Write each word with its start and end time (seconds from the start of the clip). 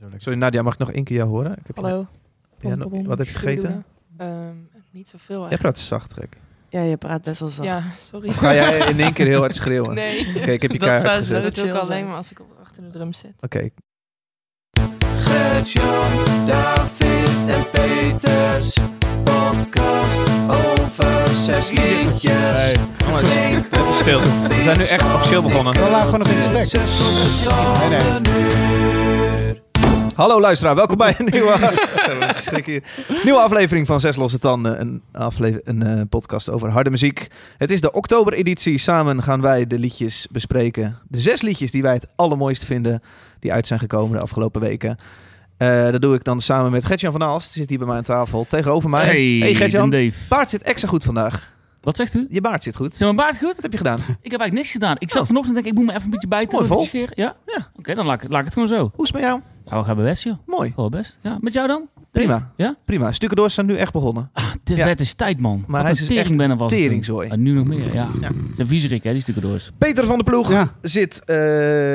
Zo. 0.00 0.06
Sorry 0.16 0.38
Nadia, 0.38 0.62
mag 0.62 0.72
ik 0.72 0.78
nog 0.78 0.92
één 0.92 1.04
keer 1.04 1.16
jou 1.16 1.28
horen? 1.28 1.50
Ik 1.52 1.66
heb 1.66 1.76
je- 1.76 1.82
Hallo. 1.82 2.06
Ja, 2.60 2.76
Bom, 2.76 2.88
bom, 2.90 3.04
wat 3.06 3.18
heb 3.18 3.26
je 3.26 3.34
gegeten? 3.34 3.84
Ehm, 4.16 4.30
niet 4.90 5.08
zoveel 5.08 5.40
Jij 5.40 5.48
eigenlijk. 5.48 5.60
praat 5.60 5.78
zacht, 5.78 6.12
gek. 6.12 6.36
Ja, 6.68 6.80
je 6.80 6.96
praat 6.96 7.22
best 7.22 7.40
wel 7.40 7.48
zacht. 7.48 7.68
Ja, 7.68 7.82
sorry. 8.00 8.28
Of 8.28 8.36
ga 8.36 8.54
jij 8.54 8.78
in 8.90 9.00
één 9.00 9.12
keer 9.12 9.26
heel 9.26 9.40
hard 9.40 9.54
schreeuwen? 9.54 9.94
Nee. 9.94 10.26
Oké, 10.36 10.50
ik 10.50 10.62
heb 10.62 10.70
je 10.70 10.78
Dat 10.78 10.88
kaart 10.88 11.00
zou 11.00 11.20
zo- 11.22 11.32
Dat 11.32 11.42
doe 11.42 11.50
ik 11.50 11.54
chill 11.58 11.70
alleen 11.72 11.86
zijn. 11.86 12.06
maar 12.06 12.16
als 12.16 12.30
ik 12.30 12.40
op, 12.40 12.46
achter 12.62 12.82
de 12.82 12.88
drum 12.88 13.12
zit. 13.12 13.32
Oké. 13.40 13.68
Gert-Jan, 15.16 16.46
David 16.46 17.48
en 17.48 17.70
Peters. 17.70 18.76
Podcast 19.24 20.28
over 20.48 21.28
zes 21.44 21.70
liedjes. 21.70 22.32
Hey, 22.32 22.74
even 23.54 23.94
stil. 23.94 24.20
We 24.20 24.60
zijn 24.62 24.78
nu 24.78 24.84
echt 24.84 25.14
officieel 25.14 25.42
begonnen. 25.42 25.72
We 25.72 25.80
waren 25.80 26.04
gewoon 26.04 26.18
nog 26.18 26.28
in 26.28 26.36
gesprek. 26.60 26.82
Nee, 27.90 28.20
nee. 28.20 28.97
Hallo 30.18 30.40
luisteraar, 30.40 30.74
welkom 30.74 30.96
bij 30.96 31.14
een 31.18 31.28
nieuwe, 31.32 31.58
nieuwe 33.24 33.40
aflevering 33.40 33.86
van 33.86 34.00
Zes 34.00 34.16
Losse 34.16 34.38
Tanden. 34.38 34.80
Een, 34.80 35.02
aflever- 35.12 35.60
een 35.64 35.82
eh, 35.82 36.00
podcast 36.08 36.50
over 36.50 36.68
harde 36.70 36.90
muziek. 36.90 37.28
Het 37.58 37.70
is 37.70 37.80
de 37.80 37.92
oktobereditie. 37.92 38.78
Samen 38.78 39.22
gaan 39.22 39.40
wij 39.40 39.66
de 39.66 39.78
liedjes 39.78 40.26
bespreken. 40.30 40.98
De 41.08 41.20
zes 41.20 41.40
liedjes 41.42 41.70
die 41.70 41.82
wij 41.82 41.92
het 41.94 42.08
allermooist 42.16 42.64
vinden. 42.64 43.02
Die 43.40 43.52
uit 43.52 43.66
zijn 43.66 43.78
gekomen 43.78 44.16
de 44.16 44.22
afgelopen 44.22 44.60
weken. 44.60 44.98
Eh, 45.56 45.90
dat 45.90 46.02
doe 46.02 46.14
ik 46.14 46.24
dan 46.24 46.40
samen 46.40 46.70
met 46.70 46.84
Gertjan 46.84 47.12
van 47.12 47.22
Aalst. 47.22 47.52
Die 47.52 47.60
zit 47.60 47.68
hier 47.70 47.78
bij 47.78 47.86
mij 47.88 47.96
aan 47.96 48.02
tafel. 48.02 48.46
Tegenover 48.48 48.90
mij. 48.90 49.04
Hey, 49.06 49.54
Gertjan. 49.54 50.12
Baard 50.28 50.50
zit 50.50 50.62
extra 50.62 50.88
goed 50.88 51.04
vandaag. 51.04 51.56
Wat 51.80 51.96
zegt 51.96 52.14
u? 52.14 52.26
Je 52.30 52.40
baard 52.40 52.62
zit 52.62 52.76
goed. 52.76 52.92
Is 52.92 52.98
mijn 52.98 53.16
baard 53.16 53.36
goed? 53.38 53.54
Wat 53.54 53.62
heb 53.62 53.70
je 53.72 53.76
gedaan? 53.78 53.98
Ik 53.98 54.04
heb 54.06 54.40
eigenlijk 54.40 54.52
niks 54.52 54.70
gedaan. 54.70 54.96
Ik 54.98 55.10
zat 55.10 55.20
Oh. 55.20 55.26
vanochtend 55.26 55.54
denk 55.54 55.66
ik, 55.66 55.72
ik 55.72 55.78
moet 55.78 55.86
me 55.86 55.92
even 55.92 56.04
een 56.04 56.10
beetje 56.10 56.28
bijten. 56.28 56.54
Mooi 56.54 56.66
vol. 56.66 57.06
Ja. 57.14 57.36
Oké, 57.76 57.94
dan 57.94 58.06
laat 58.06 58.22
ik, 58.22 58.28
laat 58.30 58.38
ik 58.38 58.44
het 58.44 58.54
gewoon 58.54 58.68
zo. 58.68 58.90
Hoe 58.94 59.04
is 59.06 59.12
het 59.12 59.20
met 59.20 59.22
jou? 59.30 59.40
Ja, 59.70 59.78
we 59.78 59.84
gaan 59.84 59.96
best, 59.96 60.22
joh. 60.22 60.34
Mooi. 60.46 60.72
Gewoon 60.74 60.90
best. 60.90 61.18
Ja. 61.22 61.36
Met 61.40 61.52
jou 61.52 61.66
dan? 61.68 61.88
Prima. 62.12 62.50
Ja? 62.56 62.76
Prima. 62.84 63.12
Stukendoors 63.12 63.54
zijn 63.54 63.66
nu 63.66 63.76
echt 63.76 63.92
begonnen. 63.92 64.30
Ah, 64.32 64.44
dit 64.64 64.76
Ja. 64.76 64.84
wet 64.84 65.00
is 65.00 65.14
tijd, 65.14 65.40
man. 65.40 65.64
Maar 65.66 65.66
Wat 65.66 65.80
hij 65.80 65.84
een 65.90 65.92
is 65.92 65.98
dus 65.98 66.08
echt 66.08 66.18
tering 66.18 66.36
ben 66.36 66.50
er 66.50 66.56
was. 66.56 66.70
teringzooi. 66.70 67.28
En 67.28 67.42
nu 67.42 67.52
nog 67.52 67.66
meer, 67.66 67.94
ja. 67.94 68.06
Ja. 68.20 68.28
De 68.56 68.66
viezerik, 68.66 69.02
hè, 69.04 69.12
die 69.12 69.20
stukken 69.20 69.42
doors. 69.42 69.70
Peter 69.78 70.04
van 70.06 70.18
de 70.18 70.24
Ploeg 70.24 70.50
Ja, 70.50 70.70
zit 70.82 71.24
eh 71.24 71.36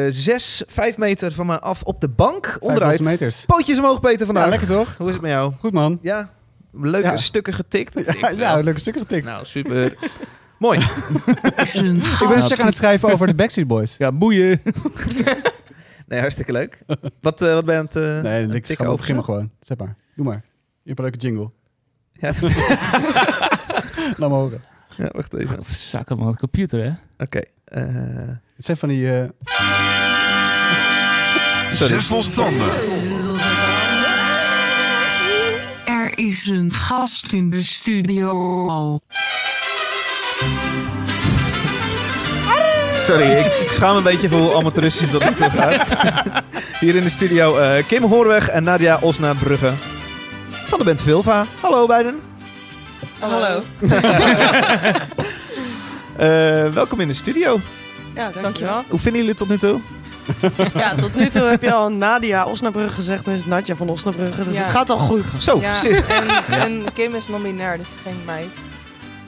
zes, 0.09 0.63
vijf 0.67 0.97
meter 0.97 1.33
van 1.33 1.45
me 1.45 1.59
af 1.59 1.83
op 1.83 2.01
de 2.01 2.09
bank. 2.09 2.57
Onderuit. 2.59 2.95
500 2.95 3.19
meters. 3.19 3.45
Pootjes 3.45 3.77
omhoog, 3.77 3.99
Peter, 3.99 4.25
vandaag. 4.25 4.44
Ja, 4.44 4.49
lekker 4.49 4.67
toch? 4.67 4.95
Hoe 4.97 5.07
is 5.07 5.13
het 5.13 5.21
met 5.21 5.31
jou? 5.31 5.53
Goed 5.59 5.71
man. 5.73 5.99
Ja, 6.01 6.29
leuke 6.71 7.07
Ja. 7.07 7.17
stukken 7.17 7.53
getikt. 7.53 7.97
Ik 7.99 8.17
Ja, 8.19 8.29
ja 8.29 8.59
leuke 8.59 8.79
stukken 8.79 9.01
getikt. 9.01 9.25
Nou, 9.25 9.45
super. 9.45 9.94
Mooi. 10.59 10.79
Ik 10.79 10.85
ben 12.19 12.31
een 12.31 12.39
stuk 12.39 12.59
aan 12.59 12.66
het 12.66 12.75
schrijven 12.75 13.11
over 13.13 13.27
de 13.27 13.35
Backstreet 13.35 13.67
Boys. 13.67 13.95
Ja, 13.97 14.11
boeien. 14.11 14.61
Nee, 16.14 16.22
hartstikke 16.22 16.52
leuk. 16.52 16.78
Wat, 17.22 17.42
eh, 17.42 17.53
wat 17.53 17.66
ben 17.66 17.73
je 17.73 17.80
aan 17.80 17.86
het, 17.86 17.95
eh, 17.95 18.22
Nee, 18.22 18.42
het 18.42 18.50
niks. 18.52 18.69
Gewoon, 18.69 18.86
over? 18.88 19.00
begin 19.00 19.16
maar 19.16 19.23
gewoon. 19.23 19.52
Zet 19.61 19.80
maar. 19.80 19.95
Doe 20.16 20.25
maar. 20.25 20.44
Je 20.83 20.94
hebt 20.94 21.00
een 21.00 21.06
leuke 21.06 21.17
jingle. 21.19 21.52
Ja. 22.14 22.31
Laat 24.19 24.30
me 24.30 24.36
horen. 24.36 24.61
ja, 24.97 25.09
wacht 25.11 25.34
even. 25.34 25.56
Wat 25.56 25.67
zakken, 25.67 26.17
man. 26.17 26.38
Computer, 26.38 26.84
hè? 26.84 26.91
Oké. 27.23 27.41
eh, 27.64 27.84
Het 28.56 28.66
zijn 28.66 28.78
van 28.78 28.89
die... 28.89 29.11
eh, 29.11 29.23
sorry. 31.78 31.94
Zes 31.94 32.09
losse 32.09 32.31
tanden. 32.31 32.69
Er 35.86 36.17
is 36.19 36.45
een 36.45 36.73
gast 36.73 37.34
in 37.34 37.50
de 37.50 37.61
studio. 37.64 39.00
Sorry, 43.03 43.31
ik, 43.31 43.45
ik 43.45 43.71
schaam 43.71 43.91
me 43.91 43.97
een 43.97 44.03
beetje 44.03 44.29
voor 44.29 44.39
hoe 44.39 44.53
amateuristisch 44.55 45.11
dat 45.11 45.23
niet 45.23 45.37
gaat. 45.37 45.85
Hier 46.79 46.95
in 46.95 47.03
de 47.03 47.09
studio 47.09 47.57
eh, 47.57 47.85
Kim 47.87 48.03
Hoorweg 48.03 48.47
en 48.49 48.63
Nadia 48.63 48.97
Osnabrugge 49.01 49.71
van 50.67 50.77
de 50.79 50.83
band 50.85 51.01
Vilva. 51.01 51.45
Hallo 51.61 51.85
beiden. 51.87 52.19
Hallo. 53.19 53.61
Eh, 56.17 56.67
welkom 56.73 57.00
in 57.00 57.07
de 57.07 57.13
studio. 57.13 57.59
Ja, 58.16 58.31
dankjewel. 58.41 58.83
Hoe 58.88 59.00
vinden 59.00 59.22
jullie 59.22 59.29
het 59.29 59.38
tot 59.38 59.49
nu 59.49 59.57
toe? 59.57 59.79
Ja, 60.81 60.95
tot 60.95 61.16
nu 61.16 61.28
toe 61.29 61.41
heb 61.41 61.61
je 61.61 61.73
al 61.73 61.91
Nadia 61.91 62.45
Osnabrugge 62.45 62.94
gezegd 62.94 63.25
en 63.25 63.31
is 63.31 63.38
het 63.38 63.47
Nadja 63.47 63.75
van 63.75 63.89
Osnabrugge. 63.89 64.44
Dus 64.44 64.55
Ja. 64.55 64.61
het 64.63 64.72
gaat 64.72 64.89
al 64.89 64.97
goed. 64.97 65.23
Zo, 65.39 65.59
Ja, 65.61 65.73
en, 66.07 66.28
en 66.59 66.83
Kim 66.94 67.16
is 67.16 67.28
non-binair, 67.28 67.78
dus 67.78 67.88
geen 68.03 68.19
meid. 68.25 68.47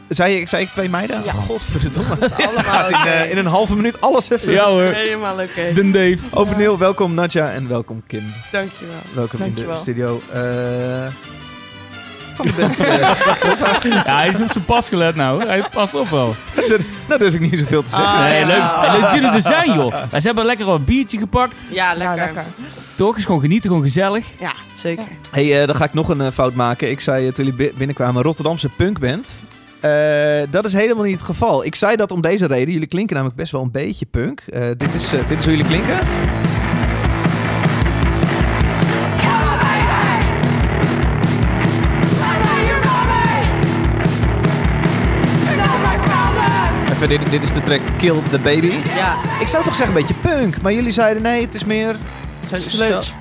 Zei, 0.08 0.36
ik, 0.36 0.48
zei 0.48 0.64
ik 0.64 0.70
twee 0.72 0.90
meiden? 0.90 1.22
Ja. 1.26 1.32
godverdomme. 1.32 2.10
Dat 2.10 2.24
is 2.24 2.46
allemaal 2.46 2.64
Gaat 2.64 2.90
in, 2.90 2.96
oké. 2.96 3.08
eh, 3.10 3.32
in 3.32 3.38
een 3.38 3.46
halve 3.46 3.76
minuut 3.76 4.02
alles 4.02 4.30
even. 4.30 4.52
Ja 4.52 4.66
hoor. 4.70 4.82
Helemaal 4.82 5.34
oké. 5.40 5.74
Den 5.74 5.92
Dave. 5.92 6.18
Overnieuw, 6.32 6.78
welkom 6.78 7.14
Nadja 7.14 7.52
en 7.52 7.68
welkom 7.68 8.04
Kim. 8.08 8.34
Dankjewel. 8.52 8.96
Welkom 9.14 9.42
in 9.42 9.54
de 9.54 9.70
studio. 9.76 10.22
eh, 10.32 10.42
van 12.36 12.46
de 12.46 12.54
band. 12.54 12.78
Ja, 14.06 14.16
hij 14.18 14.30
is 14.30 14.40
op 14.40 14.52
zijn 14.52 14.66
pas 14.66 14.88
gelet 14.88 15.16
nou. 15.16 15.46
Hij 15.46 15.66
past 15.74 15.94
op 15.96 16.10
wel. 16.10 16.36
nou 17.08 17.20
durf 17.20 17.34
ik 17.34 17.40
niet 17.40 17.60
zoveel 17.60 17.84
te 17.84 17.90
zeggen. 17.90 18.08
Ah, 18.08 18.20
nee, 18.22 18.40
ja. 18.40 18.46
leuk. 18.48 18.94
En 18.96 19.02
dat 19.02 19.12
jullie 19.14 19.30
er 19.30 19.42
zijn, 19.42 19.74
joh. 19.74 19.96
Wij 20.10 20.20
ze 20.20 20.28
hebben 20.28 20.46
lekker 20.46 20.70
een 20.70 20.84
biertje 20.84 21.18
gepakt. 21.18 21.56
Ja, 21.70 21.92
Ja, 21.92 21.98
lekker. 21.98 22.44
Toch? 22.96 23.18
Is 23.18 23.26
gewoon 23.26 23.42
genieten, 23.42 23.70
gewoon 23.70 23.84
gezellig. 23.84 24.26
Ja, 24.40 24.52
zeker. 24.76 25.04
hey, 25.32 25.62
eh, 25.62 25.68
dan 25.68 25.76
ga 25.76 25.84
ik 25.86 25.94
nog 25.94 26.10
een 26.10 26.32
fout 26.32 26.54
maken. 26.54 26.90
Ik 26.90 27.00
zei 27.02 27.32
toen 27.32 27.46
jullie 27.46 27.60
bi- 27.60 27.74
binnenkwamen 27.78 28.24
Rotterdamse 28.24 28.70
punkband. 28.70 29.36
Eh, 29.86 30.42
dat 30.50 30.66
is 30.66 30.74
helemaal 30.74 31.04
niet 31.04 31.16
het 31.16 31.26
geval. 31.26 31.66
Ik 31.66 31.76
zei 31.76 31.96
dat 31.96 32.12
om 32.12 32.22
deze 32.22 32.46
reden. 32.46 32.74
Jullie 32.74 32.88
klinken 32.88 33.16
namelijk 33.16 33.40
best 33.40 33.52
wel 33.52 33.62
een 33.62 33.72
beetje 33.72 34.06
punk. 34.06 34.42
Eh, 34.42 34.62
dit, 34.78 34.94
is, 34.94 35.14
eh, 35.14 35.28
dit 35.28 35.38
is 35.38 35.44
hoe 35.46 35.54
jullie 35.58 35.66
klinken. 35.66 36.00
Even, 46.92 47.10
dit, 47.10 47.30
dit 47.32 47.44
is 47.44 47.52
de 47.52 47.62
track 47.62 47.82
Kill 47.98 48.16
the 48.32 48.40
Baby. 48.40 48.72
Ja, 48.96 49.18
Ik 49.40 49.48
zou 49.48 49.64
toch 49.64 49.76
zeggen 49.76 49.96
een 49.96 50.02
beetje 50.02 50.22
punk. 50.22 50.62
Maar 50.62 50.74
jullie 50.74 50.92
zeiden 50.92 51.24
nee, 51.24 51.42
het 51.42 51.56
is 51.56 51.64
meer... 51.64 51.96
Sludge. 52.54 53.12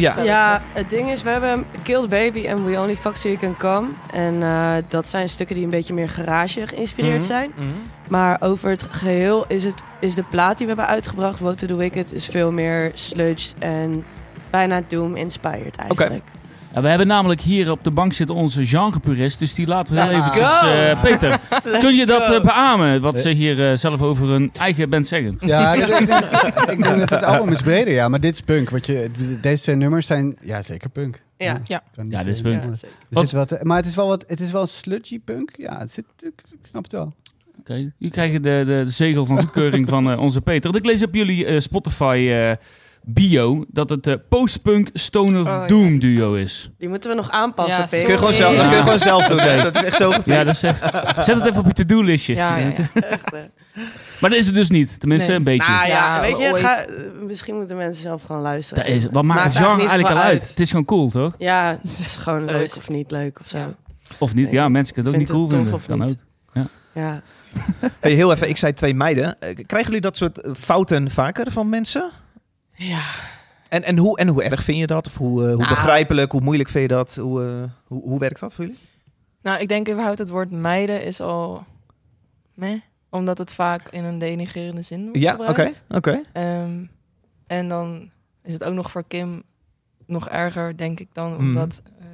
Ja. 0.00 0.22
ja, 0.22 0.62
het 0.72 0.90
ding 0.90 1.10
is, 1.10 1.22
we 1.22 1.28
hebben 1.30 1.66
Killed 1.82 2.08
Baby 2.08 2.46
en 2.46 2.64
We 2.64 2.78
Only 2.80 2.96
Fuck 2.96 3.16
So 3.16 3.28
You 3.28 3.40
Can 3.40 3.56
Come. 3.56 3.88
En 4.12 4.42
eh, 4.42 4.72
dat 4.88 5.08
zijn 5.08 5.28
stukken 5.28 5.54
die 5.54 5.64
een 5.64 5.70
beetje 5.70 5.94
meer 5.94 6.08
garage 6.08 6.66
geïnspireerd 6.66 7.16
Mhm. 7.16 7.26
zijn. 7.26 7.52
Mhm. 7.56 7.66
Maar 8.08 8.36
over 8.40 8.70
het 8.70 8.86
geheel 8.90 9.44
is, 9.48 9.64
het, 9.64 9.82
is 10.00 10.14
de 10.14 10.22
plaat 10.22 10.58
die 10.58 10.66
we 10.66 10.72
hebben 10.74 10.94
uitgebracht, 10.94 11.38
Woe 11.40 11.54
to 11.54 11.66
the 11.66 11.76
Wicked, 11.76 12.12
is 12.12 12.26
veel 12.26 12.52
meer 12.52 12.90
sludge 12.94 13.54
en 13.58 14.04
bijna 14.50 14.80
doom-inspired 14.88 15.76
eigenlijk. 15.76 16.22
Ja, 16.74 16.80
we 16.82 16.88
hebben 16.88 17.06
namelijk 17.06 17.40
hier 17.40 17.70
op 17.70 17.84
de 17.84 17.90
bank 17.90 18.12
zitten 18.12 18.34
onze 18.36 18.66
genrepurist. 18.66 19.38
Dus 19.38 19.54
die 19.54 19.66
laten 19.66 19.94
we 19.94 20.00
heel 20.00 20.10
Let's 20.10 20.24
even... 20.24 20.46
go. 20.46 20.66
eh, 20.68 21.02
Peter, 21.02 21.28
Let's 21.64 21.80
kun 21.84 21.94
je 21.94 22.06
dat 22.06 22.22
eh, 22.34 22.42
beamen? 22.42 23.00
Wat 23.00 23.20
ze 23.20 23.28
hier 23.30 23.70
eh, 23.70 23.76
zelf 23.76 24.00
over 24.02 24.26
hun 24.28 24.50
eigen 24.58 24.90
band 24.90 25.08
zeggen? 25.08 25.36
Ja, 25.40 25.74
ik 25.74 25.86
denk, 25.86 26.08
ik 26.76 26.82
denk 26.84 26.98
dat 26.98 27.10
het 27.10 27.24
album 27.24 27.52
is 27.52 27.62
breder, 27.62 27.92
ja. 27.94 28.08
Maar 28.08 28.20
dit 28.20 28.34
is 28.34 28.40
punk. 28.40 28.70
Wat 28.70 28.86
je, 28.86 29.10
deze 29.40 29.62
twee 29.62 29.76
nummers 29.76 30.06
zijn, 30.06 30.36
ja, 30.42 30.62
zeker 30.62 30.88
punk. 30.90 31.22
Ja. 31.36 31.58
Ja. 31.64 31.82
Ja, 32.08 32.22
dit 32.22 32.34
is 32.34 32.40
punk. 32.40 32.54
Ja, 32.54 32.60
Er. 32.68 32.78
Wat- 33.08 33.28
zit 33.28 33.38
wat, 33.50 33.62
maar 33.64 33.76
het 33.76 33.86
is 33.86 33.94
wel 33.94 34.08
wat, 34.08 34.24
het 34.26 34.40
is 34.40 34.52
wel 34.52 34.66
sludgy 34.66 35.20
punk. 35.20 35.50
Ja, 35.56 35.78
het 35.78 35.90
zit, 35.92 36.04
ik, 36.18 36.42
ik 36.50 36.58
snap 36.66 36.82
het 36.82 36.92
wel. 36.92 37.14
Oké, 37.60 37.74
jullie 37.74 38.10
krijgen 38.10 38.42
de, 38.42 38.62
de, 38.66 38.82
de 38.84 38.90
zegel 38.90 39.26
van 39.26 39.38
goedkeuring 39.38 39.88
van 39.88 40.10
eh, 40.10 40.20
onze 40.20 40.40
Peter. 40.40 40.70
Want 40.72 40.84
Ik 40.84 40.90
lees 40.90 41.02
op 41.02 41.14
jullie 41.14 41.60
Spotify 41.60 42.28
eh, 42.30 42.52
bio 43.04 43.64
dat 43.68 43.88
het 43.90 44.06
eh, 44.06 44.14
postpunk 44.28 44.90
stoner 44.94 45.46
Oh, 45.46 45.68
doom 45.68 45.98
duo 45.98 46.34
is. 46.34 46.70
Die 46.78 46.88
moeten 46.88 47.10
we 47.10 47.16
nog 47.16 47.30
aanpassen, 47.30 47.82
Ja. 47.82 47.86
Kun 47.88 48.12
je 48.12 48.18
gewoon 48.18 48.32
zelf, 48.32 48.56
dat 48.56 48.66
kun 48.68 48.76
je 48.76 48.82
gewoon 48.82 48.98
zelf 48.98 49.26
doen. 49.26 49.36
Dat 49.62 49.74
is 49.74 49.82
echt 49.82 49.96
zo. 49.96 50.12
Ja, 50.24 50.44
eh, 50.44 50.54
zet 51.24 51.34
het 51.36 51.46
even 51.46 51.58
op 51.60 51.66
je 51.66 51.72
to-do-listje. 51.72 52.34
Ja, 52.34 52.56
ja, 52.56 52.66
ja. 52.66 52.72
Echt, 53.10 53.30
hè. 53.30 53.42
Maar 54.20 54.30
dat 54.30 54.38
is 54.38 54.46
het 54.46 54.54
dus 54.54 54.70
niet. 54.70 55.00
Tenminste, 55.00 55.28
Nee. 55.28 55.36
een 55.38 55.44
beetje. 55.44 55.72
Nou 55.72 55.86
ja, 55.86 56.14
Ja, 56.14 56.20
weet 56.20 56.38
je, 56.38 56.52
ga, 56.56 56.84
misschien 57.26 57.54
moeten 57.56 57.76
mensen 57.76 58.02
zelf 58.02 58.22
gewoon 58.22 58.42
luisteren. 58.42 58.84
Dat 58.84 58.92
is, 58.94 59.06
wat 59.10 59.24
maakt 59.24 59.44
het 59.44 59.52
genre 59.56 59.78
eigenlijk 59.78 60.08
al 60.08 60.16
uit? 60.16 60.40
uit. 60.40 60.48
Het 60.48 60.60
is 60.60 60.70
gewoon 60.70 60.84
cool, 60.84 61.10
toch? 61.10 61.34
Ja, 61.38 61.78
het 61.82 61.98
is 61.98 62.16
gewoon 62.16 62.40
Zo 62.42 62.50
leuk 62.50 62.70
is 62.70 62.76
of 62.76 62.88
niet 62.88 63.10
leuk 63.10 63.40
of 63.40 63.48
zo. 63.48 63.58
Of 64.18 64.34
niet? 64.34 64.50
Ja, 64.50 64.68
mensen 64.68 64.94
kunnen 64.94 65.12
het 65.12 65.20
ook 65.22 65.28
niet 65.28 65.36
cool 65.38 65.50
vinden. 65.50 65.74
of 65.74 65.86
Kan 65.86 65.98
niet? 66.00 66.10
ook. 66.54 66.64
Ja. 66.92 67.22
Hey, 68.00 68.12
heel 68.12 68.32
even, 68.32 68.48
ik 68.48 68.56
zei 68.56 68.72
twee 68.72 68.94
meiden. 68.94 69.40
Eh, 69.40 69.54
Krijgen 69.66 69.86
jullie 69.88 70.00
dat 70.00 70.16
soort 70.16 70.40
fouten 70.58 71.10
vaker 71.10 71.50
van 71.52 71.68
mensen? 71.68 72.10
Ja. 72.86 73.02
En, 73.68 73.82
en, 73.82 73.98
hoe, 73.98 74.18
en 74.18 74.28
hoe 74.28 74.42
erg 74.42 74.62
vind 74.62 74.78
je 74.78 74.86
dat? 74.86 75.06
Of 75.06 75.16
hoe, 75.16 75.40
eh, 75.42 75.48
hoe 75.48 75.56
Nou. 75.56 75.68
begrijpelijk, 75.68 76.32
hoe 76.32 76.40
moeilijk 76.40 76.68
vind 76.68 76.90
je 76.90 76.96
dat? 76.96 77.16
Hoe, 77.16 77.44
eh, 77.44 77.70
hoe, 77.86 78.02
hoe 78.02 78.18
werkt 78.18 78.40
dat 78.40 78.54
voor 78.54 78.64
jullie? 78.64 78.80
Nou, 79.42 79.60
ik 79.60 79.68
denk 79.68 79.88
überhaupt 79.88 80.18
het 80.18 80.28
woord 80.28 80.50
meiden 80.50 81.04
is 81.04 81.20
al 81.20 81.64
meh. 82.54 82.80
Omdat 83.10 83.38
het 83.38 83.52
vaak 83.52 83.88
in 83.88 84.04
een 84.04 84.18
denigrerende 84.18 84.82
zin 84.82 85.02
wordt 85.04 85.18
Ja, 85.18 85.36
oké. 85.48 85.70
oké. 85.88 86.22
Ehm, 86.32 86.84
en 87.46 87.68
dan 87.68 88.10
is 88.42 88.52
het 88.52 88.64
ook 88.64 88.74
nog 88.74 88.90
voor 88.90 89.04
Kim 89.08 89.42
nog 90.06 90.28
erger, 90.28 90.76
denk 90.76 91.00
ik 91.00 91.08
dan, 91.12 91.32
Mhm. 91.32 91.40
omdat 91.40 91.82
eh, 91.98 92.04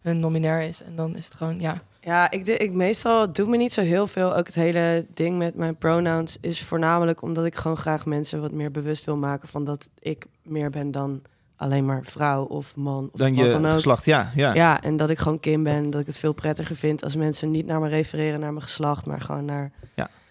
hun 0.00 0.20
nominair 0.20 0.60
is. 0.68 0.82
En 0.82 0.96
dan 0.96 1.16
is 1.16 1.24
het 1.24 1.34
gewoon, 1.34 1.60
ja, 1.60 1.82
Ja, 2.04 2.30
ik, 2.30 2.46
ik 2.46 2.72
meestal 2.72 3.32
doet 3.32 3.48
me 3.48 3.56
niet 3.56 3.72
zo 3.72 3.80
heel 3.80 4.06
veel. 4.06 4.36
Ook 4.36 4.46
het 4.46 4.54
hele 4.54 5.06
ding 5.14 5.38
met 5.38 5.54
mijn 5.54 5.76
pronouns 5.76 6.36
is 6.40 6.62
voornamelijk 6.62 7.22
omdat 7.22 7.44
ik 7.44 7.54
gewoon 7.54 7.76
graag 7.76 8.06
mensen 8.06 8.40
wat 8.40 8.52
meer 8.52 8.70
bewust 8.70 9.04
wil 9.04 9.16
maken 9.16 9.48
van 9.48 9.64
dat 9.64 9.88
ik 9.98 10.26
meer 10.42 10.70
ben 10.70 10.90
dan 10.90 11.22
alleen 11.56 11.84
maar 11.84 12.04
vrouw 12.04 12.44
of 12.44 12.76
man 12.76 13.08
of 13.12 13.18
Dan 13.18 13.34
wat 13.34 13.44
je 13.44 13.50
dan 13.50 13.66
ook. 13.66 13.72
geslacht, 13.72 14.04
ja. 14.04 14.32
ja. 14.34 14.54
Ja, 14.54 14.82
en 14.82 14.96
dat 14.96 15.10
ik 15.10 15.18
gewoon 15.18 15.40
Kim 15.40 15.62
ben. 15.62 15.90
Dat 15.90 16.00
ik 16.00 16.06
het 16.06 16.18
veel 16.18 16.32
prettiger 16.32 16.76
vind 16.76 17.02
als 17.04 17.16
mensen 17.16 17.50
niet 17.50 17.66
naar 17.66 17.80
me 17.80 17.88
refereren, 17.88 18.40
naar 18.40 18.52
mijn 18.52 18.64
geslacht, 18.64 19.06
maar 19.06 19.20
gewoon 19.20 19.44
naar 19.44 19.70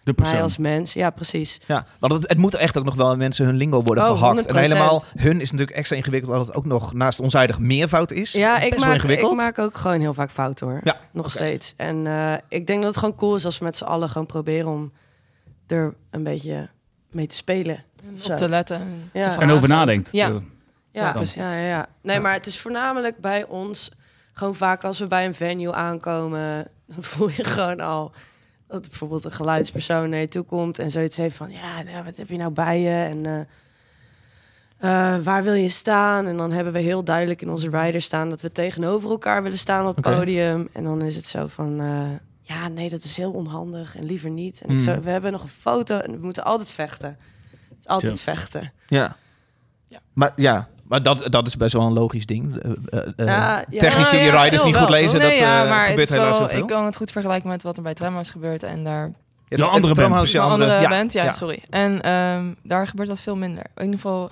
De 0.03 0.13
mij 0.15 0.25
persoon. 0.25 0.41
als 0.43 0.57
mens. 0.57 0.93
Ja, 0.93 1.09
precies. 1.09 1.59
Ja, 1.67 1.85
want 1.99 2.13
het, 2.13 2.27
het 2.27 2.37
moet 2.37 2.53
echt 2.53 2.77
ook 2.77 2.83
nog 2.83 2.95
wel 2.95 3.15
mensen 3.15 3.45
hun 3.45 3.55
lingo 3.55 3.83
worden 3.83 4.03
Oh, 4.09 4.17
gehakt. 4.17 4.45
En 4.45 4.55
100%. 4.55 4.59
helemaal 4.59 5.03
hun 5.17 5.41
is 5.41 5.51
natuurlijk 5.51 5.77
extra 5.77 5.95
ingewikkeld, 5.95 6.31
omdat 6.31 6.47
het 6.47 6.55
ook 6.55 6.65
nog 6.65 6.93
naast 6.93 7.19
onzijdig 7.19 7.59
meervoud 7.59 8.11
is. 8.11 8.31
Ja, 8.31 8.59
ik 8.59 8.79
maak, 8.79 8.93
ingewikkeld. 8.93 9.31
ik 9.31 9.37
maak 9.37 9.59
ook 9.59 9.77
gewoon 9.77 9.99
heel 9.99 10.13
vaak 10.13 10.31
fouten 10.31 10.67
hoor. 10.67 10.81
Ja, 10.83 10.97
Nog 11.11 11.31
steeds. 11.31 11.73
En 11.77 12.07
eh, 12.07 12.33
ik 12.49 12.67
denk 12.67 12.79
dat 12.79 12.89
het 12.89 12.97
gewoon 12.97 13.15
cool 13.15 13.35
is 13.35 13.45
als 13.45 13.57
we 13.57 13.65
met 13.65 13.77
z'n 13.77 13.83
allen 13.83 14.09
gewoon 14.09 14.27
proberen 14.27 14.67
om 14.71 14.91
er 15.67 15.93
een 16.11 16.23
beetje 16.23 16.69
mee 17.11 17.27
te 17.27 17.35
spelen. 17.35 17.83
Op 18.29 18.37
te 18.37 18.49
letten. 18.49 19.09
Ja. 19.13 19.29
te 19.29 19.39
En 19.39 19.49
over 19.51 19.67
nadenkt. 19.67 20.09
Ja. 20.11 20.27
Ja, 20.91 21.15
ja, 21.35 21.51
ja, 21.53 21.57
ja. 21.57 21.85
Nee, 22.01 22.19
maar 22.19 22.33
het 22.33 22.45
is 22.45 22.59
voornamelijk 22.59 23.17
bij 23.17 23.45
ons 23.45 23.91
gewoon 24.33 24.55
vaak 24.55 24.83
als 24.83 24.99
we 24.99 25.07
bij 25.07 25.25
een 25.25 25.35
venue 25.35 25.73
aankomen, 25.73 26.67
dan 26.87 27.03
voel 27.13 27.29
je 27.29 27.43
gewoon 27.43 27.79
al 27.79 28.11
dat 28.81 28.89
bijvoorbeeld 28.89 29.23
een 29.23 29.31
geluidspersoon 29.31 30.09
naar 30.09 30.19
je 30.19 30.27
toe 30.27 30.43
komt 30.43 30.79
en 30.79 30.91
zoiets 30.91 31.17
heeft 31.17 31.35
van 31.35 31.51
ja, 31.51 31.83
nou, 31.83 32.03
wat 32.03 32.17
heb 32.17 32.29
je 32.29 32.37
nou 32.37 32.51
bij 32.51 32.81
je 32.81 32.89
en 32.89 33.25
eh, 33.25 33.39
eh, 35.15 35.23
waar 35.23 35.43
wil 35.43 35.53
je 35.53 35.69
staan? 35.69 36.25
En 36.25 36.37
dan 36.37 36.51
hebben 36.51 36.73
we 36.73 36.79
heel 36.79 37.03
duidelijk 37.03 37.41
in 37.41 37.49
onze 37.49 37.69
rider 37.69 38.01
staan 38.01 38.29
dat 38.29 38.41
we 38.41 38.51
tegenover 38.51 39.09
elkaar 39.09 39.43
willen 39.43 39.57
staan 39.57 39.87
op 39.87 39.95
het 39.95 40.05
podium. 40.05 40.69
En 40.71 40.83
dan 40.83 41.01
is 41.01 41.15
het 41.15 41.25
zo 41.25 41.47
van 41.47 41.79
eh, 41.79 42.11
ja, 42.41 42.67
nee, 42.67 42.89
dat 42.89 43.03
is 43.03 43.15
heel 43.15 43.31
onhandig 43.31 43.95
en 43.95 44.05
liever 44.05 44.29
niet. 44.29 44.61
En 44.61 44.69
ik 44.69 44.75
Hmm. 44.75 44.93
zo, 44.93 45.01
we 45.01 45.09
hebben 45.09 45.31
nog 45.31 45.43
een 45.43 45.49
foto 45.49 45.97
en 45.99 46.11
we 46.11 46.25
moeten 46.25 46.43
altijd 46.43 46.71
vechten. 46.71 47.17
Het 47.69 47.77
is 47.79 47.87
altijd 47.87 48.21
Chill. 48.21 48.33
vechten. 48.33 48.71
Ja. 48.87 49.15
Ja. 49.87 49.99
Maar 50.13 50.33
ja, 50.35 50.69
maar 50.87 51.03
dat, 51.03 51.31
dat 51.31 51.47
is 51.47 51.57
best 51.57 51.73
wel 51.73 51.81
een 51.85 51.93
logisch 51.93 52.25
ding. 52.25 52.57
Eh, 52.61 52.71
eh, 52.89 53.07
eh, 53.15 53.25
Ja, 53.27 53.65
ja. 53.69 53.79
technici 53.79 54.15
Nou 54.15 54.23
die 54.23 54.31
ja, 54.33 54.43
riders 54.43 54.63
niet 54.63 54.75
goed 54.75 54.89
wel, 54.89 54.99
lezen, 54.99 55.19
dat 55.19 55.37
ja, 55.37 55.63
eh, 55.63 55.69
maar 55.69 55.85
gebeurt 55.85 56.09
helaas 56.09 56.37
wel. 56.37 56.51
Ik 56.51 56.67
kan 56.67 56.85
het 56.85 56.95
goed 56.95 57.11
vergelijken 57.11 57.49
met 57.49 57.63
wat 57.63 57.77
er 57.77 57.83
bij 57.83 57.93
Tremors 57.93 58.29
gebeurt. 58.29 58.63
En 58.63 58.83
daar... 58.83 59.11
Ja, 59.47 59.57
het- 59.57 59.67
andere 59.67 59.93
band. 59.93 60.33
Een 60.33 60.41
andere 60.41 60.81
ja, 60.81 60.89
band, 60.89 61.13
ja, 61.13 61.23
ja. 61.23 61.33
sorry. 61.33 61.63
En 61.69 62.01
ehm, 62.01 62.51
daar 62.63 62.87
gebeurt 62.87 63.07
dat 63.07 63.19
veel 63.19 63.35
minder. 63.35 63.63
In 63.75 63.83
ieder 63.83 63.99
geval 63.99 64.29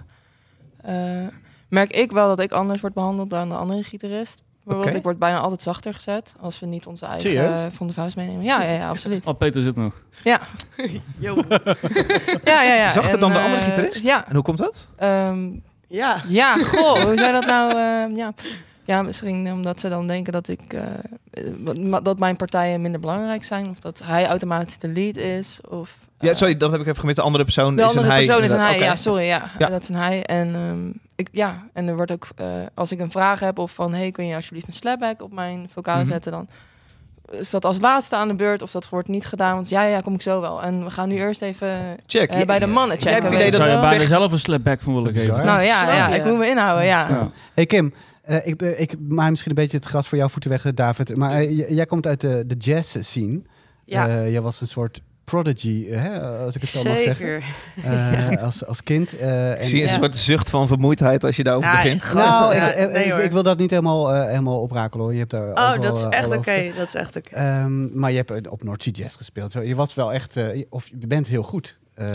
eh, 0.81 1.27
merk 1.69 1.92
ik 1.92 2.12
wel 2.12 2.27
dat 2.27 2.39
ik 2.39 2.51
anders 2.51 2.81
word 2.81 2.94
behandeld 2.94 3.30
dan 3.30 3.50
de 3.50 3.56
andere 3.56 3.83
gitarist. 3.83 4.42
Bijvoorbeeld, 4.63 4.95
ik 4.95 5.04
word 5.04 5.19
bijna 5.19 5.39
altijd 5.39 5.62
zachter 5.62 5.94
gezet 5.94 6.36
als 6.39 6.59
we 6.59 6.65
niet 6.65 6.86
onze 6.86 7.06
eigen 7.06 7.56
eh, 7.56 7.65
Van 7.71 7.88
de 7.88 7.94
Vuist 7.94 8.15
meenemen. 8.15 8.44
Ja, 8.44 8.62
ja, 8.63 8.71
ja 8.71 8.89
absoluut. 8.89 9.25
Oh, 9.25 9.38
Peter 9.38 9.62
zit 9.62 9.75
nog. 9.75 9.94
Ja, 10.24 10.42
ja, 11.19 11.33
ja. 12.44 12.74
ja. 12.74 12.89
Zachter 12.89 13.13
En, 13.13 13.19
dan 13.19 13.31
de 13.31 13.39
andere 13.39 13.62
eh, 13.62 13.68
gitarist? 13.68 14.04
Ja. 14.04 14.27
En 14.27 14.33
hoe 14.33 14.44
komt 14.44 14.57
dat? 14.57 14.88
ehm, 14.95 15.50
Ja. 15.92 16.22
ja, 16.28 16.56
goh, 16.56 17.04
hoe 17.04 17.18
zou 17.18 17.32
dat 17.32 17.46
nou... 17.46 17.72
ehm, 17.72 18.16
ja. 18.18 18.34
ja, 18.84 19.02
misschien 19.02 19.52
omdat 19.52 19.80
ze 19.80 19.90
dan 19.90 20.08
denken 20.08 20.34
dat 20.34 20.48
ik... 20.48 20.62
eh, 20.74 20.82
eh, 21.32 22.04
dat 22.04 22.20
mijn 22.20 22.36
partijen 22.36 22.82
minder 22.82 23.00
belangrijk 23.02 23.44
zijn. 23.44 23.70
Of 23.70 23.80
dat 23.80 24.02
hij 24.04 24.28
automatisch 24.28 24.78
de 24.78 24.88
lead 24.88 25.16
is. 25.16 25.60
Of, 25.70 25.98
Ja, 26.20 26.30
eh, 26.30 26.36
sorry, 26.36 26.58
dat 26.58 26.72
heb 26.72 26.80
ik 26.80 26.86
even 26.88 27.00
gemist. 27.00 27.18
De 27.18 27.24
andere 27.24 27.44
persoon 27.44 27.76
De 27.76 27.82
is 27.82 27.88
andere 27.88 28.06
een 28.06 28.12
hij. 28.12 28.26
persoon 28.26 28.44
is 28.44 28.52
een 28.52 28.60
hij. 28.60 28.80
Ja, 28.80 28.96
sorry. 28.96 29.24
Ja, 29.26 29.50
Ja. 29.60 29.68
dat 29.68 29.82
is 29.82 29.90
een 29.90 29.96
hij. 29.96 30.24
En, 30.26 30.56
ehm, 30.56 30.90
ik, 31.16 31.30
ja, 31.32 31.68
en 31.74 31.88
er 31.88 31.96
wordt 31.96 32.12
ook, 32.12 32.28
eh, 32.36 32.46
als 32.74 32.92
ik 32.92 33.00
een 33.00 33.12
vraag 33.12 33.40
heb 33.40 33.60
of 33.60 33.72
van, 33.72 33.94
hey, 33.94 34.12
kun 34.12 34.26
je 34.26 34.36
alsjeblieft 34.36 34.68
een 34.68 34.74
slapback 34.74 35.22
op 35.22 35.32
mijn 35.34 35.70
vocalen 35.74 36.02
Mhm. 36.02 36.12
zetten, 36.12 36.32
dan 36.32 36.48
is 37.31 37.50
dat 37.50 37.66
als 37.66 37.80
laatste 37.80 38.16
aan 38.16 38.28
de 38.28 38.36
beurt 38.36 38.62
of 38.62 38.72
dat 38.72 38.89
wordt 38.89 39.07
niet 39.07 39.25
gedaan. 39.25 39.54
Want 39.56 39.69
ja, 39.69 39.83
ja, 39.83 40.00
kom 40.01 40.13
ik 40.13 40.22
zo 40.22 40.42
wel. 40.42 40.62
En 40.62 40.83
we 40.83 40.89
gaan 40.89 41.07
nu 41.10 41.16
eerst 41.16 41.42
even 41.42 41.98
Check. 42.06 42.30
eh, 42.30 42.45
bij 42.45 42.60
de 42.60 42.68
mannen 42.68 42.98
Jij 42.98 42.98
checken. 42.98 43.12
hebt 43.12 43.24
het 43.24 43.31
weet 43.31 43.33
idee 43.33 43.45
je 43.45 43.51
dat- 43.51 43.60
Zou 43.60 43.69
je 43.69 43.75
wel. 43.75 43.86
bijna 43.86 44.00
Tegen- 44.04 44.18
zelf 44.19 44.31
een 44.31 44.39
slapback 44.39 44.81
van 44.81 44.94
willen 44.94 45.13
geven? 45.13 45.45
Nou 45.45 45.62
ja, 45.62 45.94
ja, 45.94 46.07
ik 46.07 46.25
moet 46.25 46.38
me 46.38 46.48
inhouden, 46.48 46.86
ja. 46.86 47.10
Ja. 47.10 47.31
Hey 47.54 47.66
Kim, 47.66 47.94
eh, 48.22 48.48
ik, 48.48 48.57
ben- 48.57 48.81
ik 48.81 48.95
maak 49.07 49.30
misschien 49.30 49.51
een 49.51 49.57
beetje 49.62 49.78
het 49.78 49.86
gras 49.86 50.07
voor 50.07 50.18
jouw 50.18 50.30
voeten 50.30 50.50
weg, 50.50 50.66
eh, 50.66 50.72
David. 50.75 51.16
Maar 51.18 51.31
eh, 51.31 51.69
jij 51.69 51.86
komt 51.86 52.07
uit 52.07 52.22
de, 52.22 52.44
de 52.48 52.56
jazz 52.56 52.98
scene. 53.00 53.42
Ja. 53.86 54.07
Eh, 54.07 54.31
jij 54.31 54.42
was 54.42 54.62
een 54.62 54.68
soort 54.68 55.01
prodigy, 55.23 55.88
eh, 55.89 56.01
hè, 56.01 56.21
als 56.21 56.56
ik 56.56 56.62
het 56.62 56.69
zo 56.69 56.83
mag 56.83 56.97
zeggen. 56.97 57.15
Zeker. 57.15 57.44
Eh, 58.31 58.44
als, 58.45 58.65
als 58.65 58.83
kind. 58.83 59.18
eh, 59.18 59.51
Ik 59.51 59.57
en- 59.57 59.63
zie 59.68 59.81
een 59.81 59.88
Ja. 59.88 59.94
soort 59.94 60.18
zucht 60.18 60.50
van 60.50 60.68
vermoeidheid 60.68 61.23
als 61.23 61.35
je 61.35 61.44
daarover 61.44 61.69
Ja, 61.69 61.75
begint. 61.83 62.03
gewoon- 62.03 62.25
nou, 62.25 62.56
Ja, 62.56 62.71
ik, 62.73 62.91
nee, 62.91 63.03
ik, 63.03 63.12
hoor. 63.12 63.21
ik 63.21 63.31
wil 63.31 63.44
dat 63.44 63.57
niet 63.57 63.69
helemaal, 63.69 64.21
helemaal 64.25 64.62
oprakelen 64.62 65.03
hoor. 65.03 65.13
Je 65.13 65.19
hebt 65.19 65.31
daar 65.31 65.50
Oh, 65.50 65.81
dat 65.81 65.97
is 65.97 66.03
echt 66.03 66.31
al 66.31 66.38
oké. 66.38 66.71
Dat 66.77 66.88
is 66.88 66.95
echt 66.95 67.15
oké. 67.15 67.29
Ehm, 67.35 68.00
maar 68.00 68.12
je 68.12 68.18
hebt 68.25 68.47
op 68.47 68.63
North 68.63 68.83
Sea 68.83 68.91
Jazz 68.95 69.18
gespeeld. 69.18 69.51
Zo, 69.51 69.62
Je 69.62 69.75
was 69.75 69.94
wel 69.94 70.13
echt, 70.13 70.38
of 70.69 70.88
je 71.00 71.07
bent 71.07 71.27
heel 71.27 71.44
goed. 71.44 71.79
eh, 71.95 72.07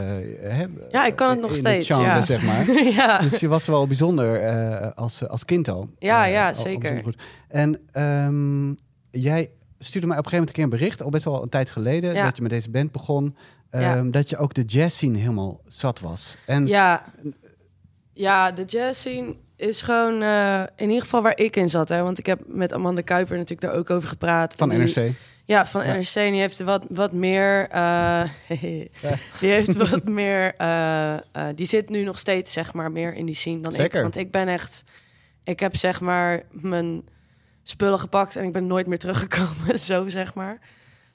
hè, 0.43 0.65
Ja, 0.91 1.07
ik 1.07 1.17
kan 1.17 1.31
het 1.31 1.41
nog 1.41 1.55
steeds, 1.55 1.87
genre, 1.87 2.03
ja. 2.03 2.23
zeg 2.23 2.43
maar. 2.43 2.65
ja. 2.97 3.19
Dus 3.19 3.41
je 3.41 3.49
was 3.49 3.67
wel 3.67 3.87
bijzonder 3.87 4.41
eh, 4.41 4.89
als, 4.95 5.29
als 5.29 5.45
kind 5.45 5.69
al. 5.69 5.89
Ja, 5.99 6.25
ja, 6.25 6.43
al- 6.43 6.49
al 6.55 6.55
zeker. 6.55 7.01
goed. 7.03 7.17
En 7.49 7.81
ehm, 7.93 8.69
jij 9.11 9.51
stuurde 9.79 10.07
mij 10.07 10.19
op 10.19 10.25
een 10.25 10.31
gegeven 10.31 10.39
moment 10.39 10.49
een 10.49 10.55
keer 10.55 10.65
een 10.65 10.71
bericht, 10.71 11.03
al 11.03 11.11
best 11.11 11.25
wel 11.25 11.43
een 11.43 11.49
tijd 11.49 11.71
geleden, 11.71 12.15
Ja. 12.15 12.25
dat 12.25 12.37
je 12.37 12.43
met 12.43 12.51
deze 12.51 12.71
band 12.71 12.93
begon. 12.93 13.37
Ja. 13.71 13.97
ehm, 13.97 14.11
Dat 14.11 14.31
je 14.31 14.37
ook 14.37 14.55
de 14.55 14.63
jazz 14.65 14.97
scene 14.97 15.19
helemaal 15.19 15.61
zat 15.67 16.01
was. 16.01 16.37
En 16.47 16.67
Ja. 16.67 17.05
ja, 18.13 18.53
de 18.53 18.65
jazz 18.65 18.99
scene 19.01 19.35
is 19.57 19.83
gewoon 19.83 20.23
eh, 20.23 20.63
in 20.77 20.89
ieder 20.89 21.03
geval 21.03 21.23
waar 21.23 21.39
ik 21.39 21.57
in 21.57 21.69
zat. 21.71 21.89
Hè? 21.89 22.03
Want 22.03 22.19
ik 22.19 22.27
heb 22.27 22.41
met 22.47 22.73
Amanda 22.73 23.01
Kuiper 23.01 23.35
natuurlijk 23.37 23.61
daar 23.69 23.79
ook 23.79 23.91
over 23.91 24.09
gepraat. 24.09 24.55
van 24.57 24.69
die- 24.69 24.79
NRC. 24.79 25.13
Ja, 25.45 25.67
van 25.67 25.85
Ja. 25.87 25.95
NRC. 25.95 26.15
En 26.15 26.31
die 26.33 26.41
heeft 26.41 26.61
wat, 26.61 26.87
wat 26.91 27.13
meer... 27.13 27.69
eh, 27.69 28.23
die 29.41 29.51
heeft 29.51 29.75
wat 29.77 30.05
meer... 30.05 30.55
eh, 30.57 31.15
die 31.55 31.67
zit 31.67 31.89
nu 31.89 32.03
nog 32.03 32.19
steeds, 32.19 32.53
zeg 32.53 32.73
maar, 32.73 32.93
meer 32.93 33.15
in 33.15 33.27
die 33.27 33.35
scene 33.35 33.61
dan 33.61 33.73
Zeker. 33.73 33.97
ik. 33.97 34.03
Want 34.03 34.17
ik 34.17 34.31
ben 34.31 34.49
echt... 34.49 34.85
Ik 35.45 35.61
heb, 35.61 35.77
zeg 35.77 36.01
maar, 36.01 36.43
mijn 36.51 37.05
spullen 37.69 38.01
gepakt... 38.01 38.37
en 38.37 38.45
ik 38.45 38.53
ben 38.53 38.67
nooit 38.67 38.87
meer 38.87 38.99
teruggekomen, 38.99 39.79
zo, 39.91 40.09
zeg 40.09 40.35
maar. 40.35 40.59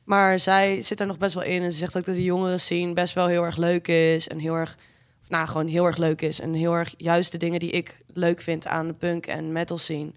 Maar 0.03 0.39
zij 0.39 0.81
zit 0.81 0.99
er 0.99 1.07
nog 1.07 1.17
best 1.17 1.33
wel 1.33 1.43
in. 1.43 1.61
En 1.61 1.71
ze 1.71 1.77
zegt 1.77 1.97
ook 1.97 2.05
dat 2.05 2.15
de 2.15 2.23
jongeren 2.23 2.59
scene 2.59 2.93
best 2.93 3.13
wel 3.13 3.27
heel 3.27 3.43
erg 3.43 3.57
leuk 3.57 3.87
is. 3.87 4.27
En 4.27 4.39
heel 4.39 4.55
erg... 4.55 4.77
Of 5.21 5.29
nou, 5.29 5.47
gewoon 5.47 5.67
heel 5.67 5.85
erg 5.85 5.97
leuk 5.97 6.21
is. 6.21 6.39
En 6.39 6.53
heel 6.53 6.73
erg 6.73 6.93
juist 6.97 7.31
de 7.31 7.37
dingen 7.37 7.59
die 7.59 7.71
ik 7.71 7.97
leuk 8.13 8.41
vind 8.41 8.67
aan 8.67 8.87
de 8.87 8.93
punk 8.93 9.25
en 9.25 9.51
metal 9.51 9.77
scene... 9.77 10.11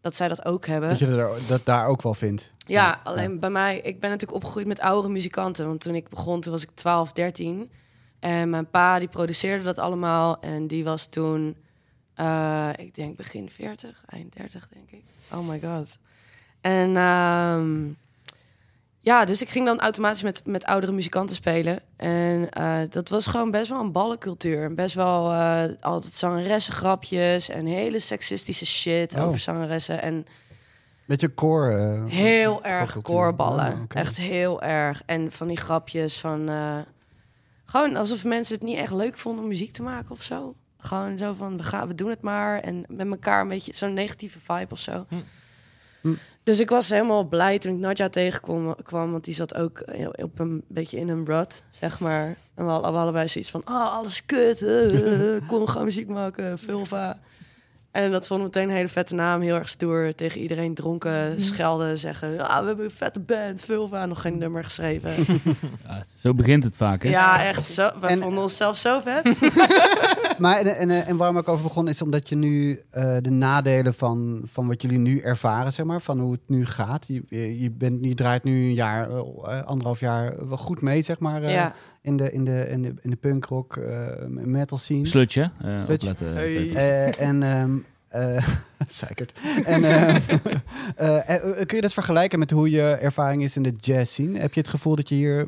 dat 0.00 0.16
zij 0.16 0.28
dat 0.28 0.44
ook 0.44 0.66
hebben. 0.66 0.88
Dat 0.88 0.98
je 0.98 1.06
er, 1.06 1.30
dat 1.48 1.64
daar 1.64 1.86
ook 1.86 2.02
wel 2.02 2.14
vindt. 2.14 2.52
Ja, 2.66 3.00
alleen 3.04 3.40
bij 3.40 3.50
mij, 3.50 3.76
ik 3.76 4.00
ben 4.00 4.10
natuurlijk 4.10 4.38
opgegroeid 4.38 4.66
met 4.66 4.80
oudere 4.80 5.12
muzikanten. 5.12 5.66
Want 5.66 5.80
toen 5.80 5.94
ik 5.94 6.08
begon, 6.08 6.40
toen 6.40 6.52
was 6.52 6.62
ik 6.62 6.70
12, 6.74 7.12
13. 7.12 7.70
En 8.20 8.50
mijn 8.50 8.70
pa, 8.70 8.98
die 8.98 9.08
produceerde 9.08 9.64
dat 9.64 9.78
allemaal. 9.78 10.40
En 10.40 10.66
die 10.66 10.84
was 10.84 11.06
toen, 11.06 11.56
eh, 12.14 12.70
ik 12.76 12.94
denk 12.94 13.16
begin 13.16 13.50
40, 13.50 14.02
eind 14.06 14.36
30, 14.36 14.68
denk 14.72 14.90
ik. 14.90 15.04
Oh 15.36 15.48
my 15.48 15.60
god. 15.60 15.98
En 16.60 16.96
ehm, 16.96 17.88
ja, 19.00 19.24
dus 19.24 19.42
ik 19.42 19.48
ging 19.48 19.66
dan 19.66 19.80
automatisch 19.80 20.22
met, 20.22 20.42
met 20.44 20.64
oudere 20.64 20.92
muzikanten 20.92 21.36
spelen. 21.36 21.80
En 21.96 22.50
eh, 22.50 22.78
dat 22.90 23.08
was 23.08 23.26
gewoon 23.26 23.50
best 23.50 23.68
wel 23.70 23.80
een 23.80 23.92
ballencultuur. 23.92 24.74
Best 24.74 24.94
wel 24.94 25.32
eh, 25.32 25.64
altijd 25.80 26.14
zangeressen 26.14 26.74
grapjes 26.74 27.48
en 27.48 27.66
hele 27.66 27.98
seksistische 27.98 28.66
shit 28.66 29.14
Oh. 29.14 29.22
over 29.24 29.38
zangeressen. 29.38 30.02
En 30.02 30.26
Beetje 31.06 31.34
core. 31.34 31.76
eh, 31.76 32.04
Heel 32.12 32.64
erg 32.64 33.00
koorballen. 33.02 33.72
Oh. 33.72 33.82
Echt 33.88 34.16
heel 34.16 34.62
erg. 34.62 35.02
En 35.06 35.32
van 35.32 35.48
die 35.48 35.56
grapjes 35.56 36.18
van... 36.20 36.48
eh, 36.48 36.78
gewoon 37.64 37.96
alsof 37.96 38.24
mensen 38.24 38.54
het 38.54 38.64
niet 38.64 38.76
echt 38.76 38.92
leuk 38.92 39.18
vonden 39.18 39.42
om 39.42 39.48
muziek 39.48 39.72
te 39.72 39.82
maken 39.82 40.10
of 40.10 40.22
zo. 40.22 40.54
Gewoon 40.86 41.18
zo 41.18 41.34
van, 41.34 41.56
we, 41.56 41.62
gaan, 41.62 41.88
we 41.88 41.94
doen 41.94 42.10
het 42.10 42.20
maar. 42.22 42.60
En 42.60 42.84
met 42.88 43.06
elkaar 43.10 43.40
een 43.40 43.48
beetje 43.48 43.74
zo'n 43.74 43.92
negatieve 43.94 44.38
vibe 44.40 44.66
of 44.70 44.78
zo. 44.80 45.06
Hm. 45.08 45.16
Dus 46.42 46.60
ik 46.60 46.70
was 46.70 46.88
helemaal 46.88 47.24
blij 47.24 47.58
toen 47.58 47.72
ik 47.74 47.78
Nadja 47.78 48.08
tegenkwam. 48.08 48.74
Kwam, 48.82 49.10
want 49.10 49.24
die 49.24 49.34
zat 49.34 49.54
ook 49.54 49.82
heel- 49.86 50.14
op 50.22 50.38
een 50.38 50.64
beetje 50.68 50.96
in 50.98 51.08
een 51.08 51.24
rut, 51.24 51.62
zeg 51.70 52.00
maar. 52.00 52.26
En 52.54 52.64
we 52.64 52.70
hadden 52.70 53.00
allebei 53.00 53.28
zoiets 53.28 53.50
van... 53.50 53.62
Oh, 53.64 53.92
alles 53.94 54.26
kut. 54.26 54.62
eh, 54.62 55.36
eh, 55.36 55.48
kom 55.48 55.66
gewoon 55.66 55.84
muziek 55.84 56.08
maken. 56.08 56.58
Vulva. 56.58 57.18
En 57.96 58.10
dat 58.10 58.26
vond 58.26 58.40
ik 58.40 58.46
meteen 58.46 58.68
een 58.68 58.74
hele 58.74 58.88
vette 58.88 59.14
naam. 59.14 59.40
Heel 59.40 59.54
erg 59.54 59.68
stoer. 59.68 60.14
Tegen 60.14 60.40
iedereen 60.40 60.74
dronken, 60.74 61.42
schelden, 61.42 61.98
zeggen... 61.98 62.48
Ah, 62.48 62.60
we 62.60 62.66
hebben 62.66 62.84
een 62.84 62.90
vette 62.90 63.20
band. 63.20 63.64
Vulva. 63.64 64.06
Nog 64.06 64.20
geen 64.20 64.38
nummer 64.38 64.64
geschreven. 64.64 65.12
Ja, 65.86 66.04
zo 66.16 66.34
begint 66.34 66.64
het 66.64 66.76
vaak. 66.76 67.02
Hè? 67.02 67.08
ja, 67.08 67.44
echt 67.44 67.66
zo. 67.68 67.88
We 68.00 68.06
En- 68.06 68.20
vonden 68.20 68.42
onszelf 68.42 68.76
zo 68.76 69.00
vet. 69.04 69.34
Maar 70.38 70.58
en, 70.58 70.76
en, 70.90 71.06
en 71.06 71.16
waarom 71.16 71.38
ik 71.38 71.48
over 71.48 71.62
begon 71.62 71.88
is 71.88 72.02
omdat 72.02 72.28
je 72.28 72.36
nu 72.36 72.80
eh, 72.90 73.16
de 73.20 73.30
nadelen 73.30 73.94
van, 73.94 74.42
van 74.52 74.66
wat 74.66 74.82
jullie 74.82 74.98
nu 74.98 75.18
ervaren, 75.20 75.72
zeg 75.72 75.86
maar, 75.86 76.00
van 76.00 76.18
hoe 76.18 76.32
het 76.32 76.40
nu 76.46 76.66
gaat. 76.66 77.06
Je, 77.06 77.22
je, 77.28 77.60
je 77.60 77.70
bent, 77.70 77.96
je 78.00 78.14
draait 78.14 78.44
nu 78.44 78.52
een 78.64 78.74
jaar, 78.74 79.10
eh, 79.10 79.62
anderhalf 79.62 80.00
jaar 80.00 80.48
wel 80.48 80.56
goed 80.56 80.80
mee, 80.80 81.02
zeg 81.02 81.18
maar, 81.18 81.42
eh, 81.42 81.52
ja. 81.52 81.74
In, 82.06 82.16
de, 82.16 82.32
in, 82.32 82.44
de, 82.44 82.68
in, 82.68 82.82
de, 82.82 82.94
in 83.02 83.10
de 83.10 83.16
punkrock 83.16 83.76
eh, 83.76 84.06
metal 84.26 84.78
scene. 84.78 85.06
Slutje. 85.06 85.50
eh, 85.60 85.80
Slutje. 85.84 86.10
opletten, 86.10 86.34
Hey. 86.34 86.74
Eh, 86.74 87.20
en 87.28 87.42
ehm 87.42 87.76
eh, 88.08 88.48
zeikert. 88.88 89.32
En 89.64 89.84
ehm, 89.84 90.18
eh, 90.96 91.34
eh, 91.36 91.42
kun 91.66 91.76
je 91.76 91.80
dat 91.82 91.92
vergelijken 91.92 92.38
met 92.38 92.50
hoe 92.50 92.70
je 92.70 92.82
ervaring 92.82 93.42
is 93.42 93.56
in 93.56 93.62
de 93.62 93.74
jazz 93.78 94.12
scene? 94.12 94.38
Heb 94.38 94.54
je 94.54 94.60
het 94.60 94.68
gevoel 94.68 94.96
dat 94.96 95.08
je 95.08 95.14
hier 95.14 95.46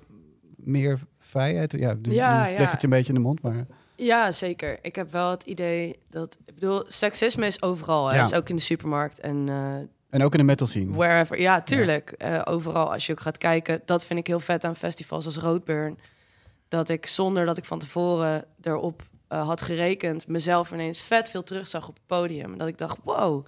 meer 0.57 0.99
vrijheid? 1.19 1.73
Ja, 1.73 1.95
dus 1.99 2.15
Ja, 2.15 2.47
ja. 2.47 2.59
leg 2.59 2.71
het 2.71 2.81
je 2.81 2.87
een 2.87 2.93
beetje 2.93 3.09
in 3.09 3.15
de 3.15 3.21
mond, 3.27 3.43
maar 3.43 3.67
Ja, 3.97 4.33
zeker. 4.33 4.79
Ik 4.83 4.95
heb 4.97 5.13
wel 5.13 5.31
het 5.31 5.43
idee 5.43 5.99
dat... 6.11 6.39
Ik 6.47 6.55
bedoel, 6.55 6.85
seksisme 6.87 7.47
is 7.47 7.63
overal. 7.63 8.09
Hè? 8.09 8.17
Ja. 8.17 8.23
Is 8.23 8.35
ook 8.35 8.49
in 8.49 8.57
de 8.57 8.63
supermarkt 8.63 9.21
en 9.21 9.49
eh, 9.49 9.75
En 10.11 10.23
ook 10.23 10.33
in 10.33 10.39
de 10.39 10.45
metal 10.45 10.67
scene. 10.67 10.93
wherever. 10.97 11.41
Ja, 11.41 11.61
tuurlijk. 11.63 12.11
Eh, 12.11 12.41
overal, 12.45 12.93
als 12.93 13.07
je 13.07 13.13
ook 13.13 13.21
gaat 13.21 13.39
kijken. 13.39 13.81
Dat 13.85 14.07
vind 14.07 14.19
ik 14.19 14.27
heel 14.27 14.41
vet 14.41 14.65
aan 14.65 14.77
festivals 14.77 15.25
als 15.25 15.37
Roadburn. 15.37 15.99
Dat 16.69 16.89
ik 16.89 17.07
zonder 17.07 17.47
dat 17.47 17.57
ik 17.57 17.65
van 17.65 17.79
tevoren 17.79 18.45
erop 18.63 19.03
eh, 19.29 19.47
had 19.47 19.63
gerekend... 19.63 20.27
mezelf 20.27 20.73
ineens 20.73 21.01
vet 21.01 21.31
veel 21.31 21.43
terug 21.43 21.69
zag 21.69 21.89
op 21.89 21.95
het 21.95 22.07
podium. 22.07 22.59
Dat 22.59 22.69
ik 22.69 22.79
dacht, 22.79 22.97
wow. 23.05 23.47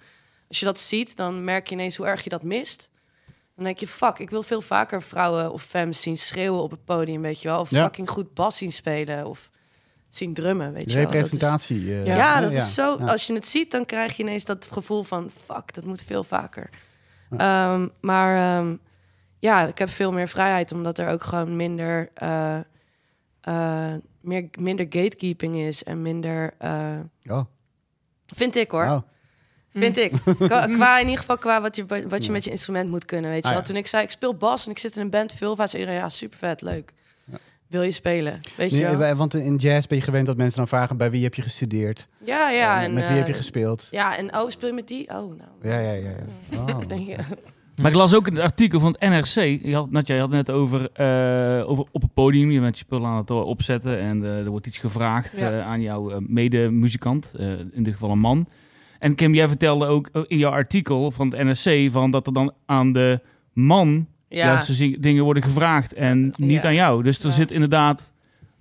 Als 0.49 0.59
je 0.59 0.65
dat 0.65 0.79
ziet, 0.79 1.17
dan 1.17 1.45
merk 1.45 1.69
je 1.69 1.75
ineens 1.75 1.97
hoe 1.97 2.07
erg 2.07 2.25
je 2.25 2.31
dat 2.31 2.43
mist. 2.43 2.91
Dan 3.57 3.65
denk 3.65 3.79
je, 3.79 3.87
fuck, 3.89 4.19
ik 4.19 4.31
wil 4.31 4.43
veel 4.43 4.61
vaker 4.61 5.03
vrouwen 5.03 5.53
of 5.53 5.63
femmes 5.63 6.01
zien 6.01 6.19
schreeuwen 6.19 6.63
op 6.63 6.71
het 6.71 6.85
podium, 6.85 7.23
weet 7.23 7.43
je 7.43 7.49
wel. 7.49 7.61
Of 7.61 7.71
Ja. 7.71 7.83
fucking 7.83 8.11
goed 8.11 8.35
bas 8.35 8.57
zien 8.57 8.73
spelen 8.73 9.27
of 9.27 9.51
zien 10.09 10.35
drummen, 10.35 10.73
weet 10.73 10.91
je 10.91 10.97
wel. 10.97 11.05
Representatie. 11.11 11.95
eh, 11.95 12.07
ja, 12.07 12.41
dat 12.41 12.53
is 12.53 12.75
zo. 12.75 12.97
ja. 12.99 13.05
Als 13.07 13.27
je 13.27 13.33
het 13.35 13.47
ziet, 13.49 13.71
dan 13.71 13.87
krijg 13.87 14.17
je 14.17 14.23
ineens 14.23 14.45
dat 14.45 14.69
gevoel 14.73 15.03
van 15.03 15.31
fuck, 15.47 15.75
dat 15.75 15.85
moet 15.85 16.05
veel 16.05 16.25
vaker. 16.25 16.71
Ehm, 17.37 17.89
maar 18.01 18.59
ehm, 18.59 18.77
ja, 19.39 19.67
ik 19.67 19.79
heb 19.79 19.91
veel 19.91 20.13
meer 20.13 20.29
vrijheid, 20.29 20.73
omdat 20.73 20.99
er 20.99 21.09
ook 21.09 21.25
gewoon 21.25 21.57
minder, 21.57 22.11
eh, 22.15 22.59
eh, 23.41 23.93
meer, 24.21 24.49
minder 24.59 24.87
gatekeeping 24.91 25.57
is 25.57 25.83
en 25.85 26.03
minder. 26.03 26.55
eh, 26.59 26.99
Oh, 27.29 27.41
vind 28.27 28.57
ik 28.57 28.71
hoor. 28.71 28.85
oh. 28.85 28.99
Vind 29.75 29.97
ik. 29.97 30.13
Qua, 30.39 30.67
qua 30.77 30.95
in 30.99 31.05
ieder 31.05 31.19
geval 31.19 31.39
qua 31.39 31.61
wat 31.61 31.77
je, 31.77 31.85
wat 32.09 32.25
je 32.25 32.33
met 32.33 32.45
je 32.45 32.51
instrument 32.51 32.91
moet 32.91 33.05
kunnen, 33.05 33.31
weet 33.31 33.43
je 33.43 33.45
Ah, 33.49 33.51
wel. 33.51 33.61
ja. 33.61 33.67
Toen 33.67 33.77
ik 33.77 33.87
zei, 33.87 34.03
ik 34.03 34.11
speel 34.11 34.35
bas 34.35 34.65
en 34.65 34.71
ik 34.71 34.79
zit 34.79 34.97
in 34.97 35.03
een 35.03 35.11
band, 35.11 35.35
veel 35.35 35.57
vaak 35.57 35.69
zei 35.69 35.83
iedereen, 35.83 36.01
ja, 36.03 36.09
super 36.09 36.39
vet, 36.39 36.61
leuk. 36.63 36.93
Wil 37.67 37.83
je 37.83 37.93
spelen? 37.93 38.41
Weet 38.57 38.71
je 38.71 38.97
wel? 38.97 39.15
want 39.15 39.35
in 39.35 39.57
jazz 39.57 39.87
ben 39.87 39.99
je 39.99 40.05
gewend 40.05 40.27
dat 40.27 40.37
mensen 40.37 40.59
dan 40.59 40.69
vragen 40.69 40.97
bij 40.97 41.11
wie 41.11 41.23
heb 41.23 41.35
je 41.35 41.43
gestudeerd? 41.43 42.09
Ja, 42.25 42.51
ja. 42.51 42.79
Eh, 42.79 42.85
En, 42.85 42.93
met 42.93 43.09
wie 43.09 43.17
heb 43.17 43.27
je 43.27 43.33
gespeeld? 43.35 43.89
Ja, 43.91 44.17
en 44.17 44.37
oh, 44.37 44.49
speel 44.51 44.69
je 44.69 44.75
met 44.75 44.89
die? 44.89 45.09
Oh, 45.09 45.35
nou. 45.37 45.51
Ja, 45.63 45.79
ja, 45.79 45.93
ja. 45.93 46.11
ja. 46.51 46.59
Oh. 46.59 46.79
Maar 47.83 47.91
ik 47.91 47.97
las 47.97 48.15
ook 48.15 48.27
in 48.27 48.35
het 48.35 48.43
artikel 48.43 48.81
van 48.81 48.97
het 48.99 49.11
NRC. 49.11 49.61
Je 49.65 49.75
had, 49.75 49.91
Natja, 49.91 50.15
je 50.15 50.21
had 50.21 50.31
het 50.33 50.47
net 50.47 50.57
over, 50.57 50.91
eh, 50.93 51.71
over 51.71 51.85
op 51.93 52.03
het 52.03 52.15
podium. 52.15 52.51
Je 52.51 52.61
bent 52.61 52.79
je 52.79 52.85
spullen 52.85 53.07
aan 53.09 53.17
het 53.17 53.31
opzetten. 53.31 53.99
En 53.99 54.25
eh, 54.25 54.39
er 54.39 54.51
wordt 54.51 54.67
iets 54.67 54.79
gevraagd 54.79 55.37
Ja. 55.39 55.51
eh, 55.51 55.67
aan 55.67 55.81
jouw 55.81 56.11
eh, 56.11 56.17
medemuzikant. 56.21 57.33
eh, 57.39 57.51
in 57.73 57.83
dit 57.83 57.93
geval 57.93 58.11
een 58.11 58.19
man. 58.19 58.47
En 58.99 59.15
Kim, 59.15 59.35
jij 59.35 59.49
vertelde 59.49 59.87
ook 59.87 60.09
eh, 60.13 60.23
in 60.27 60.39
jouw 60.39 60.51
artikel 60.53 61.11
van 61.11 61.35
het 61.35 61.45
NRC... 61.65 61.91
Van 61.91 62.11
dat 62.11 62.27
er 62.27 62.33
dan 62.33 62.53
aan 62.67 62.93
de 62.93 63.21
man 63.53 64.07
Ja. 64.29 64.65
dingen 64.99 65.25
worden 65.25 65.43
gevraagd. 65.43 65.95
En 65.95 66.33
niet 66.37 66.63
Ja. 66.63 66.69
aan 66.69 66.75
jou. 66.75 67.03
Dus 67.03 67.25
er 67.25 67.33
zit 67.33 67.51
inderdaad... 67.51 68.13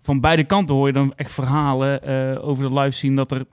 Van 0.01 0.19
beide 0.19 0.43
kanten 0.43 0.75
hoor 0.75 0.87
je 0.87 0.93
dan 0.93 1.13
echt 1.15 1.31
verhalen 1.31 2.03
eh, 2.03 2.47
over 2.47 2.69
de 2.69 2.79
live 2.79 2.91
scene... 2.97 3.15
dat 3.15 3.31
er 3.31 3.45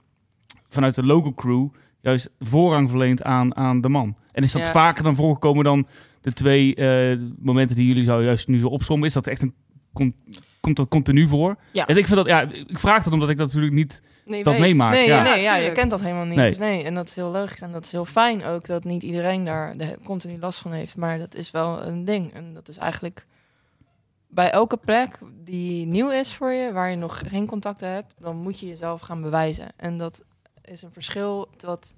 vanuit 0.69 0.95
de 0.95 1.03
local 1.03 1.33
crew 1.33 1.67
juist 2.01 2.29
voorrang 2.39 2.89
verleent 2.89 3.23
aan, 3.23 3.55
aan 3.55 3.81
de 3.81 3.89
man. 3.89 4.17
En 4.31 4.43
is 4.43 4.51
dat 4.51 4.61
Ja. 4.61 4.71
vaker 4.71 5.03
dan 5.03 5.15
voorgekomen 5.15 5.63
dan 5.63 5.87
de 6.21 6.33
twee 6.33 6.75
eh, 6.75 7.19
momenten 7.39 7.75
die 7.75 7.87
jullie 7.87 8.03
zo 8.03 8.23
juist 8.23 8.47
nu 8.47 8.59
zo 8.59 8.67
opzommen? 8.67 9.07
Is 9.07 9.13
dat 9.13 9.27
echt 9.27 9.41
een 9.41 9.53
con- 9.93 10.15
komt 10.61 10.75
dat 10.75 10.87
continu 10.87 11.27
voor? 11.27 11.55
Ja. 11.71 11.85
En 11.87 11.97
ik 11.97 12.05
vind 12.05 12.17
dat 12.17 12.25
ja, 12.27 12.41
ik 12.67 12.79
vraag 12.79 13.03
dat 13.03 13.13
omdat 13.13 13.29
ik 13.29 13.37
dat 13.37 13.47
natuurlijk 13.47 13.73
niet. 13.73 14.01
Nee, 14.25 14.43
dat 14.43 14.59
meemaakt. 14.59 14.95
Nee, 14.95 15.07
ja. 15.07 15.23
nee 15.23 15.41
ja, 15.41 15.55
je 15.55 15.71
kent 15.71 15.89
dat 15.91 16.01
helemaal 16.01 16.25
niet. 16.25 16.35
Nee. 16.35 16.57
Nee. 16.57 16.83
en 16.83 16.93
dat 16.93 17.05
is 17.07 17.15
heel 17.15 17.31
logisch. 17.31 17.61
En 17.61 17.71
dat 17.71 17.85
is 17.85 17.91
heel 17.91 18.05
fijn 18.05 18.45
ook 18.45 18.65
dat 18.65 18.83
niet 18.83 19.03
iedereen 19.03 19.45
daar 19.45 19.77
de, 19.77 19.97
continu 20.03 20.37
last 20.39 20.59
van 20.59 20.71
heeft. 20.71 20.97
Maar 20.97 21.19
dat 21.19 21.35
is 21.35 21.51
wel 21.51 21.83
een 21.85 22.05
ding. 22.05 22.33
En 22.33 22.53
dat 22.53 22.67
is 22.67 22.77
eigenlijk 22.77 23.25
bij 24.29 24.51
elke 24.51 24.77
plek 24.77 25.19
die 25.43 25.85
nieuw 25.85 26.09
is 26.09 26.33
voor 26.33 26.51
je, 26.51 26.71
waar 26.71 26.89
je 26.89 26.95
nog 26.95 27.21
geen 27.27 27.45
contacten 27.45 27.89
hebt, 27.89 28.13
dan 28.19 28.35
moet 28.37 28.59
je 28.59 28.67
jezelf 28.67 29.01
gaan 29.01 29.21
bewijzen. 29.21 29.67
En 29.77 29.97
dat 29.97 30.23
is 30.67 30.81
een 30.81 30.91
verschil 30.91 31.49
wat, 31.57 31.95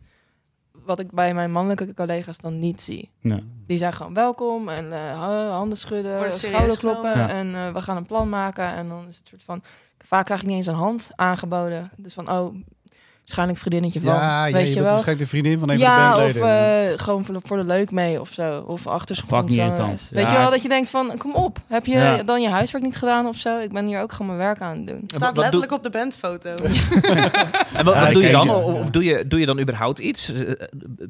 wat 0.72 1.00
ik 1.00 1.12
bij 1.12 1.34
mijn 1.34 1.52
mannelijke 1.52 1.94
collega's 1.94 2.38
dan 2.38 2.60
niet 2.60 2.82
zie. 2.82 3.10
Ja. 3.20 3.40
Die 3.68 3.78
zijn 3.78 3.94
gewoon 3.94 4.14
welkom 4.14 4.70
en 4.70 4.92
eh, 4.92 5.00
ha- 5.00 5.50
handen 5.50 5.78
schudden, 5.78 6.16
Worden 6.16 6.34
schouder 6.34 6.60
serieus 6.60 6.78
kloppen 6.78 7.30
en 7.30 7.56
eh, 7.56 7.74
we 7.74 7.82
gaan 7.82 7.98
een 7.98 8.06
plan 8.06 8.30
maken. 8.30 8.68
En 8.68 8.88
dan 8.90 9.08
is 9.08 9.18
het 9.18 9.28
soort 9.28 9.44
van, 9.44 9.62
vaak 10.06 10.26
krijg 10.26 10.42
ik 10.42 10.48
niet 10.48 10.56
eens 10.58 10.68
een 10.68 10.74
hand 10.74 11.10
aangeboden. 11.16 11.92
Dus 11.98 12.14
van, 12.14 12.32
oh, 12.32 12.56
waarschijnlijk 13.30 13.60
vriendinnetje 13.60 14.02
van, 14.02 14.14
Ja, 14.14 14.46
ja, 14.46 14.54
weet 14.54 14.62
je, 14.62 14.68
je 14.68 14.74
bent 14.74 14.84
wel. 14.86 14.94
waarschijnlijk 14.94 15.30
de 15.32 15.38
vriendin 15.38 15.60
van 15.60 15.70
een 15.70 15.78
Ja, 15.78 16.12
van 16.12 16.20
de 16.22 16.28
of 16.28 16.34
bandleden. 16.34 16.92
eh, 16.92 17.00
gewoon 17.00 17.26
voor 17.26 17.34
de, 17.34 17.40
voor 17.44 17.58
de 17.58 17.64
leuk 17.64 17.92
mee 17.92 18.22
of 18.22 18.30
zo. 18.34 18.60
Of 18.68 18.88
achtergrond. 18.88 19.48
Weet 19.48 19.56
Ja. 19.58 20.32
je 20.32 20.38
wel, 20.38 20.50
dat 20.50 20.62
je 20.62 20.68
denkt 20.68 20.90
van, 20.90 21.12
kom 21.18 21.34
op. 21.36 21.60
Heb 21.68 21.86
je 21.86 21.92
Ja. 21.92 22.24
dan 22.24 22.42
je 22.42 22.50
huiswerk 22.50 22.84
niet 22.84 22.98
gedaan 22.98 23.26
of 23.28 23.36
zo? 23.36 23.60
Ik 23.60 23.72
ben 23.72 23.86
hier 23.86 24.02
ook 24.02 24.12
gewoon 24.12 24.28
mijn 24.28 24.48
werk 24.48 24.62
aan 24.62 24.76
het 24.78 24.88
doen. 24.88 25.04
Staat 25.08 25.20
Wat- 25.20 25.30
wat 25.30 25.38
letterlijk 25.38 25.72
op 25.72 25.84
de 25.84 25.90
bandfoto. 25.90 26.50
En 27.74 27.86
wat, 27.86 27.94
Ja, 27.94 28.12
doe 28.12 28.24
je 28.24 28.32
dan? 28.32 28.48
ja. 28.48 28.56
Of, 28.56 28.82
of 28.82 28.90
doe, 28.90 29.04
je, 29.04 29.28
doe 29.28 29.40
je 29.40 29.46
dan 29.46 29.60
überhaupt 29.60 30.00
iets? 30.00 30.32
Eh, 30.34 30.52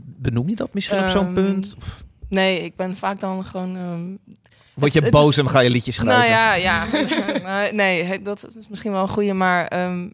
Benoem 0.01 0.49
je 0.49 0.55
dat 0.55 0.73
misschien 0.73 0.99
op 0.99 1.07
zo'n 1.09 1.25
Ehm, 1.25 1.33
punt? 1.33 1.73
Of 1.77 2.03
Nee, 2.29 2.63
ik 2.63 2.75
ben 2.75 2.97
vaak 2.97 3.19
dan 3.19 3.45
gewoon... 3.45 3.75
ehm, 3.77 4.35
word 4.73 4.93
je 4.93 5.01
het 5.01 5.11
boos 5.11 5.29
is- 5.29 5.38
en 5.38 5.49
ga 5.49 5.59
je 5.59 5.69
liedjes 5.69 5.95
schrijven? 5.95 6.19
Nou 6.19 6.31
ja, 6.31 6.53
ja. 6.53 7.71
Nee, 7.71 8.21
dat 8.21 8.47
is 8.59 8.67
misschien 8.69 8.91
wel 8.91 9.01
een 9.01 9.07
goede, 9.07 9.33
maar 9.33 9.65
ehm, 9.67 10.07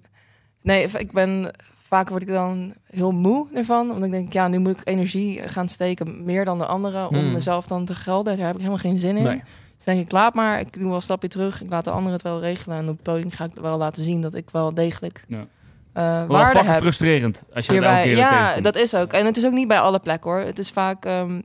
nee, 0.61 0.87
ik 0.97 1.11
ben 1.11 1.51
vaak 1.95 2.09
word 2.09 2.21
ik 2.21 2.27
dan 2.27 2.73
heel 2.85 3.11
moe 3.11 3.47
ervan, 3.53 3.89
omdat 3.91 4.03
ik 4.05 4.11
denk, 4.11 4.33
ja, 4.33 4.47
nu 4.47 4.59
moet 4.59 4.79
ik 4.79 4.87
energie 4.87 5.41
gaan 5.47 5.69
steken 5.69 6.23
meer 6.23 6.45
dan 6.45 6.57
de 6.57 6.65
anderen 6.65 7.07
om 7.07 7.15
Hmm. 7.15 7.31
mezelf 7.31 7.67
dan 7.67 7.85
te 7.85 7.95
gelden. 7.95 8.37
Daar 8.37 8.45
heb 8.45 8.53
ik 8.55 8.59
helemaal 8.61 8.79
geen 8.81 8.97
zin 8.97 9.17
in. 9.17 9.23
Nee. 9.23 9.43
Dus 9.75 9.85
denk 9.85 9.99
ik, 9.99 10.11
laat 10.11 10.33
maar, 10.33 10.59
ik 10.59 10.73
doe 10.73 10.85
wel 10.85 10.95
een 10.95 11.01
stapje 11.01 11.27
terug, 11.27 11.61
ik 11.61 11.69
laat 11.69 11.83
de 11.83 11.89
anderen 11.89 12.13
het 12.13 12.21
wel 12.21 12.39
regelen 12.39 12.77
en 12.77 12.83
op 12.89 12.93
het 12.93 13.03
podium 13.03 13.31
ga 13.31 13.43
ik 13.43 13.51
wel 13.61 13.77
laten 13.77 14.03
zien 14.03 14.21
dat 14.21 14.35
ik 14.35 14.49
wel 14.51 14.73
degelijk 14.73 15.23
Ja. 15.27 15.37
eh 15.93 16.03
Wel 16.03 16.27
waarde 16.27 16.49
fucking 16.51 16.73
heb. 16.73 16.81
frustrerend 16.81 17.43
als 17.53 17.65
je 17.65 17.73
dat 17.73 17.83
elke 17.83 17.95
Hierbij, 17.95 18.27
keer 18.27 18.37
ja, 18.37 18.61
dat 18.61 18.75
is 18.75 18.95
ook. 18.95 19.13
En 19.13 19.25
het 19.25 19.37
is 19.37 19.45
ook 19.45 19.51
niet 19.53 19.67
bij 19.67 19.79
alle 19.79 19.99
plekken 19.99 20.31
hoor. 20.31 20.39
Het 20.39 20.59
is 20.59 20.69
vaak. 20.71 21.05
ehm, 21.05 21.41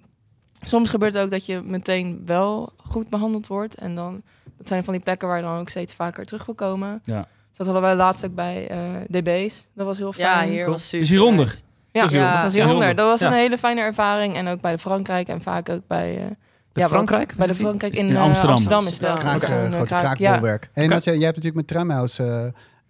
soms 0.67 0.89
gebeurt 0.91 1.15
het 1.15 1.23
ook 1.25 1.31
dat 1.31 1.47
je 1.47 1.61
meteen 1.65 2.23
wel 2.27 2.73
goed 2.77 3.09
behandeld 3.09 3.47
wordt. 3.47 3.75
En 3.75 3.95
dan. 3.95 4.23
Dat 4.59 4.69
zijn 4.69 4.85
van 4.85 4.93
die 4.95 5.03
plekken 5.03 5.29
waar 5.29 5.37
je 5.37 5.43
dan 5.43 5.59
ook 5.59 5.69
steeds 5.69 5.95
vaker 5.95 6.25
terug 6.27 6.45
wil 6.47 6.55
komen. 6.55 7.03
Ja. 7.05 7.27
Dus 7.61 7.69
dat 7.69 7.79
hadden 7.79 7.97
wij 7.97 8.05
laatst 8.07 8.25
ook 8.25 8.35
bij 8.35 8.69
eh, 8.69 8.79
DB's. 9.11 9.69
Dat 9.75 9.87
was 9.87 9.99
heel 9.99 10.13
fijn. 10.13 10.47
Ja, 10.47 10.53
hier 10.53 10.67
was 10.67 10.85
super. 10.89 11.01
Is 11.01 11.09
hieronder? 11.09 11.45
nice. 11.45 11.61
Ja, 11.93 12.01
Dat 12.01 12.11
is 12.11 12.17
ja, 12.17 12.19
hieronder. 12.27 12.43
dat 12.43 12.51
was 12.51 12.55
hieronder. 12.55 13.19
Dat 13.19 13.21
een 13.21 13.33
hele 13.33 13.59
fijne 13.59 13.81
ervaring. 13.81 14.35
En 14.37 14.49
ook 14.49 14.61
bij 14.61 14.73
de 14.73 14.79
Frankrijk 14.79 15.29
en 15.29 15.41
vaak 15.43 15.69
ook 15.69 15.87
bij. 15.87 16.17
eh, 16.19 16.25
De 16.73 16.81
ja, 16.81 16.89
Frankrijk? 16.89 17.35
Bij 17.37 17.47
de 17.47 17.55
Frankrijk 17.55 17.95
in, 17.95 18.09
In 18.09 18.15
eh, 18.17 18.23
Amsterdam. 18.23 18.51
Amsterdam. 18.55 18.87
is 18.87 18.99
dat. 18.99 19.19
Kraak, 19.19 19.33
Dat 19.41 19.43
is 19.43 19.49
eh, 19.49 19.57
een, 19.63 19.65
eh, 19.67 19.73
grote 19.73 19.87
kraak- 19.87 20.03
ja. 20.03 20.15
kraakbolwerk. 20.15 20.71
Hey, 20.73 20.87
Natja, 20.87 21.13
jij 21.13 21.25
hebt 21.25 21.37
natuurlijk 21.37 21.55
met 21.55 21.67
Tramhouse 21.67 22.25
eh, 22.25 22.45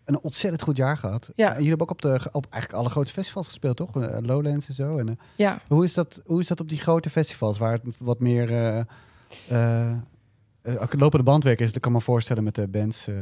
een 0.04 0.22
ontzettend 0.22 0.62
goed 0.62 0.76
jaar 0.76 0.96
gehad. 0.96 1.30
Ja. 1.34 1.46
En 1.48 1.52
jullie 1.54 1.68
hebben 1.68 1.86
ook 1.88 1.92
op, 1.92 2.02
de, 2.02 2.28
op 2.32 2.46
eigenlijk 2.50 2.82
alle 2.82 2.90
grote 2.92 3.12
festivals 3.12 3.46
gespeeld, 3.46 3.76
toch? 3.76 4.02
Eh, 4.02 4.16
Lowlands 4.20 4.68
en 4.68 4.74
zo. 4.74 4.98
En, 4.98 5.18
ja. 5.36 5.58
hoe, 5.68 5.84
is 5.84 5.94
dat, 5.94 6.22
hoe 6.26 6.40
is 6.40 6.46
dat 6.46 6.60
op 6.60 6.68
die 6.68 6.78
grote 6.80 7.10
festivals, 7.10 7.58
waar 7.58 7.72
het 7.72 7.96
wat 7.98 8.20
meer 8.20 8.50
eh 8.52 8.78
eh, 9.48 9.90
eh, 10.62 10.74
lopende 10.90 11.24
bandwerk 11.24 11.60
is? 11.60 11.72
Dat 11.72 11.82
kan 11.82 11.90
ik 11.92 11.98
me 11.98 12.04
voorstellen 12.04 12.44
met 12.44 12.54
de 12.54 12.68
bands. 12.68 13.06
eh. 13.08 13.14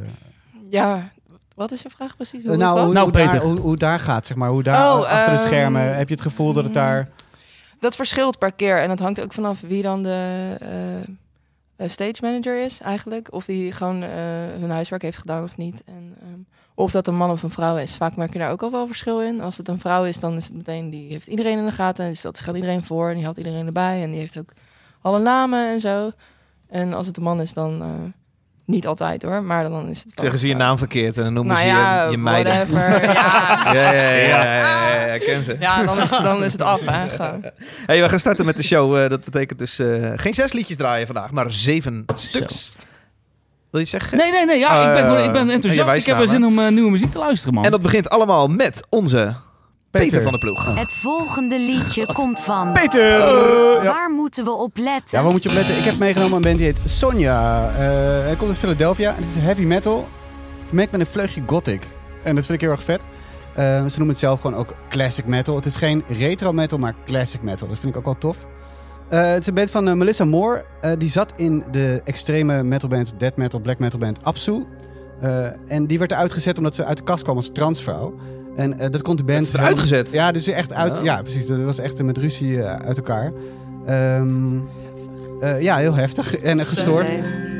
ja, 0.70 1.12
wat 1.58 1.72
is 1.72 1.82
je 1.82 1.90
vraag 1.90 2.16
precies? 2.16 2.42
Hoe 2.42 2.50
Eh, 2.50 2.56
is 2.56 2.62
nou, 2.62 2.74
dat? 2.76 2.84
hoe, 2.84 2.92
Nou, 2.94 3.04
hoe, 3.10 3.18
daar, 3.18 3.36
hoe, 3.42 3.58
hoe 3.60 3.76
daar 3.76 4.00
gaat, 4.00 4.26
zeg 4.26 4.36
maar. 4.36 4.50
Hoe 4.50 4.62
daar 4.62 4.94
Oh, 4.94 5.00
achter 5.00 5.32
de 5.32 5.38
ehm, 5.38 5.46
schermen. 5.46 5.96
Heb 5.96 6.08
je 6.08 6.14
het 6.14 6.22
gevoel 6.22 6.52
dat 6.52 6.64
het 6.64 6.74
daar... 6.74 7.08
Dat 7.80 7.94
verschilt 7.96 8.38
per 8.38 8.52
keer. 8.52 8.78
En 8.78 8.90
het 8.90 8.98
hangt 8.98 9.20
ook 9.20 9.32
vanaf 9.32 9.60
wie 9.60 9.82
dan 9.82 10.02
de 10.02 10.54
eh, 10.60 10.98
eh, 11.76 11.88
stage 11.90 12.14
manager 12.20 12.64
is 12.64 12.80
eigenlijk. 12.80 13.32
Of 13.32 13.44
die 13.44 13.72
gewoon 13.72 14.02
eh, 14.02 14.10
hun 14.58 14.70
huiswerk 14.70 15.02
heeft 15.02 15.18
gedaan 15.18 15.42
of 15.44 15.56
niet. 15.56 15.82
En, 15.86 16.14
ehm, 16.20 16.38
of 16.74 16.90
dat 16.90 17.06
een 17.06 17.16
man 17.16 17.30
of 17.30 17.42
een 17.42 17.50
vrouw 17.50 17.76
is. 17.76 17.94
Vaak 17.94 18.16
merk 18.16 18.32
je 18.32 18.38
daar 18.38 18.50
ook 18.50 18.62
al 18.62 18.70
wel 18.70 18.86
verschil 18.86 19.22
in. 19.22 19.40
Als 19.40 19.56
het 19.56 19.68
een 19.68 19.78
vrouw 19.78 20.04
is, 20.04 20.20
dan 20.20 20.36
is 20.36 20.44
het 20.44 20.56
meteen... 20.56 20.90
die 20.90 21.12
heeft 21.12 21.26
iedereen 21.26 21.58
in 21.58 21.64
de 21.66 21.72
gaten. 21.72 22.08
Dus 22.08 22.20
dat 22.20 22.40
gaat 22.40 22.54
iedereen 22.54 22.84
voor. 22.84 23.08
En 23.08 23.14
die 23.14 23.22
houdt 23.24 23.38
iedereen 23.38 23.66
erbij. 23.66 24.02
En 24.02 24.10
die 24.10 24.20
heeft 24.20 24.38
ook 24.38 24.50
alle 25.02 25.18
namen 25.18 25.68
en 25.70 25.80
zo. 25.80 26.10
En 26.68 26.92
als 26.92 27.06
het 27.06 27.16
een 27.16 27.22
man 27.22 27.40
is, 27.40 27.52
dan... 27.52 27.82
eh, 27.82 27.88
niet 28.68 28.86
altijd 28.86 29.22
hoor, 29.22 29.42
maar 29.42 29.68
dan 29.68 29.88
is 29.88 29.98
het... 30.04 30.12
Zeggen 30.20 30.38
ze 30.38 30.46
je 30.46 30.56
naam 30.56 30.78
verkeerd 30.78 31.16
en 31.16 31.22
dan 31.22 31.32
noemen 31.32 31.54
Nou 31.54 31.66
ze 31.68 31.74
ja, 31.74 32.04
je, 32.04 32.10
je 32.10 32.18
meiden. 32.18 32.52
whatever. 32.52 33.02
ja. 33.12 33.72
Ja, 33.72 33.92
ja, 33.92 33.92
ja, 33.92 34.10
ja, 34.10 34.44
ja, 34.44 34.96
ja, 34.96 35.04
ja, 35.06 35.18
ken 35.18 35.42
ze. 35.42 35.56
ja, 35.60 35.84
dan 35.84 35.98
is, 36.00 36.08
dan 36.10 36.44
is 36.44 36.52
het 36.52 36.62
af 36.62 36.80
hè. 36.84 37.08
Gewoon. 37.16 37.44
Hey, 37.86 38.02
we 38.02 38.08
gaan 38.08 38.18
starten 38.18 38.44
met 38.46 38.56
de 38.56 38.62
show. 38.62 38.96
Eh, 39.02 39.08
dat 39.10 39.24
betekent 39.24 39.58
dus 39.58 39.78
eh, 39.78 40.12
geen 40.16 40.34
zes 40.34 40.52
liedjes 40.52 40.76
draaien 40.76 41.06
vandaag, 41.06 41.30
maar 41.30 41.52
zeven 41.52 42.04
stuks. 42.14 42.76
Wil 43.70 43.80
je 43.80 43.86
zeggen? 43.86 44.18
Nee, 44.18 44.30
nee, 44.30 44.44
nee. 44.46 44.58
Ja, 44.58 44.88
ik 44.88 45.02
ben, 45.02 45.24
ik 45.24 45.32
ben 45.32 45.48
Eh, 45.48 45.54
enthousiast. 45.54 45.96
Ik 45.96 46.04
heb 46.06 46.20
er 46.20 46.28
zin 46.28 46.44
om 46.44 46.74
nieuwe 46.74 46.90
muziek 46.90 47.10
te 47.12 47.18
luisteren, 47.18 47.54
man. 47.54 47.64
En 47.64 47.70
dat 47.70 47.82
begint 47.82 48.08
allemaal 48.08 48.48
met 48.48 48.86
onze 48.88 49.34
Peter, 49.90 50.08
Peter. 50.08 50.22
van 50.22 50.32
de 50.32 50.38
Ploeg. 50.38 50.74
Het 50.74 50.94
volgende 50.94 51.58
liedje 51.60 52.06
komt 52.12 52.40
van. 52.40 52.72
Peter! 52.72 53.08
ja. 53.08 53.82
Waar 53.82 54.10
moeten 54.10 54.44
we 54.44 54.50
op 54.50 54.76
letten? 54.76 55.18
Ja, 55.18 55.22
waar 55.22 55.32
moet 55.32 55.42
je 55.42 55.48
op 55.48 55.54
letten? 55.54 55.76
Ik 55.76 55.84
heb 55.84 55.98
meegenomen 55.98 56.36
een 56.36 56.40
band 56.42 56.56
die 56.56 56.66
heet 56.66 56.80
Sonja. 56.84 57.68
Eh, 57.70 57.76
hij 58.24 58.34
komt 58.36 58.50
uit 58.50 58.58
Philadelphia. 58.58 59.10
En 59.16 59.22
het 59.22 59.36
is 59.36 59.42
heavy 59.42 59.62
metal. 59.62 60.08
Vermengd 60.66 60.90
met 60.92 61.00
een 61.00 61.06
vleugje 61.06 61.42
gothic. 61.46 61.86
En 62.22 62.34
dat 62.34 62.44
vind 62.46 62.58
ik 62.58 62.60
heel 62.60 62.70
erg 62.76 62.82
vet. 62.82 63.02
Eh, 63.54 63.64
ze 63.64 63.88
noemen 63.96 64.08
het 64.08 64.18
zelf 64.18 64.40
gewoon 64.40 64.58
ook 64.58 64.74
classic 64.88 65.26
metal. 65.26 65.56
Het 65.56 65.66
is 65.66 65.76
geen 65.76 66.04
retro 66.18 66.52
metal, 66.52 66.78
maar 66.78 66.94
classic 67.04 67.42
metal. 67.42 67.68
Dat 67.68 67.78
vind 67.78 67.92
ik 67.92 67.98
ook 67.98 68.04
wel 68.04 68.18
tof. 68.18 68.36
Eh, 69.08 69.30
het 69.30 69.40
is 69.40 69.46
een 69.46 69.54
band 69.54 69.70
van 69.70 69.88
eh, 69.88 69.94
Melissa 69.94 70.24
Moore. 70.24 70.64
Eh, 70.80 70.92
die 70.98 71.08
zat 71.10 71.32
in 71.36 71.64
de 71.70 72.00
extreme 72.04 72.62
metalband, 72.62 73.12
death 73.18 73.36
metal, 73.36 73.60
black 73.60 73.78
metal 73.78 73.98
band 73.98 74.24
Absu. 74.24 74.66
Eh, 75.20 75.46
en 75.72 75.86
die 75.86 75.98
werd 75.98 76.10
eruit 76.10 76.32
gezet 76.32 76.58
omdat 76.58 76.74
ze 76.74 76.84
uit 76.84 76.96
de 76.96 77.02
kast 77.02 77.22
kwam 77.22 77.36
als 77.36 77.50
transvrouw. 77.52 78.14
En 78.58 78.78
eh, 78.78 78.90
dat 78.90 79.02
kon 79.02 79.16
de 79.16 79.24
band... 79.24 79.38
Dat 79.38 79.48
is 79.48 79.52
eruit 79.60 79.78
gezet? 79.78 80.10
Ja, 80.10 80.32
dus 80.32 80.46
echt 80.46 80.72
uit... 80.72 81.00
Ja, 81.02 81.22
precies. 81.22 81.46
Dat 81.46 81.60
was 81.60 81.78
echt 81.78 82.02
met 82.02 82.18
ruzie 82.18 82.62
eh, 82.62 82.86
uit 82.86 82.96
elkaar. 82.96 83.32
Ehm, 83.86 84.58
eh, 85.40 85.60
ja, 85.60 85.76
heel 85.76 85.94
heftig 85.94 86.36
en 86.38 86.58
gestoord. 86.60 87.08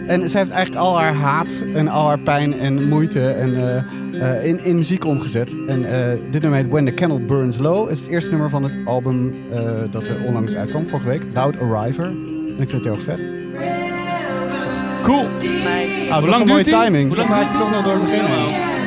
En 0.07 0.31
zij 0.31 0.41
heeft 0.41 0.53
eigenlijk 0.53 0.87
al 0.87 0.99
haar 0.99 1.15
haat 1.15 1.65
en 1.75 1.89
al 1.89 2.07
haar 2.07 2.19
pijn 2.19 2.59
en 2.59 2.89
moeite 2.89 3.31
en, 3.31 3.57
eh, 3.57 4.37
eh, 4.37 4.45
in, 4.45 4.65
in 4.65 4.77
muziek 4.77 5.05
omgezet. 5.05 5.57
En 5.67 5.85
eh, 5.85 6.19
dit 6.31 6.43
nummer 6.43 6.61
heet 6.61 6.71
When 6.71 6.85
the 6.85 6.95
Candle 6.95 7.21
Burns 7.21 7.59
Low. 7.59 7.91
is 7.91 8.01
het 8.01 8.09
eerste 8.09 8.31
nummer 8.31 8.51
van 8.51 8.63
het 8.63 8.77
album 8.85 9.35
eh, 9.51 9.61
dat 9.91 10.09
er 10.09 10.23
onlangs 10.25 10.55
uitkwam, 10.55 10.89
vorige 10.89 11.09
week. 11.09 11.23
Loud 11.33 11.59
Arriver. 11.59 12.05
En 12.05 12.57
ik 12.59 12.71
vind 12.71 12.73
het 12.73 12.85
heel 12.85 12.95
erg 12.95 13.03
vet. 13.03 13.25
Cool. 15.03 15.27
Nice. 15.41 16.07
Ah, 16.11 16.15
dat 16.15 16.21
was 16.21 16.31
lang 16.31 16.41
een 16.41 16.49
mooie 16.49 16.65
timing. 16.65 17.09
Hoe 17.09 17.17
lang 17.17 17.29
maak 17.29 17.51
ik 17.51 17.59
toch 17.59 17.71
nog 17.71 17.85
door 17.85 17.95
het 18.01 18.78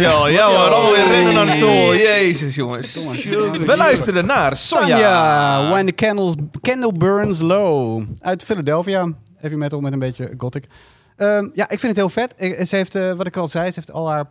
Ja. 0.00 0.26
Ja 0.28 0.70
hoor, 0.70 0.96
rennen 0.96 1.34
naar 1.34 1.46
de 1.46 1.52
stoel. 1.52 1.94
Jezus 1.96 2.54
jongens. 2.54 3.04
We 3.66 3.74
luisteren 3.76 4.26
naar 4.26 4.56
Sonja. 4.56 4.86
Sonja, 4.86 5.70
When 5.70 5.86
the 5.86 5.92
candles, 5.92 6.34
Candle 6.60 6.92
Burns 6.92 7.40
Low. 7.40 8.02
Uit 8.20 8.42
Philadelphia. 8.42 9.12
Heavy 9.36 9.56
metal 9.56 9.80
met 9.80 9.92
een 9.92 9.98
beetje 9.98 10.30
gothic. 10.38 10.64
Ehm, 11.16 11.48
ja, 11.54 11.64
ik 11.64 11.78
vind 11.80 11.82
het 11.82 11.96
heel 11.96 12.08
vet. 12.08 12.34
Ik- 12.36 12.66
ze 12.66 12.76
heeft, 12.76 12.94
eh, 12.94 13.12
wat 13.12 13.26
ik 13.26 13.36
al 13.36 13.48
zei, 13.48 13.66
ze 13.68 13.74
heeft 13.74 13.92
al 13.92 14.10
haar 14.10 14.24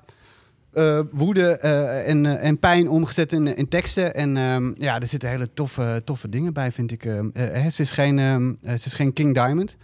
eh, 0.73 0.99
woede 1.11 1.57
eh, 1.57 2.09
en, 2.09 2.39
en 2.39 2.59
pijn 2.59 2.89
omgezet 2.89 3.33
in, 3.33 3.55
in 3.55 3.67
teksten. 3.67 4.15
En 4.15 4.37
ehm, 4.37 4.71
ja, 4.77 4.99
er 4.99 5.07
zitten 5.07 5.29
hele 5.29 5.53
toffe, 5.53 6.01
toffe 6.05 6.29
dingen 6.29 6.53
bij, 6.53 6.71
vind 6.71 6.91
ik. 6.91 7.05
Ehm, 7.05 7.29
eh, 7.33 7.67
ze, 7.67 7.81
is 7.81 7.91
geen, 7.91 8.19
ehm, 8.19 8.49
eh, 8.63 8.69
ze 8.77 8.85
is 8.85 8.93
geen 8.93 9.13
King 9.13 9.33
Diamond. 9.33 9.75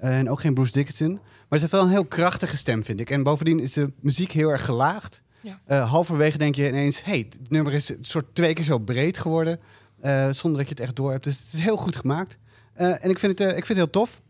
en 0.00 0.30
ook 0.30 0.40
geen 0.40 0.54
Bruce 0.54 0.72
Dickinson. 0.72 1.12
Maar 1.48 1.58
ze 1.58 1.64
heeft 1.64 1.72
wel 1.72 1.82
een 1.82 1.88
heel 1.90 2.04
krachtige 2.06 2.56
stem, 2.56 2.84
vind 2.84 3.00
ik. 3.00 3.10
En 3.10 3.22
bovendien 3.22 3.60
is 3.60 3.72
de 3.72 3.92
muziek 4.00 4.32
heel 4.32 4.48
erg 4.48 4.64
gelaagd. 4.64 5.22
Ja. 5.46 5.60
Eh, 5.64 5.90
halverwege 5.90 6.38
denk 6.38 6.54
je 6.54 6.68
ineens... 6.68 7.04
hey, 7.04 7.26
het 7.28 7.50
nummer 7.50 7.72
is 7.72 7.88
een 7.88 7.98
soort 8.04 8.34
twee 8.34 8.52
keer 8.54 8.64
zo 8.64 8.78
breed 8.78 9.18
geworden. 9.18 9.60
eh, 10.00 10.28
zonder 10.30 10.58
dat 10.58 10.68
je 10.68 10.74
het 10.74 10.82
echt 10.84 10.96
door 10.96 11.10
hebt. 11.10 11.24
Dus 11.24 11.38
het 11.38 11.52
is 11.52 11.60
heel 11.60 11.76
goed 11.76 11.96
gemaakt. 11.96 12.38
Eh, 12.74 13.04
en 13.04 13.10
ik 13.10 13.18
vind, 13.18 13.38
het, 13.38 13.40
eh, 13.40 13.56
ik 13.56 13.66
vind 13.66 13.68
het 13.68 13.76
heel 13.76 13.90
tof. 13.90 14.20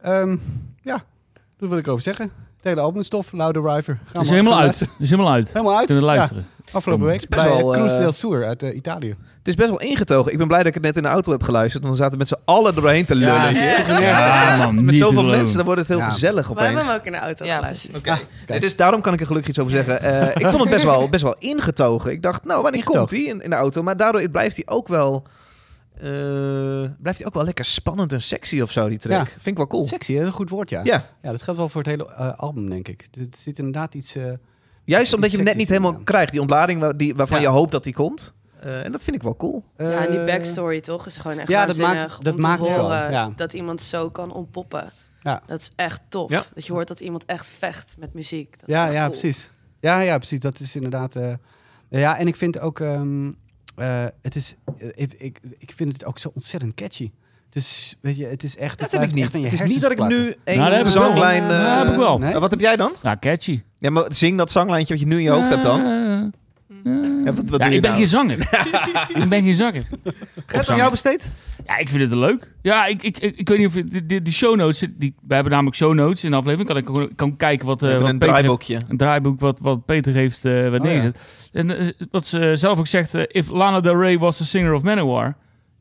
Ehm, 0.00 0.36
ja, 0.82 1.04
dat 1.56 1.68
wil 1.68 1.78
ik 1.78 1.88
over 1.88 2.02
zeggen. 2.02 2.24
Het 2.56 2.64
hele 2.64 2.80
album 2.80 3.00
is 3.00 3.08
tof. 3.08 3.32
Louder 3.32 3.74
River. 3.74 4.00
Gaan 4.04 4.22
is 4.22 4.30
helemaal 4.30 4.58
uit. 4.58 4.80
is 4.98 5.10
helemaal 5.10 5.32
uit. 5.32 5.48
Helemaal 5.52 5.76
uit. 5.76 5.86
Kunnen 5.86 6.04
Ja, 6.04 6.10
luisteren. 6.14 6.46
afgelopen 6.72 7.08
Het 7.08 7.12
week 7.12 7.22
is 7.22 7.28
best 7.28 7.42
bij 7.54 7.64
wel, 7.64 7.72
Cruz 7.72 7.98
del 7.98 8.12
Sur 8.12 8.46
uit 8.46 8.62
Italië. 8.62 9.16
Het 9.40 9.48
is 9.48 9.54
best 9.54 9.68
wel 9.70 9.80
ingetogen. 9.80 10.32
Ik 10.32 10.38
ben 10.38 10.46
blij 10.46 10.58
dat 10.58 10.68
ik 10.68 10.74
het 10.74 10.82
net 10.82 10.96
in 10.96 11.02
de 11.02 11.08
auto 11.08 11.32
heb 11.32 11.42
geluisterd. 11.42 11.82
Want 11.84 11.96
we 11.96 12.02
zaten 12.02 12.18
met 12.18 12.28
z'n 12.28 12.36
allen 12.44 12.74
er 12.74 12.80
doorheen 12.80 13.04
te 13.04 13.14
lullen. 13.14 13.34
Ja, 13.34 13.48
hier. 13.48 14.00
ja. 14.00 14.00
Ja, 14.00 14.56
man. 14.56 14.84
Met 14.84 14.96
zoveel 14.96 15.24
mensen, 15.24 15.56
dan 15.56 15.64
wordt 15.64 15.80
het 15.80 15.88
heel 15.88 15.98
Ja. 15.98 16.10
gezellig 16.10 16.48
We 16.48 16.54
hebben 16.54 16.72
opeens. 16.72 16.86
hem 16.88 16.98
ook 16.98 17.04
in 17.06 17.12
de 17.12 17.18
auto 17.18 17.44
Ja, 17.44 17.54
geluisterd. 17.56 17.96
Oké. 17.96 18.18
Nee, 18.46 18.60
dus 18.60 18.76
daarom 18.76 19.00
kan 19.00 19.12
ik 19.12 19.20
er 19.20 19.26
gelukkig 19.26 19.50
iets 19.50 19.58
over 19.58 19.72
zeggen. 19.72 20.02
Eh, 20.02 20.26
ik 20.28 20.46
vond 20.46 20.60
het 20.62 20.70
best 20.70 20.84
wel, 20.92 21.08
best 21.08 21.22
wel 21.22 21.34
ingetogen. 21.38 22.10
Ik 22.12 22.22
dacht, 22.22 22.44
nou, 22.44 22.62
wanneer 22.62 22.80
Ingetogen. 22.80 23.08
komt 23.08 23.20
hij 23.22 23.30
in, 23.34 23.40
in 23.42 23.50
de 23.50 23.56
auto? 23.56 23.82
Maar 23.82 23.96
daardoor 23.96 24.28
blijft 24.28 24.56
hij 24.56 24.64
ook 24.68 24.88
wel... 24.88 25.26
eh, 25.94 26.02
blijft 27.00 27.18
hij 27.18 27.26
ook 27.26 27.34
wel 27.34 27.44
lekker 27.44 27.64
spannend 27.64 28.12
en 28.12 28.22
sexy 28.22 28.60
of 28.60 28.70
zo, 28.72 28.88
die 28.88 28.98
track. 28.98 29.18
Ja. 29.26 29.32
Vind 29.32 29.46
ik 29.46 29.56
wel 29.56 29.66
cool. 29.66 29.86
Sexy, 29.86 30.12
dat 30.12 30.20
is 30.22 30.26
een 30.26 30.32
goed 30.34 30.50
woord, 30.50 30.70
ja. 30.70 30.80
Ja, 30.84 31.04
Ja, 31.22 31.30
dat 31.30 31.42
geldt 31.42 31.58
wel 31.58 31.68
voor 31.68 31.82
het 31.82 31.90
hele 31.90 32.12
eh, 32.16 32.32
album, 32.36 32.70
denk 32.70 32.88
ik. 32.88 33.08
Het 33.18 33.38
zit 33.38 33.58
inderdaad 33.58 33.94
iets... 33.94 34.16
eh, 34.16 34.24
juist 34.84 35.04
Iets 35.06 35.14
omdat 35.14 35.30
je 35.30 35.36
hem 35.36 35.46
net 35.46 35.56
niet 35.56 35.68
helemaal 35.68 36.00
krijgt. 36.04 36.32
Die 36.32 36.40
ontlading 36.40 36.80
waar, 36.80 36.96
die, 36.96 37.14
waarvan 37.14 37.40
Ja. 37.40 37.42
je 37.48 37.50
hoopt 37.50 37.72
dat 37.72 37.84
die 37.84 37.94
komt. 37.94 38.32
Eh, 38.60 38.84
en 38.84 38.92
dat 38.92 39.04
vind 39.04 39.16
ik 39.16 39.22
wel 39.22 39.36
cool. 39.36 39.64
Ja, 39.76 40.04
en 40.04 40.10
die 40.10 40.20
eh, 40.20 40.26
backstory 40.26 40.80
toch 40.80 41.06
is 41.06 41.16
gewoon 41.16 41.38
echt 41.38 41.48
Ja, 41.48 41.66
dat 41.66 41.76
waanzinnig 41.76 42.08
maakt- 42.10 42.24
dat 42.24 42.34
om 42.34 42.40
maakt 42.40 42.60
het 42.68 42.78
al, 42.78 42.82
horen 42.82 43.10
ja. 43.10 43.32
dat 43.36 43.52
iemand 43.54 43.82
zo 43.82 44.10
kan 44.10 44.32
ontpoppen. 44.32 44.92
Ja. 45.22 45.42
Dat 45.46 45.60
is 45.60 45.72
echt 45.76 46.00
tof. 46.08 46.30
Ja. 46.30 46.44
Dat 46.54 46.66
je 46.66 46.72
hoort 46.72 46.88
dat 46.88 47.00
iemand 47.00 47.24
echt 47.24 47.48
vecht 47.48 47.94
met 47.98 48.14
muziek. 48.14 48.60
Dat 48.60 48.68
is 48.68 48.74
Ja, 48.74 48.84
echt 48.84 48.92
ja, 48.94 49.00
cool. 49.00 49.10
precies. 49.18 49.50
Ja, 49.80 50.00
ja, 50.00 50.16
precies. 50.18 50.40
Dat 50.40 50.60
is 50.60 50.74
inderdaad... 50.76 51.16
eh, 51.16 51.32
ja, 51.88 52.18
en 52.18 52.26
ik 52.26 52.36
vind 52.36 52.60
ook... 52.60 52.80
ehm, 52.80 53.30
eh, 53.76 54.04
het 54.22 54.34
is, 54.36 54.54
ik, 54.94 55.12
ik, 55.18 55.40
ik 55.58 55.72
vind 55.76 55.92
het 55.92 56.04
ook 56.04 56.18
zo 56.18 56.30
ontzettend 56.34 56.74
catchy. 56.74 57.10
Dus, 57.50 57.96
weet 58.00 58.16
je, 58.16 58.26
het 58.26 58.42
is 58.42 58.56
echt... 58.56 58.78
Dat 58.78 58.90
het 58.90 59.00
heb 59.00 59.08
ik 59.08 59.14
niet. 59.14 59.24
echt 59.24 59.34
in 59.34 59.40
je 59.40 59.48
Het 59.48 59.60
is 59.60 59.70
niet 59.70 59.80
dat 59.82 59.90
ik 59.90 59.98
nu 60.08 60.36
één 60.44 60.58
Nou, 60.58 60.72
eh, 60.72 60.78
dat 60.84 60.94
heb 61.84 61.92
ik 61.92 61.98
wel. 61.98 62.18
Nee? 62.18 62.32
eh, 62.34 62.40
wat 62.40 62.50
heb 62.50 62.60
jij 62.60 62.76
dan? 62.76 62.92
Ja, 63.02 63.16
catchy. 63.20 63.62
Ja, 63.78 63.90
maar 63.90 64.04
zing 64.08 64.38
dat 64.38 64.50
zanglijntje 64.50 64.94
wat 64.94 65.02
je 65.02 65.08
nu 65.08 65.16
in 65.16 65.22
je 65.22 65.30
hoofd 65.30 65.48
hebt 65.50 65.62
dan. 65.62 65.80
Ja, 67.24 67.32
wat, 67.32 67.50
wat 67.50 67.50
Ja, 67.50 67.56
doe 67.58 67.68
je 67.68 67.74
ik 67.74 67.80
ben 67.80 67.90
nou? 67.90 67.96
geen 67.96 68.08
zanger. 68.08 68.38
ik 69.22 69.28
ben 69.28 69.42
geen 69.42 69.54
zanger. 69.54 69.84
Gaat 70.46 70.60
het 70.60 70.70
aan 70.70 70.76
jou 70.76 70.90
besteed? 70.90 71.34
Ja, 71.66 71.76
ik 71.76 71.88
vind 71.88 72.00
het 72.10 72.18
leuk. 72.18 72.50
Ja, 72.62 72.86
ik, 72.86 73.02
ik, 73.02 73.18
ik, 73.18 73.36
ik 73.36 73.48
weet 73.48 73.58
niet 73.58 73.66
of 73.66 73.74
je- 73.74 73.84
die, 73.84 74.06
die, 74.06 74.22
die 74.22 74.32
show 74.32 74.56
notes, 74.56 74.86
die, 74.96 75.14
we 75.26 75.34
hebben 75.34 75.52
namelijk 75.52 75.76
show 75.76 75.94
notes 75.94 76.24
in 76.24 76.30
de 76.30 76.36
aflevering. 76.36 76.68
Kan 76.68 76.76
ik 76.76 76.86
gewoon- 76.86 77.14
kan 77.16 77.36
kijken 77.36 77.66
wat, 77.66 77.82
eh 77.82 77.88
wat 77.88 77.96
een 78.00 78.00
Peter 78.00 78.12
heeft- 78.18 78.32
draaiboekje. 78.32 78.80
een 78.88 78.96
draaiboek 78.96 79.40
wat, 79.40 79.58
wat 79.60 79.84
Peter 79.84 80.12
heeft 80.14 80.44
eh 80.44 80.70
wat 80.70 80.80
Oh, 80.80 80.86
ja. 80.86 80.92
neergezet. 80.92 81.16
En 81.52 81.78
eh, 81.78 81.88
wat 82.10 82.26
ze 82.26 82.52
zelf 82.56 82.78
ook 82.78 82.86
zegt, 82.86 83.14
if 83.14 83.48
Lana 83.50 83.80
Del 83.80 84.00
Rey 84.00 84.18
was 84.18 84.36
the 84.36 84.46
singer 84.46 84.72
of 84.74 84.82
Manowar. 84.82 85.36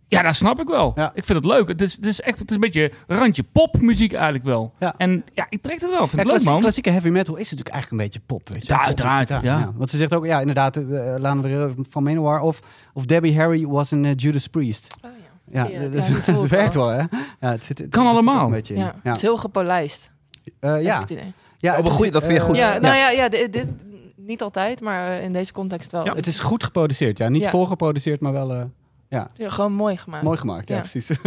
Ja, 0.09 0.21
dat 0.21 0.35
snap 0.35 0.59
ik 0.59 0.67
wel. 0.67 0.91
Ja. 0.95 1.11
Ik 1.13 1.25
vind 1.25 1.37
het 1.43 1.47
leuk. 1.53 1.67
Het 1.67 1.81
is, 1.81 1.95
het 1.95 2.05
is 2.05 2.21
echt 2.21 2.39
het 2.39 2.49
is 2.49 2.55
een 2.55 2.61
beetje 2.61 2.91
randje 3.07 3.43
popmuziek 3.43 4.13
eigenlijk 4.13 4.43
wel. 4.45 4.73
Ja. 4.79 4.93
En 4.97 5.23
ja, 5.33 5.45
ik 5.49 5.61
trek 5.61 5.81
het 5.81 5.89
wel. 5.89 6.03
Ik 6.03 6.09
vind 6.09 6.11
Ja, 6.11 6.17
het 6.17 6.17
leuk, 6.17 6.25
klassie- 6.27 6.51
man. 6.51 6.59
klassieke 6.61 6.89
heavy 6.89 7.09
metal 7.09 7.35
is 7.35 7.41
natuurlijk 7.51 7.69
eigenlijk 7.75 8.01
een 8.01 8.07
beetje 8.09 8.25
pop, 8.25 8.49
weet 8.49 8.67
je. 8.67 8.73
Ja, 8.73 8.85
uiteraard, 8.85 9.29
ja. 9.41 9.71
Want 9.75 9.89
ze 9.89 9.97
zegt 9.97 10.13
ook, 10.13 10.25
ja, 10.25 10.39
inderdaad, 10.39 10.77
uh, 10.77 11.15
Lana 11.17 11.41
Del 11.41 11.65
Rey 11.65 11.73
van 11.89 12.03
Manowar 12.03 12.41
of, 12.41 12.59
of 12.93 13.05
Debbie 13.05 13.37
Harry 13.39 13.65
was 13.67 13.91
een 13.91 14.05
eh, 14.05 14.11
Judas 14.15 14.47
Priest. 14.47 14.95
Oh, 15.05 15.11
ja. 15.51 15.63
Ja, 15.67 15.69
Ja, 15.81 15.89
dat, 15.89 16.07
ja, 16.07 16.13
die 16.13 16.23
voel 16.23 16.35
dat 16.35 16.43
ik 16.43 16.49
werkt 16.49 16.75
wel. 16.75 16.87
hè? 16.87 16.97
Ja, 17.39 17.51
het 17.51 17.63
zit, 17.63 17.77
het, 17.77 17.89
Kan 17.89 18.03
het 18.05 18.13
allemaal. 18.13 18.45
Een 18.45 18.51
beetje 18.51 18.73
in. 18.73 18.79
Ja. 18.79 18.95
Het 19.03 19.15
is 19.15 19.21
heel 19.21 19.37
gepolijst. 19.37 20.11
Eh, 20.59 20.81
ja. 20.81 20.99
het 20.99 21.09
ja 21.09 21.15
Oh, 21.17 21.75
het 21.75 21.83
maar 21.83 21.91
is, 21.91 21.95
goeie, 21.97 22.11
dat 22.11 22.21
vind 22.25 22.33
je 22.35 22.39
eh, 22.39 22.45
goed. 22.45 22.55
Ja, 22.57 22.77
nou 22.79 22.95
ja, 22.95 23.09
ja 23.09 23.29
dit, 23.29 23.53
dit- 23.53 23.67
niet 24.15 24.41
altijd, 24.41 24.81
maar 24.81 25.07
eh, 25.11 25.23
in 25.23 25.33
deze 25.33 25.51
context 25.53 25.91
wel. 25.91 26.05
Ja. 26.05 26.13
Het 26.13 26.27
is 26.27 26.39
goed 26.39 26.63
geproduceerd, 26.63 27.17
ja. 27.17 27.29
Niet 27.29 27.43
Ja. 27.43 27.49
voorgeproduceerd, 27.49 28.19
maar 28.19 28.31
wel 28.31 28.69
eh, 29.09 29.21
Ja, 29.35 29.49
gewoon 29.49 29.73
mooi 29.73 29.97
gemaakt. 29.97 30.23
mooi 30.23 30.37
gemaakt. 30.37 30.67
Ja, 30.69 30.75
Ja. 30.75 30.81
precies. 30.81 31.07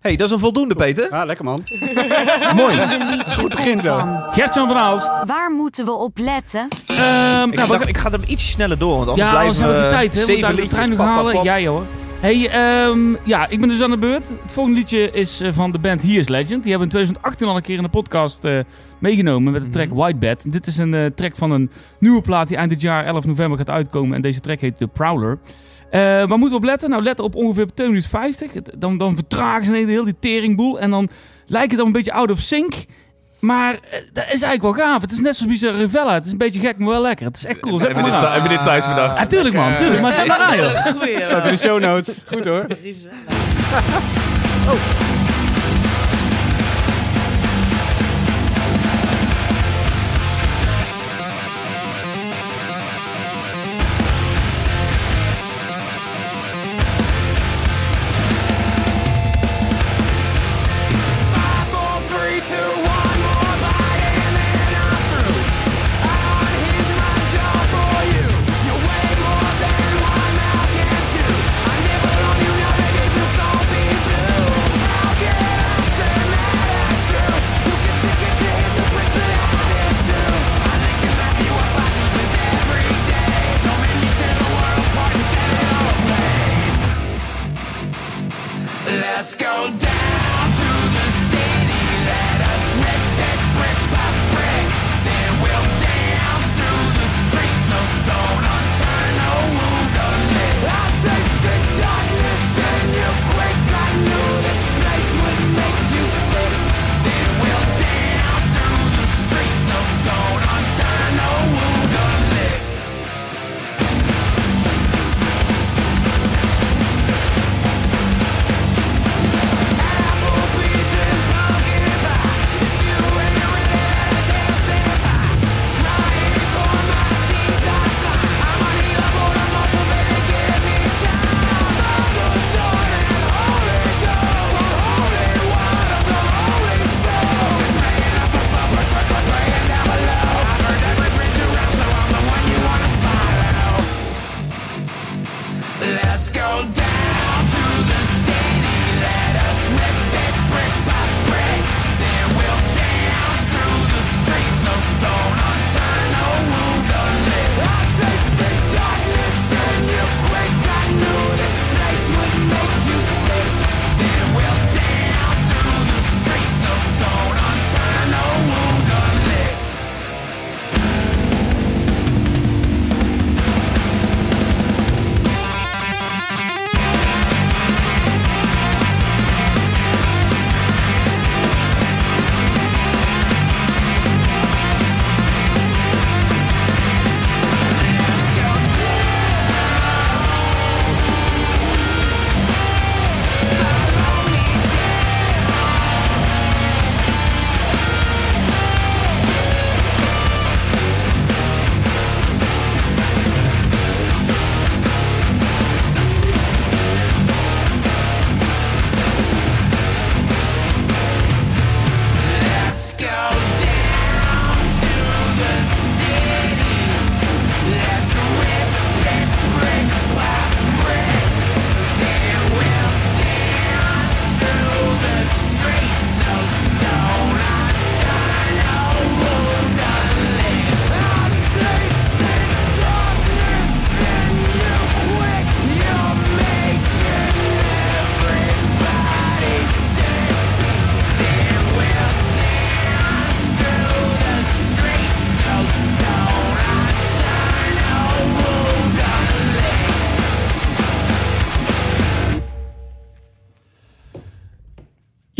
hey, 0.00 0.16
dat 0.16 0.26
is 0.26 0.32
een 0.32 0.38
voldoende, 0.38 0.74
Peter. 0.74 1.10
ah, 1.10 1.26
lekker 1.26 1.44
man. 1.44 1.62
Mooi. 2.56 2.76
Liedje 3.10 3.48
begin 3.48 3.78
zo. 3.78 4.00
Gertjan 4.30 4.66
van 4.66 4.76
Aalst. 4.76 5.10
Waar 5.24 5.50
moeten 5.50 5.84
we 5.84 5.92
op 5.92 6.18
letten? 6.18 6.68
Ehm, 6.86 7.48
Ik, 7.48 7.54
nou, 7.56 7.68
dacht, 7.68 7.88
ik 7.88 7.96
ga 7.96 8.10
hem 8.10 8.22
iets 8.26 8.50
sneller 8.50 8.78
door, 8.78 8.96
want 8.96 9.08
anders 9.08 9.26
ja, 9.28 9.32
blijven 9.32 9.38
anders 9.40 9.58
we 9.58 9.64
hebben 9.64 9.82
we 9.82 9.88
de 9.88 9.94
tijd. 9.94 10.12
Hè? 10.14 10.20
We 10.20 10.26
zeven 10.26 10.46
moeten 10.48 10.64
de 10.68 10.70
trein 10.74 10.88
nog 10.88 10.98
pap, 10.98 11.06
halen. 11.06 11.32
pap. 11.34 11.44
Ja, 11.44 11.60
joh. 11.60 11.80
Hey, 12.20 12.48
ehm, 12.50 13.14
ja, 13.24 13.48
ik 13.48 13.60
ben 13.60 13.68
dus 13.68 13.82
aan 13.82 13.90
de 13.90 13.98
beurt. 13.98 14.28
Het 14.28 14.52
volgende 14.52 14.78
liedje 14.78 15.10
is 15.10 15.40
eh, 15.40 15.52
van 15.52 15.72
de 15.72 15.78
band 15.78 16.02
He 16.02 16.08
is 16.08 16.28
Legend. 16.28 16.62
Die 16.62 16.70
hebben 16.70 16.82
in 16.82 16.88
2018 16.88 17.46
al 17.48 17.56
een 17.56 17.62
keer 17.62 17.76
in 17.76 17.82
de 17.82 17.88
podcast 17.88 18.44
eh, 18.44 18.58
meegenomen 18.98 19.52
met 19.52 19.62
de 19.62 19.70
track 19.70 19.88
Mhm. 19.88 19.96
White 19.96 20.16
Bed. 20.18 20.52
Dit 20.52 20.66
is 20.66 20.76
een 20.76 20.94
eh, 20.94 21.04
track 21.06 21.36
van 21.36 21.50
een 21.50 21.70
nieuwe 21.98 22.20
plaat 22.20 22.48
die 22.48 22.56
eind 22.56 22.70
dit 22.70 22.80
jaar 22.80 23.04
11 23.04 23.24
november 23.26 23.58
gaat 23.58 23.70
uitkomen. 23.70 24.16
En 24.16 24.22
deze 24.22 24.40
track 24.40 24.60
heet 24.60 24.76
The 24.76 24.86
Prowler. 24.86 25.38
Eh, 25.90 26.00
waar 26.00 26.28
moeten 26.28 26.48
we 26.50 26.54
op 26.56 26.64
letten? 26.64 26.90
Nou, 26.90 27.02
letten 27.02 27.24
op 27.24 27.34
ongeveer 27.34 27.66
2 27.74 27.86
minuten 27.86 28.10
50. 28.10 28.52
Het- 28.52 28.70
Dan, 28.78 28.98
dan 28.98 29.14
vertragen 29.14 29.64
ze 29.64 29.72
heel 29.72 30.04
die 30.04 30.16
teringboel. 30.20 30.80
En 30.80 30.90
dan 30.90 31.08
lijkt 31.46 31.68
het 31.68 31.76
dan 31.78 31.86
een 31.86 31.92
beetje 31.92 32.12
out 32.12 32.30
of 32.30 32.38
sync. 32.38 32.74
Maar 33.40 33.72
eh, 33.72 33.78
dat 34.12 34.24
is 34.24 34.42
eigenlijk 34.42 34.62
wel 34.62 34.72
gaaf. 34.72 35.02
Het 35.02 35.12
is 35.12 35.20
net 35.20 35.36
zoals 35.36 35.52
Bizarre 35.52 35.78
Rivella. 35.78 36.14
Het 36.14 36.24
is 36.26 36.32
een 36.32 36.38
beetje 36.38 36.60
gek, 36.60 36.78
maar 36.78 36.88
wel 36.88 37.00
lekker. 37.00 37.26
Het 37.26 37.36
is 37.36 37.44
echt 37.44 37.60
cool. 37.60 37.78
Zet 37.78 37.92
Hebben 37.94 38.12
dit, 38.12 38.28
hebben 38.30 38.50
dit 38.50 38.62
thuis 38.62 38.88
bedacht? 38.88 39.18
Ja, 39.18 39.26
tuurlijk 39.26 39.54
man, 39.54 39.76
tuurlijk. 39.78 40.00
Maar 40.00 40.12
zet 40.12 40.26
maar 40.26 40.38
aan 40.38 40.56
joh. 40.56 41.20
Staat 41.20 41.44
in 41.44 41.50
de 41.50 41.56
show 41.56 41.80
notes. 41.80 42.24
Goed 42.26 42.44
hoor. 42.44 42.66
I 42.84 42.96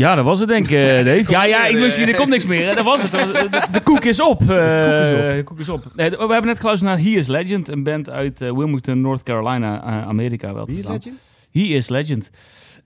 Ja, 0.07 0.15
dat 0.15 0.25
was 0.25 0.41
het 0.41 0.49
denk 0.49 0.65
ik, 0.69 0.79
eh, 0.79 1.05
Dave. 1.15 1.25
Ja, 1.31 1.45
ja, 1.45 1.67
ik 1.67 1.77
wist 1.77 1.99
er 1.99 2.15
komt 2.15 2.29
niks 2.29 2.47
meer. 2.47 2.69
hè. 2.69 2.75
Dat 2.75 2.85
was 2.85 3.03
het. 3.03 3.11
De, 3.11 3.63
de 3.73 3.81
koek 3.81 4.05
is 4.05 4.21
op. 4.21 4.41
eh, 4.41 4.47
de 4.47 5.43
koek 5.45 5.59
is 5.61 5.69
op. 5.69 5.85
Nee, 5.95 6.11
we 6.11 6.17
hebben 6.17 6.45
net 6.45 6.59
geluisterd 6.61 6.91
naar 6.91 7.01
He 7.03 7.09
Is 7.19 7.27
Legend, 7.27 7.69
een 7.69 7.83
band 7.83 8.11
uit 8.11 8.41
eh, 8.41 8.53
Wilmington, 8.53 9.01
North 9.01 9.23
Carolina, 9.23 9.83
eh, 9.83 10.09
Amerika 10.09 10.55
wel 10.55 10.67
Wie 10.67 10.79
is. 10.79 10.85
Legend? 10.85 11.19
He 11.53 11.61
is 11.61 11.89
Legend. 11.89 12.31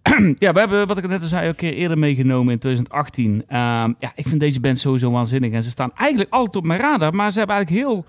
ja, 0.39 0.53
we 0.53 0.59
hebben, 0.59 0.87
wat 0.87 0.99
ik 0.99 1.09
net 1.09 1.23
al 1.23 1.29
zei, 1.29 1.49
een 1.49 1.55
keer 1.55 1.73
eerder 1.73 1.99
meegenomen 1.99 2.53
in 2.53 2.59
2018. 2.59 3.45
Ehm, 3.47 3.93
ja, 3.99 4.13
ik 4.15 4.29
vind 4.29 4.41
deze 4.41 4.61
band 4.61 4.79
sowieso 4.79 5.11
waanzinnig. 5.11 5.53
En 5.53 5.63
ze 5.63 5.71
staan 5.71 5.93
eigenlijk 5.95 6.33
altijd 6.33 6.57
op 6.57 6.65
mijn 6.65 6.81
radar. 6.81 7.15
Maar 7.15 7.33
ze 7.33 7.39
hebben 7.39 7.57
eigenlijk 7.57 7.87
heel, 7.87 8.05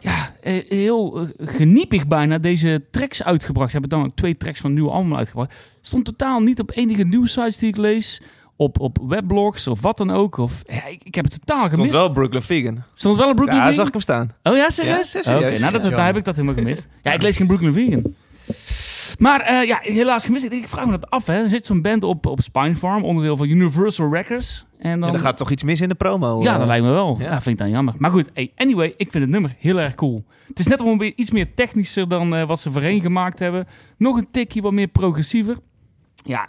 ja, 0.00 0.34
eh, 0.42 0.54
heel 0.68 1.18
eh, 1.18 1.48
geniepig 1.48 2.06
bijna 2.06 2.38
deze 2.38 2.82
tracks 2.90 3.22
uitgebracht. 3.22 3.70
Ze 3.70 3.78
hebben 3.78 3.98
dan 3.98 4.06
ook 4.08 4.16
twee 4.16 4.36
tracks 4.36 4.60
van 4.60 4.70
een 4.70 4.76
nieuwe 4.76 4.90
album 4.90 5.16
uitgebracht. 5.16 5.54
Stond 5.80 6.04
totaal 6.04 6.40
niet 6.40 6.60
op 6.60 6.70
enige 6.74 7.02
nieuwsites 7.02 7.56
die 7.58 7.68
ik 7.68 7.76
lees. 7.76 8.20
Op, 8.56 8.80
op 8.80 8.98
webblogs 9.08 9.66
of 9.68 9.80
wat 9.80 9.96
dan 9.96 10.10
ook. 10.10 10.36
Of, 10.36 10.62
ja, 10.66 10.84
ik, 10.86 11.04
ik 11.04 11.14
heb 11.14 11.24
het 11.24 11.32
totaal 11.40 11.56
Stond 11.64 11.74
gemist. 11.76 11.94
wel 11.94 12.10
Brooklyn 12.10 12.42
Vegan. 12.42 12.82
Stond 12.94 13.16
wel 13.16 13.28
op 13.28 13.34
Brooklyn 13.34 13.56
Ja, 13.58 13.62
Vegan? 13.62 13.76
zag 13.76 13.86
ik 13.86 13.92
hem 13.92 14.02
staan. 14.02 14.32
Oh 14.42 14.56
ja, 14.56 14.70
serieus? 14.70 15.12
Ja, 15.12 15.22
serieus. 15.22 15.60
Nou, 15.60 15.72
dat, 15.72 15.84
Ja. 15.84 15.90
daar 15.96 16.06
heb 16.06 16.16
ik 16.16 16.24
dat 16.24 16.34
helemaal 16.36 16.56
gemist. 16.56 16.88
Ja, 17.02 17.12
ik 17.12 17.22
lees 17.22 17.36
geen 17.36 17.46
Brooklyn 17.46 17.72
Vegan. 17.72 18.14
Maar 19.18 19.40
eh, 19.40 19.66
ja, 19.66 19.78
helaas 19.82 20.24
gemist. 20.24 20.44
Ik, 20.44 20.68
vraag 20.68 20.84
me 20.84 20.90
dat 20.90 21.10
af. 21.10 21.26
Hè. 21.26 21.34
Er 21.34 21.48
zit 21.48 21.66
zo'n 21.66 21.82
band 21.82 22.02
op, 22.04 22.26
op 22.26 22.40
Spine 22.40 22.74
Farm, 22.74 23.04
onderdeel 23.04 23.36
van 23.36 23.48
Universal 23.48 24.10
Records. 24.12 24.64
En 24.78 25.00
dan, 25.00 25.08
Ja, 25.08 25.14
er 25.14 25.20
gaat 25.20 25.36
toch 25.36 25.50
iets 25.50 25.62
mis 25.62 25.80
in 25.80 25.88
de 25.88 25.94
promo. 25.94 26.42
ja, 26.42 26.52
eh. 26.52 26.58
dat 26.58 26.66
lijkt 26.66 26.84
me 26.84 26.90
wel. 26.90 27.16
ja. 27.18 27.24
Ja. 27.24 27.30
vind 27.40 27.46
ik 27.46 27.58
dan 27.58 27.70
jammer. 27.70 27.94
Maar 27.98 28.10
goed, 28.10 28.30
hey, 28.34 28.52
anyway, 28.56 28.94
ik 28.96 29.10
vind 29.10 29.24
het 29.24 29.32
nummer 29.32 29.54
heel 29.58 29.80
erg 29.80 29.94
cool. 29.94 30.24
Het 30.48 30.58
is 30.58 30.66
net 30.66 30.80
een 30.80 30.98
beetje 30.98 31.16
iets 31.16 31.30
meer 31.30 31.54
technischer 31.54 32.08
dan 32.08 32.34
eh, 32.34 32.46
wat 32.46 32.60
ze 32.60 32.70
voorheen 32.70 33.00
gemaakt 33.00 33.38
hebben. 33.38 33.66
Nog 33.98 34.16
een 34.16 34.28
tikje 34.30 34.62
wat 34.62 34.72
meer 34.72 34.86
progressiever. 34.88 35.56
Ja, 36.14 36.48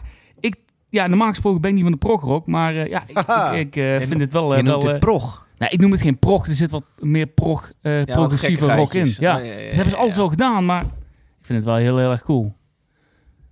ja 0.89 1.07
normaal 1.07 1.29
gesproken 1.29 1.61
ben 1.61 1.69
ik 1.69 1.75
niet 1.75 1.83
van 1.85 1.91
de 1.93 1.97
progrock, 1.97 2.47
maar 2.47 2.75
eh, 2.75 2.87
ja, 2.87 3.03
ik, 3.07 3.17
ik, 3.19 3.67
ik, 3.67 3.75
eh, 4.01 4.07
vind 4.07 4.19
het 4.21 4.31
wel... 4.31 4.51
eh, 4.51 4.57
Je 4.57 4.63
noemt 4.63 4.83
wel 4.83 4.91
het 4.91 4.99
prog. 5.01 5.47
nou, 5.57 5.71
ik 5.71 5.79
noem 5.79 5.91
het 5.91 6.01
geen 6.01 6.19
prog, 6.19 6.47
er 6.47 6.53
zit 6.53 6.71
wat 6.71 6.83
meer 6.99 7.25
prog, 7.27 7.71
eh, 7.81 7.91
Ja, 7.91 7.97
wat 8.05 8.15
progressieve 8.15 8.75
rock 8.75 8.93
in. 8.93 9.13
Ja, 9.19 9.37
Oh, 9.37 9.45
ja, 9.45 9.51
ja, 9.51 9.55
dat 9.57 9.63
hebben 9.65 9.89
ze 9.89 9.95
ja, 9.95 9.95
altijd 9.95 10.11
ja. 10.13 10.15
wel 10.17 10.27
gedaan, 10.29 10.65
maar 10.65 10.81
ik 10.81 11.45
vind 11.45 11.57
het 11.59 11.67
wel 11.67 11.75
heel, 11.75 11.97
heel 11.97 12.11
erg 12.11 12.23
cool. 12.23 12.55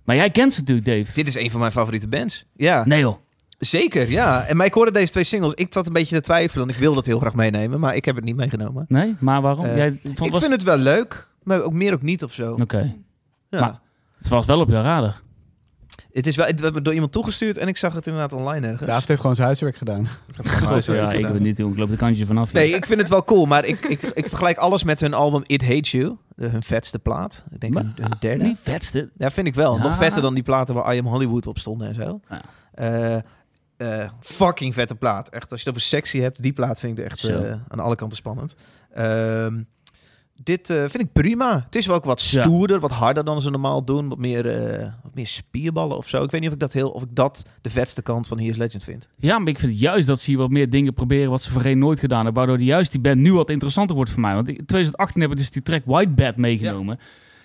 Maar 0.04 0.16
jij 0.16 0.30
kent 0.30 0.52
ze 0.52 0.60
natuurlijk, 0.60 0.86
Dave. 0.86 1.12
Dit 1.14 1.26
is 1.26 1.36
een 1.38 1.50
van 1.50 1.60
mijn 1.60 1.72
favoriete 1.72 2.08
bands. 2.08 2.44
Ja, 2.56 2.84
Nee 2.86 3.00
joh. 3.00 3.16
zeker. 3.58 4.10
Ja. 4.10 4.42
En 4.44 4.56
maar 4.56 4.66
ik 4.66 4.74
hoorde 4.74 4.90
deze 4.92 5.12
twee 5.12 5.24
singles. 5.24 5.54
Ik 5.54 5.72
zat 5.72 5.86
een 5.86 5.92
beetje 5.92 6.16
te 6.16 6.22
twijfelen. 6.22 6.68
en 6.68 6.74
Ik 6.74 6.80
wilde 6.80 6.96
het 6.96 7.06
heel 7.06 7.18
graag 7.18 7.34
meenemen, 7.34 7.80
maar 7.80 7.94
ik 7.96 8.04
heb 8.04 8.16
het 8.16 8.24
niet 8.24 8.36
meegenomen. 8.36 8.84
Nee, 8.88 9.16
maar 9.20 9.40
waarom? 9.42 9.66
Jij 9.66 9.98
vond, 10.02 10.26
ik 10.26 10.32
was... 10.32 10.40
vind 10.40 10.52
het 10.52 10.62
wel 10.62 10.76
leuk, 10.76 11.28
maar 11.42 11.62
ook 11.62 11.72
meer 11.72 11.92
ook 11.92 12.02
niet 12.02 12.24
of 12.24 12.32
zo. 12.32 12.52
Oké, 12.60 12.94
Ja. 13.50 13.60
maar- 13.60 13.80
het 14.18 14.28
was 14.28 14.46
wel 14.46 14.60
op 14.60 14.68
je 14.68 14.80
radar. 14.80 15.20
Het 16.16 16.26
is 16.26 16.36
wel, 16.36 16.46
het 16.46 16.60
werd 16.60 16.84
door 16.84 16.94
iemand 16.94 17.12
toegestuurd 17.12 17.56
en 17.56 17.68
ik 17.68 17.76
zag 17.76 17.94
het 17.94 18.06
inderdaad 18.06 18.32
online 18.32 18.66
ergens. 18.66 18.90
David 18.90 19.08
heeft 19.08 19.20
gewoon 19.20 19.34
zijn 19.34 19.46
huiswerk 19.46 19.76
gedaan. 19.76 20.00
Ik 20.26 20.36
het 20.36 20.84
zo 20.84 20.94
ja, 20.94 21.08
ik 21.10 21.16
gedaan. 21.16 21.32
weet 21.32 21.40
niet 21.40 21.58
hoe, 21.58 21.72
ik 21.72 21.78
loop 21.78 21.90
de 21.90 21.96
kantjes 21.96 22.26
vanaf. 22.26 22.52
Nee, 22.52 22.70
ik 22.70 22.86
vind 22.86 23.00
het 23.00 23.08
wel 23.08 23.24
cool, 23.24 23.44
maar 23.46 23.64
ik, 23.64 23.84
ik, 23.84 24.02
ik 24.02 24.28
vergelijk 24.28 24.58
alles 24.58 24.84
met 24.84 25.00
hun 25.00 25.14
album 25.14 25.42
It 25.46 25.62
Hates 25.62 25.90
You. 25.90 26.16
De- 26.36 26.46
hun 26.48 26.62
vetste 26.62 26.98
plaat. 26.98 27.44
Ik 27.50 27.60
denk 27.60 27.74
Maar- 27.74 27.82
hun, 27.82 27.92
hun 27.96 28.16
derde. 28.20 28.44
Niet 28.44 28.58
vetste. 28.58 29.10
Ja, 29.16 29.30
vind 29.30 29.46
ik 29.46 29.54
wel. 29.54 29.76
Ja. 29.76 29.82
Nog 29.82 29.96
vetter 29.96 30.22
dan 30.22 30.34
die 30.34 30.42
platen 30.42 30.74
waar 30.74 30.94
I 30.94 30.98
Am 30.98 31.06
Hollywood 31.06 31.46
op 31.46 31.58
stonden 31.58 31.88
en 31.88 31.94
zo. 31.94 32.20
Ja. 32.28 32.42
Eh, 32.74 33.14
eh, 34.02 34.10
fucking 34.20 34.74
vette 34.74 34.94
plaat. 34.94 35.28
Echt, 35.28 35.50
als 35.50 35.62
je 35.62 35.68
het 35.68 35.76
over 35.76 35.88
sexy 35.88 36.18
hebt, 36.20 36.42
die 36.42 36.52
plaat 36.52 36.80
vind 36.80 36.98
ik 36.98 37.04
echt 37.04 37.24
eh, 37.24 37.54
aan 37.68 37.80
alle 37.80 37.96
kanten 37.96 38.16
spannend. 38.18 38.54
Ehm, 38.92 39.62
dit 40.44 40.70
eh, 40.70 40.76
vind 40.80 40.98
ik 41.02 41.12
prima. 41.12 41.62
Het 41.64 41.76
is 41.76 41.86
wel 41.86 41.96
ook 41.96 42.04
wat 42.04 42.22
Ja. 42.22 42.42
stoerder, 42.42 42.80
wat 42.80 42.90
harder 42.90 43.24
dan 43.24 43.40
ze 43.40 43.50
normaal 43.50 43.84
doen. 43.84 44.08
Wat 44.08 44.18
meer, 44.18 44.46
eh, 44.46 44.86
wat 45.02 45.14
meer 45.14 45.26
spierballen 45.26 45.96
of 45.96 46.08
zo. 46.08 46.22
Ik 46.22 46.30
weet 46.30 46.40
niet 46.40 46.48
of 46.48 46.54
ik 46.54 46.60
dat 46.60 46.72
heel, 46.72 46.90
of 46.90 47.02
ik 47.02 47.14
dat 47.14 47.44
de 47.60 47.70
vetste 47.70 48.02
kant 48.02 48.26
van 48.26 48.38
He 48.38 48.44
is 48.48 48.56
Legend 48.56 48.84
vind. 48.84 49.08
Ja, 49.16 49.38
maar 49.38 49.48
ik 49.48 49.58
vind 49.58 49.78
juist 49.78 50.06
dat 50.06 50.20
ze 50.20 50.30
hier 50.30 50.38
wat 50.38 50.50
meer 50.50 50.70
dingen 50.70 50.94
proberen 50.94 51.30
wat 51.30 51.42
ze 51.42 51.50
voorheen 51.50 51.78
nooit 51.78 51.98
gedaan 51.98 52.24
hebben. 52.24 52.34
Waardoor 52.38 52.58
die, 52.58 52.66
juist 52.66 52.90
die 52.92 53.00
band 53.00 53.20
nu 53.20 53.32
wat 53.32 53.50
interessanter 53.50 53.96
wordt 53.96 54.10
voor 54.10 54.20
mij. 54.20 54.34
Want 54.34 54.48
in 54.48 54.54
2018 54.66 55.20
hebben 55.20 55.38
we 55.38 55.44
dus 55.44 55.52
die 55.52 55.62
track 55.62 55.82
White 55.84 56.10
Bad 56.10 56.36
meegenomen. 56.36 56.98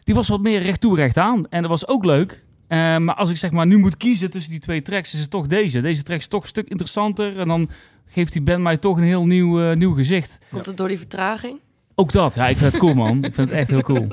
Die 0.03 0.15
was 0.15 0.27
wat 0.27 0.41
meer 0.41 0.61
recht 0.61 0.81
toe, 0.81 0.95
recht 0.95 1.17
aan. 1.17 1.45
En 1.49 1.61
dat 1.61 1.71
was 1.71 1.87
ook 1.87 2.05
leuk. 2.05 2.43
Eh, 2.67 2.97
maar 2.97 3.15
als 3.15 3.29
ik 3.29 3.37
zeg 3.37 3.51
maar 3.51 3.67
nu 3.67 3.77
moet 3.77 3.97
kiezen 3.97 4.31
tussen 4.31 4.51
die 4.51 4.59
twee 4.59 4.81
tracks, 4.81 5.13
is 5.13 5.19
het 5.19 5.29
toch 5.29 5.47
deze. 5.47 5.81
Deze 5.81 6.03
track 6.03 6.19
is 6.19 6.27
toch 6.27 6.41
een 6.41 6.47
stuk 6.47 6.67
interessanter. 6.69 7.39
En 7.39 7.47
dan 7.47 7.69
geeft 8.07 8.33
die 8.33 8.41
band 8.41 8.61
mij 8.61 8.77
toch 8.77 8.97
een 8.97 9.03
heel 9.03 9.25
nieuw, 9.25 9.61
eh, 9.61 9.75
nieuw 9.75 9.93
gezicht. 9.93 10.37
Komt 10.51 10.65
het 10.65 10.77
door 10.77 10.87
die 10.87 10.97
vertraging? 10.97 11.59
Ook 12.01 12.11
dat. 12.11 12.35
Ja, 12.35 12.47
ik 12.47 12.57
vind 12.57 12.71
het 12.71 12.81
cool, 12.81 12.93
man. 12.93 13.23
Ik 13.23 13.33
vind 13.33 13.49
het 13.49 13.59
echt 13.59 13.69
heel 13.69 13.81
cool. 13.81 14.07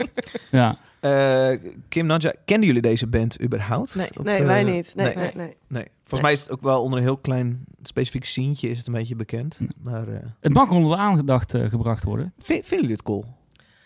Ja. 0.50 0.76
Eh, 1.00 1.50
Kim 1.88 2.06
Nadja, 2.06 2.34
kenden 2.44 2.66
jullie 2.66 2.82
deze 2.82 3.06
band 3.06 3.42
überhaupt? 3.42 3.94
Nee, 3.94 4.08
Of, 4.18 4.24
nee 4.24 4.38
eh, 4.38 4.46
wij 4.46 4.64
niet. 4.64 4.92
Nee, 4.94 5.06
nee. 5.06 5.16
nee, 5.16 5.30
nee. 5.34 5.56
Nee. 5.68 5.84
Volgens 5.98 6.20
mij 6.20 6.32
is 6.32 6.40
het 6.40 6.50
ook 6.50 6.62
wel 6.62 6.82
onder 6.82 6.98
een 6.98 7.04
heel 7.04 7.16
klein 7.16 7.64
specifiek 7.82 8.24
sientje 8.24 8.70
is 8.70 8.78
het 8.78 8.86
een 8.86 8.92
beetje 8.92 9.16
bekend. 9.16 9.58
Maar 9.82 10.08
eh, 10.08 10.18
Het 10.40 10.54
mag 10.54 10.70
onder 10.70 10.90
de 10.90 10.96
aandacht 10.96 11.54
eh, 11.54 11.68
gebracht 11.68 12.04
worden. 12.04 12.32
vind, 12.38 12.66
vinden 12.66 12.88
jullie 12.88 12.92
het 12.92 13.02
cool? 13.02 13.24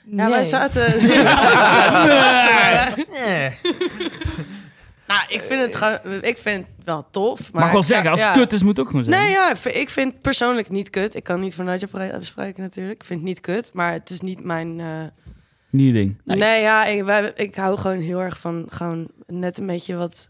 Ja, 0.05 0.31
wij 0.31 0.45
zaten... 0.45 0.85
nou, 5.13 5.25
ik 5.29 5.43
vind 5.43 5.61
het 5.63 5.77
gewoon... 5.77 6.23
Ik 6.23 6.39
vind 6.39 6.67
het 6.77 6.85
wel 6.85 7.07
tof. 7.11 7.53
Maar 7.53 7.63
mag 7.63 7.73
wel 7.73 7.83
zeggen, 7.83 8.11
als 8.11 8.21
het 8.25 8.35
ja. 8.35 8.41
kut 8.41 8.53
is, 8.53 8.63
moet 8.63 8.77
het 8.77 8.81
ook 8.81 8.91
gewoon 8.91 9.05
zeggen. 9.05 9.23
Nee, 9.23 9.33
ja, 9.33 9.51
ik 9.51 9.57
vind, 9.57 9.75
ik 9.77 9.91
vind 9.91 10.13
het 10.13 10.23
persoonlijk 10.23 10.69
niet 10.71 10.91
kut. 10.91 11.15
Ik 11.15 11.25
kan 11.25 11.41
niet 11.41 11.55
voor 11.55 11.65
Nadja 11.65 11.87
pre- 11.87 12.19
bespreken 12.19 12.63
natuurlijk. 12.63 13.01
Ik 13.01 13.07
vind 13.07 13.19
het 13.21 13.29
niet 13.29 13.41
kut, 13.41 13.71
maar 13.73 13.93
het 13.93 14.11
is 14.11 14.21
niet 14.21 14.45
mijn... 14.45 14.81
eh, 14.81 14.87
Niet 15.71 15.95
ding. 15.95 16.21
Nee, 16.25 16.61
ja, 16.61 16.85
ik, 16.85 17.05
wij, 17.05 17.33
ik 17.35 17.55
hou 17.55 17.79
gewoon 17.79 17.99
heel 17.99 18.21
erg 18.23 18.39
van 18.39 18.67
gewoon 18.71 19.09
net 19.27 19.59
een 19.59 19.67
beetje 19.67 19.97
wat 19.97 20.29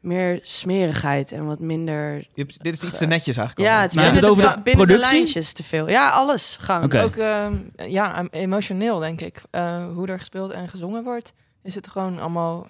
meer 0.00 0.38
smerigheid 0.42 1.32
en 1.32 1.44
wat 1.44 1.58
minder... 1.60 2.16
Je 2.16 2.26
hebt- 2.34 2.62
dit 2.62 2.82
is 2.82 2.88
iets 2.88 2.98
te 2.98 3.06
netjes 3.06 3.36
eigenlijk. 3.36 3.68
Ja, 3.68 3.80
het 3.80 3.90
is 3.90 3.96
binnen, 4.02 4.14
je 4.14 4.20
de, 4.20 4.34
binnen 4.36 4.62
de 4.64 4.70
productie? 4.72 4.98
lijntjes 5.12 5.52
te 5.52 5.62
veel. 5.64 5.88
Ja, 5.88 6.08
alles. 6.08 6.56
Gewoon. 6.60 6.84
Oké. 6.84 7.02
Ook 7.02 7.16
ehm, 7.16 7.54
ja, 7.86 8.16
em- 8.18 8.28
emotioneel, 8.30 8.98
denk 8.98 9.20
ik. 9.20 9.42
Eh, 9.50 9.86
hoe 9.94 10.06
er 10.06 10.18
gespeeld 10.18 10.50
en 10.52 10.68
gezongen 10.68 11.04
wordt, 11.04 11.32
is 11.62 11.74
het 11.74 11.88
gewoon 11.88 12.18
allemaal 12.20 12.66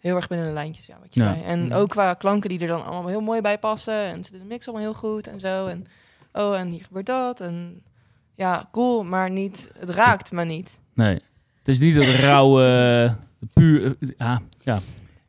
heel 0.00 0.16
erg 0.16 0.28
binnen 0.28 0.46
de 0.46 0.52
lijntjes. 0.52 0.86
Ja, 0.86 0.96
wat 1.00 1.14
je 1.14 1.20
Ja. 1.22 1.42
En 1.42 1.74
ook 1.74 1.88
qua 1.88 2.14
klanken 2.14 2.48
die 2.48 2.58
er 2.60 2.66
dan 2.66 2.84
allemaal 2.84 3.06
heel 3.06 3.20
mooi 3.20 3.40
bij 3.40 3.58
passen. 3.58 3.94
En 4.04 4.16
het 4.16 4.24
zit 4.24 4.34
in 4.34 4.40
de 4.40 4.46
mix 4.46 4.66
allemaal 4.68 4.84
heel 4.86 4.94
goed 4.94 5.26
en 5.26 5.40
zo. 5.40 5.66
En 5.66 5.86
oh, 6.32 6.58
en 6.58 6.68
hier 6.68 6.84
gebeurt 6.84 7.06
dat. 7.06 7.40
En 7.40 7.82
ja, 8.34 8.68
cool, 8.72 9.04
maar 9.04 9.30
niet, 9.30 9.70
het 9.78 9.90
raakt 9.90 10.32
me 10.32 10.44
niet. 10.44 10.78
Nee. 10.94 11.14
Het 11.58 11.68
is 11.68 11.78
niet 11.78 11.94
het 11.94 12.04
rauwe, 12.20 13.16
puur... 13.54 13.96
eh, 14.00 14.08
ja, 14.18 14.40
ja. 14.58 14.78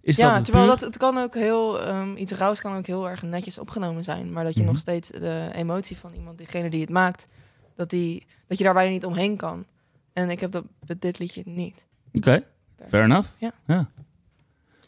Is 0.02 0.16
ja, 0.18 0.26
dat 0.28 0.36
het 0.36 0.44
terwijl 0.46 0.66
puur? 0.68 0.76
dat, 0.76 0.86
het 0.86 0.98
kan 0.98 1.18
ook 1.18 1.34
heel, 1.34 1.82
ehm, 1.82 2.16
iets 2.16 2.32
rauws 2.32 2.62
kan 2.62 2.78
ook 2.78 2.86
heel 2.86 3.10
erg 3.10 3.22
netjes 3.22 3.58
opgenomen 3.58 4.04
zijn. 4.04 4.32
Maar 4.32 4.44
dat 4.44 4.54
je 4.54 4.60
Mhm. 4.62 4.70
nog 4.70 4.80
steeds 4.80 5.10
de 5.10 5.50
emotie 5.54 5.98
van 5.98 6.14
iemand, 6.14 6.38
diegene 6.38 6.70
die 6.70 6.82
het 6.82 6.90
maakt, 6.90 7.28
dat, 7.76 7.90
die, 7.90 8.26
dat 8.48 8.58
je 8.58 8.64
daar 8.64 8.74
bijna 8.74 8.92
niet 8.92 9.06
omheen 9.06 9.38
kan. 9.38 9.66
En 10.14 10.30
ik 10.30 10.40
heb 10.40 10.52
dat 10.52 10.64
met 10.88 11.02
dit 11.02 11.20
liedje 11.20 11.42
niet. 11.46 11.86
Oké, 12.14 12.44
fair 12.90 13.04
enough. 13.04 13.30
Ja. 13.38 13.52
ja. 13.68 13.90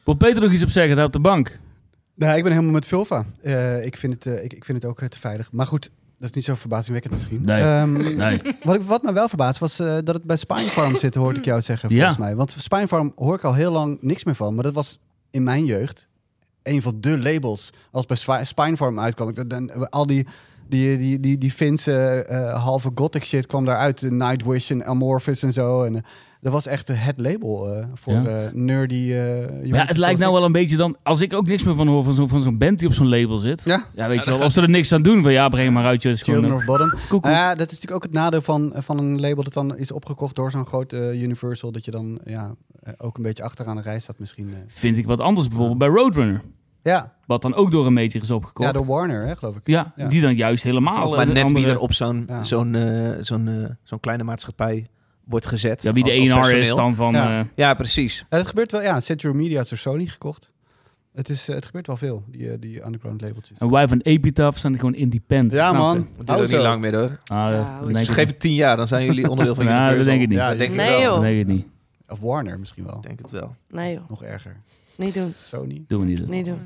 Wil 0.03 0.13
Peter 0.15 0.41
nog 0.41 0.51
iets 0.51 0.63
op 0.63 0.69
zeggen 0.69 0.95
daar 0.95 1.05
op 1.05 1.13
de 1.13 1.19
bank? 1.19 1.59
Nee, 2.15 2.37
ik 2.37 2.43
ben 2.43 2.51
helemaal 2.51 2.73
met 2.73 2.87
Vulva. 2.87 3.25
Eh, 3.41 3.85
ik, 3.85 3.97
vind 3.97 4.13
het, 4.13 4.25
eh, 4.25 4.43
ik, 4.43 4.53
ik 4.53 4.65
vind 4.65 4.81
het 4.81 4.91
ook 4.91 5.01
eh, 5.01 5.07
te 5.07 5.19
veilig. 5.19 5.51
Maar 5.51 5.65
goed, 5.65 5.89
dat 6.17 6.29
is 6.29 6.35
niet 6.35 6.43
zo 6.43 6.55
verbazingwekkend 6.55 7.13
misschien. 7.13 7.41
Nee. 7.43 7.61
Ehm, 7.61 7.91
Nee. 8.17 8.39
Wat, 8.63 8.75
ik, 8.75 8.81
wat 8.81 9.03
me 9.03 9.13
wel 9.13 9.27
verbaasd 9.27 9.59
was 9.59 9.77
dat 9.77 10.07
het 10.07 10.23
bij 10.23 10.37
Spine 10.37 10.59
Farm 10.59 10.97
zit, 10.97 11.15
hoorde 11.15 11.39
ik 11.39 11.45
jou 11.45 11.61
zeggen 11.61 11.89
Ja. 11.89 11.95
volgens 11.95 12.17
mij. 12.17 12.35
Want 12.35 12.55
Spine 12.57 12.87
Farm 12.87 13.11
hoor 13.15 13.35
ik 13.35 13.43
al 13.43 13.53
heel 13.53 13.71
lang 13.71 13.97
niks 14.01 14.23
meer 14.23 14.35
van. 14.35 14.55
Maar 14.55 14.63
dat 14.63 14.73
was 14.73 14.99
in 15.31 15.43
mijn 15.43 15.65
jeugd 15.65 16.07
een 16.63 16.81
van 16.81 16.97
de 16.99 17.17
labels. 17.19 17.69
Als 17.91 18.05
bij 18.05 18.43
Spine 18.45 18.77
Farm 18.77 18.99
uitkwam, 18.99 19.29
ik, 19.29 19.49
dan, 19.49 19.89
al 19.89 20.05
die, 20.05 20.27
die, 20.67 20.97
die, 20.97 21.19
die, 21.19 21.37
die 21.37 21.51
Finse 21.51 22.25
halve 22.55 22.91
gothic 22.95 23.25
shit 23.25 23.45
kwam 23.45 23.65
daaruit. 23.65 23.99
De 23.99 24.11
Nightwish 24.11 24.71
en 24.71 24.85
Amorphis 24.85 25.43
en 25.43 25.53
zo. 25.53 25.83
En, 25.83 26.03
dat 26.43 26.51
was 26.51 26.65
echt 26.67 26.87
het 26.87 27.19
label 27.19 27.75
eh, 27.75 27.85
voor 27.93 28.13
Ja. 28.13 28.25
eh, 28.25 28.51
nerdy 28.53 29.11
eh 29.13 29.37
jongens 29.39 29.67
ja, 29.69 29.85
het 29.85 29.97
lijkt 29.97 30.19
nou 30.19 30.31
ik. 30.31 30.37
wel 30.37 30.45
een 30.45 30.51
beetje 30.51 30.77
dan... 30.77 30.97
Als 31.03 31.21
ik 31.21 31.33
ook 31.33 31.45
niks 31.47 31.63
meer 31.63 31.75
van 31.75 31.87
hoor 31.87 32.03
van 32.03 32.13
zo'n 32.13 32.29
van 32.29 32.43
zo'n 32.43 32.57
band 32.57 32.79
die 32.79 32.87
op 32.87 32.93
zo'n 32.93 33.09
label 33.09 33.37
zit. 33.39 33.61
Ja. 33.65 33.83
Ja, 33.93 34.07
weet 34.07 34.25
je 34.25 34.31
wel. 34.31 34.45
Of 34.45 34.51
ze 34.51 34.61
er 34.61 34.69
niks 34.69 34.91
aan 34.91 35.01
doen. 35.01 35.23
Van 35.23 35.31
ja, 35.31 35.49
breng 35.49 35.73
maar 35.73 35.85
uit. 35.85 36.01
Je 36.01 36.15
Children 36.15 36.43
gewoon... 36.43 36.57
of 36.57 36.65
Bottom. 36.65 37.21
Nou 37.21 37.35
ja, 37.35 37.49
dat 37.55 37.71
is 37.71 37.73
natuurlijk 37.79 37.95
ook 37.95 38.03
het 38.03 38.13
nadeel 38.13 38.41
van, 38.41 38.73
van 38.75 38.97
een 38.97 39.19
label 39.19 39.43
dat 39.43 39.53
dan 39.53 39.77
is 39.77 39.91
opgekocht 39.91 40.35
door 40.35 40.51
zo'n 40.51 40.65
groot 40.65 40.93
Universal. 40.93 41.71
Dat 41.71 41.85
je 41.85 41.91
dan 41.91 42.19
ja, 42.23 42.55
ook 42.97 43.17
een 43.17 43.23
beetje 43.23 43.43
achteraan 43.43 43.75
de 43.75 43.81
rij 43.81 43.99
staat 43.99 44.19
misschien. 44.19 44.49
eh. 44.49 44.55
Vind 44.67 44.97
ik 44.97 45.05
wat 45.05 45.19
anders 45.19 45.47
bijvoorbeeld 45.47 45.77
bij 45.77 45.87
Roadrunner. 45.87 46.41
Ja, 46.81 47.13
Wat 47.25 47.41
dan 47.41 47.53
ook 47.55 47.71
door 47.71 47.85
een 47.85 47.93
major 47.93 48.21
is 48.21 48.31
opgekocht. 48.31 48.67
ja, 48.67 48.73
door 48.73 48.85
Warner, 48.85 49.25
hè, 49.25 49.35
geloof 49.35 49.55
ik. 49.55 49.61
Ja, 49.67 49.93
Ja. 49.95 50.07
die 50.07 50.21
dan 50.21 50.35
juist 50.35 50.63
helemaal... 50.63 51.09
maar 51.09 51.25
net 51.27 51.35
wie 51.35 51.45
andere- 51.45 51.69
er 51.69 51.79
op 51.79 51.93
zo'n 51.93 52.23
Ja. 52.27 52.43
zo'n 52.43 52.77
zo'n 53.21 53.49
zo'n 53.83 53.99
kleine 53.99 54.23
maatschappij 54.23 54.87
wordt 55.25 55.47
gezet. 55.47 55.83
Ja, 55.83 55.93
wie 55.93 56.03
de 56.03 56.11
als- 56.11 56.29
als 56.29 56.47
A&R 56.47 56.53
is 56.53 56.59
personeel. 56.59 56.75
dan 56.75 56.95
van... 56.95 57.13
Ja. 57.13 57.39
eh, 57.39 57.45
Ja, 57.55 57.73
precies. 57.73 58.25
Ja, 58.29 58.37
het 58.37 58.47
gebeurt 58.47 58.71
wel, 58.71 58.81
ja, 58.81 58.99
Century 58.99 59.35
Media 59.35 59.61
is 59.61 59.69
door 59.69 59.77
Sony 59.77 60.05
gekocht. 60.05 60.51
Het, 61.13 61.29
is, 61.29 61.49
eh, 61.49 61.55
het 61.55 61.65
gebeurt 61.65 61.87
wel 61.87 61.97
veel, 61.97 62.23
die, 62.27 62.49
eh, 62.51 62.55
die 62.59 62.85
underground 62.85 63.21
labeltjes. 63.21 63.57
en 63.59 63.69
wij 63.71 63.87
van 63.87 63.99
Epitaph 63.99 64.57
zijn 64.59 64.75
gewoon 64.75 64.95
independent. 64.95 65.51
Ja, 65.61 65.71
man. 65.73 66.07
Dat 66.23 66.37
duurt 66.37 66.49
niet 66.51 66.59
lang 66.59 66.81
meer 66.81 66.95
hoor. 66.95 67.19
Ah, 67.25 67.51
Ja, 67.51 67.81
Dus 67.85 68.01
ik 68.01 68.09
geef 68.13 68.27
het 68.27 68.39
tien 68.39 68.53
jaar, 68.53 68.77
dan 68.77 68.87
zijn 68.87 69.05
jullie 69.05 69.29
onderdeel 69.29 69.55
van 69.55 69.65
Ja, 69.67 69.71
dat 69.71 69.79
Universal. 69.95 70.11
denk 70.11 70.21
ik 70.23 70.27
niet. 70.29 70.37
Ja, 70.37 70.55
denk 70.55 70.69
ik 70.71 70.75
Nee, 70.77 70.89
wel. 70.89 71.01
joh. 71.01 71.13
Dat 71.13 71.21
denk 71.21 71.39
ik 71.39 71.47
niet. 71.47 71.65
Of 72.07 72.19
Warner 72.19 72.59
misschien 72.59 72.85
wel. 72.85 72.95
Ik 72.95 73.01
denk 73.03 73.19
het 73.19 73.31
wel. 73.31 73.55
Nee 73.69 73.93
joh, 73.93 74.09
Nog 74.09 74.23
erger. 74.23 74.55
niet 74.97 75.13
doen. 75.13 75.33
Sony. 75.37 75.83
Doen 75.87 75.99
we 75.99 76.05
niet. 76.05 76.17
Doen. 76.17 76.29
Niet 76.29 76.45
doen. 76.45 76.59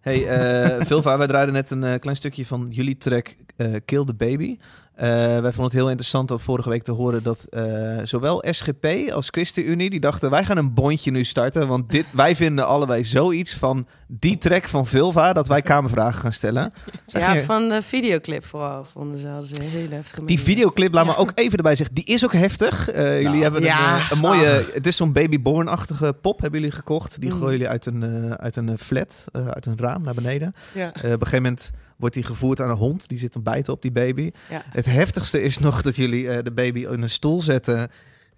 Hey, 0.00 0.26
eh 0.26 0.84
Vilva, 0.86 1.18
wij 1.18 1.26
draaiden 1.26 1.54
net 1.54 1.70
een 1.70 1.98
klein 2.00 2.16
stukje 2.16 2.46
van 2.46 2.66
jullie 2.70 2.96
track 2.96 3.34
eh, 3.56 3.74
Kill 3.84 4.04
the 4.04 4.14
Baby. 4.14 4.58
Eh, 4.98 5.06
wij 5.16 5.40
vonden 5.42 5.64
het 5.64 5.72
heel 5.72 5.88
interessant 5.88 6.30
om 6.30 6.38
vorige 6.38 6.68
week 6.68 6.82
te 6.82 6.92
horen 6.92 7.22
dat 7.22 7.44
eh, 7.50 7.62
zowel 8.02 8.44
SGP 8.50 8.86
als 9.12 9.28
ChristenUnie, 9.30 9.90
die 9.90 10.00
dachten 10.00 10.30
wij 10.30 10.44
gaan 10.44 10.56
een 10.56 10.74
bondje 10.74 11.10
nu 11.10 11.24
starten, 11.24 11.68
want 11.68 11.90
dit, 11.90 12.06
wij 12.24 12.36
vinden 12.36 12.66
allebei 12.66 13.04
zoiets 13.04 13.54
van 13.54 13.86
die 14.06 14.38
track 14.38 14.64
van 14.68 14.86
Vilva 14.86 15.32
dat 15.32 15.48
wij 15.48 15.62
kamervragen 15.72 16.20
gaan 16.20 16.32
stellen. 16.32 16.72
Zeg 17.06 17.22
Ja, 17.22 17.34
je- 17.34 17.42
van 17.44 17.68
de 17.68 17.82
videoclip 17.82 18.44
vooral 18.44 18.84
vonden 18.84 19.18
ze, 19.18 19.26
hadden 19.26 19.46
ze 19.46 19.54
een 19.62 19.68
hele 19.68 19.94
heftige 19.94 20.24
Die 20.24 20.40
videoclip, 20.40 20.94
laat 20.94 21.06
me 21.06 21.16
ook 21.16 21.32
even 21.34 21.56
erbij 21.56 21.76
zeggen, 21.76 21.94
die 21.94 22.04
is 22.04 22.24
ook 22.24 22.32
heftig. 22.32 22.90
Eh, 22.90 23.22
jullie 23.22 23.42
hebben 23.42 23.60
een, 23.60 23.66
ja. 23.66 23.98
een 24.10 24.18
mooie, 24.18 24.64
het 24.72 24.86
is 24.86 24.96
zo'n 24.96 25.12
babyborn-achtige 25.12 26.12
pop, 26.20 26.40
hebben 26.40 26.60
jullie 26.60 26.74
gekocht. 26.74 27.20
Die 27.20 27.30
Mm. 27.30 27.36
gooien 27.36 27.52
jullie 27.52 27.68
uit 27.68 27.86
een, 27.86 28.36
uit 28.38 28.56
een 28.56 28.78
flat, 28.78 29.24
uit 29.32 29.66
een 29.66 29.78
raam 29.78 30.02
naar 30.02 30.14
beneden. 30.14 30.54
Ja. 30.74 30.88
Op 30.88 30.94
een 31.02 31.10
gegeven 31.10 31.42
moment 31.42 31.70
wordt 31.98 32.14
die 32.14 32.24
gevoerd 32.24 32.60
aan 32.60 32.70
een 32.70 32.76
hond. 32.76 33.08
Die 33.08 33.18
zit 33.18 33.32
dan 33.32 33.42
bijten 33.42 33.72
op 33.72 33.82
die 33.82 33.92
baby. 33.92 34.30
Ja. 34.50 34.62
Het 34.70 34.84
heftigste 34.84 35.40
is 35.40 35.58
nog 35.58 35.82
dat 35.82 35.96
jullie 35.96 36.30
eh, 36.30 36.42
de 36.42 36.52
baby 36.52 36.80
in 36.80 37.02
een 37.02 37.10
stoel 37.10 37.42
zetten. 37.42 37.90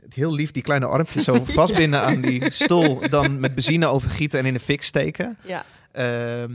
Heel 0.08 0.34
lief 0.34 0.50
die 0.50 0.62
kleine 0.62 0.86
armpjes 0.86 1.24
zo 1.24 1.44
vastbinden 1.60 2.00
aan 2.00 2.20
die 2.20 2.50
stoel. 2.52 3.08
Dan 3.08 3.40
met 3.40 3.54
benzine 3.54 3.86
overgieten 3.86 4.38
en 4.38 4.46
in 4.46 4.52
de 4.52 4.60
fik 4.60 4.82
steken. 4.82 5.38
Ja. 5.44 5.64
Ehm, 5.92 6.52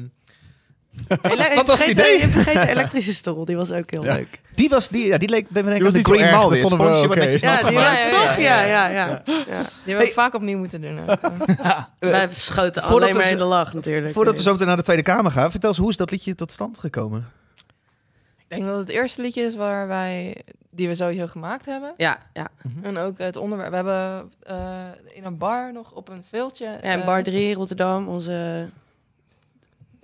Ele- 1.22 1.56
Wat 1.56 1.68
was 1.68 1.80
het 1.80 1.90
idee? 1.90 2.20
Je 2.20 2.28
vergeet 2.30 2.54
de 2.54 2.70
elektrische 2.70 3.14
stoel, 3.14 3.46
die 3.46 3.56
was 3.56 3.72
ook 3.72 3.92
heel 3.92 4.04
Ja. 4.04 4.14
leuk. 4.14 4.40
die, 4.56 4.70
was, 4.70 4.88
die, 4.88 5.06
ja, 5.08 5.18
die 5.18 5.30
leek 5.30 5.48
die 5.54 5.64
was 5.64 5.94
de 5.94 6.00
zo 6.00 6.04
Green 6.04 6.32
dat 6.32 6.50
Het 6.52 6.60
vonden 6.60 7.02
we 7.02 7.08
oké. 7.08 7.20
Ja, 7.24 7.28
die 7.28 7.40
was 7.40 7.42
ja, 7.42 8.10
toch? 8.10 8.38
ja, 8.38 8.62
Ja, 8.62 8.64
ja. 8.66 8.88
ja, 8.88 8.88
ja. 8.90 9.22
ja. 9.26 9.62
Die 9.84 9.94
hebben 9.94 10.06
we 10.08 10.12
vaak 10.14 10.34
opnieuw 10.34 10.58
moeten 10.58 10.82
doen. 10.82 11.00
ook. 11.10 11.20
Wij 12.00 12.28
schoten 12.32 12.84
Voordat 12.84 13.10
alleen 13.10 13.16
maar 13.22 13.32
in 13.32 13.38
de 13.38 13.44
lach 13.44 13.74
natuurlijk. 13.74 14.14
Voordat 14.14 14.38
we 14.38 14.44
zo 14.44 14.52
meteen 14.52 14.68
naar 14.68 14.76
de 14.78 14.82
Tweede 14.84 15.04
Kamer 15.04 15.32
gaan, 15.32 15.52
vertel 15.52 15.70
eens 15.70 15.78
hoe 15.80 15.90
is 15.90 15.98
dat 15.98 16.12
liedje 16.12 16.36
tot 16.36 16.52
stand 16.52 16.80
gekomen? 16.80 17.28
Ik 18.38 18.46
denk 18.48 18.66
dat 18.66 18.78
het 18.80 18.90
eerste 18.90 19.22
liedje 19.22 19.42
is 19.42 19.56
waar 19.56 19.88
wij, 19.88 20.36
die 20.70 20.88
we 20.88 20.96
sowieso 20.96 21.28
gemaakt 21.28 21.66
hebben. 21.66 21.94
Ja, 21.98 22.18
ja. 22.34 22.48
En 22.82 22.98
ook 22.98 23.18
het 23.18 23.36
onderwerp. 23.36 23.70
We 23.70 23.76
hebben 23.76 24.32
eh, 24.42 24.58
in 25.14 25.26
een 25.26 25.38
bar 25.38 25.74
nog 25.74 25.92
op 25.92 26.10
een 26.10 26.24
veeltje. 26.30 26.66
ja 26.66 26.80
en 26.82 27.00
eh, 27.00 27.06
Bar 27.06 27.24
3 27.24 27.50
in 27.50 27.56
Rotterdam, 27.56 28.08
onze... 28.08 28.70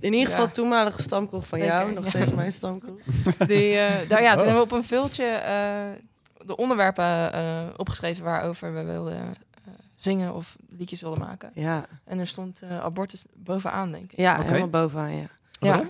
In 0.01 0.13
ieder 0.13 0.29
geval 0.29 0.45
Ja. 0.45 0.51
toenmalige 0.51 1.01
stamkroeg 1.01 1.47
van 1.47 1.59
jou, 1.59 1.93
nog 1.93 2.03
ja. 2.03 2.09
steeds 2.09 2.33
mijn 2.33 2.53
stamkroeg. 2.53 2.99
Die, 3.47 3.77
eh, 3.77 4.09
daar, 4.09 4.21
ja, 4.21 4.29
toen 4.35 4.39
Oh. 4.39 4.45
hebben 4.45 4.53
we 4.55 4.61
op 4.61 4.71
een 4.71 4.83
veeltje 4.83 5.23
eh, 5.25 6.45
de 6.45 6.55
onderwerpen 6.55 7.33
eh, 7.33 7.63
opgeschreven 7.77 8.23
waarover 8.23 8.73
we 8.73 8.83
wilden 8.83 9.13
eh, 9.65 9.71
zingen 9.95 10.33
of 10.33 10.55
liedjes 10.69 11.01
wilden 11.01 11.19
maken. 11.19 11.51
Ja, 11.53 11.85
En 12.05 12.19
er 12.19 12.27
stond 12.27 12.61
eh, 12.61 12.79
abortus 12.83 13.23
bovenaan, 13.33 13.91
denk 13.91 14.11
ik. 14.11 14.17
ja 14.19 14.41
helemaal 14.41 14.67
bovenaan, 14.69 15.15
ja. 15.15 15.25
Ja. 15.59 15.83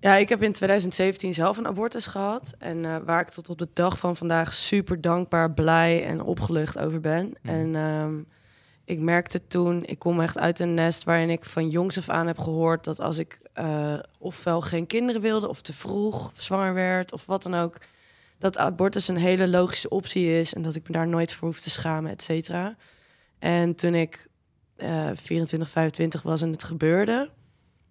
Ja, 0.00 0.14
ik 0.14 0.28
heb 0.28 0.42
in 0.42 0.52
2017 0.52 1.34
zelf 1.34 1.58
een 1.58 1.66
abortus 1.66 2.06
gehad. 2.06 2.54
En 2.58 2.84
eh, 2.84 2.96
waar 3.04 3.20
ik 3.20 3.28
tot 3.28 3.48
op 3.48 3.58
de 3.58 3.68
dag 3.72 3.98
van 3.98 4.16
vandaag 4.16 4.54
super 4.54 5.00
dankbaar, 5.00 5.50
blij 5.52 6.06
en 6.06 6.22
opgelucht 6.22 6.78
over 6.78 7.00
ben. 7.00 7.34
Mhm. 7.42 7.54
En 7.54 7.74
ehm, 7.76 8.14
ik 8.92 8.98
merkte 8.98 9.46
toen, 9.46 9.84
ik 9.84 9.98
kom 9.98 10.20
echt 10.20 10.38
uit 10.38 10.60
een 10.60 10.74
nest 10.74 11.04
waarin 11.04 11.30
ik 11.30 11.44
van 11.44 11.68
jongs 11.68 11.98
af 11.98 12.08
aan 12.08 12.26
heb 12.26 12.38
gehoord 12.38 12.84
dat 12.84 13.00
als 13.00 13.18
ik 13.18 13.40
eh, 13.52 13.98
ofwel 14.18 14.60
geen 14.60 14.86
kinderen 14.86 15.20
wilde, 15.20 15.48
of 15.48 15.62
te 15.62 15.72
vroeg 15.72 16.32
zwanger 16.34 16.74
werd, 16.74 17.12
of 17.12 17.26
wat 17.26 17.42
dan 17.42 17.54
ook, 17.54 17.78
dat 18.38 18.58
abortus 18.58 19.08
een 19.08 19.16
hele 19.16 19.48
logische 19.48 19.88
optie 19.88 20.38
is 20.38 20.54
en 20.54 20.62
dat 20.62 20.74
ik 20.74 20.88
me 20.88 20.94
daar 20.94 21.08
nooit 21.08 21.34
voor 21.34 21.48
hoef 21.48 21.60
te 21.60 21.70
schamen, 21.70 22.10
et 22.10 22.22
cetera. 22.22 22.76
En 23.38 23.74
toen 23.74 23.94
ik 23.94 24.26
eh 24.76 25.10
24, 25.14 25.68
25 25.70 26.22
was 26.22 26.42
en 26.42 26.50
het 26.50 26.64
gebeurde, 26.64 27.30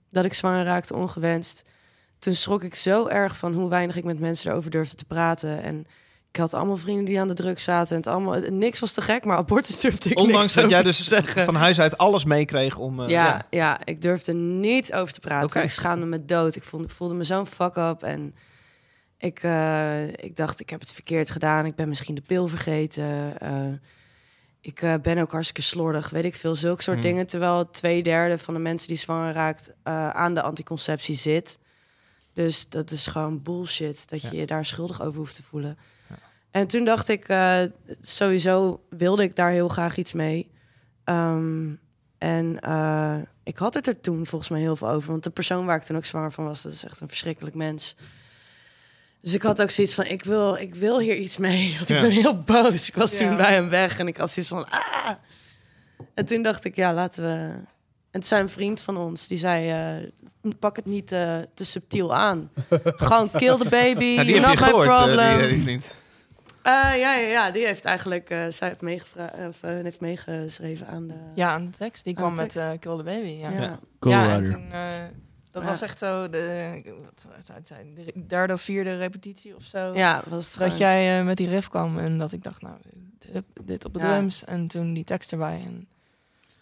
dat 0.10 0.26
ik 0.26 0.34
zwanger 0.34 0.64
raakte 0.64 0.96
ongewenst, 0.96 1.64
toen 2.20 2.36
schrok 2.36 2.64
ik 2.64 2.76
zo 2.76 3.08
erg 3.08 3.38
van 3.38 3.54
hoe 3.54 3.70
weinig 3.70 3.96
ik 3.96 4.04
met 4.04 4.19
mensen 4.19 4.52
erover 4.52 4.71
durfde 4.71 4.96
te 4.96 5.06
praten. 5.06 5.62
En 5.62 5.86
ik 6.32 6.38
had 6.38 6.54
allemaal 6.54 6.77
vrienden 6.77 7.06
die 7.06 7.19
aan 7.19 7.27
de 7.27 7.34
druk 7.34 7.60
zaten. 7.60 7.90
En 7.96 8.02
het 8.02 8.08
allemaal, 8.08 8.40
niks 8.50 8.79
was 8.79 8.92
te 8.94 9.02
gek, 9.02 9.25
maar 9.25 9.38
abortus 9.38 9.79
durfde 9.79 10.10
ik 10.10 10.19
Ondanks 10.19 10.54
dat 10.54 10.69
jij 10.69 10.82
dus 10.82 11.08
van 11.25 11.56
huis 11.56 11.79
uit 11.79 11.98
alles 11.98 12.23
meekreeg 12.23 12.77
om... 12.77 13.00
eh, 13.02 13.10
ja, 13.10 13.46
ja. 13.50 13.86
ik 13.86 14.02
durfde 14.02 14.34
niet 14.34 14.94
over 14.94 15.13
te 15.13 15.19
praten. 15.19 15.50
Want 15.54 15.65
ik 15.65 15.71
schaamde 15.71 16.06
me 16.06 16.25
dood. 16.25 16.56
Ik 16.56 16.63
voelde, 16.63 16.86
ik 16.86 16.92
voelde 16.92 17.13
me 17.13 17.23
zo'n 17.23 17.48
fuck 17.48 17.75
up. 17.75 18.04
En 18.04 18.36
ik, 19.17 19.44
eh, 19.44 20.08
ik 20.08 20.36
dacht, 20.36 20.60
ik 20.60 20.69
heb 20.69 20.79
het 20.79 20.94
verkeerd 20.94 21.32
gedaan. 21.32 21.65
Ik 21.65 21.75
ben 21.75 21.90
misschien 21.90 22.15
de 22.15 22.21
pil 22.21 22.48
vergeten. 22.48 23.40
Eh, 23.40 23.52
ik 24.62 24.82
eh, 24.82 24.94
ben 25.02 25.17
ook 25.17 25.32
hartstikke 25.32 25.62
slordig, 25.62 26.10
weet 26.10 26.23
ik 26.25 26.36
veel. 26.36 26.56
Zulke 26.56 26.84
soort 26.84 26.98
Hmm. 26.98 27.06
dingen. 27.06 27.27
Terwijl 27.27 27.69
twee 27.69 28.04
derde 28.04 28.38
van 28.38 28.54
de 28.54 28.60
mensen 28.60 28.88
die 28.88 28.98
zwanger 28.98 29.34
raakt... 29.34 29.71
eh, 29.84 30.10
aan 30.10 30.34
de 30.34 30.42
anticonceptie 30.42 31.15
zit. 31.15 31.60
Dus 32.34 32.69
dat 32.69 32.92
is 32.92 33.08
gewoon 33.08 33.42
bullshit. 33.42 34.10
Dat 34.10 34.21
je 34.21 34.29
Ja. 34.32 34.40
je 34.40 34.46
daar 34.46 34.65
schuldig 34.65 35.02
over 35.02 35.17
hoeft 35.17 35.36
te 35.36 35.44
voelen. 35.44 35.77
En 36.52 36.67
toen 36.67 36.85
dacht 36.85 37.10
ik, 37.10 37.27
eh, 37.27 37.62
sowieso 38.02 38.81
wilde 38.89 39.23
ik 39.23 39.35
daar 39.35 39.52
heel 39.52 39.67
graag 39.67 39.97
iets 39.97 40.13
mee. 40.13 40.52
Ehm, 41.04 41.69
en 42.17 42.60
eh, 42.60 43.17
ik 43.43 43.58
had 43.58 43.73
het 43.73 43.87
er 43.87 44.02
toen 44.02 44.25
volgens 44.25 44.49
mij 44.49 44.60
heel 44.60 44.75
veel 44.75 44.89
over. 44.89 45.12
Want 45.12 45.23
de 45.23 45.29
persoon 45.29 45.65
waar 45.65 45.75
ik 45.75 45.83
toen 45.83 45.95
ook 45.97 46.06
zwanger 46.06 46.31
van 46.31 46.45
was, 46.45 46.62
dat 46.62 46.71
is 46.71 46.83
echt 46.83 46.99
een 47.02 47.08
verschrikkelijk 47.08 47.56
mens. 47.56 47.95
Dus 49.21 49.33
ik 49.33 49.41
had 49.41 49.62
ook 49.62 49.69
zoiets 49.69 49.93
van, 49.93 50.06
ik 50.06 50.23
wil, 50.23 50.56
ik 50.56 50.75
wil 50.75 50.99
hier 50.99 51.15
iets 51.15 51.37
mee. 51.37 51.73
Want 51.77 51.87
Ja. 51.87 51.95
ik 51.95 52.02
ben 52.02 52.12
heel 52.12 52.37
boos. 52.37 52.87
Ik 52.87 52.95
was 52.95 53.17
Ja. 53.17 53.27
toen 53.27 53.37
bij 53.37 53.54
hem 53.54 53.69
weg 53.69 53.99
en 53.99 54.08
ik 54.08 54.17
had 54.17 54.31
zoiets 54.31 54.52
van, 54.52 54.69
ah. 54.69 55.10
En 56.13 56.25
toen 56.25 56.41
dacht 56.43 56.65
ik, 56.65 56.75
ja, 56.75 56.93
laten 56.93 57.23
we... 57.23 57.37
En 58.12 58.19
toen 58.19 58.23
zei 58.29 58.41
een 58.41 58.49
vriend 58.49 58.81
van 58.81 58.97
ons, 58.97 59.27
die 59.27 59.37
zei... 59.37 59.69
eh, 60.02 60.52
pak 60.60 60.75
het 60.75 60.85
niet 60.85 61.12
eh, 61.12 61.37
te 61.54 61.65
subtiel 61.65 62.15
aan. 62.15 62.49
Gewoon 62.83 63.31
kill 63.31 63.58
the 63.58 63.69
baby, 63.69 64.06
Ja, 64.06 64.23
not 64.23 64.25
je 64.31 64.39
my 64.39 64.56
gehoord, 64.56 64.87
problem. 64.87 65.49
die, 65.49 65.63
die 65.63 65.81
Eh, 66.64 66.72
ja, 66.74 67.16
ja, 67.16 67.16
ja, 67.28 67.52
die 67.52 67.66
heeft 67.66 67.86
eigenlijk... 67.86 68.30
eh, 68.30 68.46
zij 68.50 68.68
heeft, 68.68 68.82
meegevra- 68.82 69.34
of, 69.48 69.64
eh, 69.64 69.70
heeft 69.72 70.00
meegeschreven 70.00 70.88
aan 70.88 71.08
de... 71.08 71.14
Ja, 71.36 71.50
aan 71.50 71.66
de 71.66 71.72
tekst. 71.78 72.04
Die 72.04 72.14
kwam 72.14 72.34
met 72.34 72.56
eh 72.56 72.70
Kill 72.80 72.98
the 72.98 73.04
Baby. 73.04 73.28
Ja, 73.28 73.50
ja. 73.50 73.62
ja. 73.62 73.80
Cool 74.00 74.14
en 74.14 74.44
toen... 74.44 74.72
eh, 74.72 74.90
dat 75.52 75.62
Ja. 75.62 75.68
was 75.68 75.82
echt 75.82 75.98
zo 75.98 76.30
de, 76.30 76.82
wat 77.16 77.68
zijn, 77.68 77.94
de 77.96 78.26
derde 78.28 78.54
of 78.54 78.62
vierde 78.62 78.98
repetitie 78.98 79.56
of 79.56 79.64
zo. 79.64 79.94
Ja, 79.94 80.22
was 80.28 80.46
het 80.52 80.60
Dat 80.60 80.64
gewoon- 80.72 80.78
jij 80.78 81.20
eh, 81.20 81.26
met 81.26 81.38
die 81.38 81.48
riff 81.48 81.70
kwam 81.70 81.98
en 81.98 82.18
dat 82.18 82.32
ik 82.32 82.44
dacht, 82.44 82.62
nou, 82.62 82.76
dit, 83.32 83.44
dit 83.64 83.86
op 83.86 83.94
de 83.94 84.00
Ja. 84.00 84.14
drums 84.14 84.46
en 84.46 84.68
toen 84.68 84.94
die 84.94 85.04
tekst 85.04 85.32
erbij. 85.32 85.62
En 85.66 85.88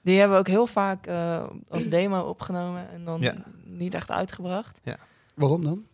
die 0.02 0.18
hebben 0.20 0.36
we 0.36 0.40
ook 0.44 0.48
heel 0.48 0.68
vaak 0.68 1.08
eh, 1.08 1.44
als 1.70 1.88
demo 1.88 2.22
opgenomen 2.22 2.90
en 2.90 3.04
dan 3.04 3.20
Ja. 3.22 3.34
niet 3.66 3.94
echt 3.94 4.12
uitgebracht. 4.12 4.80
Waarom 5.36 5.64
dan? 5.64 5.86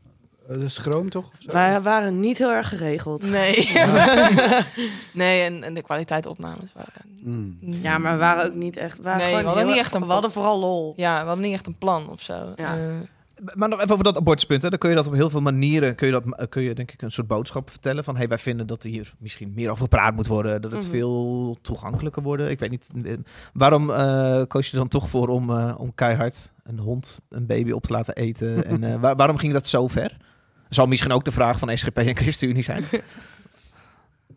Eh, 0.47 0.53
De 0.55 0.69
schroom 0.69 1.09
toch? 1.09 1.31
Wij 1.45 1.81
waren 1.81 2.19
niet 2.19 2.37
heel 2.37 2.51
erg 2.51 2.69
geregeld. 2.69 3.29
Nee. 3.29 3.55
nee, 5.13 5.41
en, 5.43 5.63
en 5.63 5.73
de 5.73 5.81
kwaliteit 5.81 6.25
opnames 6.25 6.71
waren... 6.73 7.13
Mm. 7.23 7.57
Ja, 7.59 7.97
maar 7.97 8.13
we 8.13 8.19
waren 8.19 8.45
ook 8.45 8.53
niet 8.53 8.77
echt... 8.77 8.97
We, 8.97 9.03
waren 9.03 9.17
Nee, 9.19 9.27
gewoon 9.27 9.41
we 9.43 9.47
hadden 9.49 9.67
niet 9.67 9.77
echt 9.77 9.93
een 9.95 10.05
We 10.05 10.11
hadden 10.11 10.31
vooral 10.31 10.59
lol. 10.59 10.93
Ja, 10.95 11.19
we 11.21 11.25
hadden 11.27 11.45
niet 11.45 11.53
echt 11.53 11.67
een 11.67 11.77
plan 11.77 12.09
of 12.09 12.21
zo. 12.21 12.33
Ja. 12.55 12.75
Eh, 12.77 12.79
Maar 13.55 13.69
nog 13.69 13.79
even 13.79 13.91
over 13.91 14.03
dat 14.03 14.17
abortuspunt. 14.17 14.61
Hè. 14.61 14.69
Dan 14.69 14.79
kun 14.79 14.89
je 14.89 14.95
dat 14.95 15.07
op 15.07 15.13
heel 15.13 15.29
veel 15.29 15.41
manieren, 15.41 15.95
kun 15.95 16.07
je, 16.07 16.21
dat, 16.21 16.49
kun 16.49 16.61
je 16.61 16.73
denk 16.75 16.91
ik 16.91 17.01
een 17.01 17.11
soort 17.11 17.27
boodschap 17.27 17.69
vertellen 17.69 18.03
van 18.03 18.15
hey, 18.17 18.27
wij 18.27 18.37
vinden 18.37 18.67
dat 18.67 18.83
er 18.83 18.89
hier 18.89 19.13
misschien 19.19 19.51
meer 19.55 19.69
over 19.69 19.83
gepraat 19.83 20.15
moet 20.15 20.27
worden, 20.27 20.61
dat 20.61 20.71
het 20.71 20.81
Mhm. 20.81 20.89
veel 20.89 21.57
toegankelijker 21.61 22.21
wordt. 22.23 22.43
Ik 22.43 22.59
weet 22.59 22.69
niet, 22.69 22.89
eh, 23.05 23.13
waarom 23.53 23.89
eh 23.91 24.41
koos 24.47 24.69
je 24.71 24.77
dan 24.77 24.87
toch 24.87 25.09
voor 25.09 25.27
om, 25.27 25.49
eh, 25.49 25.75
om 25.77 25.95
keihard 25.95 26.51
een 26.63 26.79
hond, 26.79 27.19
een 27.29 27.45
baby 27.45 27.71
op 27.71 27.83
te 27.83 27.91
laten 27.93 28.15
eten? 28.15 28.65
en 28.65 28.83
eh, 28.83 28.95
waar- 29.01 29.15
waarom 29.15 29.37
ging 29.37 29.53
dat 29.53 29.67
zo 29.67 29.87
ver? 29.87 30.17
Zal 30.75 30.85
misschien 30.87 31.11
ook 31.11 31.23
de 31.25 31.31
vraag 31.31 31.59
van 31.59 31.77
SGP 31.77 31.97
en 31.97 32.15
ChristenUnie 32.15 32.63
zijn. 32.63 32.83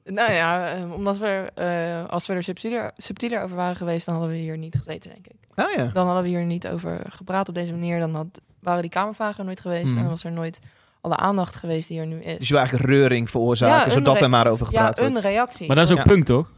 Nou 0.05 0.33
ja, 0.33 0.73
eh, 0.75 0.93
omdat 0.93 1.19
we, 1.19 1.51
eh, 1.55 2.11
als 2.13 2.27
we 2.27 2.33
er 2.35 2.43
subtieler, 2.43 2.91
subtieler 2.97 3.43
over 3.43 3.57
waren 3.57 3.77
geweest, 3.77 4.07
dan 4.07 4.15
hadden 4.15 4.33
we 4.33 4.39
hier 4.41 4.59
niet 4.59 4.77
gezeten, 4.77 5.11
denk 5.11 5.27
ik. 5.27 5.35
Ah 5.55 5.73
ja. 5.77 5.85
Dan 5.93 6.05
hadden 6.07 6.23
we 6.23 6.29
hier 6.29 6.45
niet 6.45 6.69
over 6.69 7.01
gepraat 7.09 7.49
op 7.49 7.55
deze 7.55 7.71
manier. 7.73 7.99
Dan 8.01 8.15
had, 8.15 8.41
waren 8.61 8.81
die 8.83 8.91
kamervragen 8.91 9.39
er 9.39 9.45
nooit 9.45 9.61
geweest. 9.61 9.85
Mhm. 9.87 9.95
En 9.97 10.01
dan 10.01 10.09
was 10.11 10.25
er 10.25 10.33
nooit 10.33 10.59
alle 11.01 11.17
aandacht 11.17 11.57
geweest 11.57 11.89
die 11.89 12.01
er 12.01 12.07
nu 12.07 12.23
is. 12.23 12.39
Dus 12.39 12.47
je 12.49 12.53
wil 12.55 12.63
eigenlijk 12.63 12.91
reuring 12.91 13.31
veroorzaken, 13.31 13.77
Ja, 13.79 13.85
een 13.85 13.91
zodat 13.91 14.21
er 14.21 14.31
maar 14.31 14.47
over 14.47 14.67
ja, 14.71 14.79
gepraat 14.79 14.99
een 14.99 15.11
wordt. 15.11 15.27
reactie. 15.27 15.67
Maar 15.67 15.77
dat 15.77 15.85
is 15.85 15.91
ook 15.93 15.99
Ja. 15.99 16.05
punk, 16.05 16.25
toch? 16.25 16.51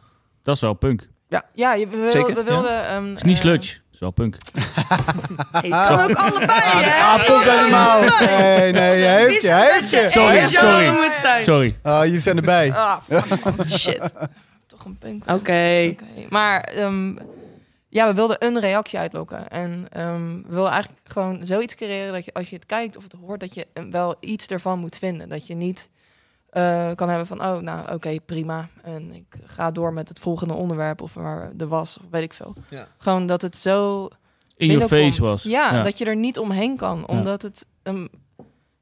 Dat 0.42 0.54
is 0.54 0.60
wel 0.60 0.74
punk. 0.74 1.08
ja, 1.54 1.74
je- 1.74 1.88
we, 1.88 1.96
wil- 1.96 2.10
Zeker, 2.10 2.34
we 2.34 2.42
wilden... 2.44 2.84
ehm, 2.86 3.04
Het 3.08 3.16
is 3.16 3.22
niet 3.22 3.34
eh, 3.36 3.40
sludge. 3.40 3.78
Is 4.00 4.06
wel 4.06 4.26
punk. 4.26 4.36
Hey, 5.52 5.70
kan 5.70 6.00
ook 6.00 6.16
allebei, 6.16 6.60
hè? 6.84 7.02
Ah, 7.02 7.26
komt 7.26 7.44
helemaal. 7.44 8.00
Nee, 8.00 8.72
nee, 8.72 9.02
hij 9.02 9.22
heeft 9.22 9.42
je, 9.42 9.48
hij 9.48 9.72
heeft 9.72 9.90
je. 9.90 10.06
Sorry, 10.10 10.40
sorry. 10.40 11.12
Sorry. 11.42 11.76
Oh, 11.82 12.00
jullie 12.04 12.20
zijn 12.20 12.36
erbij. 12.36 12.72
Ah, 12.72 13.00
fuck. 13.08 13.24
Shit. 13.68 14.12
toch 14.66 14.84
een 14.84 14.98
punk. 14.98 15.30
Oké. 15.30 15.94
Maar 16.28 16.60
ehm, 16.60 17.16
ja, 17.88 18.06
we 18.06 18.14
wilden 18.14 18.36
een 18.38 18.60
reactie 18.60 18.98
uitlokken. 18.98 19.48
En 19.48 19.86
ehm, 19.90 20.42
we 20.42 20.54
wilden 20.54 20.72
eigenlijk 20.72 21.02
gewoon 21.04 21.46
zoiets 21.46 21.74
creëren 21.74 22.12
dat 22.12 22.24
je 22.24 22.32
als 22.32 22.50
je 22.50 22.56
het 22.56 22.66
kijkt 22.66 22.96
of 22.96 23.02
het 23.02 23.14
hoort, 23.20 23.40
dat 23.40 23.54
je 23.54 23.66
wel 23.90 24.16
iets 24.20 24.46
ervan 24.46 24.78
moet 24.78 24.96
vinden. 24.96 25.28
Dat 25.28 25.46
je 25.46 25.54
niet 25.54 25.90
eh, 26.50 26.90
kan 26.94 27.08
hebben 27.08 27.26
van, 27.26 27.44
oh, 27.44 27.56
nou 27.56 27.92
oké, 27.92 28.16
prima. 28.26 28.68
En 28.82 29.12
ik 29.12 29.36
ga 29.44 29.70
door 29.70 29.92
met 29.92 30.08
het 30.08 30.18
volgende 30.18 30.54
onderwerp 30.54 31.00
of 31.00 31.14
waar 31.14 31.56
de 31.56 31.66
was, 31.66 31.98
of 31.98 32.04
weet 32.10 32.22
ik 32.22 32.32
veel. 32.32 32.54
Ja. 32.70 32.86
Gewoon 32.98 33.26
dat 33.26 33.42
het 33.42 33.56
zo 33.56 34.04
In 34.56 34.68
binnenkomt. 34.68 35.00
face 35.00 35.22
was. 35.22 35.42
Ja, 35.42 35.82
dat 35.82 35.98
je 35.98 36.04
er 36.04 36.16
niet 36.16 36.38
omheen 36.38 36.76
kan, 36.76 37.06
omdat 37.06 37.42
het 37.42 37.66
ehm, 37.82 38.06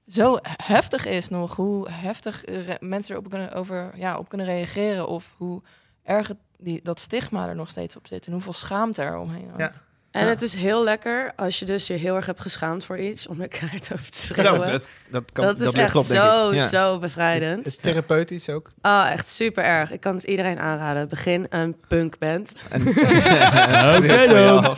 zo 0.08 0.36
heftig 0.42 1.06
is 1.06 1.28
nog. 1.28 1.56
Hoe 1.56 1.90
heftig 1.90 2.44
mensen 2.80 3.14
erop 3.14 3.30
kunnen, 3.30 3.52
over, 3.52 3.90
ja, 3.94 4.18
op 4.18 4.28
kunnen 4.28 4.46
reageren. 4.46 5.08
Of 5.08 5.34
hoe 5.36 5.62
erg 6.02 6.28
het, 6.28 6.38
die, 6.56 6.82
dat 6.82 6.98
stigma 7.00 7.48
er 7.48 7.54
nog 7.56 7.68
steeds 7.68 7.96
op 7.96 8.06
zit. 8.06 8.26
En 8.26 8.32
hoeveel 8.32 8.52
schaamte 8.52 9.02
er 9.02 9.18
omheen 9.18 9.50
hangt. 9.56 9.82
En 10.11 10.22
Ja. 10.24 10.28
het 10.28 10.42
is 10.42 10.54
heel 10.54 10.84
lekker 10.84 11.32
als 11.36 11.59
je 11.59 11.64
dus 11.64 11.86
je 11.86 11.92
heel 11.94 12.16
erg 12.16 12.26
hebt 12.26 12.40
geschaamd 12.40 12.84
voor 12.84 12.98
iets... 12.98 13.26
om 13.26 13.40
er 13.40 13.48
keihard 13.48 13.88
over 13.94 14.11
te 14.11 14.18
schreeuwen. 14.18 14.70
dat, 14.70 14.88
dat, 15.11 15.24
kan, 15.32 15.44
dat 15.44 15.61
is 15.61 15.72
ligt 15.74 15.94
echt 15.96 16.04
zo. 16.06 16.54
Ja. 16.54 16.66
zo 16.66 16.98
bevrijdend. 16.98 17.66
Is 17.66 17.72
het 17.72 17.82
therapeutisch 17.82 18.48
ook? 18.48 18.70
Ah, 18.80 19.11
echt 19.12 19.30
super 19.30 19.64
erg. 19.64 19.90
Ik 19.92 20.00
kan 20.00 20.14
het 20.14 20.24
iedereen 20.24 20.59
aanraden. 20.59 21.09
Begin 21.09 21.46
een 21.48 21.76
punkband. 21.88 22.52
En- 22.70 22.88
Oké 23.96 24.26
dan. 24.28 24.76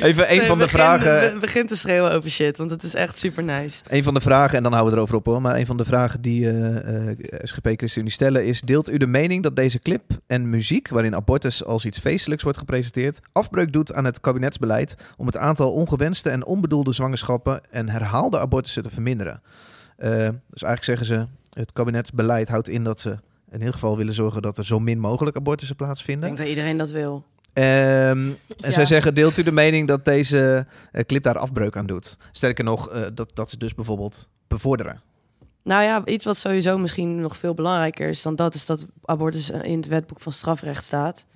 Even 0.00 0.30
een 0.30 0.36
Nee, 0.38 0.46
van 0.46 0.58
de 0.58 0.64
begin- 0.64 0.78
vragen. 0.78 1.32
be- 1.34 1.38
Begin 1.40 1.66
te 1.66 1.76
schreeuwen 1.76 2.12
over 2.12 2.30
shit, 2.30 2.56
want 2.58 2.70
het 2.70 2.82
is 2.82 2.94
echt 2.94 3.18
super 3.18 3.44
nice. 3.44 3.82
Een 3.88 4.02
van 4.02 4.14
de 4.14 4.20
vragen, 4.20 4.56
en 4.56 4.62
dan 4.62 4.72
houden 4.72 4.92
we 4.92 4.98
erover 4.98 5.16
op 5.16 5.26
hoor. 5.26 5.40
Maar 5.42 5.56
een 5.56 5.66
van 5.66 5.76
de 5.76 5.84
vragen 5.84 6.20
die 6.20 6.48
eh, 6.48 7.08
eh, 7.08 7.16
SGP 7.42 7.66
ChristenUnie 7.76 8.12
stellen 8.12 8.44
is: 8.44 8.60
Deelt 8.60 8.90
u 8.90 8.96
de 8.96 9.06
mening 9.06 9.42
dat 9.42 9.56
deze 9.56 9.78
clip 9.78 10.02
en 10.26 10.50
muziek, 10.50 10.88
waarin 10.88 11.14
abortus 11.14 11.64
als 11.64 11.84
iets 11.84 11.98
feestelijks 11.98 12.42
wordt 12.42 12.58
gepresenteerd, 12.58 13.20
afbreuk 13.32 13.72
doet 13.72 13.92
aan 13.92 14.04
het 14.04 14.20
kabinetsbeleid 14.56 14.94
om 15.16 15.26
het 15.26 15.36
aantal 15.36 15.72
ongewenste 15.72 16.30
en 16.30 16.44
onbedoelde 16.44 16.92
zwangerschappen 16.92 17.60
en 17.70 17.88
herhaalde 17.88 18.38
abortussen 18.38 18.82
te 18.82 18.90
verminderen? 18.90 19.42
Eh, 19.96 20.10
dus 20.50 20.62
eigenlijk 20.62 20.84
zeggen 20.84 21.06
ze: 21.06 21.26
het 21.60 21.72
kabinetsbeleid 21.72 22.48
houdt 22.48 22.68
in 22.68 22.84
dat 22.84 23.00
ze 23.00 23.10
in 23.50 23.58
ieder 23.58 23.72
geval 23.72 23.96
willen 23.96 24.14
zorgen 24.14 24.42
dat 24.42 24.58
er 24.58 24.64
zo 24.66 24.78
min 24.78 24.98
mogelijk 24.98 25.36
abortussen 25.36 25.76
Ik 25.78 25.82
plaatsvinden. 25.84 26.26
denk 26.26 26.38
dat 26.38 26.46
iedereen 26.48 26.76
dat 26.76 26.90
wil. 26.90 27.24
Ehm, 27.52 27.66
en 27.66 28.36
Ja. 28.56 28.70
zij 28.70 28.86
zeggen, 28.86 29.14
deelt 29.14 29.38
u 29.38 29.42
de 29.42 29.52
mening 29.52 29.88
dat 29.88 30.04
deze 30.04 30.66
eh, 30.92 31.04
clip 31.04 31.22
daar 31.22 31.38
afbreuk 31.38 31.76
aan 31.76 31.86
doet? 31.86 32.16
Sterker 32.32 32.64
nog, 32.64 32.90
eh, 32.90 33.02
dat, 33.14 33.30
dat 33.34 33.50
ze 33.50 33.56
dus 33.58 33.74
bijvoorbeeld 33.74 34.28
bevorderen. 34.48 35.00
Nou 35.64 35.82
ja, 35.82 36.04
iets 36.04 36.24
wat 36.24 36.36
sowieso 36.36 36.78
misschien 36.78 37.20
nog 37.20 37.36
veel 37.36 37.54
belangrijker 37.54 38.08
is 38.08 38.22
dan 38.22 38.36
dat... 38.36 38.54
is 38.54 38.66
dat 38.66 38.86
abortus 39.04 39.50
in 39.50 39.76
het 39.76 39.86
wetboek 39.88 40.20
van 40.20 40.32
strafrecht 40.32 40.84
staat. 40.84 41.26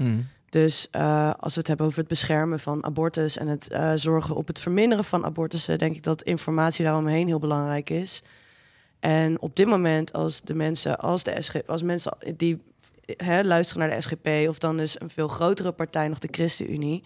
Dus 0.52 0.88
eh, 0.90 1.30
als 1.38 1.52
we 1.52 1.58
het 1.58 1.68
hebben 1.68 1.86
over 1.86 1.98
het 1.98 2.08
beschermen 2.08 2.58
van 2.60 2.84
abortus... 2.84 3.36
en 3.36 3.46
het 3.46 3.68
eh, 3.68 3.92
zorgen 3.94 4.36
op 4.36 4.46
het 4.46 4.60
verminderen 4.60 5.04
van 5.04 5.24
abortussen... 5.24 5.78
denk 5.78 5.96
ik 5.96 6.02
dat 6.02 6.22
informatie 6.22 6.84
daaromheen 6.84 7.26
heel 7.26 7.38
belangrijk 7.38 7.90
is. 7.90 8.22
En 9.00 9.40
op 9.40 9.56
dit 9.56 9.66
moment, 9.66 10.12
als 10.12 10.40
de 10.40 10.54
mensen, 10.54 10.98
als 10.98 11.22
de 11.22 11.42
SG, 11.42 11.54
als 11.66 11.82
mensen 11.82 12.16
die 12.36 12.62
hè, 13.04 13.42
luisteren 13.42 13.88
naar 13.88 13.96
de 13.96 14.02
SGP... 14.02 14.48
of 14.48 14.58
dan 14.58 14.76
dus 14.76 15.00
een 15.00 15.10
veel 15.10 15.28
grotere 15.28 15.72
partij, 15.72 16.08
nog 16.08 16.18
de 16.18 16.28
ChristenUnie... 16.30 17.04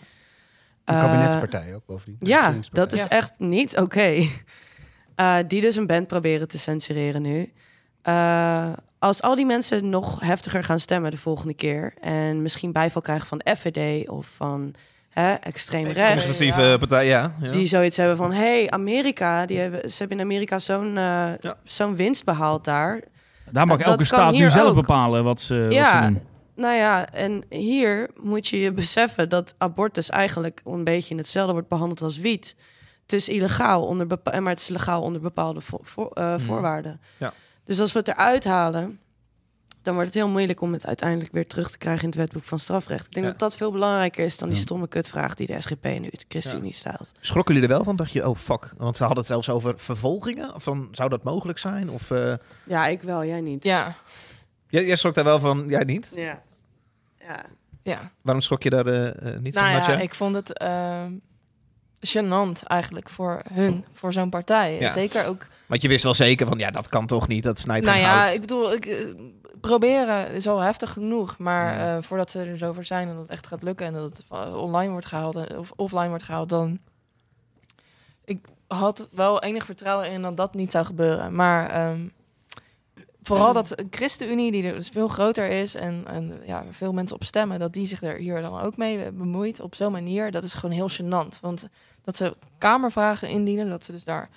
Een 0.85 0.95
eh, 0.95 1.01
kabinetspartij 1.01 1.75
ook 1.75 1.87
bovendien. 1.87 2.17
Ja, 2.21 2.55
dat 2.73 2.93
is 2.93 3.03
Ja. 3.03 3.09
echt 3.09 3.39
niet 3.39 3.77
oké. 3.79 4.15
Eh, 5.15 5.37
die 5.47 5.61
dus 5.61 5.77
een 5.77 5.87
band 5.87 6.07
proberen 6.07 6.49
te 6.49 6.59
censureren 6.59 7.23
nu. 7.23 7.53
Eh, 9.07 9.13
als 9.13 9.23
al 9.23 9.35
die 9.35 9.47
mensen 9.47 9.89
nog 9.89 10.21
heftiger 10.21 10.65
gaan 10.65 10.81
stemmen 10.81 11.11
de 11.11 11.17
volgende 11.17 11.55
keer... 11.55 11.95
en 12.01 12.43
misschien 12.43 12.73
bijval 12.73 13.03
krijgen 13.03 13.27
van 13.29 13.39
de 13.39 13.57
FVD 13.57 14.09
of 14.09 14.27
van 14.27 14.75
hè, 15.09 15.33
extreem 15.33 15.87
rechts... 15.87 16.13
Conservatieve 16.25 16.61
Ja. 16.61 16.77
partij, 16.77 17.07
ja. 17.07 17.33
ja. 17.41 17.51
die 17.51 17.67
zoiets 17.67 17.97
hebben 17.97 18.17
van... 18.17 18.33
hey, 18.33 18.71
Amerika, 18.71 19.47
die 19.47 19.59
hebben, 19.59 19.91
ze 19.91 19.99
hebben 19.99 20.19
in 20.19 20.25
Amerika 20.25 20.59
zo'n 20.59 20.89
eh, 20.89 21.39
Ja. 21.41 21.57
zo'n 21.65 21.97
winst 21.97 22.25
behaald 22.25 22.65
daar. 22.65 23.03
Daar 23.51 23.67
mag 23.67 23.79
Dat 23.79 23.87
elke 23.87 24.05
staat 24.05 24.33
nu 24.33 24.51
zelf 24.51 24.69
ook. 24.69 24.75
bepalen 24.75 25.25
wat 25.25 25.41
ze, 25.41 25.61
wat 25.63 25.73
Ja. 25.73 26.03
ze 26.03 26.09
doen. 26.13 26.23
Nou 26.55 26.75
ja, 26.75 27.09
en 27.13 27.45
hier 27.49 28.11
moet 28.21 28.49
je 28.49 28.61
je 28.61 28.73
beseffen 28.73 29.29
dat 29.29 29.55
abortus 29.59 30.11
eigenlijk 30.11 30.61
een 30.65 30.85
beetje 30.85 31.11
in 31.11 31.19
hetzelfde 31.19 31.53
wordt 31.53 31.69
behandeld 31.69 32.03
als 32.03 32.19
wiet. 32.19 32.57
Het 33.03 33.13
is 33.13 33.29
illegaal, 33.29 33.85
onder 33.87 34.07
bepa- 34.07 34.41
maar 34.41 34.53
het 34.53 34.61
is 34.61 34.69
legaal 34.69 35.03
onder 35.03 35.21
bepaalde 35.21 35.61
vo- 35.61 35.81
voor- 35.83 36.11
eh, 36.11 36.35
voorwaarden. 36.39 37.01
Ja. 37.17 37.33
Dus 37.67 37.81
als 37.81 37.93
we 37.93 37.99
het 37.99 38.09
eruit 38.09 38.45
halen, 38.45 38.99
dan 39.83 39.95
wordt 39.95 40.09
het 40.15 40.19
heel 40.23 40.29
moeilijk 40.33 40.61
om 40.61 40.73
het 40.73 40.87
uiteindelijk 40.87 41.33
weer 41.33 41.47
terug 41.47 41.71
te 41.71 41.79
krijgen 41.79 42.03
in 42.03 42.09
het 42.09 42.19
wetboek 42.19 42.43
van 42.43 42.59
strafrecht. 42.59 43.07
Ik 43.07 43.13
denk 43.13 43.25
Ja. 43.27 43.31
dat 43.31 43.41
dat 43.41 43.57
veel 43.57 43.73
belangrijker 43.73 44.25
is 44.25 44.39
dan 44.39 44.49
die 44.49 44.59
stomme 44.59 44.89
kutvraag 44.89 45.35
die 45.35 45.47
de 45.47 45.61
SGP 45.61 45.85
nu 45.85 46.09
de 46.11 46.25
ChristenUnie 46.29 46.73
stelt. 46.73 47.13
Schrokken 47.21 47.55
jullie 47.55 47.69
er 47.69 47.75
wel 47.75 47.85
van? 47.85 47.97
Dacht 47.97 48.13
je, 48.13 48.29
oh 48.29 48.37
fuck. 48.37 48.73
Want 48.77 48.97
ze 48.97 49.03
hadden 49.03 49.19
het 49.19 49.33
zelfs 49.33 49.49
over 49.49 49.75
vervolgingen. 49.77 50.55
Of 50.55 50.63
van, 50.63 50.89
zou 50.93 51.09
dat 51.09 51.23
mogelijk 51.23 51.59
zijn? 51.59 51.91
Of, 51.91 52.11
eh, 52.11 52.35
Ja, 52.65 52.87
ik 52.87 53.03
wel, 53.03 53.25
jij 53.25 53.41
niet. 53.41 53.65
Ja, 53.65 53.97
jij, 54.69 54.87
jij 54.87 54.97
schrok 54.97 55.15
daar 55.15 55.25
wel 55.25 55.39
van, 55.39 55.65
jij 55.69 55.85
niet? 55.85 56.13
Ja. 56.15 56.43
ja. 57.19 57.45
ja. 57.83 58.11
Waarom 58.23 58.43
schrok 58.43 58.63
je 58.63 58.71
daar 58.71 58.87
eh, 58.87 59.07
eh, 59.09 59.41
niet 59.41 59.55
Nou 59.55 59.85
van, 59.85 59.95
ja, 59.95 60.01
ik 60.01 60.15
vond 60.15 60.35
het 60.35 60.59
ehm 60.59 61.13
gênant 62.01 62.63
eigenlijk 62.67 63.09
voor 63.09 63.43
hun, 63.53 63.85
voor 63.93 64.13
zo'n 64.13 64.31
partij. 64.31 64.79
Ja. 64.81 64.93
Zeker 64.93 65.27
ook 65.27 65.47
Want 65.67 65.83
je 65.83 65.89
wist 65.89 66.05
wel 66.05 66.15
zeker 66.15 66.47
van, 66.47 66.59
ja, 66.59 66.71
dat 66.71 66.89
kan 66.89 67.07
toch 67.07 67.29
niet. 67.29 67.45
Dat 67.45 67.59
snijdt 67.59 67.87
nou 67.87 67.99
ja, 67.99 68.19
hout. 68.23 68.35
ik 68.35 68.41
bedoel, 68.41 68.73
ik, 68.73 68.85
eh, 68.87 68.97
proberen 69.61 70.31
is 70.33 70.49
al 70.49 70.59
heftig 70.59 70.93
genoeg. 70.93 71.39
Maar 71.39 71.79
Ja. 71.79 71.97
eh, 71.97 72.03
voordat 72.03 72.31
ze 72.31 72.41
er 72.41 72.59
zover 72.59 72.85
zijn 72.85 73.09
en 73.09 73.13
dat 73.15 73.23
het 73.23 73.31
echt 73.33 73.47
gaat 73.47 73.63
lukken... 73.63 73.87
en 73.87 73.93
dat 73.93 74.03
het 74.17 74.23
online 74.55 74.91
wordt 74.91 75.07
gehaald 75.07 75.37
en- 75.37 75.59
of 75.59 75.73
offline 75.77 76.09
wordt 76.09 76.25
gehaald... 76.25 76.49
dan... 76.49 76.79
Ik 78.25 78.39
had 78.67 79.09
wel 79.11 79.43
enig 79.43 79.65
vertrouwen 79.65 80.11
in 80.11 80.23
dat 80.23 80.37
dat 80.37 80.55
niet 80.55 80.73
zou 80.73 80.85
gebeuren. 80.87 81.35
Maar 81.35 81.71
ehm, 81.71 82.01
vooral 83.27 83.53
dat 83.53 83.75
ChristenUnie, 83.91 84.53
die 84.53 84.65
er 84.65 84.75
dus 84.75 84.89
veel 84.89 85.09
groter 85.09 85.49
is... 85.49 85.75
en, 85.75 86.05
en 86.07 86.41
ja, 86.45 86.65
veel 86.71 86.93
mensen 86.93 87.17
op 87.17 87.25
stemmen... 87.25 87.59
dat 87.59 87.73
die 87.73 87.87
zich 87.87 88.03
er 88.03 88.17
hier 88.17 88.41
dan 88.43 88.61
ook 88.61 88.77
mee 88.77 89.13
bemoeit 89.13 89.61
op 89.61 89.75
zo'n 89.75 89.93
manier... 89.93 90.31
dat 90.31 90.45
is 90.45 90.55
gewoon 90.55 90.75
heel 90.75 90.91
gênant. 90.91 91.41
Want 91.41 91.69
dat 92.05 92.17
ze 92.17 92.37
kamervragen 92.59 93.29
indienen... 93.29 93.69
dat 93.69 93.85
ze 93.85 93.93
dus 93.93 94.05
daar 94.05 94.29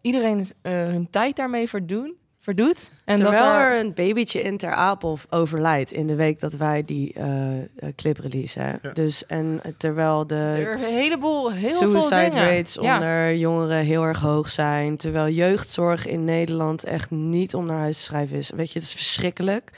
iedereen 0.00 0.46
eh, 0.62 0.72
hun 0.72 1.10
tijd 1.10 1.36
daarmee 1.36 1.68
verdoen, 1.68 2.16
verdoet. 2.44 2.90
En 3.04 3.16
Terwijl 3.16 3.42
dat 3.42 3.52
er 3.52 3.80
een 3.80 3.94
babytje 3.94 4.42
in 4.42 4.56
Ter 4.56 4.72
Apel 4.72 5.18
overlijdt 5.30 5.92
in 5.92 6.06
de 6.06 6.14
week 6.14 6.40
dat 6.40 6.52
wij 6.52 6.82
die 6.82 7.12
eh, 7.12 7.58
eh, 7.58 7.66
clip 7.96 8.18
releasen. 8.18 8.78
Ja. 8.82 8.92
Dus 8.92 9.26
en 9.26 9.60
terwijl 9.76 10.26
de 10.26 10.34
er 10.34 10.72
een 10.72 10.78
heleboel, 10.78 11.52
heel 11.52 11.78
veel 11.78 12.00
suicide 12.00 12.40
rates 12.40 12.74
Ja. 12.74 12.94
onder 12.94 13.36
jongeren 13.36 13.84
heel 13.84 14.02
erg 14.02 14.20
hoog 14.20 14.50
zijn, 14.50 14.96
terwijl 14.96 15.34
jeugdzorg 15.34 16.06
in 16.06 16.24
Nederland 16.24 16.84
echt 16.84 17.10
niet 17.10 17.54
om 17.54 17.66
naar 17.66 17.78
huis 17.78 17.96
te 17.96 18.02
schrijven 18.02 18.36
is. 18.36 18.50
Weet 18.50 18.72
je, 18.72 18.78
het 18.78 18.88
is 18.88 18.94
verschrikkelijk. 18.94 19.70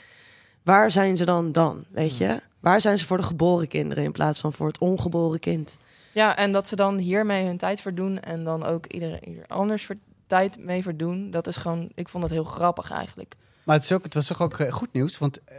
Waar 0.63 0.91
zijn 0.91 1.17
ze 1.17 1.25
dan 1.25 1.51
dan? 1.51 1.85
Weet 1.91 2.17
je? 2.17 2.41
Waar 2.59 2.81
zijn 2.81 2.97
ze 2.97 3.05
voor 3.05 3.17
de 3.17 3.23
geboren 3.23 3.67
kinderen 3.67 4.03
in 4.03 4.11
plaats 4.11 4.39
van 4.39 4.53
voor 4.53 4.67
het 4.67 4.77
ongeboren 4.77 5.39
kind? 5.39 5.77
Ja, 6.11 6.37
en 6.37 6.51
dat 6.51 6.67
ze 6.67 6.75
dan 6.75 6.97
hiermee 6.97 7.45
hun 7.45 7.57
tijd 7.57 7.81
verdoen 7.81 8.19
en 8.19 8.43
dan 8.43 8.65
ook 8.65 8.85
iedereen 8.85 9.27
ieder 9.27 9.43
anders 9.47 9.85
voor 9.85 9.95
tijd 10.27 10.57
mee 10.59 10.81
verdoen. 10.81 11.31
Dat 11.31 11.47
is 11.47 11.55
gewoon, 11.57 11.89
ik 11.95 12.09
vond 12.09 12.23
dat 12.23 12.31
heel 12.31 12.43
grappig 12.43 12.91
eigenlijk. 12.91 13.35
Maar 13.63 13.75
het, 13.75 13.83
is 13.83 13.91
ook, 13.91 14.03
het 14.03 14.13
was 14.13 14.27
toch 14.27 14.41
ook 14.41 14.53
eh, 14.59 14.71
goed 14.71 14.93
nieuws? 14.93 15.17
Want 15.17 15.39
eh, 15.43 15.55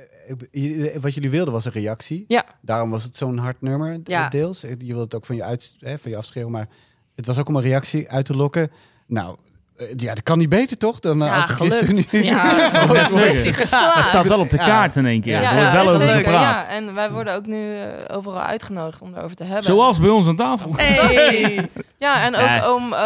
je- 0.51 1.01
wat 1.01 1.15
jullie 1.15 1.31
wilden 1.31 1.53
was 1.53 1.65
een 1.65 1.73
reactie. 1.73 2.25
Ja. 2.29 2.45
Daarom 2.61 2.91
was 2.91 3.03
het 3.05 3.17
zo'n 3.17 3.39
hard 3.39 3.61
nummer 3.63 3.93
eh, 3.93 3.99
Ja. 4.05 4.29
deels. 4.29 4.61
Je 4.61 4.77
wilde 4.77 5.01
het 5.03 5.15
ook 5.15 5.27
van 5.27 5.37
je, 5.37 5.43
uit, 5.45 5.75
hè, 5.79 5.99
van 5.99 6.11
je 6.11 6.17
afschreeuwen. 6.17 6.53
Maar 6.53 6.69
het 7.15 7.27
was 7.27 7.39
ook 7.39 7.49
om 7.49 7.57
een 7.57 7.63
reactie 7.63 8.11
uit 8.11 8.25
te 8.25 8.37
lokken. 8.37 8.71
Nou, 9.07 9.37
eh, 9.45 9.48
ja, 9.97 10.15
dat 10.15 10.23
kan 10.23 10.39
niet 10.39 10.49
beter 10.49 10.77
toch? 10.79 11.01
Dan 11.01 11.23
eh, 11.23 11.29
Ja, 11.29 11.35
als 11.37 11.51
gelukt. 11.51 12.11
Ja, 12.11 12.73
is 13.31 13.43
die 13.43 13.53
Dat 13.57 13.67
staat 14.07 14.27
wel 14.27 14.39
op 14.41 14.51
de 14.51 14.57
Ja. 14.57 14.65
kaart 14.65 14.97
in 14.97 15.07
één 15.07 15.21
keer. 15.21 15.33
Ja, 15.33 15.41
Ja, 15.41 15.55
wordt 15.57 15.73
wel 15.73 15.85
ja, 15.85 15.91
over 15.91 16.09
zeker, 16.09 16.33
ja. 16.33 16.69
En 16.69 16.95
wij 16.95 17.11
worden 17.11 17.35
ook 17.35 17.47
nu 17.47 17.73
eh, 17.77 18.17
overal 18.17 18.41
uitgenodigd 18.43 19.01
om 19.01 19.15
erover 19.15 19.37
te 19.37 19.45
hebben. 19.45 19.65
Zoals 19.65 20.01
bij 20.01 20.09
ons 20.09 20.27
aan 20.27 20.37
tafel. 20.37 20.73
Hey. 20.77 21.69
Ja, 21.99 22.23
en 22.25 22.35
ook 22.35 22.41
Ja. 22.41 22.75
om 22.75 22.93
eh, 22.93 23.01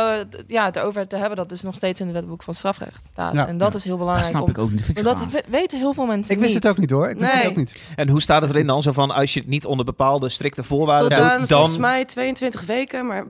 ja, 0.46 0.64
het 0.64 0.76
erover 0.76 1.06
te 1.08 1.16
hebben 1.16 1.36
dat 1.36 1.48
dus 1.48 1.62
nog 1.62 1.74
steeds 1.74 2.00
in 2.00 2.06
het 2.06 2.14
wetboek 2.14 2.42
van 2.42 2.54
strafrecht 2.54 3.04
staat. 3.04 3.32
Ja. 3.32 3.46
en 3.46 3.58
dat 3.58 3.74
is 3.74 3.82
heel 3.84 3.90
Dat 3.92 4.00
belangrijk. 4.00 4.30
snap 4.30 4.42
om, 4.42 4.48
ik 4.50 4.58
ook 4.58 4.70
niet. 4.70 5.04
Dat 5.04 5.24
weten 5.48 5.78
heel 5.78 5.94
veel 5.94 6.06
mensen 6.06 6.34
Ik 6.34 6.40
wist 6.40 6.54
niet. 6.54 6.62
het 6.62 6.72
ook 6.72 6.78
niet 6.78 6.90
hoor. 6.90 7.10
Ik 7.10 7.18
wist 7.18 7.32
het 7.32 7.46
ook 7.46 7.56
niet. 7.56 7.76
En 7.96 8.08
hoe 8.08 8.20
staat 8.20 8.42
het 8.42 8.50
erin 8.50 8.66
dan? 8.66 8.82
Zo 8.82 8.92
van, 8.92 9.10
als 9.10 9.34
je 9.34 9.40
het 9.40 9.48
niet 9.48 9.66
onder 9.66 9.84
bepaalde 9.84 10.28
strikte 10.28 10.62
voorwaarden 10.62 11.08
Tot 11.08 11.18
doet, 11.18 11.26
aan 11.28 11.38
dan... 11.38 11.48
volgens 11.48 11.76
mij 11.78 12.04
22 12.04 12.64
weken, 12.66 13.06
maar 13.06 13.26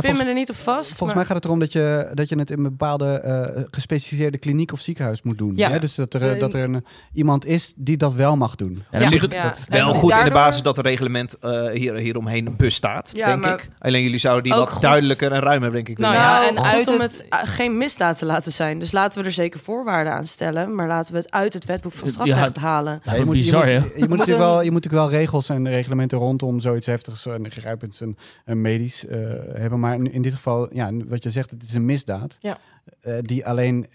pin 0.00 0.16
me 0.16 0.24
er 0.24 0.34
niet 0.34 0.50
op 0.50 0.56
vast. 0.56 0.96
Volgens 0.96 1.14
mij 1.18 1.24
gaat 1.26 1.36
het 1.36 1.44
erom 1.44 1.58
dat 1.58 1.72
je, 1.72 2.10
dat 2.14 2.28
je 2.28 2.38
het 2.38 2.50
in 2.50 2.73
bepaalde 2.76 3.06
eh, 3.18 3.62
gespecialiseerde 3.70 4.38
kliniek 4.38 4.72
of 4.72 4.80
ziekenhuis 4.80 5.22
moet 5.22 5.38
doen. 5.38 5.52
Ja. 5.56 5.70
Hè? 5.70 5.78
Dus 5.78 5.94
dat 5.94 6.14
er, 6.14 6.32
eh, 6.32 6.40
dat 6.40 6.52
er 6.54 6.62
een, 6.62 6.84
iemand 7.12 7.46
is 7.46 7.72
die 7.76 7.96
dat 7.96 8.14
wel 8.14 8.36
mag 8.36 8.54
doen. 8.54 8.82
Ja, 8.90 8.98
dan 8.98 9.08
Ja. 9.10 9.18
het- 9.20 9.32
Ja. 9.32 9.42
dat- 9.42 9.64
Wel 9.68 9.88
En 9.88 9.94
goed 9.94 10.12
in 10.16 10.24
de 10.24 10.30
basis 10.30 10.62
dat 10.62 10.76
het 10.76 10.86
reglement 10.86 11.38
eh, 11.38 11.66
hier, 11.70 11.94
hieromheen 11.94 12.54
bestaat, 12.56 13.10
Ja, 13.14 13.26
denk 13.26 13.40
maar 13.40 13.52
ik. 13.54 13.68
Alleen 13.78 14.02
jullie 14.02 14.18
zouden 14.18 14.42
die 14.42 14.54
ook 14.54 14.70
wat 14.70 14.82
duidelijker 14.82 15.32
en 15.32 15.40
ruimer, 15.40 15.72
denk 15.72 15.88
ik. 15.88 15.98
Nou 15.98 16.12
weer. 16.12 16.22
ja, 16.22 16.32
Nou, 16.36 16.48
en 16.48 16.56
goed 16.56 16.66
uit 16.66 16.88
om 16.88 17.00
het- 17.00 17.24
het 17.30 17.42
uh, 17.48 17.54
geen 17.54 17.76
misdaad 17.76 18.18
te 18.18 18.26
laten 18.26 18.52
zijn. 18.52 18.78
Dus 18.78 18.92
laten 18.92 19.20
we 19.20 19.26
er 19.26 19.32
zeker 19.34 19.60
voorwaarden 19.60 20.12
aan 20.12 20.26
stellen. 20.26 20.74
Maar 20.74 20.86
laten 20.86 21.12
we 21.12 21.18
het 21.18 21.30
uit 21.32 21.52
het 21.52 21.64
wetboek 21.64 21.92
van 21.92 22.06
Ja, 22.06 22.12
strafrecht 22.12 22.56
halen. 22.56 23.00
Ja, 23.04 23.14
je, 23.14 23.24
moet, 23.24 23.36
je, 23.36 23.42
bizar, 23.42 23.58
moet, 23.60 23.68
hè? 23.68 23.74
je, 23.74 23.80
moet 23.98 23.98
natuurlijk 23.98 24.28
een- 24.28 24.36
wel, 24.38 24.62
je 24.62 24.70
moet 24.70 24.82
natuurlijk 24.82 25.10
wel 25.10 25.20
regels 25.20 25.48
en 25.48 25.68
reglementen 25.68 26.18
rondom 26.18 26.60
zoiets 26.60 26.86
heftigs 26.86 27.26
en 27.26 27.50
grijpends 27.50 28.00
en, 28.00 28.16
en 28.44 28.60
medisch 28.60 29.06
eh, 29.06 29.18
hebben. 29.52 29.80
Maar 29.80 29.94
in, 29.94 30.12
in 30.12 30.22
dit 30.22 30.34
geval, 30.34 30.74
ja, 30.74 30.90
wat 31.06 31.22
je 31.22 31.30
zegt, 31.30 31.50
het 31.50 31.62
is 31.62 31.74
een 31.74 31.84
misdaad. 31.84 32.36
Ja. 32.38 32.58
Eh, 33.00 33.14
die 33.20 33.46
alleen 33.46 33.86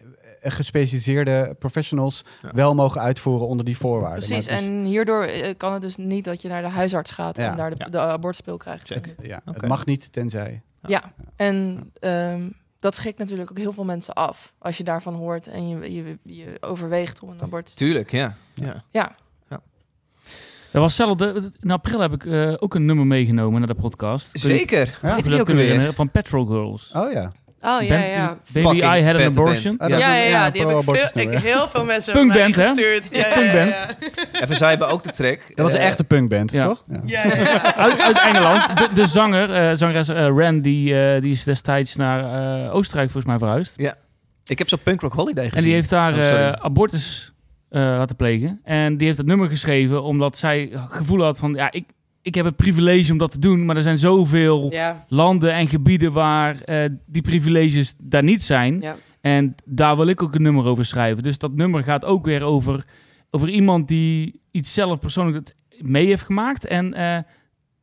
eh, 0.42 0.52
gespecialiseerde 0.52 1.56
professionals 1.60 2.24
Ja. 2.42 2.50
wel 2.54 2.76
mogen 2.76 3.02
uitvoeren 3.02 3.48
onder 3.48 3.66
die 3.66 3.78
voorwaarden. 3.78 4.28
Precies, 4.28 4.48
is- 4.48 4.66
en 4.68 4.84
hierdoor 4.84 5.24
eh, 5.24 5.54
kan 5.58 5.74
het 5.74 5.82
dus 5.82 5.96
niet 5.96 6.26
dat 6.26 6.42
je 6.42 6.48
naar 6.48 6.62
de 6.62 6.68
huisarts 6.70 7.12
gaat 7.12 7.38
Ja. 7.38 7.50
en 7.52 7.58
daar 7.58 7.70
de, 7.70 7.76
Ja. 7.80 7.86
de 7.90 8.00
abortuspil 8.00 8.58
krijgt. 8.58 8.90
Ja. 9.22 9.42
Het 9.46 9.68
mag 9.68 9.86
niet, 9.86 10.12
tenzij. 10.12 10.62
Ja, 10.82 11.14
en 11.36 11.90
ehm, 12.00 12.50
dat 12.80 12.96
schrikt 12.96 13.18
natuurlijk 13.18 13.52
ook 13.52 13.58
heel 13.58 13.74
veel 13.74 13.86
mensen 13.86 14.14
af. 14.14 14.54
Als 14.58 14.78
je 14.78 14.84
daarvan 14.84 15.14
hoort 15.14 15.48
en 15.48 15.70
je, 15.70 15.94
je, 15.94 16.18
je 16.24 16.58
overweegt 16.60 17.20
om 17.22 17.30
een 17.30 17.42
abortus 17.42 17.74
te 17.74 17.84
Tuurlijk, 17.84 18.12
ja. 18.12 18.36
ja. 18.54 18.84
Ja, 18.92 19.16
Dat 20.72 20.82
was 20.82 20.98
hetzelfde. 20.98 21.52
In 21.60 21.72
april 21.72 22.00
heb 22.00 22.14
ik 22.14 22.26
eh, 22.26 22.54
ook 22.60 22.74
een 22.76 22.86
nummer 22.86 23.06
meegenomen 23.08 23.60
naar 23.60 23.68
de 23.68 23.82
podcast. 23.82 24.30
Zeker. 24.40 25.00
Ja. 25.02 25.16
Dat 25.16 25.40
ook 25.40 25.48
weer? 25.48 25.94
Van 25.94 26.12
Petrol 26.12 26.46
Girls. 26.46 26.92
Oh 26.92 27.12
ja. 27.12 27.32
Oh 27.62 27.82
ja, 27.82 27.88
Ben- 27.88 28.08
ja. 28.10 28.38
Baby, 28.54 28.68
Fucking 28.68 28.96
I 28.96 29.04
had 29.04 29.16
an 29.16 29.22
abortion. 29.22 29.78
Ah, 29.78 29.90
dat 29.90 30.00
Ja, 30.00 30.14
ja, 30.16 30.24
een- 30.24 30.30
ja, 30.30 30.50
die 30.50 30.62
heb 30.66 30.70
ik, 30.78 30.84
veel, 30.84 31.22
ik 31.22 31.40
heel 31.40 31.68
veel 31.68 31.86
mensen 31.86 32.14
Punkband, 32.14 32.56
mij 32.56 32.66
hè? 32.66 32.72
gestuurd. 32.72 33.04
Ja, 33.12 33.28
ja, 33.28 33.34
Punkband. 33.34 33.70
ja, 33.70 33.88
ja. 34.32 34.42
Even, 34.42 34.56
zij 34.56 34.70
hebben 34.70 34.88
ook 34.88 35.04
de 35.04 35.12
track. 35.12 35.40
Dat 35.56 35.66
was 35.66 35.74
een 35.74 35.80
Eh, 35.80 35.86
echte 35.88 36.04
punkband, 36.04 36.52
ja. 36.52 36.64
toch? 36.66 36.84
Ja. 36.88 37.02
Ja, 37.06 37.24
ja, 37.26 37.36
ja. 37.36 37.76
Uit, 37.86 38.00
uit 38.02 38.20
Engeland. 38.20 38.78
De, 38.78 38.88
de 38.94 39.08
zanger, 39.08 39.54
eh 39.54 39.76
zangeres 39.78 40.10
eh, 40.10 40.50
die, 40.62 41.02
eh, 41.14 41.22
die 41.22 41.32
is 41.32 41.44
destijds 41.44 41.96
naar 41.96 42.20
eh, 42.66 42.76
Oostenrijk 42.76 43.12
volgens 43.12 43.32
mij 43.32 43.38
verhuisd. 43.42 43.74
Ik 44.46 44.58
heb 44.58 44.70
zo'n 44.70 44.80
Punk 44.84 45.02
Rock 45.02 45.14
Holiday 45.14 45.44
gezien. 45.44 45.58
En 45.58 45.64
die 45.64 45.74
heeft 45.74 45.90
daar 45.90 46.14
Oh, 46.14 46.52
abortus 46.66 47.34
eh, 47.70 47.82
laten 47.82 48.16
plegen. 48.16 48.60
En 48.64 48.98
die 48.98 49.06
heeft 49.08 49.18
het 49.18 49.28
nummer 49.28 49.48
geschreven 49.50 50.04
omdat 50.04 50.38
zij 50.38 50.70
het 50.72 50.82
gevoel 50.90 51.24
had 51.24 51.38
van... 51.38 51.54
Ja, 51.54 51.72
ik, 51.72 51.86
ik 52.22 52.36
heb 52.36 52.46
het 52.46 52.56
privilege 52.56 53.12
om 53.12 53.18
dat 53.18 53.32
te 53.32 53.40
doen, 53.40 53.66
maar 53.66 53.76
er 53.76 53.82
zijn 53.82 53.98
zoveel 53.98 54.72
Ja, 54.72 55.06
landen 55.08 55.54
en 55.54 55.68
gebieden 55.68 56.12
waar 56.12 56.62
eh, 56.62 56.90
die 57.06 57.22
privileges 57.22 57.94
daar 58.04 58.24
niet 58.24 58.44
zijn. 58.44 58.80
ja. 58.82 58.96
En 59.22 59.56
daar 59.66 59.96
wil 59.96 60.08
ik 60.08 60.24
ook 60.24 60.36
een 60.36 60.42
nummer 60.42 60.66
over 60.66 60.86
schrijven. 60.86 61.24
Dus 61.24 61.38
dat 61.38 61.52
nummer 61.56 61.84
gaat 61.84 62.06
ook 62.06 62.26
weer 62.26 62.44
over, 62.44 62.86
over 63.32 63.50
iemand 63.50 63.88
die 63.88 64.42
iets 64.52 64.74
zelf 64.74 65.00
persoonlijk 65.00 65.54
mee 65.82 66.06
heeft 66.06 66.24
gemaakt. 66.24 66.66
En 66.66 66.94
eh, 66.94 67.18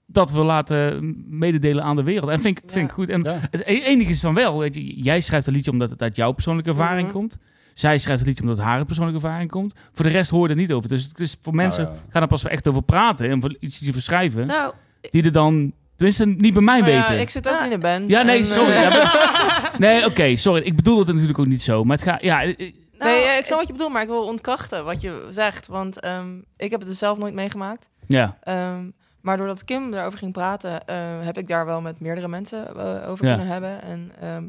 dat 0.07 0.30
wil 0.30 0.45
laten 0.45 1.14
mededelen 1.28 1.84
aan 1.84 1.97
de 1.97 2.03
wereld. 2.03 2.30
En 2.30 2.41
vind 2.41 2.59
ik, 2.59 2.64
vind 2.70 2.84
ik 2.84 2.89
Ja. 2.91 2.95
goed. 2.95 3.09
En 3.09 3.22
Ja. 3.22 3.39
het 3.51 3.62
e- 3.66 3.82
enige 3.82 4.11
is 4.11 4.20
dan 4.20 4.34
wel, 4.34 4.59
weet 4.59 4.74
je, 4.74 5.03
jij 5.03 5.20
schrijft 5.20 5.47
een 5.47 5.53
liedje 5.53 5.70
omdat 5.70 5.91
het 5.91 6.03
uit 6.03 6.16
jouw 6.16 6.32
persoonlijke 6.32 6.70
ervaring 6.70 7.09
Mhm. 7.09 7.16
komt. 7.16 7.39
Zij 7.76 7.98
schrijft 7.98 8.20
een 8.20 8.26
liedje 8.26 8.42
omdat 8.42 8.58
het 8.58 8.66
haar 8.66 8.84
persoonlijke 8.84 9.20
ervaring 9.26 9.50
komt. 9.50 9.74
Voor 9.92 10.04
de 10.04 10.10
rest 10.10 10.30
hoor 10.30 10.42
je 10.44 10.48
er 10.54 10.60
niet 10.60 10.72
over. 10.72 10.88
Dus 10.88 11.02
het 11.04 11.18
is 11.18 11.36
voor 11.42 11.54
mensen 11.54 11.82
Nou 11.82 11.94
ja. 11.94 12.02
gaan 12.08 12.22
er 12.22 12.28
pas 12.28 12.44
echt 12.44 12.68
over 12.68 12.82
praten 12.82 13.30
en 13.30 13.40
voor 13.40 13.56
iets 13.60 13.88
over 13.88 14.02
schrijven. 14.02 14.46
Nou, 14.46 14.72
Die 15.10 15.22
er 15.24 15.32
dan, 15.32 15.72
tenminste 15.96 16.26
niet 16.26 16.52
bij 16.52 16.62
mij 16.62 16.80
Maar 16.80 16.90
ja, 16.90 17.00
weten. 17.00 17.20
ik 17.20 17.30
zit 17.30 17.48
ook 17.48 17.54
Ah. 17.58 17.64
in 17.64 17.70
de 17.70 17.78
band. 17.78 18.10
Ja, 18.10 18.22
nee, 18.22 18.38
en, 18.38 18.46
sorry. 18.46 18.72
eh, 18.72 19.78
nee, 19.78 20.04
oké, 20.06 20.36
sorry. 20.36 20.62
Ik 20.62 20.76
bedoel 20.76 20.98
het 20.98 21.06
natuurlijk 21.08 21.38
ook 21.38 21.46
niet 21.46 21.62
zo. 21.62 21.84
Maar 21.84 21.96
het 21.96 22.06
gaat, 22.06 22.22
ja, 22.22 22.42
eh, 22.42 22.56
nou, 22.98 23.10
nee, 23.10 23.22
ja, 23.24 23.32
ik 23.38 23.46
snap 23.46 23.58
wat 23.58 23.66
je 23.66 23.72
bedoelt, 23.72 23.92
maar 23.92 24.02
ik 24.02 24.08
wil 24.08 24.24
ontkrachten 24.26 24.84
wat 24.84 25.00
je 25.00 25.26
zegt. 25.30 25.66
Want 25.66 26.00
ehm, 26.00 26.36
ik 26.56 26.70
heb 26.70 26.80
het 26.80 26.88
dus 26.88 26.98
zelf 26.98 27.18
nooit 27.18 27.34
meegemaakt. 27.34 27.88
ja, 28.06 28.36
Ehm, 28.42 28.90
maar 29.20 29.36
doordat 29.36 29.64
Kim 29.64 29.90
daarover 29.90 30.18
ging 30.18 30.32
praten, 30.32 30.86
eh, 30.86 30.96
heb 31.20 31.38
ik 31.38 31.48
daar 31.48 31.66
wel 31.66 31.80
met 31.80 32.00
meerdere 32.00 32.28
mensen 32.28 32.76
eh, 32.76 33.08
over 33.10 33.26
Ja. 33.26 33.34
kunnen 33.34 33.52
hebben. 33.52 33.82
En 33.82 34.12
ehm, 34.20 34.44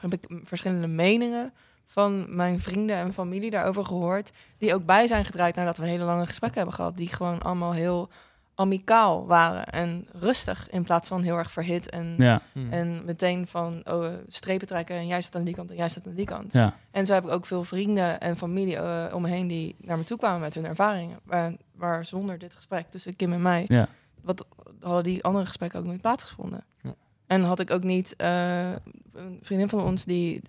heb 0.00 0.12
ik 0.12 0.24
verschillende 0.44 0.86
meningen 0.86 1.52
van 1.96 2.36
mijn 2.36 2.60
vrienden 2.60 2.96
en 2.96 3.12
familie 3.12 3.50
daarover 3.50 3.84
gehoord. 3.84 4.32
Die 4.58 4.74
ook 4.74 4.84
bij 4.86 5.06
zijn 5.06 5.24
gedraaid 5.24 5.54
nadat 5.54 5.76
we 5.78 5.86
hele 5.86 6.04
lange 6.04 6.26
gesprekken 6.26 6.58
hebben 6.58 6.76
gehad. 6.76 6.96
Die 6.96 7.08
gewoon 7.08 7.42
allemaal 7.42 7.72
heel 7.72 8.08
amicaal 8.54 9.26
waren 9.26 9.66
en 9.66 10.06
rustig 10.12 10.70
in 10.70 10.82
plaats 10.84 11.08
van 11.08 11.22
heel 11.22 11.36
erg 11.36 11.50
verhit 11.50 11.90
en, 11.90 12.14
ja, 12.18 12.42
Hmm. 12.52 12.72
en 12.72 13.04
meteen 13.04 13.46
van 13.46 13.82
oh, 13.84 14.06
eh, 14.06 14.12
strepen 14.28 14.66
trekken 14.66 14.96
en 14.96 15.06
jij 15.06 15.20
staat 15.22 15.34
aan 15.36 15.44
die 15.44 15.54
kant 15.54 15.70
en 15.70 15.76
jij 15.76 15.88
staat 15.88 16.06
aan 16.06 16.14
die 16.14 16.24
kant. 16.26 16.52
ja. 16.52 16.74
En 16.90 17.06
zo 17.06 17.12
heb 17.14 17.24
ik 17.24 17.30
ook 17.30 17.46
veel 17.46 17.64
vrienden 17.64 18.20
en 18.20 18.36
familie 18.36 18.76
eh, 18.76 19.14
om 19.14 19.22
me 19.22 19.28
heen 19.28 19.46
die 19.46 19.74
naar 19.78 19.98
me 19.98 20.04
toe 20.04 20.18
kwamen 20.18 20.40
met 20.40 20.54
hun 20.54 20.66
ervaringen. 20.66 21.18
Waar, 21.24 21.52
waar 21.74 22.04
zonder 22.06 22.38
dit 22.38 22.52
gesprek 22.54 22.86
tussen 22.90 23.16
Kim 23.16 23.32
en 23.32 23.42
mij, 23.42 23.64
Ja. 23.68 23.88
wat 24.22 24.46
hadden 24.80 25.04
die 25.04 25.24
andere 25.24 25.46
gesprekken 25.46 25.78
ook 25.80 25.86
niet 25.86 26.00
plaatsgevonden. 26.00 26.64
Ja. 26.82 26.94
En 27.26 27.42
had 27.42 27.60
ik 27.60 27.70
ook 27.70 27.82
niet 27.82 28.16
eh, 28.16 28.70
een 29.12 29.38
vriendin 29.42 29.68
van 29.68 29.82
ons 29.82 30.04
die 30.04 30.36
eh, 30.36 30.42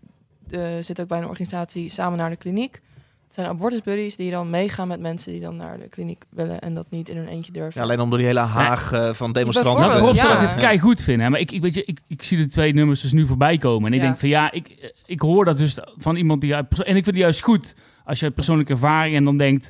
zit 0.82 1.02
ook 1.02 1.08
bij 1.08 1.18
een 1.18 1.28
organisatie 1.28 1.90
samen 1.90 2.18
naar 2.18 2.30
de 2.30 2.36
kliniek. 2.36 2.82
Het 3.26 3.36
zijn 3.36 3.48
abortusbuddies 3.48 4.16
die 4.16 4.32
dan 4.32 4.50
meegaan 4.50 4.88
met 4.88 5.00
mensen 5.00 5.32
die 5.32 5.42
dan 5.42 5.56
naar 5.56 5.80
de 5.80 5.88
kliniek 5.88 6.24
willen 6.30 6.60
en 6.60 6.74
dat 6.74 6.86
niet 6.90 7.10
in 7.10 7.18
hun 7.18 7.28
eentje 7.28 7.52
durven. 7.52 7.82
Ja, 7.82 7.88
alleen 7.88 8.00
om 8.00 8.10
door 8.10 8.18
die 8.18 8.28
hele 8.28 8.40
haag 8.40 8.92
eh, 8.92 9.14
van 9.14 9.32
demonstranten. 9.34 9.88
Nou, 9.88 9.98
voorop 10.00 10.16
ja. 10.16 10.34
dat 10.34 10.44
ik 10.44 10.50
het 10.50 10.58
kei 10.58 10.80
goed 10.80 11.02
vind. 11.02 11.22
Hè? 11.22 11.30
Maar 11.30 11.40
ik, 11.40 11.52
ik, 11.52 11.62
weet 11.62 11.74
je, 11.74 11.84
ik, 11.86 12.00
ik 12.08 12.24
zie 12.24 12.38
de 12.38 12.48
twee 12.48 12.74
nummers 12.74 13.02
dus 13.02 13.12
nu 13.12 13.26
voorbij 13.26 13.58
komen. 13.58 13.88
En 13.88 13.94
ik 13.94 14.00
Ja. 14.02 14.06
denk 14.08 14.20
van 14.20 14.30
ja, 14.30 14.52
ik, 14.52 14.94
ik 15.06 15.20
hoor 15.22 15.46
dat 15.46 15.58
dus 15.58 15.78
van 15.98 16.16
iemand 16.16 16.42
die... 16.42 16.54
En 16.56 16.66
ik 16.70 16.86
vind 16.86 17.06
het 17.06 17.16
juist 17.16 17.42
goed 17.42 17.76
als 18.06 18.20
je 18.20 18.32
persoonlijke 18.32 18.72
ervaring 18.72 19.16
en 19.16 19.24
dan 19.24 19.38
denkt... 19.38 19.70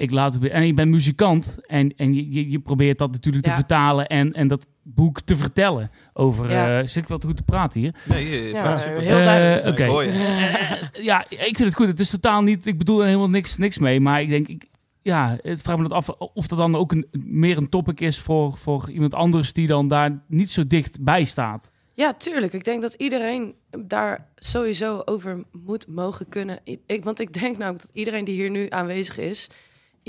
Ik 0.00 0.10
laat 0.10 0.32
het, 0.32 0.42
weer- 0.42 0.50
en 0.50 0.66
je 0.66 0.74
bent 0.74 0.90
muzikant 0.90 1.58
en, 1.66 1.94
en 1.96 2.14
je, 2.14 2.32
je, 2.32 2.50
je 2.50 2.58
probeert 2.58 2.98
dat 2.98 3.10
natuurlijk 3.10 3.44
te 3.44 3.50
vertalen 3.50 4.06
en, 4.06 4.32
en 4.32 4.48
dat 4.48 4.66
boek 4.82 5.20
te 5.20 5.36
vertellen 5.36 5.90
over... 6.12 6.50
Ja. 6.50 6.80
eh 6.80 6.86
zit 6.86 7.02
ik 7.02 7.08
wel 7.08 7.18
te 7.18 7.26
goed 7.26 7.36
te 7.36 7.42
praten 7.42 7.80
hier? 7.80 7.94
Nee, 8.04 8.24
eh, 8.24 8.50
Ja, 8.50 8.64
ja, 8.64 8.76
super. 8.76 9.00
heel 9.00 9.16
Eh, 9.18 9.24
duidelijk. 9.24 9.66
Oké. 9.68 9.82
Ik 9.84 9.88
hoor 9.90 10.04
je. 10.04 10.88
ja, 11.02 11.24
ik 11.30 11.38
vind 11.56 11.58
het 11.58 11.74
goed. 11.74 11.86
Het 11.86 12.00
is 12.00 12.10
totaal 12.10 12.42
niet... 12.42 12.66
Ik 12.66 12.78
bedoel 12.78 13.00
er 13.00 13.06
helemaal 13.06 13.30
niks, 13.30 13.56
niks 13.56 13.78
mee. 13.78 14.00
Maar 14.00 14.22
ik 14.22 14.28
denk... 14.28 14.48
Ik, 14.48 14.68
ja, 15.02 15.38
het 15.42 15.60
vraag 15.60 15.76
me 15.76 15.82
dat 15.82 15.92
af 15.92 16.08
of 16.08 16.46
dat 16.46 16.58
dan 16.58 16.74
ook 16.76 16.92
een, 16.92 17.06
meer 17.24 17.56
een 17.56 17.68
topic 17.68 18.00
is 18.00 18.18
voor, 18.18 18.56
voor 18.56 18.90
iemand 18.90 19.14
anders 19.14 19.52
die 19.52 19.66
dan 19.66 19.88
daar 19.88 20.22
niet 20.28 20.50
zo 20.50 20.66
dicht 20.66 21.00
bij 21.04 21.24
staat. 21.24 21.70
Ja, 21.94 22.12
tuurlijk. 22.14 22.52
Ik 22.52 22.64
denk 22.64 22.82
dat 22.82 22.94
iedereen 22.94 23.54
daar 23.86 24.26
sowieso 24.36 25.02
over 25.04 25.44
moet 25.64 25.86
mogen 25.88 26.28
kunnen. 26.28 26.58
Ik, 26.86 27.04
want 27.04 27.20
ik 27.20 27.32
denk 27.32 27.58
namelijk 27.58 27.82
dat 27.86 27.90
iedereen 27.94 28.24
die 28.24 28.34
hier 28.34 28.50
nu 28.50 28.66
aanwezig 28.68 29.18
is, 29.18 29.50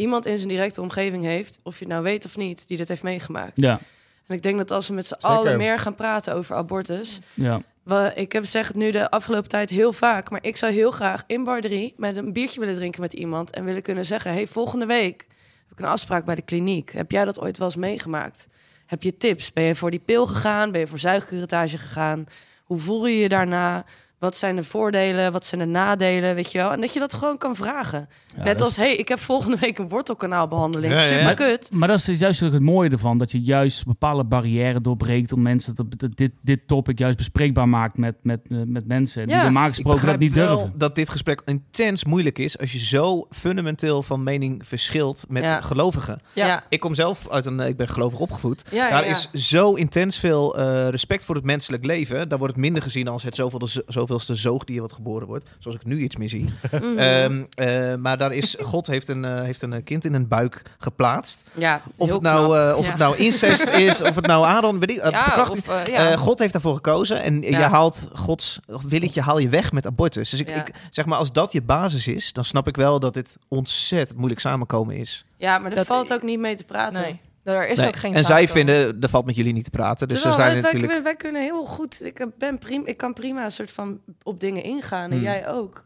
iemand 0.02 0.26
in 0.26 0.38
zijn 0.38 0.50
directe 0.50 0.82
omgeving 0.82 1.24
heeft, 1.24 1.60
of 1.64 1.74
je 1.74 1.84
het 1.84 1.94
nou 1.94 2.04
weet 2.04 2.26
of 2.26 2.38
niet, 2.38 2.68
die 2.68 2.78
dit 2.78 2.88
heeft 2.88 3.04
meegemaakt. 3.04 3.62
Ja, 3.62 3.80
En 4.28 4.36
ik 4.36 4.42
denk 4.42 4.58
dat 4.58 4.72
als 4.72 4.88
we 4.88 4.94
met 4.94 5.08
z'n 5.08 5.14
allen 5.20 5.58
meer 5.58 5.80
gaan 5.80 5.96
praten 5.96 6.34
over 6.34 6.56
abortus. 6.56 7.20
ja. 7.34 7.62
Wel, 7.84 8.12
ik 8.16 8.32
heb 8.32 8.46
zeg 8.46 8.68
het 8.68 8.76
nu 8.76 8.92
de 8.92 9.10
afgelopen 9.10 9.50
tijd 9.50 9.70
heel 9.70 9.94
vaak, 9.94 10.30
maar 10.30 10.44
ik 10.44 10.58
zou 10.58 10.72
heel 10.72 10.92
graag 10.92 11.24
in 11.28 11.44
bar 11.44 11.62
3 11.62 11.94
met 11.98 12.18
een 12.18 12.34
biertje 12.34 12.60
willen 12.60 12.76
drinken 12.76 13.02
met 13.02 13.14
iemand 13.14 13.52
en 13.52 13.66
willen 13.66 13.82
kunnen 13.82 14.06
zeggen: 14.06 14.34
hey, 14.34 14.48
volgende 14.48 14.86
week 14.86 15.26
heb 15.68 15.72
ik 15.72 15.80
een 15.80 15.92
afspraak 15.92 16.26
bij 16.26 16.36
de 16.36 16.42
kliniek. 16.42 16.92
Heb 16.92 17.12
jij 17.12 17.26
dat 17.26 17.40
ooit 17.40 17.58
wel 17.58 17.68
eens 17.68 17.76
meegemaakt? 17.76 18.48
Heb 18.86 19.04
je 19.04 19.18
tips? 19.18 19.54
Ben 19.54 19.64
je 19.64 19.76
voor 19.76 19.92
die 19.92 20.00
pil 20.00 20.28
gegaan? 20.28 20.72
Ben 20.72 20.80
je 20.82 20.88
voor 20.88 21.00
zuigcurettage 21.00 21.78
gegaan? 21.78 22.26
Hoe 22.64 22.80
voel 22.80 23.08
je 23.08 23.20
je 23.20 23.30
daarna? 23.30 23.86
Wat 24.22 24.38
zijn 24.38 24.56
de 24.56 24.64
voordelen? 24.64 25.32
Wat 25.32 25.46
zijn 25.46 25.62
de 25.62 25.68
nadelen? 25.68 26.36
Weet 26.36 26.52
je 26.52 26.58
wel? 26.58 26.72
En 26.72 26.82
dat 26.82 26.94
je 26.94 27.00
dat 27.00 27.14
gewoon 27.14 27.38
kan 27.38 27.56
vragen. 27.56 28.10
Ja, 28.38 28.44
Net 28.44 28.62
als, 28.62 28.76
hey, 28.78 28.96
ik 28.96 29.08
heb 29.08 29.20
volgende 29.20 29.58
week 29.60 29.78
een 29.78 29.88
wortelkanaalbehandeling. 29.90 30.94
Ja, 30.94 31.00
ja, 31.02 31.06
ja. 31.12 31.18
Super 31.30 31.34
kut. 31.34 31.72
Maar 31.74 31.88
dat 31.88 32.08
is 32.08 32.20
juist 32.20 32.44
ook 32.44 32.52
het 32.52 32.62
mooie 32.62 32.90
ervan, 32.90 33.18
dat 33.18 33.32
je 33.32 33.42
juist 33.42 33.86
bepaalde 33.86 34.24
barrières 34.24 34.82
doorbreekt 34.82 35.32
om 35.34 35.42
mensen 35.42 35.76
dat, 35.76 35.86
dat 35.98 36.10
dit, 36.16 36.32
dit 36.42 36.68
topic 36.68 36.98
juist 37.00 37.18
bespreekbaar 37.18 37.70
maakt 37.70 37.98
met, 37.98 38.16
met, 38.22 38.40
eh, 38.50 38.58
met 38.66 38.88
mensen 38.88 39.26
die 39.26 39.36
Ja, 39.36 39.44
normaal 39.44 39.68
Ik 39.68 39.74
gesproken 39.74 40.06
dat 40.06 40.20
niet 40.20 40.34
wel 40.34 40.56
durven. 40.58 40.78
dat 40.78 40.96
dit 40.96 41.10
gesprek 41.10 41.42
intens 41.46 42.04
moeilijk 42.06 42.40
is 42.40 42.58
als 42.60 42.72
je 42.72 42.80
zo 42.80 43.28
fundamenteel 43.30 44.04
van 44.04 44.24
mening 44.24 44.68
verschilt 44.68 45.26
met 45.30 45.44
Ja. 45.44 45.62
gelovigen. 45.62 46.20
Ja. 46.34 46.46
ja. 46.48 46.64
Ik 46.70 46.80
kom 46.80 46.94
zelf 46.96 47.30
uit 47.30 47.46
een, 47.46 47.60
ik 47.60 47.78
ben 47.78 47.90
gelovig 47.90 48.20
opgevoed. 48.20 48.64
Ja, 48.72 48.90
Daar 48.90 49.06
ja. 49.06 49.10
is 49.12 49.32
zo 49.34 49.74
intens 49.74 50.18
veel 50.18 50.58
eh, 50.58 50.88
respect 50.90 51.26
voor 51.26 51.36
het 51.36 51.44
menselijk 51.44 51.86
leven. 51.86 52.30
Daar 52.30 52.38
wordt 52.38 52.54
het 52.54 52.64
minder 52.64 52.82
gezien 52.82 53.08
als 53.08 53.24
het 53.24 53.36
zoveelste, 53.36 53.84
zoveelste 54.12 54.36
zoogdier 54.50 54.82
wat 54.82 54.94
geboren 54.94 55.28
wordt. 55.28 55.46
Zoals 55.60 55.78
ik 55.78 55.86
nu 55.86 56.00
iets 56.00 56.16
meer 56.16 56.30
zie. 56.30 56.50
Mhm. 56.72 56.98
Ehm, 56.98 57.44
eh, 57.54 57.96
maar 57.96 58.18
daar 58.18 58.32
is, 58.34 58.56
God 58.62 58.88
heeft 58.88 59.08
een, 59.08 59.26
eh, 59.26 59.42
heeft 59.42 59.62
een 59.62 59.84
kind 59.84 60.06
in 60.06 60.14
een 60.14 60.28
buik 60.28 60.62
geplaatst. 60.80 61.44
ja, 61.54 61.82
Of, 61.98 62.12
het 62.12 62.22
nou, 62.22 62.58
eh, 62.58 62.78
of 62.78 62.84
Ja. 62.86 62.90
het 62.90 63.00
nou 63.00 63.16
incest 63.18 63.66
is, 63.88 64.02
of 64.02 64.16
het 64.16 64.26
nou 64.28 64.46
Aaron, 64.46 64.80
weet 64.80 64.90
ik, 64.90 64.96
Ja, 65.10 65.24
verkrachting. 65.24 65.68
of, 65.68 65.88
ja. 65.88 66.16
God 66.18 66.40
heeft 66.40 66.54
daarvoor 66.54 66.76
gekozen 66.76 67.22
en 67.22 67.42
je 67.42 67.56
haalt 67.56 68.08
Gods 68.14 68.60
willetje 68.88 69.22
haal 69.22 69.38
je 69.38 69.50
weg 69.50 69.72
met 69.72 69.86
abortus. 69.86 70.30
Dus 70.30 70.40
ik, 70.40 70.48
Ja. 70.48 70.56
ik 70.66 70.72
zeg 70.90 71.06
maar, 71.06 71.18
als 71.18 71.32
dat 71.32 71.52
je 71.52 71.62
basis 71.62 72.08
is, 72.08 72.34
dan 72.34 72.46
snap 72.46 72.68
ik 72.68 72.76
wel 72.76 73.00
dat 73.00 73.14
dit 73.14 73.38
ontzettend 73.48 74.18
moeilijk 74.18 74.42
samenkomen 74.42 74.96
is. 74.96 75.26
ja, 75.38 75.58
maar 75.60 75.70
er 75.70 75.76
dat- 75.78 75.86
valt 75.88 76.14
ook 76.14 76.24
niet 76.24 76.40
mee 76.40 76.56
te 76.56 76.64
praten. 76.64 77.02
Nee, 77.02 77.20
daar 77.44 77.68
is 77.68 77.78
Nee, 77.78 77.88
ook 77.88 77.96
geen 77.96 78.14
en 78.14 78.24
zij 78.24 78.48
vinden, 78.48 78.98
er 79.02 79.10
valt 79.10 79.26
met 79.26 79.36
jullie 79.36 79.54
niet 79.54 79.64
te 79.64 79.70
praten. 79.70 80.08
Dus 80.08 80.22
Terwijl 80.22 80.40
er 80.40 80.46
zijn 80.46 80.54
wij, 80.54 80.72
wij, 80.72 80.80
natuurlijk... 80.82 81.04
wij 81.04 81.16
kunnen 81.16 81.42
heel 81.42 81.66
goed. 81.66 82.06
Ik 82.06 82.26
ben 82.38 82.58
prima. 82.58 82.86
Ik 82.86 82.98
kan 82.98 83.14
prima 83.14 83.44
een 83.44 83.52
soort 83.52 83.72
van 83.72 84.00
op 84.24 84.40
dingen 84.40 84.64
ingaan 84.64 85.04
en 85.12 85.16
Hmm. 85.18 85.24
jij 85.24 85.48
ook. 85.50 85.86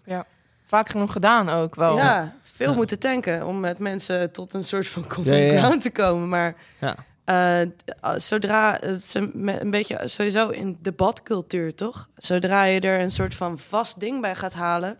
Vaak 0.68 0.90
genoeg 0.90 1.12
gedaan 1.12 1.50
ook 1.50 1.76
wel. 1.76 1.98
Ja, 1.98 2.34
veel 2.44 2.70
Ja. 2.70 2.76
moeten 2.76 3.00
tanken 3.00 3.48
om 3.48 3.60
met 3.60 3.80
mensen 3.80 4.32
tot 4.32 4.54
een 4.54 4.64
soort 4.64 4.88
van 4.88 5.02
Ja, 5.02 5.16
common 5.16 5.34
ja, 5.38 5.52
ja. 5.54 5.60
ground 5.60 5.82
te 5.82 5.92
komen. 5.92 6.30
Maar 6.30 6.56
Ja. 6.80 6.96
eh, 7.24 8.16
zodra 8.16 8.78
het 8.82 9.14
een 9.34 9.70
beetje 9.72 10.02
sowieso 10.06 10.50
in 10.50 10.78
debatcultuur, 10.82 11.76
toch? 11.76 12.10
Zodra 12.18 12.64
je 12.64 12.80
er 12.80 13.00
een 13.00 13.12
soort 13.12 13.34
van 13.36 13.58
vast 13.58 14.00
ding 14.00 14.22
bij 14.22 14.36
gaat 14.36 14.54
halen, 14.54 14.98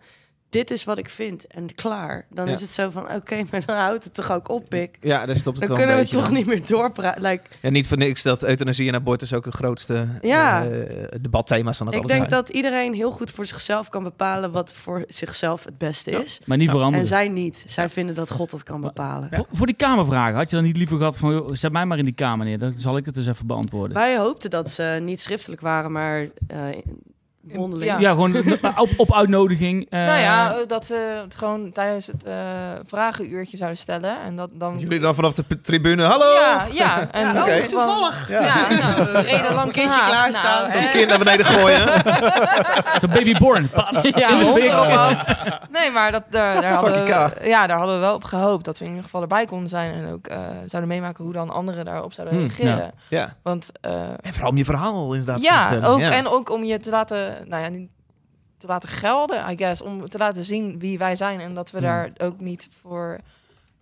dit 0.56 0.70
is 0.70 0.84
wat 0.84 0.98
ik 0.98 1.10
vind 1.10 1.46
en 1.46 1.74
klaar. 1.74 2.26
Dan 2.30 2.46
Ja. 2.46 2.52
is 2.52 2.60
het 2.60 2.70
zo 2.70 2.90
van, 2.90 3.14
oké, 3.14 3.42
maar 3.50 3.64
dan 3.66 3.76
houdt 3.76 4.04
het 4.04 4.14
toch 4.14 4.32
ook 4.32 4.48
op, 4.48 4.68
Pik. 4.68 4.98
Ja, 5.00 5.26
daar 5.26 5.36
stopt 5.36 5.58
het 5.58 5.68
Dan 5.68 5.76
wel 5.76 5.86
kunnen 5.86 5.96
een 6.04 6.10
we 6.10 6.16
toch 6.16 6.24
dan. 6.24 6.32
niet 6.34 6.46
meer 6.46 6.66
doorpraten. 6.66 7.22
Like, 7.22 7.42
Ja, 7.62 7.70
niet 7.70 7.86
voor 7.88 7.96
niks 7.96 8.22
dat 8.22 8.42
euthanasie 8.44 8.88
en 8.88 8.94
abortus 8.94 9.32
ook 9.34 9.44
het 9.44 9.54
grootste 9.54 10.08
Ja. 10.20 10.64
eh, 10.66 11.06
debatthema's 11.20 11.76
van 11.76 11.86
het 11.86 11.94
ik 11.96 12.06
denk 12.06 12.18
zijn. 12.18 12.30
dat 12.30 12.48
iedereen 12.48 12.94
heel 12.94 13.10
goed 13.10 13.30
voor 13.30 13.46
zichzelf 13.46 13.88
kan 13.88 14.02
bepalen 14.02 14.50
wat 14.52 14.74
voor 14.74 15.04
zichzelf 15.08 15.64
het 15.64 15.78
beste 15.78 16.10
is. 16.10 16.40
Maar 16.44 16.56
niet 16.56 16.70
voor 16.70 16.78
En 16.80 16.84
anderen. 16.86 17.06
zij 17.06 17.28
niet. 17.28 17.64
Zij 17.66 17.88
vinden 17.88 18.14
dat 18.14 18.30
God 18.30 18.50
dat 18.50 18.62
kan 18.62 18.80
bepalen. 18.80 19.28
Voor, 19.32 19.46
voor 19.52 19.66
die 19.66 19.76
kamervragen, 19.76 20.36
had 20.36 20.50
je 20.50 20.56
dan 20.56 20.64
niet 20.64 20.76
liever 20.76 20.96
gehad 20.96 21.16
van... 21.16 21.32
joh, 21.32 21.48
zet 21.54 21.72
mij 21.72 21.84
maar 21.84 21.98
in 21.98 22.04
die 22.04 22.14
kamer 22.14 22.46
neer, 22.46 22.58
dan 22.58 22.74
zal 22.76 22.96
ik 22.96 23.04
het 23.06 23.16
eens 23.16 23.26
even 23.26 23.46
beantwoorden. 23.46 23.96
Wij 23.96 24.16
hoopten 24.18 24.50
dat 24.50 24.70
ze 24.70 24.98
niet 25.02 25.20
schriftelijk 25.20 25.60
waren, 25.60 25.92
maar 25.92 26.28
eh 26.46 26.58
mondeling. 27.54 27.90
Ja. 27.90 27.98
Ja, 27.98 28.10
gewoon 28.10 28.36
op, 28.76 28.88
op 28.96 29.14
uitnodiging. 29.14 29.86
eh, 29.90 29.98
nou 30.10 30.18
ja, 30.20 30.50
eh, 30.52 30.56
dat 30.66 30.86
ze 30.86 31.20
het 31.22 31.36
gewoon 31.36 31.72
tijdens 31.72 32.06
het 32.06 32.24
eh, 32.24 32.34
vragenuurtje 32.86 33.56
zouden 33.56 33.78
stellen. 33.78 34.20
En 34.24 34.36
dat 34.36 34.50
dan... 34.52 34.78
Jullie 34.78 35.00
dan 35.00 35.14
vanaf 35.14 35.34
de 35.34 35.60
tribune, 35.60 36.04
hallo! 36.04 36.32
Ja, 36.32 36.66
ja. 36.72 37.08
En 37.10 37.34
Ja, 37.34 37.66
toevallig. 37.66 38.28
Ja. 38.28 38.40
Ja, 38.44 38.68
nou, 38.68 39.12
we 39.12 39.20
reden 39.20 39.54
langs 39.54 39.74
Kindje 39.74 40.00
klaarstaan. 40.06 40.68
Nou, 40.68 40.78
hè. 40.78 40.90
kind 40.90 41.08
naar 41.08 41.18
beneden 41.18 41.46
gooien. 41.46 41.84
Ja, 44.16 44.28
de 44.28 44.62
erop 44.62 44.86
af. 44.86 45.24
Nee, 45.70 45.90
maar 45.90 46.12
dat, 46.12 46.22
daar, 46.30 46.60
daar, 46.60 46.72
hadden 46.72 47.04
we, 47.04 47.08
ja, 47.48 47.66
daar 47.66 47.78
hadden 47.78 47.94
we 47.94 48.00
wel 48.00 48.14
op 48.14 48.24
gehoopt 48.24 48.64
dat 48.64 48.78
we 48.78 48.84
in 48.84 48.90
ieder 48.90 49.04
geval 49.04 49.22
erbij 49.22 49.44
konden 49.44 49.68
zijn. 49.68 49.94
En 49.94 50.12
ook 50.12 50.26
eh, 50.26 50.38
zouden 50.66 50.88
meemaken 50.90 51.24
hoe 51.24 51.32
dan 51.32 51.50
anderen 51.50 51.84
daarop 51.84 52.12
zouden 52.12 52.38
Hmm, 52.38 52.46
reageren. 52.46 52.92
Ja. 53.08 53.34
Want 53.42 53.70
eh, 53.80 53.92
En 54.20 54.32
vooral 54.32 54.50
om 54.50 54.56
je 54.56 54.64
verhaal 54.64 55.12
inderdaad 55.12 55.36
te 55.36 55.42
ja, 55.42 55.66
vertellen. 55.68 55.88
ook, 55.94 56.00
Ja. 56.00 56.10
en 56.10 56.28
ook 56.28 56.50
om 56.50 56.64
je 56.64 56.78
te 56.78 56.90
laten, 56.90 57.35
nou 57.44 57.62
ja, 57.62 57.68
niet 57.68 57.90
te 58.58 58.66
laten 58.66 58.88
gelden, 58.88 59.50
I 59.50 59.56
guess. 59.56 59.80
Om 59.82 60.08
te 60.08 60.18
laten 60.18 60.44
zien 60.44 60.78
wie 60.78 60.98
wij 60.98 61.16
zijn 61.16 61.40
en 61.40 61.54
dat 61.54 61.70
we 61.70 61.78
Hmm. 61.78 61.86
daar 61.86 62.10
ook 62.18 62.40
niet 62.40 62.68
voor, 62.80 63.18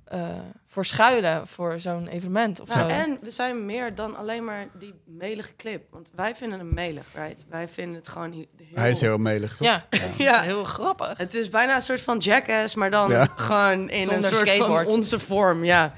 eh, 0.04 0.20
voor 0.66 0.84
schuilen 0.84 1.46
voor 1.46 1.80
zo'n 1.80 2.06
evenement 2.08 2.60
of 2.60 2.68
Nou, 2.68 2.80
zo. 2.80 2.86
en 2.86 3.18
we 3.20 3.30
zijn 3.30 3.66
meer 3.66 3.94
dan 3.94 4.16
alleen 4.16 4.44
maar 4.44 4.66
die 4.78 4.94
melige 5.04 5.56
clip. 5.56 5.84
Want 5.90 6.10
wij 6.14 6.34
vinden 6.34 6.58
hem 6.58 6.74
melig, 6.74 7.06
right? 7.14 7.44
Wij 7.48 7.68
vinden 7.68 7.94
het 7.94 8.08
gewoon 8.08 8.30
he- 8.32 8.48
heel... 8.56 8.66
Hij 8.74 8.90
is 8.90 9.00
heel 9.00 9.18
melig, 9.18 9.56
toch? 9.56 9.66
Ja, 9.66 9.84
het 9.90 10.10
is 10.10 10.16
Ja. 10.16 10.40
heel 10.40 10.64
grappig. 10.64 11.18
Het 11.18 11.34
is 11.34 11.48
bijna 11.48 11.74
een 11.74 11.80
soort 11.82 12.00
van 12.00 12.18
jackass, 12.18 12.74
maar 12.74 12.90
dan 12.90 13.10
Ja. 13.10 13.24
gewoon 13.36 13.88
in 13.90 13.98
Zonder 14.04 14.14
een 14.14 14.22
soort 14.22 14.48
skateboard. 14.48 14.84
van 14.86 14.94
onze 14.94 15.18
vorm, 15.18 15.64
ja. 15.64 15.92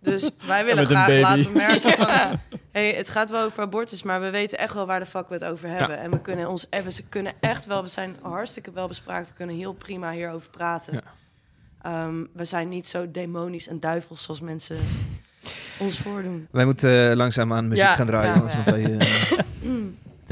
Dus 0.00 0.30
wij 0.46 0.64
willen 0.64 0.86
graag 0.86 1.06
baby. 1.06 1.20
laten 1.22 1.52
merken 1.52 1.90
van... 1.92 2.06
Hey, 2.72 2.92
het 2.92 3.08
gaat 3.10 3.30
wel 3.30 3.44
over 3.44 3.62
abortus, 3.62 4.02
maar 4.02 4.20
we 4.20 4.30
weten 4.30 4.58
echt 4.58 4.74
wel 4.74 4.86
waar 4.86 5.00
de 5.00 5.06
fuck 5.06 5.28
we 5.28 5.34
het 5.34 5.44
over 5.44 5.68
hebben. 5.68 5.98
En 5.98 6.10
we 6.10 6.20
kunnen 6.20 6.48
ons 6.48 6.68
en 6.68 6.84
we 6.84 7.02
kunnen 7.08 7.32
echt 7.40 7.66
wel, 7.66 7.82
we 7.82 7.88
zijn 7.88 8.16
hartstikke 8.22 8.72
wel 8.72 8.88
bespraakt. 8.88 9.28
We 9.28 9.34
kunnen 9.34 9.56
heel 9.56 9.72
prima 9.72 10.10
hierover 10.10 10.50
praten. 10.50 10.92
Ja. 10.94 11.02
Ehm, 11.82 12.24
we 12.32 12.44
zijn 12.44 12.68
niet 12.68 12.88
zo 12.88 13.10
demonisch 13.10 13.68
en 13.68 13.80
duivels 13.80 14.22
zoals 14.22 14.40
mensen 14.40 14.76
ons 15.78 15.98
voordoen. 15.98 16.48
Wij 16.50 16.64
moeten 16.64 17.10
eh, 17.10 17.16
langzaam 17.16 17.52
aan 17.52 17.68
muziek 17.68 17.84
Ja. 17.84 17.94
gaan 17.94 18.06
draaien. 18.06 18.30
Ja, 18.32 18.36
jongens, 18.36 18.54
ja. 18.54 18.62
want 18.64 18.76
wij, 18.76 18.96
eh, 18.96 19.38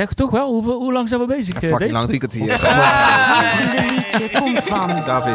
Zeg 0.00 0.12
toch 0.12 0.30
wel, 0.30 0.48
hoe, 0.48 0.72
hoe 0.72 0.92
lang 0.92 1.08
zijn 1.08 1.20
we 1.20 1.26
bezig? 1.26 1.54
eh, 1.54 1.68
fucking 1.70 1.90
lang, 1.90 2.06
drie 2.06 2.18
kwartier. 2.18 2.50
Het 2.52 2.60
volgende 2.60 3.94
liedje 3.94 4.40
komt 4.40 4.62
van. 4.62 5.02
David, 5.06 5.34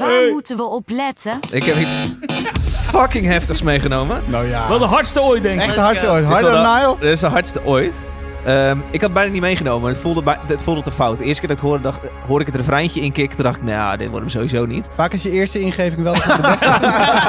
Waar 0.00 0.30
moeten 0.32 0.56
we 0.56 0.62
op 0.62 0.88
letten? 0.88 1.38
ik 1.52 1.64
heb 1.64 1.76
iets 1.76 2.08
fucking 2.68 3.26
heftigs 3.26 3.62
meegenomen. 3.62 4.22
Nou 4.26 4.48
ja. 4.48 4.68
Wel 4.68 4.78
de 4.78 4.84
hardste 4.84 5.22
ooit, 5.22 5.42
denk 5.42 5.60
ik. 5.60 5.66
Echt 5.66 5.76
hartstikke 5.76 6.14
ooit. 6.14 6.24
Dit 6.28 6.32
is 6.36 6.40
Harder 6.42 6.62
dan 6.62 6.74
de- 6.74 6.80
Nile? 6.80 6.96
Dit 7.00 7.10
is 7.10 7.20
de 7.20 7.26
hardste 7.26 7.60
ooit. 7.64 7.92
Ehm, 8.44 8.78
ik 8.90 9.00
had 9.00 9.12
bijna 9.12 9.32
niet 9.32 9.40
meegenomen. 9.40 9.88
Het 9.90 9.98
voelde, 10.00 10.22
bij, 10.22 10.36
het 10.46 10.62
voelde 10.62 10.82
te 10.82 10.92
fout. 10.92 11.18
De 11.18 11.24
eerste 11.24 11.40
keer 11.40 11.48
dat 11.48 11.58
ik 11.58 11.64
hoorde, 11.64 11.82
dacht, 11.82 11.98
hoorde 12.26 12.44
ik 12.44 12.52
het 12.52 12.60
refreintje 12.60 13.00
inkikken. 13.00 13.36
Toen 13.36 13.44
dacht 13.44 13.56
ik, 13.56 13.62
nou, 13.62 13.96
dit 13.96 14.08
wordt 14.08 14.20
hem 14.20 14.30
sowieso 14.42 14.66
niet. 14.66 14.86
Vaak 14.94 15.12
is 15.12 15.22
je 15.22 15.30
eerste 15.30 15.60
ingeving 15.60 16.02
wel 16.02 16.14
de 16.14 16.38
beste. 16.42 16.68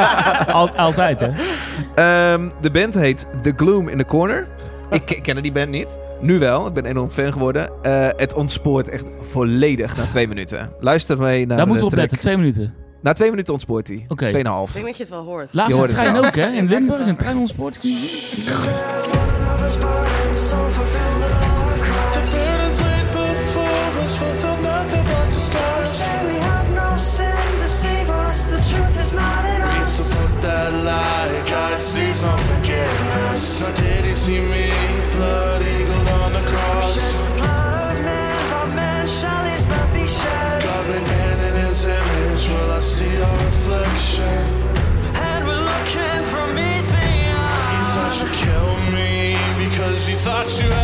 Al- 0.53 0.70
altijd, 0.78 1.20
hè? 1.20 1.28
Ehm, 1.95 2.49
de 2.62 2.72
band 2.72 2.93
heet 2.93 3.28
The 3.43 3.53
Gloom 3.55 3.88
in 3.88 3.97
the 3.97 4.05
Corner. 4.05 4.47
Ik 4.91 5.05
ke- 5.05 5.22
kende 5.22 5.41
die 5.41 5.51
band 5.51 5.70
niet. 5.70 5.97
Nu 6.22 6.39
wel. 6.39 6.67
Ik 6.67 6.74
ben 6.74 6.86
enorm 6.86 7.09
fan 7.09 7.32
geworden. 7.32 7.69
Eh, 7.82 8.07
het 8.15 8.34
ontspoort 8.34 8.89
echt 8.89 9.09
volledig 9.19 9.97
na 9.97 10.05
twee 10.05 10.28
minuten. 10.28 10.72
Luister 10.80 11.17
mee 11.17 11.45
naar 11.45 11.57
Daar 11.57 11.67
moeten 11.67 11.86
we 11.86 11.91
op 11.91 11.97
letten, 11.99 12.19
twee 12.19 12.38
minuten. 12.38 12.74
Na 13.01 13.13
twee 13.13 13.30
minuten 13.30 13.53
ontspoort 13.53 13.88
hij. 13.88 14.05
Oké. 14.07 14.28
Tweeënhalf. 14.28 14.67
Ik 14.67 14.74
denk 14.74 14.86
dat 14.86 14.97
je 14.97 15.03
het 15.03 15.11
wel 15.11 15.24
hoort. 15.24 15.53
Laatste 15.53 15.76
hoort 15.76 15.91
het 15.91 16.01
trein 16.01 16.26
ook, 16.26 16.36
hè? 16.36 16.51
In 16.51 16.67
Limburg, 16.67 17.07
een 17.07 17.15
trein 17.15 17.38
ontspoort. 17.38 17.80
A 50.42 50.46
chance. 50.46 50.81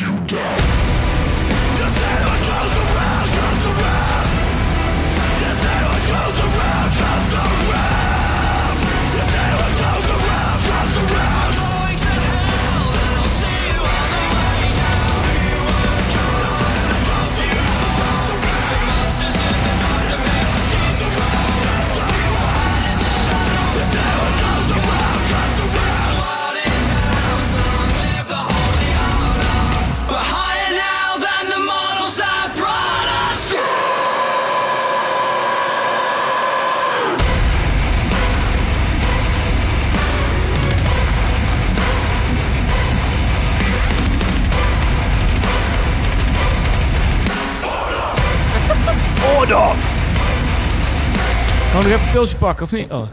You 0.00 0.16
down. 0.26 0.47
Kan 51.72 51.80
ik 51.80 51.86
nog 51.86 51.94
even 51.96 52.06
een 52.06 52.12
pilsje 52.12 52.36
pakken, 52.36 52.64
of 52.64 52.72
niet? 52.72 52.90
Oh. 52.92 53.08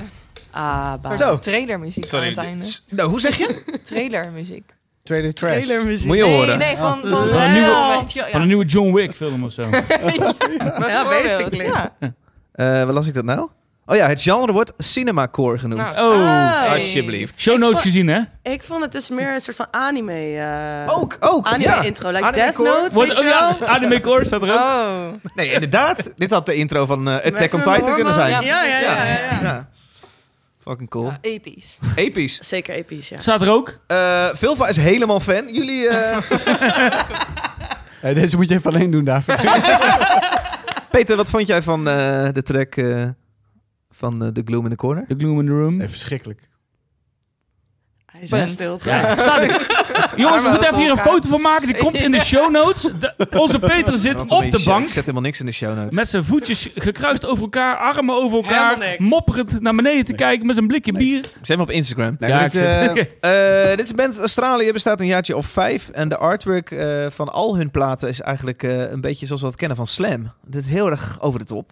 Ah, 0.51 0.93
baas. 1.01 1.17
Zo. 1.17 1.39
Trailermuziek 1.39 2.13
aan 2.13 2.23
het 2.23 2.37
einde. 2.37 2.63
Nou, 2.89 3.09
hoe 3.09 3.19
zeg 3.19 3.37
je? 3.37 3.63
Trailermuziek. 3.85 4.73
Trailer 5.03 5.33
trash. 5.33 5.51
Trailermuziek. 5.51 6.07
Moet 6.07 6.17
je 6.17 6.23
Nee, 6.23 6.35
horen. 6.37 6.57
nee, 6.57 6.77
van, 6.77 6.99
van, 7.01 7.09
Van 7.09 7.19
een 7.19 7.53
nieuwe- 7.53 8.03
ja. 8.07 8.27
Van 8.31 8.41
een 8.41 8.61
John 8.61 8.93
Wick 8.93 9.15
film 9.15 9.43
of 9.43 9.51
zo. 9.51 9.61
Ja, 10.87 11.03
basically. 11.03 11.65
Ja. 11.65 11.93
Eh, 11.99 12.65
waar 12.65 12.91
las 12.93 13.07
ik 13.07 13.13
dat 13.13 13.23
nou? 13.23 13.49
Oh 13.87 13.95
ja, 13.95 14.07
het 14.07 14.21
genre 14.21 14.51
wordt 14.51 14.73
cinemacore 14.77 15.59
genoemd. 15.59 15.95
Nou, 15.95 16.15
Oh, 16.21 16.71
Alsjeblieft. 16.73 17.39
show 17.39 17.53
notes 17.53 17.69
vond- 17.69 17.81
gezien, 17.81 18.07
hè? 18.07 18.19
Ik 18.43 18.63
vond 18.63 18.83
het 18.83 18.91
dus 18.91 19.09
meer 19.09 19.33
een 19.33 19.39
soort 19.39 19.55
van 19.57 19.67
anime. 19.71 20.35
eh 20.87 20.97
Ook, 20.97 21.17
ook. 21.19 21.45
Anime 21.47 21.63
ja. 21.63 21.81
intro, 21.81 22.09
like 22.09 22.23
Anime 22.23 22.41
Death 22.43 22.55
core. 22.55 22.69
Note, 22.69 22.93
Wordt, 22.93 23.09
weet 23.09 23.17
je 23.17 23.23
oh, 23.23 23.59
ja, 23.59 23.65
anime 23.67 24.01
core 24.01 24.25
staat 24.25 24.41
er 24.41 24.49
ook. 24.53 24.55
Oh. 24.59 25.07
Nee, 25.35 25.51
inderdaad. 25.53 26.09
Dit 26.17 26.31
had 26.31 26.45
de 26.45 26.53
intro 26.55 26.85
van 26.85 27.07
eh, 27.09 27.13
Attack 27.15 27.53
on 27.53 27.59
Titan 27.61 27.93
kunnen 27.95 28.13
zijn. 28.13 28.29
Ja, 28.29 28.41
Ja, 28.41 28.63
ja, 28.63 28.79
ja. 28.79 28.91
ja, 29.05 29.39
ja. 29.41 29.67
Fucking 30.63 30.89
cool. 30.89 31.05
Ja, 31.05 31.17
episch. 31.21 31.77
Episch. 31.95 32.37
Zeker 32.49 32.75
episch, 32.75 33.09
ja. 33.09 33.19
Staat 33.19 33.41
er 33.41 33.49
ook. 33.51 33.77
Eh 33.87 34.27
Vilva 34.33 34.67
is 34.67 34.77
helemaal 34.77 35.19
fan. 35.19 35.53
Jullie... 35.53 35.87
eh, 35.87 36.17
Hey, 38.01 38.13
deze 38.13 38.35
moet 38.35 38.49
je 38.49 38.55
even 38.55 38.73
alleen 38.73 38.91
doen, 38.91 39.03
David. 39.03 39.35
Peter, 40.91 41.15
wat 41.15 41.29
vond 41.29 41.47
jij 41.47 41.61
van 41.61 41.87
eh, 41.87 42.27
de 42.33 42.41
track 42.43 42.75
eh, 42.75 43.03
van 43.97 44.23
eh, 44.23 44.29
The 44.29 44.41
Gloom 44.45 44.63
in 44.63 44.69
the 44.69 44.75
Corner? 44.77 45.05
The 45.07 45.15
Gloom 45.17 45.39
in 45.39 45.45
the 45.45 45.51
Room. 45.51 45.75
Nee, 45.77 45.87
verschrikkelijk. 45.89 46.39
Hij 48.05 48.23
is 48.23 48.29
Punt. 48.29 48.41
echt 48.41 48.51
stil. 48.51 48.79
Ja, 48.83 49.15
staat 49.17 49.41
er. 49.41 49.49
Jongens, 50.21 50.43
we 50.43 50.49
moeten 50.49 50.67
even 50.67 50.79
hier 50.79 50.89
een 50.91 50.97
foto 50.97 51.29
van 51.29 51.41
maken. 51.41 51.67
Die 51.67 51.77
komt 51.77 51.95
in 51.95 52.11
de 52.11 52.19
show 52.19 52.51
notes. 52.51 52.81
De- 52.99 53.27
onze 53.39 53.59
Peter 53.59 53.97
zit 53.97 54.19
op 54.19 54.27
de 54.51 54.61
bank. 54.65 54.83
Ik 54.83 54.87
zet 54.89 55.01
helemaal 55.01 55.21
niks 55.21 55.39
in 55.39 55.45
de 55.45 55.51
show 55.51 55.75
notes. 55.75 55.95
Met 55.95 56.09
zijn 56.09 56.23
voetjes 56.23 56.69
gekruist 56.75 57.25
over 57.25 57.43
elkaar, 57.43 57.77
armen 57.77 58.15
over 58.15 58.37
elkaar, 58.37 58.95
mopperend 58.97 59.61
naar 59.61 59.75
beneden 59.75 60.05
te 60.05 60.13
kijken 60.13 60.45
met 60.45 60.55
zijn 60.55 60.67
blikje 60.67 60.91
bier. 60.91 61.17
Ik 61.19 61.29
zet 61.35 61.47
hem 61.47 61.59
op 61.61 61.69
Instagram. 61.69 62.15
Nee, 62.19 62.29
Ja, 62.29 62.43
dit, 62.43 62.55
eh. 63.19 63.61
Eh, 63.63 63.69
dit 63.69 63.83
is 63.85 63.89
een 63.89 63.95
band 63.95 64.19
Australië, 64.19 64.71
bestaat 64.71 65.01
een 65.01 65.07
jaartje 65.07 65.35
of 65.37 65.45
vijf. 65.45 65.89
En 65.89 66.09
de 66.09 66.17
artwork 66.17 66.71
eh, 66.71 67.05
van 67.09 67.29
al 67.33 67.57
hun 67.57 67.71
platen 67.71 68.09
is 68.09 68.21
eigenlijk 68.21 68.63
eh, 68.63 68.91
een 68.91 69.01
beetje 69.01 69.25
zoals 69.25 69.41
we 69.41 69.47
het 69.47 69.55
kennen 69.55 69.77
van 69.77 69.87
Slam. 69.87 70.31
Dit 70.47 70.65
is 70.65 70.71
heel 70.71 70.89
erg 70.89 71.17
over 71.21 71.39
de 71.39 71.45
top. 71.45 71.71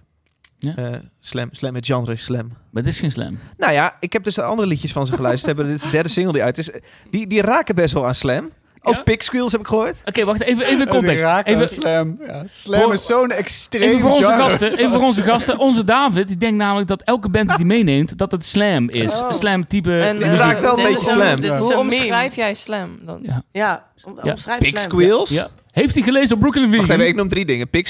Ja. 0.64 0.76
Eh, 0.76 1.00
slam, 1.20 1.50
slam, 1.52 1.76
het 1.76 1.86
genre 1.86 2.16
slam. 2.16 2.52
Maar 2.72 2.84
dit 2.84 2.94
is 2.94 3.00
geen 3.00 3.12
slam. 3.12 3.40
Nou 3.58 3.74
ja, 3.74 3.96
ik 4.00 4.14
heb 4.14 4.24
dus 4.24 4.36
de 4.36 4.44
andere 4.44 4.68
liedjes 4.68 4.92
van 4.92 5.06
ze 5.06 5.14
geluisterd. 5.14 5.46
hebben. 5.46 5.66
Dit 5.68 5.76
is 5.76 5.82
de 5.82 5.90
derde 5.90 6.10
single 6.10 6.34
die 6.34 6.44
uit 6.44 6.58
is. 6.58 6.70
Die, 7.10 7.28
die 7.28 7.42
raken 7.42 7.76
best 7.76 7.94
wel 7.94 8.08
aan 8.08 8.16
slam. 8.16 8.50
Ook 8.86 8.94
Ja? 8.94 9.02
Pig 9.04 9.24
Squeals 9.24 9.52
heb 9.52 9.62
ik 9.62 9.68
gehoord. 9.68 9.98
Oké, 10.06 10.26
wacht 10.26 10.42
even, 10.42 10.66
even 10.66 10.88
context. 10.88 11.24
raken 11.24 11.54
Even, 11.54 11.70
slam. 11.70 12.18
Ja, 12.28 12.44
slam 12.46 12.82
Voor- 12.82 12.94
is 12.94 13.06
zo'n 13.06 13.32
extreem 13.32 13.90
even 13.90 14.00
voor 14.00 14.10
onze 14.12 14.24
genre. 14.24 14.50
gasten. 14.50 14.78
Even 14.80 14.92
voor 14.92 15.02
onze 15.04 15.22
gasten. 15.24 15.58
Onze 15.58 15.84
David, 15.84 16.28
die 16.28 16.38
denkt 16.38 16.58
namelijk 16.58 16.88
dat 16.88 17.02
elke 17.02 17.30
band 17.30 17.48
die 17.48 17.56
hij 17.56 17.66
meeneemt, 17.66 18.18
dat 18.18 18.32
het 18.32 18.46
slam 18.46 18.90
is. 18.90 19.14
Oh. 19.16 19.32
Slam 19.32 19.68
type. 19.68 20.00
En, 20.00 20.22
eh, 20.22 20.36
raakt 20.36 20.60
wel 20.62 20.78
een 20.78 20.84
beetje 20.86 21.10
slam. 21.10 21.42
Dit 21.42 21.58
Hoe 21.58 21.78
omschrijf 21.78 22.36
jij 22.36 22.54
slam 22.54 23.00
dan? 23.02 23.20
Ja. 23.22 23.44
Ja, 23.52 23.86
om, 24.04 24.20
Ja. 24.24 24.32
omschrijf 24.32 24.80
slam. 24.80 25.26
Ja. 25.28 25.50
Heeft 25.72 25.94
hij 25.94 26.04
gelezen 26.04 26.36
op 26.36 26.42
Brooklyn 26.42 26.70
Vegan? 26.70 26.78
Wacht 26.88 27.00
even, 27.00 27.08
ik 27.08 27.16
noem 27.16 27.28
drie 27.28 27.46
dingen. 27.46 27.70
Pig 27.70 27.88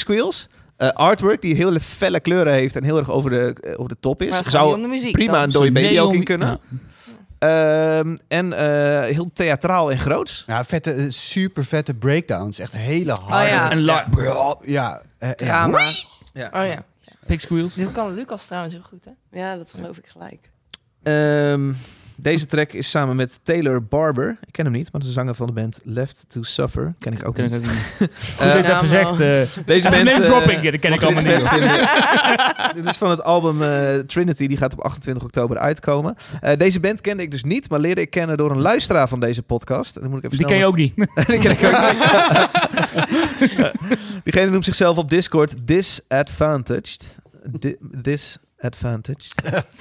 Eh, 0.83 0.89
artwork 0.89 1.41
die 1.41 1.55
heel 1.55 1.79
felle 1.79 2.19
kleuren 2.19 2.53
heeft 2.53 2.75
en 2.75 2.83
heel 2.83 2.97
erg 2.97 3.09
over 3.09 3.29
de, 3.29 3.55
eh, 3.61 3.71
over 3.71 3.89
de 3.89 3.97
top 3.99 4.21
is. 4.21 4.29
Maar 4.29 4.37
het 4.37 4.47
gaat 4.47 4.53
niet 4.61 4.63
Zou 4.69 4.75
om 4.75 4.81
de 4.81 4.87
muziek 4.87 5.11
prima 5.11 5.31
dan. 5.31 5.43
een 5.43 5.49
dode 5.49 5.71
baby 5.71 5.99
ook 5.99 6.13
in 6.13 6.23
kunnen. 6.23 6.59
Ja. 7.39 7.97
Ehm, 7.97 8.15
en 8.27 8.53
eh, 8.53 9.01
heel 9.15 9.29
theatraal 9.33 9.91
en 9.91 9.99
groots. 9.99 10.43
Ja, 10.47 10.65
vette, 10.65 11.11
super 11.11 11.65
vette 11.65 11.93
breakdowns. 11.93 12.59
Echt 12.59 12.73
hele 12.73 13.17
harde. 13.25 13.47
ja. 13.47 13.71
En 13.71 13.83
Ja, 13.83 15.01
ja. 15.19 15.33
Drama. 15.35 15.87
Ja. 16.33 16.49
Oh 16.53 16.65
ja. 16.65 16.83
Pig 17.25 17.41
Squeals. 17.41 17.73
Dit 17.73 17.91
kan 17.91 18.13
Lucas 18.13 18.45
trouwens 18.45 18.73
heel 18.73 18.83
goed, 18.83 19.05
hè? 19.05 19.39
Ja, 19.39 19.55
dat 19.55 19.71
geloof 19.75 19.97
ik 19.97 20.07
gelijk. 20.07 20.49
Ehm, 21.03 21.73
deze 22.15 22.45
track 22.45 22.73
is 22.73 22.89
samen 22.89 23.15
met 23.15 23.39
Taylor 23.43 23.83
Barber. 23.83 24.37
Ik 24.45 24.51
ken 24.51 24.65
hem 24.65 24.73
niet, 24.73 24.83
maar 24.91 25.01
dat 25.01 25.01
is 25.01 25.07
de 25.07 25.13
zanger 25.13 25.35
van 25.35 25.47
de 25.47 25.53
band 25.53 25.79
Left 25.83 26.25
to 26.27 26.43
Suffer. 26.43 26.93
Ken 26.99 27.13
ik 27.13 27.27
ook 27.27 27.35
Ken 27.35 27.45
ik 27.45 27.51
niet. 27.51 27.59
ook 27.61 27.65
niet. 27.69 28.09
Eh, 28.39 28.51
Goed 28.53 28.63
dat 28.63 28.65
je 28.65 28.71
nou, 28.71 28.87
zegt. 28.87 29.09
eh, 29.11 29.65
Deze 29.65 29.89
band... 29.89 30.03
name 30.03 30.23
eh, 30.23 30.29
dropping. 30.29 30.61
Ja, 30.61 30.71
dat 30.71 30.79
ken 30.79 30.93
ik 30.93 31.01
allemaal 31.01 31.23
dit 31.23 31.51
niet. 31.51 32.73
Dit 32.83 32.85
is 32.85 32.97
van 32.97 33.09
het 33.09 33.23
album 33.23 33.61
eh, 33.61 33.95
Trinity. 33.99 34.47
Die 34.47 34.57
gaat 34.57 34.73
op 34.73 34.81
28 34.81 35.23
oktober 35.23 35.57
uitkomen. 35.57 36.15
Eh, 36.41 36.57
deze 36.57 36.79
band 36.79 37.01
kende 37.01 37.23
ik 37.23 37.31
dus 37.31 37.43
niet, 37.43 37.69
maar 37.69 37.79
leerde 37.79 38.01
ik 38.01 38.09
kennen 38.09 38.37
door 38.37 38.51
een 38.51 38.61
luisteraar 38.61 39.07
van 39.07 39.19
deze 39.19 39.41
podcast. 39.41 39.95
En 39.95 40.01
dan 40.01 40.09
moet 40.09 40.19
ik 40.23 40.25
even 40.25 40.37
Die 40.37 40.47
ken 40.47 40.57
je 40.57 40.65
ook 40.65 40.75
niet. 40.75 40.93
Die 41.27 41.39
ken 41.39 41.51
ik 41.51 41.63
ook 41.63 41.81
niet. 41.81 43.71
Diegene 44.23 44.51
noemt 44.51 44.65
zichzelf 44.65 44.97
op 44.97 45.09
Discord 45.09 45.55
Disadvantaged. 45.67 47.17
Di- 47.59 47.75
Disadvantaged. 48.69 49.33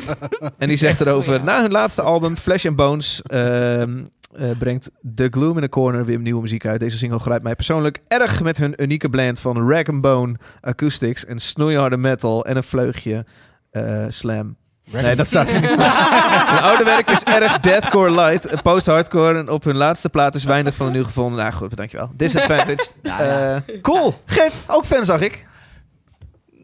en 0.58 0.68
die 0.68 0.76
zegt 0.76 1.00
erover... 1.00 1.32
Goeie. 1.32 1.44
Na 1.44 1.60
hun 1.60 1.70
laatste 1.70 2.02
album, 2.02 2.36
Flesh 2.36 2.66
and 2.66 2.76
Bones... 2.76 3.22
ehm, 3.22 4.04
eh, 4.32 4.50
brengt 4.58 4.90
The 5.14 5.28
Gloom 5.30 5.56
in 5.56 5.62
the 5.62 5.68
Corner 5.68 6.04
weer 6.04 6.18
nieuwe 6.18 6.40
muziek 6.40 6.66
uit. 6.66 6.80
Deze 6.80 6.96
single 6.98 7.18
grijpt 7.18 7.42
mij 7.42 7.54
persoonlijk 7.54 7.98
erg 8.08 8.42
met 8.42 8.58
hun 8.58 8.82
unieke 8.82 9.08
blend 9.08 9.40
van 9.40 9.68
rag 9.70 9.88
and 9.88 10.00
bone 10.00 10.36
acoustics 10.60 11.24
en 11.24 11.38
snoeiharde 11.38 11.96
metal 11.96 12.46
en 12.46 12.56
een 12.56 12.62
vleugje 12.62 13.24
eh, 13.70 14.04
slam. 14.08 14.56
Nee, 14.90 15.16
dat 15.16 15.26
staat 15.26 15.52
er 15.52 15.60
niet. 15.60 15.70
Hun 16.52 16.62
oude 16.62 16.84
werk 16.84 17.08
is 17.08 17.22
erg 17.22 17.58
deathcore 17.58 18.10
light, 18.10 18.62
post-hardcore. 18.62 19.38
En 19.38 19.48
op 19.48 19.64
hun 19.64 19.76
laatste 19.76 20.08
plaat 20.08 20.34
is 20.34 20.44
weinig 20.44 20.74
van 20.74 20.86
een 20.86 20.92
nieuw 20.92 21.04
gevonden. 21.04 21.38
Nou 21.38 21.52
goed, 21.52 21.76
dankjewel. 21.76 22.10
Disadvantaged. 22.14 22.94
Eh, 23.02 23.56
cool. 23.82 24.14
Gert, 24.24 24.64
ook 24.66 24.84
fan 24.84 25.04
zag 25.04 25.20
ik. 25.20 25.46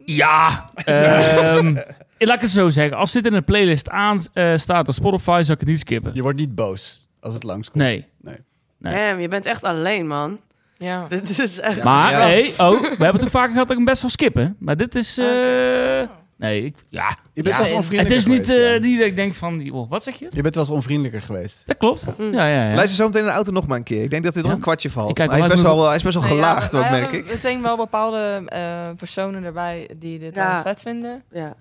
Ja, 0.05 0.69
ehm, 0.75 1.75
laat 2.27 2.35
ik 2.35 2.41
het 2.41 2.51
zo 2.51 2.69
zeggen. 2.69 2.97
Als 2.97 3.11
dit 3.11 3.25
in 3.25 3.33
een 3.33 3.43
playlist 3.43 3.89
aan 3.89 4.25
eh, 4.33 4.57
staat 4.57 4.87
op 4.87 4.93
Spotify, 4.93 5.39
zou 5.43 5.51
ik 5.53 5.59
het 5.59 5.67
niet 5.67 5.79
skippen. 5.79 6.11
Je 6.13 6.21
wordt 6.21 6.37
niet 6.39 6.55
boos 6.55 7.07
als 7.19 7.33
het 7.33 7.43
langskomt. 7.43 7.83
Nee. 7.83 8.05
Nee. 8.21 8.35
Nee. 8.77 8.93
Damn, 9.07 9.21
je 9.21 9.27
bent 9.27 9.45
echt 9.45 9.63
alleen, 9.63 10.07
man. 10.07 10.39
Ja. 10.77 11.05
Dit 11.09 11.39
is 11.39 11.59
echt... 11.59 11.83
Maar, 11.83 12.11
Ja. 12.11 12.17
hey, 12.19 12.53
oh, 12.57 12.81
we 12.81 12.87
hebben 12.87 13.11
het 13.13 13.23
ook 13.23 13.29
vaker 13.29 13.51
gehad 13.51 13.67
dat 13.67 13.69
ik 13.69 13.75
hem 13.75 13.85
best 13.85 14.01
wel 14.01 14.09
skippen. 14.11 14.55
Maar 14.59 14.77
dit 14.77 14.95
is... 14.95 15.17
eh, 15.17 15.25
Oké. 15.25 16.17
Nee, 16.37 16.63
ik, 16.65 16.75
ja. 16.89 17.17
Je 17.33 17.41
bent 17.43 17.55
Ja, 17.55 17.61
wel 17.61 17.71
en- 17.71 17.75
Het 17.75 17.83
onvriendelijker 17.83 18.17
is 18.17 18.25
niet, 18.37 18.45
geweest, 18.49 18.65
eh, 18.65 18.73
ja. 18.73 18.79
niet 18.79 18.97
dat 18.97 19.07
ik 19.07 19.15
denk 19.15 19.33
van... 19.33 19.59
joh, 19.59 19.89
wat 19.89 20.03
zeg 20.03 20.15
je? 20.19 20.25
Je 20.29 20.41
bent 20.41 20.55
wel 20.55 20.63
eens 20.63 20.73
onvriendelijker 20.73 21.21
geweest. 21.21 21.63
Dat 21.65 21.77
klopt. 21.77 22.05
Mm. 22.17 22.33
Ja, 22.33 22.47
ja, 22.47 22.63
ja. 22.69 22.75
Luister 22.75 22.95
zo 22.95 23.05
meteen 23.05 23.21
in 23.21 23.27
de 23.27 23.33
auto 23.33 23.51
nog 23.51 23.67
maar 23.67 23.77
een 23.77 23.83
keer. 23.83 24.03
Ik 24.03 24.09
denk 24.09 24.23
dat 24.23 24.33
dit 24.33 24.41
nog 24.41 24.51
Ja? 24.51 24.57
een 24.57 24.63
kwartje 24.63 24.89
valt. 24.89 25.09
Ik 25.09 25.15
kijk 25.15 25.29
hij, 25.31 25.39
is 25.39 25.47
best 25.47 25.61
wel, 25.61 25.85
hij 25.87 25.95
is 25.95 26.03
best 26.03 26.15
wel 26.19 26.23
Nee, 26.23 26.37
ja, 26.37 26.49
gelaagd 26.49 26.75
ook, 26.75 26.89
merk 26.89 27.11
ik. 27.11 27.27
meteen 27.27 27.61
wel 27.61 27.77
bepaalde 27.77 28.41
eh, 28.45 28.61
personen 28.97 29.43
erbij 29.43 29.89
die 29.97 30.19
dit 30.19 30.35
Ja. 30.35 30.51
wel 30.53 30.61
vet 30.61 30.81
vinden. 30.81 31.23
Ja. 31.31 31.53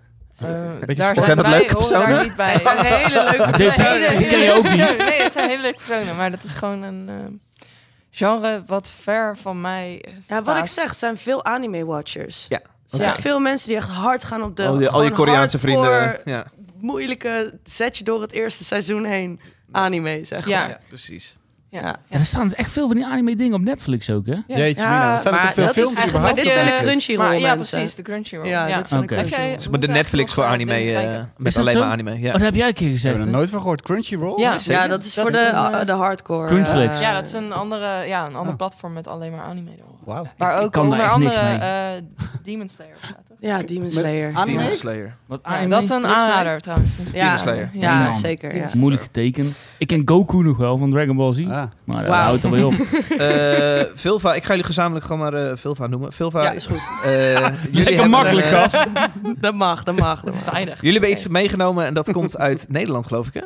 Eh, 0.42 0.78
Beetje 0.80 0.94
daar 0.94 1.10
sport. 1.10 1.24
Zijn 1.24 1.36
dat 1.36 1.46
leuke 1.46 1.72
horen 1.74 1.88
daar 1.90 1.98
personen? 2.00 2.22
niet 2.26 2.36
bij. 2.36 2.52
Het 2.52 2.62
zijn 2.62 2.84
hele 2.84 3.22
leuke 3.36 3.50
personen. 3.50 4.28
ken 4.28 4.38
je 4.38 4.52
ook 4.52 4.62
niet. 4.68 4.76
personen. 4.76 5.06
Nee, 5.10 5.22
het 5.22 5.32
zijn 5.32 5.48
hele 5.48 5.62
leuke 5.62 5.78
personen. 5.86 6.16
Maar 6.16 6.30
dat 6.30 6.42
is 6.42 6.52
gewoon 6.52 6.82
een 6.82 7.08
eh, 7.08 7.64
genre 8.10 8.62
wat 8.66 8.92
ver 9.02 9.36
van 9.36 9.60
mij 9.60 10.04
Ja, 10.26 10.42
wat 10.42 10.58
ik 10.58 10.66
zeg, 10.66 10.88
het 10.88 10.98
zijn 10.98 11.16
veel 11.16 11.44
anime-watchers. 11.44 12.46
Ja. 12.48 12.58
Er 12.60 12.96
zijn 12.96 13.08
Ja. 13.08 13.14
veel 13.14 13.40
mensen 13.40 13.68
die 13.68 13.76
echt 13.76 13.88
hard 13.88 14.24
gaan 14.24 14.42
op 14.42 14.56
de 14.56 14.66
Al 14.66 14.76
die, 14.76 14.88
al 14.88 15.00
die 15.00 15.10
gewoon 15.10 15.26
Koreaanse 15.26 15.58
vrienden. 15.58 16.20
Ja. 16.24 16.44
moeilijke 16.80 17.58
zet 17.64 17.98
je 17.98 18.04
door 18.04 18.20
het 18.20 18.32
eerste 18.32 18.64
seizoen 18.64 19.04
heen 19.04 19.40
anime, 19.72 20.20
zeg 20.24 20.46
Ja. 20.48 20.60
maar. 20.60 20.68
ja, 20.68 20.78
precies. 20.88 21.36
Ja. 21.70 21.80
Ja. 21.80 21.96
Ja, 22.06 22.18
er 22.18 22.24
staan 22.26 22.54
echt 22.54 22.70
veel 22.72 22.86
van 22.86 22.96
die 22.96 23.06
anime 23.06 23.36
dingen 23.36 23.54
op 23.54 23.60
Netflix 23.60 24.10
ook, 24.10 24.26
hè? 24.26 24.32
Ja. 24.32 24.56
Jeetje, 24.56 24.84
mina. 24.84 25.14
Er 25.14 25.20
staan 25.20 25.34
er 25.34 25.40
veel 25.48 25.64
dat 25.66 25.76
is 25.76 25.82
films 25.82 25.96
überhaupt 26.06 26.22
Maar 26.34 26.44
dit 26.44 26.52
zijn 26.52 26.66
de? 26.66 26.72
Crunchyroll 26.84 27.38
ja, 27.40 27.54
precies, 27.54 27.94
de 27.94 28.02
Crunchyroll. 28.02 28.48
Ja, 28.48 28.66
Ja. 28.66 28.76
dit 28.76 28.88
zijn 28.88 29.02
Oké. 29.02 29.16
de 29.16 29.28
jij- 29.28 29.52
is 29.54 29.68
de 29.70 29.88
Netflix 29.88 30.32
voor 30.34 30.44
eh, 30.44 30.50
anime, 30.50 30.74
eh, 30.74 30.84
kijken. 30.94 31.32
met 31.36 31.46
Is 31.46 31.54
dat 31.54 31.62
alleen 31.62 31.74
zo? 31.76 31.80
maar 31.82 31.90
anime. 31.92 32.18
Ja. 32.20 32.26
Oh, 32.26 32.32
dat 32.32 32.40
heb 32.42 32.54
jij 32.54 32.68
een 32.68 32.74
keer 32.74 32.86
Ik 32.86 32.92
gezegd, 32.92 33.16
heb 33.16 33.26
er 33.26 33.30
nooit 33.32 33.50
van 33.50 33.60
gehoord. 33.60 33.82
Crunchyroll? 33.82 34.40
Ja, 34.40 34.56
Ja, 34.64 34.86
dat 34.88 35.04
is 35.04 35.14
Dat 35.14 35.24
voor 35.24 35.32
is 35.32 35.38
de, 35.40 35.46
een, 35.52 35.72
eh, 35.74 35.86
de 35.86 35.92
hardcore. 35.92 36.60
Eh, 36.60 37.00
Ja, 37.00 37.12
dat 37.14 37.26
is 37.26 37.32
een 37.32 37.52
andere, 37.52 38.06
ja, 38.06 38.26
een 38.26 38.34
ander 38.36 38.52
Oh. 38.52 38.56
platform 38.58 38.92
met 38.92 39.06
alleen 39.06 39.30
maar 39.32 39.42
anime 39.44 39.70
erop. 39.78 39.98
Wauw. 40.04 40.26
Waar 40.36 40.56
ik 40.56 40.62
ook 40.62 40.72
kan 40.72 40.90
daar 40.90 41.14
onder 41.14 41.28
andere 41.30 41.42
mee. 41.42 41.58
eh 41.58 42.02
Demon 42.42 42.68
Slayer 42.68 42.96
staat. 43.02 43.27
Ja, 43.40 43.62
Demon 43.62 43.90
Slayer. 43.90 44.30
Anime? 44.34 44.58
Demon 44.58 44.74
Slayer. 44.76 45.16
Wat 45.26 45.40
Ja, 45.44 45.50
anime? 45.50 45.68
dat 45.70 45.82
is 45.82 45.88
een 45.88 46.00
Demon 46.00 46.10
Slayer? 46.16 46.32
aanrader 46.34 46.60
trouwens. 46.60 46.96
Ja, 47.12 47.24
Demon 47.24 47.38
Slayer. 47.38 47.70
ja, 47.72 48.04
Ja, 48.04 48.12
zeker. 48.12 48.56
Ja. 48.56 48.66
Moeilijk 48.78 49.02
getekend. 49.02 49.56
Ik 49.78 49.86
ken 49.86 50.02
Goku 50.04 50.36
nog 50.42 50.56
wel 50.56 50.76
van 50.76 50.90
Dragon 50.90 51.16
Ball 51.16 51.32
Z. 51.32 51.38
Ah. 51.40 51.62
Maar 51.84 52.04
dat 52.04 52.14
houdt 52.14 52.44
er 52.44 52.50
wel 52.50 52.66
op. 52.66 52.74
Eh, 53.18 53.84
Vilva, 53.94 54.34
ik 54.34 54.42
ga 54.42 54.48
jullie 54.48 54.64
gezamenlijk 54.64 55.04
gewoon 55.06 55.20
maar 55.20 55.34
eh 55.34 55.56
Vilva 55.56 55.86
noemen. 55.86 56.12
Vilva, 56.12 56.42
Ja, 56.42 56.50
is 56.52 56.66
goed. 56.66 56.90
eh, 57.04 57.48
jullie 57.70 58.06
makkelijk, 58.18 58.46
gast. 58.46 58.86
Dat 59.40 59.54
mag, 59.54 59.82
dat 59.82 59.96
mag. 59.96 60.20
Dat 60.20 60.34
is 60.34 60.42
veilig. 60.42 60.74
Jullie 60.76 60.92
hebben 60.92 61.10
iets 61.10 61.26
meegenomen 61.26 61.84
en 61.86 61.94
dat 61.94 62.12
komt 62.12 62.38
uit 62.38 62.66
Nederland, 62.68 63.06
geloof 63.06 63.26
ik, 63.26 63.34
hè? 63.34 63.42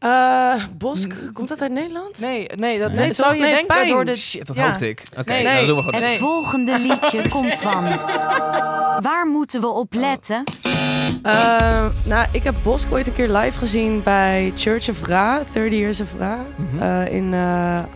Eh, 0.00 0.54
Bosk, 0.78 1.14
komt 1.32 1.48
dat 1.48 1.60
uit 1.60 1.72
Nederland? 1.72 2.18
Nee, 2.18 2.46
nee, 2.54 2.78
dat, 2.78 2.92
Nee, 2.92 3.06
dat 3.06 3.16
zou 3.16 3.34
je 3.34 3.40
Nee, 3.40 3.50
denken 3.50 3.66
pijn. 3.66 3.88
door 3.88 4.04
de... 4.04 4.16
Shit, 4.16 4.46
dat 4.46 4.56
Ja. 4.56 4.68
hoopte 4.70 4.88
ik. 4.88 5.02
Oké, 5.18 5.30
Nee. 5.32 5.42
nou, 5.42 5.54
Nee. 5.56 5.66
doen 5.66 5.76
we 5.76 5.82
gewoon. 5.82 6.00
Het 6.00 6.10
Nee. 6.10 6.18
volgende 6.18 6.78
liedje 6.78 7.28
komt 7.34 7.54
van. 7.54 7.84
Waar 9.00 9.26
moeten 9.32 9.60
we 9.60 9.66
op 9.68 9.94
letten? 9.94 10.44
Eh, 11.22 11.86
nou, 12.04 12.26
ik 12.32 12.42
heb 12.44 12.54
Bosk 12.62 12.92
ooit 12.92 13.06
een 13.06 13.12
keer 13.12 13.28
live 13.28 13.58
gezien 13.58 14.02
bij 14.02 14.52
Church 14.56 14.88
of 14.88 15.06
Ra, 15.06 15.42
30 15.52 15.78
Years 15.78 16.00
of 16.00 16.14
Ra, 16.18 16.38
Mhm. 16.56 16.78
eh, 16.82 17.14
in 17.14 17.34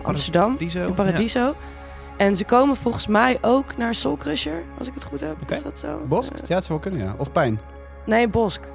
Amsterdam, 0.02 0.57
zo? 0.68 0.86
in 0.86 0.94
Paradiso. 0.94 1.55
En 2.16 2.36
ze 2.36 2.44
komen 2.44 2.76
volgens 2.76 3.07
mij 3.07 3.38
ook 3.40 3.76
naar 3.76 3.94
Soul 3.94 4.16
Crusher, 4.16 4.62
als 4.78 4.86
ik 4.88 4.94
het 4.94 5.05
goed 5.05 5.20
heb. 5.20 5.36
Is 5.48 5.62
dat 5.62 5.78
zo? 5.78 6.00
Bosk? 6.09 6.32
Ja, 6.46 6.55
het 6.55 6.64
zou 6.64 6.78
wel 6.80 6.90
kunnen, 6.90 7.00
ja. 7.09 7.14
Of 7.18 7.32
pijn. 7.32 7.61
nee, 8.07 8.28
Bosk. 8.28 8.72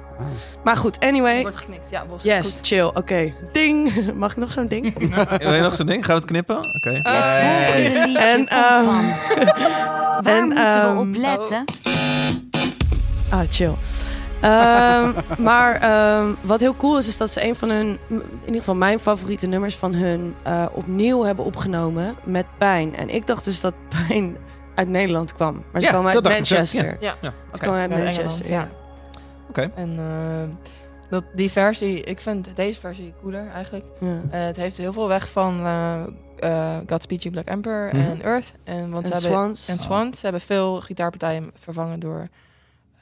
Maar 0.64 0.76
goed, 0.76 0.98
anyway. 0.98 1.42
Wordt 1.42 1.56
geknikt, 1.56 1.90
ja, 1.90 2.04
Bos. 2.06 2.22
Yes, 2.22 2.52
Goed. 2.52 2.66
chill. 2.66 2.84
Oké. 2.94 3.32
Ding. 3.52 3.92
Mag 4.14 4.30
ik 4.30 4.36
nog 4.36 4.52
zo'n 4.52 4.66
ding? 4.66 4.98
Wil 5.42 5.54
je 5.54 5.62
nog 5.62 5.74
zo'n 5.74 5.86
ding? 5.86 6.04
Gaan 6.04 6.14
we 6.14 6.20
het 6.20 6.30
knippen? 6.30 6.56
Oké. 6.56 6.90
Het 6.90 7.06
Eh, 7.06 7.64
volgende 7.66 7.98
liedje 8.06 8.18
En, 8.18 8.46
ehm, 8.48 8.84
van. 8.84 9.04
Waar 10.22 10.36
en, 10.36 10.44
moeten 10.44 10.66
ehm, 10.66 10.94
we 10.94 11.00
op 11.00 11.14
letten? 11.16 11.64
Ah, 13.30 13.40
chill. 13.50 13.74
Ehm, 14.40 15.10
maar 15.38 15.74
ehm, 15.80 16.26
wat 16.40 16.60
heel 16.60 16.76
cool 16.76 16.98
is, 16.98 17.08
is 17.08 17.16
dat 17.16 17.30
ze 17.30 17.44
een 17.44 17.56
van 17.56 17.68
hun, 17.70 17.98
in 18.08 18.22
ieder 18.44 18.58
geval 18.58 18.74
mijn 18.74 18.98
favoriete 18.98 19.46
nummers 19.46 19.76
van 19.76 19.94
hun, 19.94 20.34
eh, 20.42 20.66
opnieuw 20.72 21.22
hebben 21.24 21.44
opgenomen 21.44 22.14
met 22.24 22.46
pijn. 22.58 22.96
En 22.96 23.08
ik 23.08 23.26
dacht 23.26 23.44
dus 23.44 23.60
dat 23.60 23.74
pijn 24.08 24.36
uit 24.74 24.88
Nederland 24.88 25.32
kwam. 25.34 25.64
Maar 25.72 25.80
ze 25.80 25.86
Ja, 25.86 25.92
komen 25.92 26.12
uit. 26.14 26.24
Manchester. 26.24 26.96
Ja. 27.00 27.14
Ja, 27.20 27.32
Ze 27.52 27.60
komen 27.60 27.80
uit 27.80 27.90
Manchester, 27.90 28.22
Engeland, 28.24 28.46
ja. 28.46 28.68
Oké. 29.50 29.70
En 29.74 29.98
eh, 29.98 30.70
dat, 31.10 31.24
die 31.34 31.50
versie, 31.50 32.00
ik 32.02 32.20
vind 32.20 32.48
deze 32.54 32.80
versie 32.80 33.12
cooler 33.22 33.48
eigenlijk. 33.54 33.84
ja. 34.00 34.20
Eh, 34.30 34.44
het 34.44 34.56
heeft 34.56 34.76
heel 34.78 34.92
veel 34.92 35.08
weg 35.08 35.30
van 35.30 35.60
eh 35.66 36.02
eh, 36.38 36.76
Godspeed 36.86 37.22
You 37.22 37.34
Black 37.34 37.46
Emperor 37.46 37.86
Mhm. 37.96 38.10
en 38.10 38.22
Earth. 38.22 38.54
En, 38.64 38.90
want 38.90 39.10
En 39.10 39.16
ze 39.16 39.22
hebben, 39.22 39.40
Swans. 39.56 39.68
en 39.68 39.78
Swans. 39.78 40.16
Ze 40.16 40.22
hebben 40.22 40.40
veel 40.40 40.80
gitaarpartijen 40.80 41.50
vervangen 41.54 42.00
door 42.00 42.28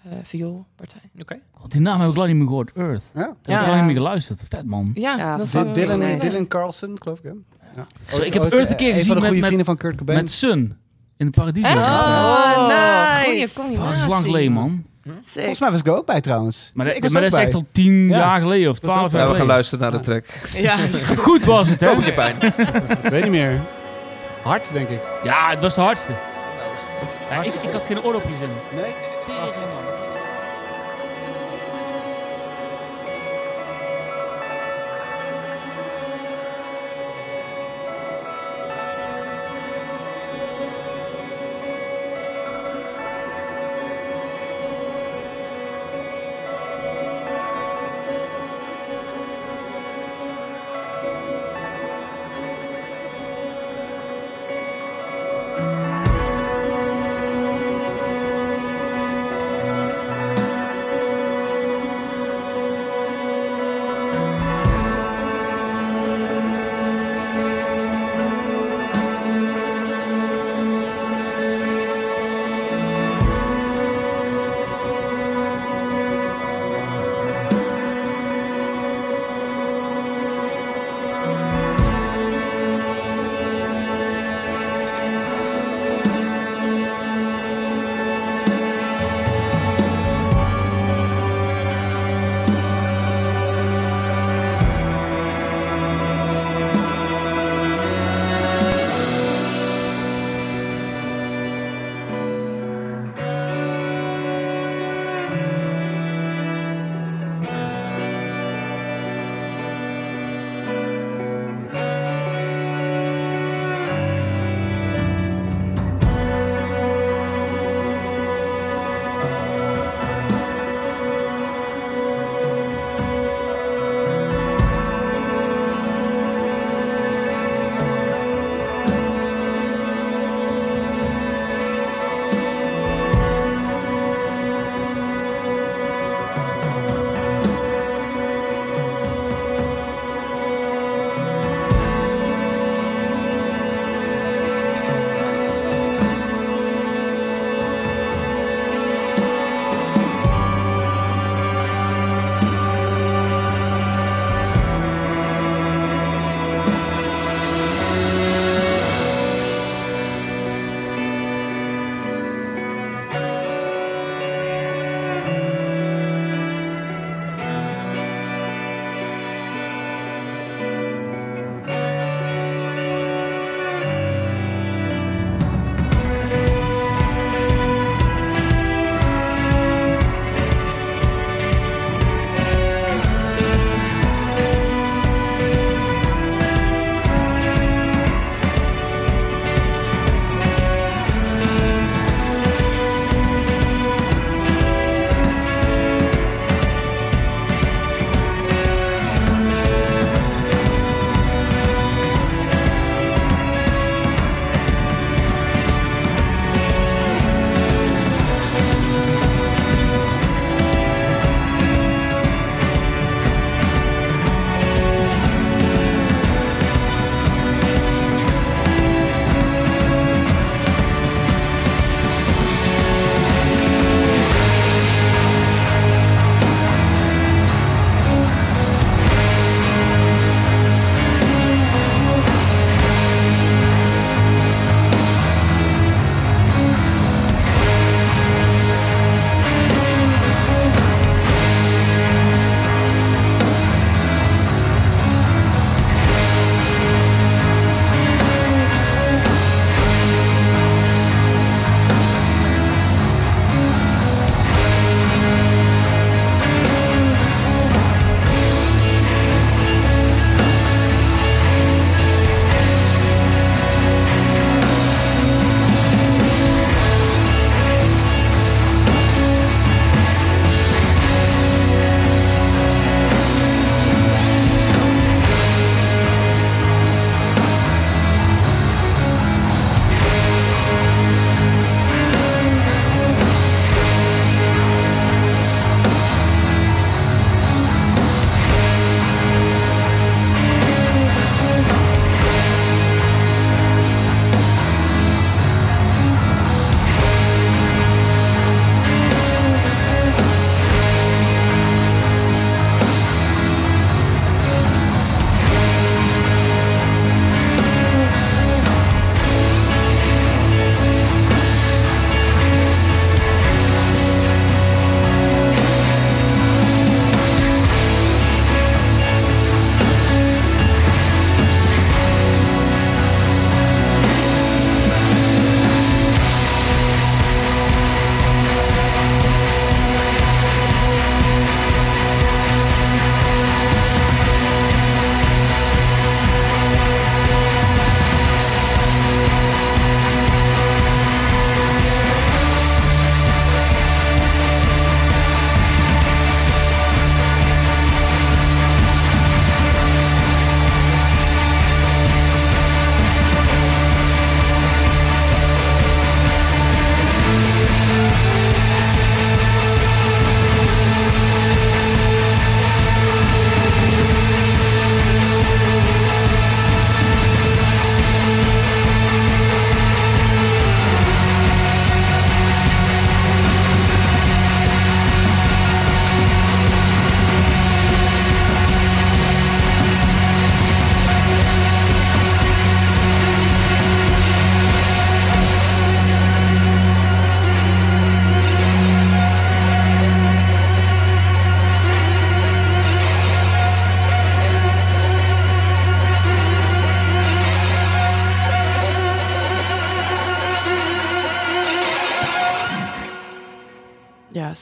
eh 0.04 0.12
vioolpartijen. 0.22 1.10
Oké. 1.20 1.38
God, 1.52 1.72
die 1.72 1.80
naam 1.80 2.00
heb 2.00 2.10
ik 2.10 2.16
lang 2.16 2.28
niet 2.28 2.36
meer 2.38 2.46
gehoord. 2.46 2.70
Earth. 2.74 3.02
Ja. 3.14 3.20
Ik 3.20 3.26
heb 3.26 3.36
Ja. 3.42 3.60
ik 3.60 3.66
lang 3.66 3.76
niet 3.76 3.86
meer 3.86 3.96
geluisterd. 3.96 4.44
Vet, 4.48 4.64
man. 4.66 4.90
Ja, 4.94 5.16
Ja, 5.16 5.36
dat 5.36 5.50
Dylan, 5.50 5.72
Dylan. 5.72 6.18
Dylan 6.18 6.46
Carlson, 6.48 6.96
geloof 7.02 7.18
ik. 7.18 7.24
Hè? 7.24 7.30
Ja. 7.76 7.86
Zo, 8.08 8.22
ik 8.22 8.32
heb 8.34 8.52
Earth 8.52 8.70
een 8.70 8.76
keer 8.76 8.86
Een 8.86 8.92
van 8.92 8.98
gezien 9.00 9.14
de 9.14 9.20
goede 9.20 9.34
met- 9.34 9.44
vrienden 9.44 9.64
van 9.66 9.76
Kurt 9.76 9.96
Cobain. 9.96 10.18
Met 10.18 10.30
Sun. 10.32 10.76
In 11.16 11.26
het 11.26 11.34
Paradiso. 11.34 11.66
Echt? 11.66 11.76
Oh, 11.78 12.66
nice. 12.66 13.24
Goeie 13.24 13.40
Dat 13.40 13.52
combinatie. 13.54 14.02
is 14.02 14.08
lang 14.08 14.22
geleden, 14.24 14.52
man. 14.52 14.84
Sick. 15.20 15.38
Volgens 15.38 15.60
mij 15.60 15.70
was 15.70 15.80
ik 15.80 15.86
er 15.86 15.96
ook 15.96 16.06
bij 16.06 16.20
trouwens. 16.20 16.70
Maar, 16.74 16.86
dat- 16.86 16.96
Ik 16.96 17.02
was 17.02 17.12
maar 17.12 17.22
ook 17.22 17.30
dat 17.30 17.38
is 17.38 17.44
echt 17.46 17.54
bij. 17.54 17.62
al 17.62 17.68
tien 17.72 18.08
Ja. 18.08 18.18
jaar 18.18 18.40
geleden 18.40 18.70
of 18.70 18.78
twaalf 18.78 18.96
jaar 18.96 19.04
Ja, 19.04 19.10
we 19.12 19.18
gaan 19.18 19.26
geleden. 19.28 19.46
luisteren 19.46 19.80
naar 19.90 19.92
de 19.92 20.00
track. 20.00 20.24
Ja, 20.68 20.76
goed. 21.16 21.44
Was 21.44 21.68
het, 21.68 21.80
hè? 21.80 21.86
Kopje 21.94 22.12
pijn. 22.12 22.36
Ik 23.02 23.10
weet 23.10 23.22
niet 23.22 23.30
meer. 23.30 23.60
Hard, 24.42 24.72
denk 24.72 24.88
ik. 24.88 25.00
Ja, 25.24 25.50
het 25.50 25.60
was 25.60 25.74
de 25.74 25.80
hardste. 25.80 26.12
Ja, 27.30 27.42
ik, 27.42 27.52
ik 27.54 27.70
had 27.72 27.82
geen 27.86 28.02
oordopjes 28.02 28.40
in. 28.40 28.76
Nee? 28.76 28.92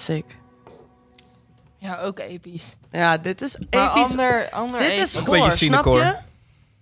Sick. 0.06 0.24
Ja, 1.78 1.98
ook 2.00 2.18
episch. 2.18 2.76
Ja, 2.90 3.18
dit 3.18 3.40
is 3.40 3.58
Maar 3.70 3.90
episch. 3.96 4.10
ander, 4.10 4.48
ander 4.50 4.78
dit 4.80 4.88
episch. 4.88 5.02
is 5.16 5.18
Ook 5.28 5.34
een 5.34 5.50
snap 5.50 5.84
je? 5.84 6.14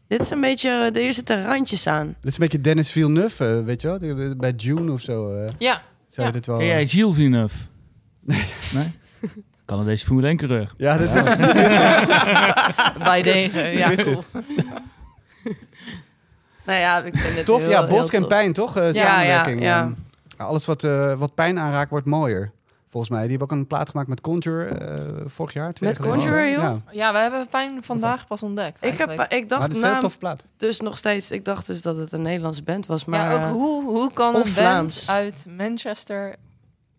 Dit 0.08 0.20
is 0.20 0.30
een 0.30 0.40
beetje... 0.40 0.90
Hier 0.94 1.12
zitten 1.12 1.44
randjes 1.46 1.86
aan. 1.86 2.06
Dit 2.06 2.30
is 2.30 2.32
een 2.34 2.40
beetje 2.42 2.60
Dennis 2.60 2.90
Villeneuve, 2.90 3.44
eh, 3.58 3.64
weet 3.64 3.80
je 3.82 3.98
wel? 3.98 4.36
Bij 4.36 4.50
June 4.56 4.92
of 4.92 5.00
zo. 5.00 5.32
eh, 5.32 5.48
Ja, 5.58 5.82
zou 6.06 6.16
je 6.16 6.22
Ja. 6.22 6.30
dit 6.30 6.46
wel... 6.46 6.56
Ken 6.56 6.66
jij 6.66 6.86
Gilles 6.86 7.14
Villeneuve? 7.14 7.56
Nee. 8.20 8.44
Nee? 8.72 8.92
Canadese 9.66 10.06
Formule 10.06 10.26
1 10.28 10.36
coureur. 10.36 10.72
Ja, 10.76 10.96
dit 10.98 11.12
is... 11.12 11.24
bij 13.10 13.22
deze. 13.22 13.60
Ja, 13.60 13.94
cool. 13.94 14.24
Nou 16.66 16.78
ja, 16.78 16.98
ik 17.02 17.16
vind 17.16 17.36
het 17.36 17.44
Tof, 17.46 17.60
heel, 17.60 17.70
ja, 17.70 17.86
heel 17.86 17.96
Bosk 17.98 18.12
en 18.12 18.20
tof. 18.20 18.28
Pijn, 18.28 18.52
toch? 18.52 18.76
Eh, 18.76 18.92
Ja, 18.92 19.06
samenwerking. 19.06 19.62
ja, 19.62 19.92
ja. 20.36 20.44
Alles 20.44 20.64
wat, 20.64 20.84
eh, 20.84 21.14
wat 21.14 21.34
pijn 21.34 21.58
aanraakt, 21.58 21.90
wordt 21.90 22.06
mooier. 22.06 22.52
Volgens 22.94 23.12
mij. 23.12 23.22
Die 23.22 23.30
hebben 23.36 23.48
ook 23.56 23.60
een 23.60 23.66
plaat 23.66 23.88
gemaakt 23.88 24.08
met 24.08 24.20
Conjure 24.20 24.64
eh, 24.64 25.24
vorig 25.26 25.52
jaar. 25.52 25.72
twee 25.72 25.88
Met. 25.88 25.98
Conjure, 26.00 26.50
joh? 26.50 26.62
Ja, 26.62 26.82
Ja, 26.90 27.12
we 27.12 27.18
hebben 27.18 27.48
pijn 27.48 27.78
vandaag 27.82 28.26
pas 28.26 28.42
ontdekt. 28.42 28.84
Ik, 28.84 28.98
heb, 28.98 29.10
ik 29.10 29.16
maar 29.16 29.44
dacht 30.00 30.18
plaat. 30.18 30.46
dus 30.56 30.80
nog 30.80 30.98
steeds... 30.98 31.30
Ik 31.30 31.44
dacht 31.44 31.66
dus 31.66 31.82
dat 31.82 31.96
het 31.96 32.12
een 32.12 32.22
Nederlandse 32.22 32.62
band 32.62 32.86
was, 32.86 33.04
maar... 33.04 33.30
ja, 33.32 33.46
ook 33.46 33.52
hoe, 33.52 33.84
hoe 33.84 34.12
kan 34.12 34.26
een 34.26 34.32
band 34.32 34.48
Vlaams. 34.48 35.10
uit 35.10 35.46
Manchester 35.56 36.34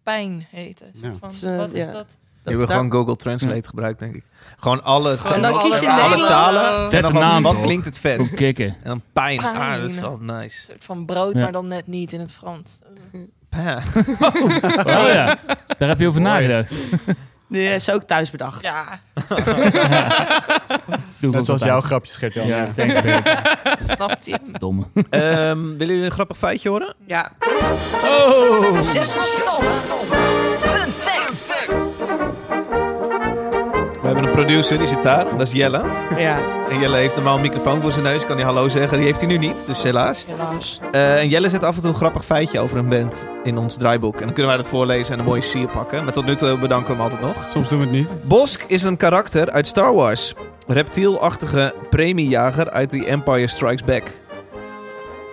pijn 0.03 0.47
heten? 0.49 0.87
Ja. 0.93 1.11
Van, 1.19 1.49
eh, 1.49 1.57
wat 1.57 1.73
is 1.73 1.85
ja. 1.85 1.91
dat? 1.91 2.07
Die 2.43 2.55
hebben 2.55 2.75
gewoon 2.75 2.91
Google 2.91 3.15
Translate 3.15 3.67
gebruikt, 3.67 3.99
denk 3.99 4.15
ik. 4.15 4.23
Gewoon 4.57 4.83
alle, 4.83 5.17
Gewoon 5.17 5.35
En 5.35 5.41
dan 5.41 5.59
kies 5.59 5.79
je 5.79 5.91
alle 5.91 6.27
talen. 6.27 6.91
En 6.91 7.01
dan 7.01 7.13
naam, 7.13 7.43
wat 7.43 7.59
klinkt 7.59 7.85
het 7.85 7.95
Ook 7.95 8.01
vetst? 8.01 8.35
kicken. 8.35 8.67
En 8.67 8.75
dan 8.83 9.01
pijn. 9.13 9.37
Pijn. 9.37 9.55
Ah, 9.55 9.81
dat 9.81 9.89
is 9.89 9.99
wel 9.99 10.17
nice. 10.17 10.33
Een 10.43 10.49
soort 10.65 10.83
van 10.83 11.05
brood, 11.05 11.33
Ja. 11.33 11.41
maar 11.41 11.51
dan 11.51 11.67
net 11.67 11.87
niet 11.87 12.13
in 12.13 12.19
het 12.19 12.31
Frans. 12.31 12.79
Pa. 13.55 13.81
Oh 15.01 15.07
ja, 15.13 15.37
daar 15.77 15.89
heb 15.89 15.99
je 15.99 16.07
over 16.07 16.21
nagedacht. 16.21 16.71
Die 17.49 17.73
is 17.73 17.89
ook 17.91 18.03
thuis 18.03 18.31
bedacht. 18.31 18.63
Ja, 18.63 18.99
Doe 21.21 21.31
Net 21.31 21.45
zoals 21.45 21.63
jouw 21.63 21.81
grapjes, 21.81 22.15
Gert-Jan. 22.15 22.47
Ja, 22.47 22.67
denk 22.75 22.91
ik. 22.91 23.41
snapt 23.79 24.25
hij. 24.25 24.39
Domme. 24.51 24.85
Ehm, 25.09 25.61
willen 25.61 25.77
jullie 25.87 26.05
een 26.05 26.11
grappig 26.11 26.37
feitje 26.37 26.69
horen? 26.69 26.95
Ja. 27.07 27.31
Oh! 28.03 28.79
We 28.79 28.83
hebben 34.15 34.39
een 34.39 34.45
producer, 34.45 34.77
die 34.77 34.87
zit 34.87 35.03
daar. 35.03 35.29
Dat 35.29 35.41
is 35.47 35.51
Jelle. 35.51 35.81
ja. 36.17 36.37
En 36.69 36.79
Jelle 36.79 36.95
heeft 36.97 37.15
normaal 37.15 37.35
een 37.35 37.41
microfoon 37.41 37.81
voor 37.81 37.91
zijn 37.91 38.03
neus. 38.03 38.25
Kan 38.25 38.35
hij 38.35 38.45
hallo 38.45 38.69
zeggen. 38.69 38.97
Die 38.97 39.05
heeft 39.05 39.19
hij 39.19 39.27
nu 39.27 39.37
niet, 39.37 39.63
dus 39.67 39.83
helaas. 39.83 40.25
Helaas. 40.27 40.79
Eh, 40.91 41.19
en 41.19 41.27
Jelle 41.27 41.49
zet 41.49 41.63
af 41.63 41.75
en 41.75 41.81
toe 41.81 41.89
een 41.89 41.95
grappig 41.95 42.25
feitje 42.25 42.59
over 42.59 42.77
een 42.77 42.89
band 42.89 43.15
in 43.43 43.57
ons 43.57 43.77
draaiboek. 43.77 44.13
En 44.15 44.23
dan 44.25 44.33
kunnen 44.33 44.47
wij 44.47 44.57
dat 44.57 44.67
voorlezen 44.67 45.13
en 45.13 45.19
een 45.19 45.25
mooie 45.25 45.41
sier 45.41 45.67
pakken. 45.67 46.03
Maar 46.03 46.13
tot 46.13 46.25
nu 46.25 46.35
toe 46.35 46.57
bedanken 46.57 46.87
we 46.87 46.93
hem 46.93 47.01
altijd 47.01 47.21
nog. 47.21 47.35
Soms 47.49 47.69
doen 47.69 47.79
we 47.79 47.85
het 47.85 47.93
niet. 47.93 48.13
Bosk 48.23 48.63
is 48.67 48.83
een 48.83 48.97
karakter 48.97 49.51
uit 49.51 49.67
Star 49.67 49.93
Wars. 49.93 50.33
Reptielachtige 50.67 51.73
premiejager 51.89 52.69
uit 52.69 52.89
The 52.89 53.05
Empire 53.05 53.47
Strikes 53.47 53.83
Back. 53.83 54.03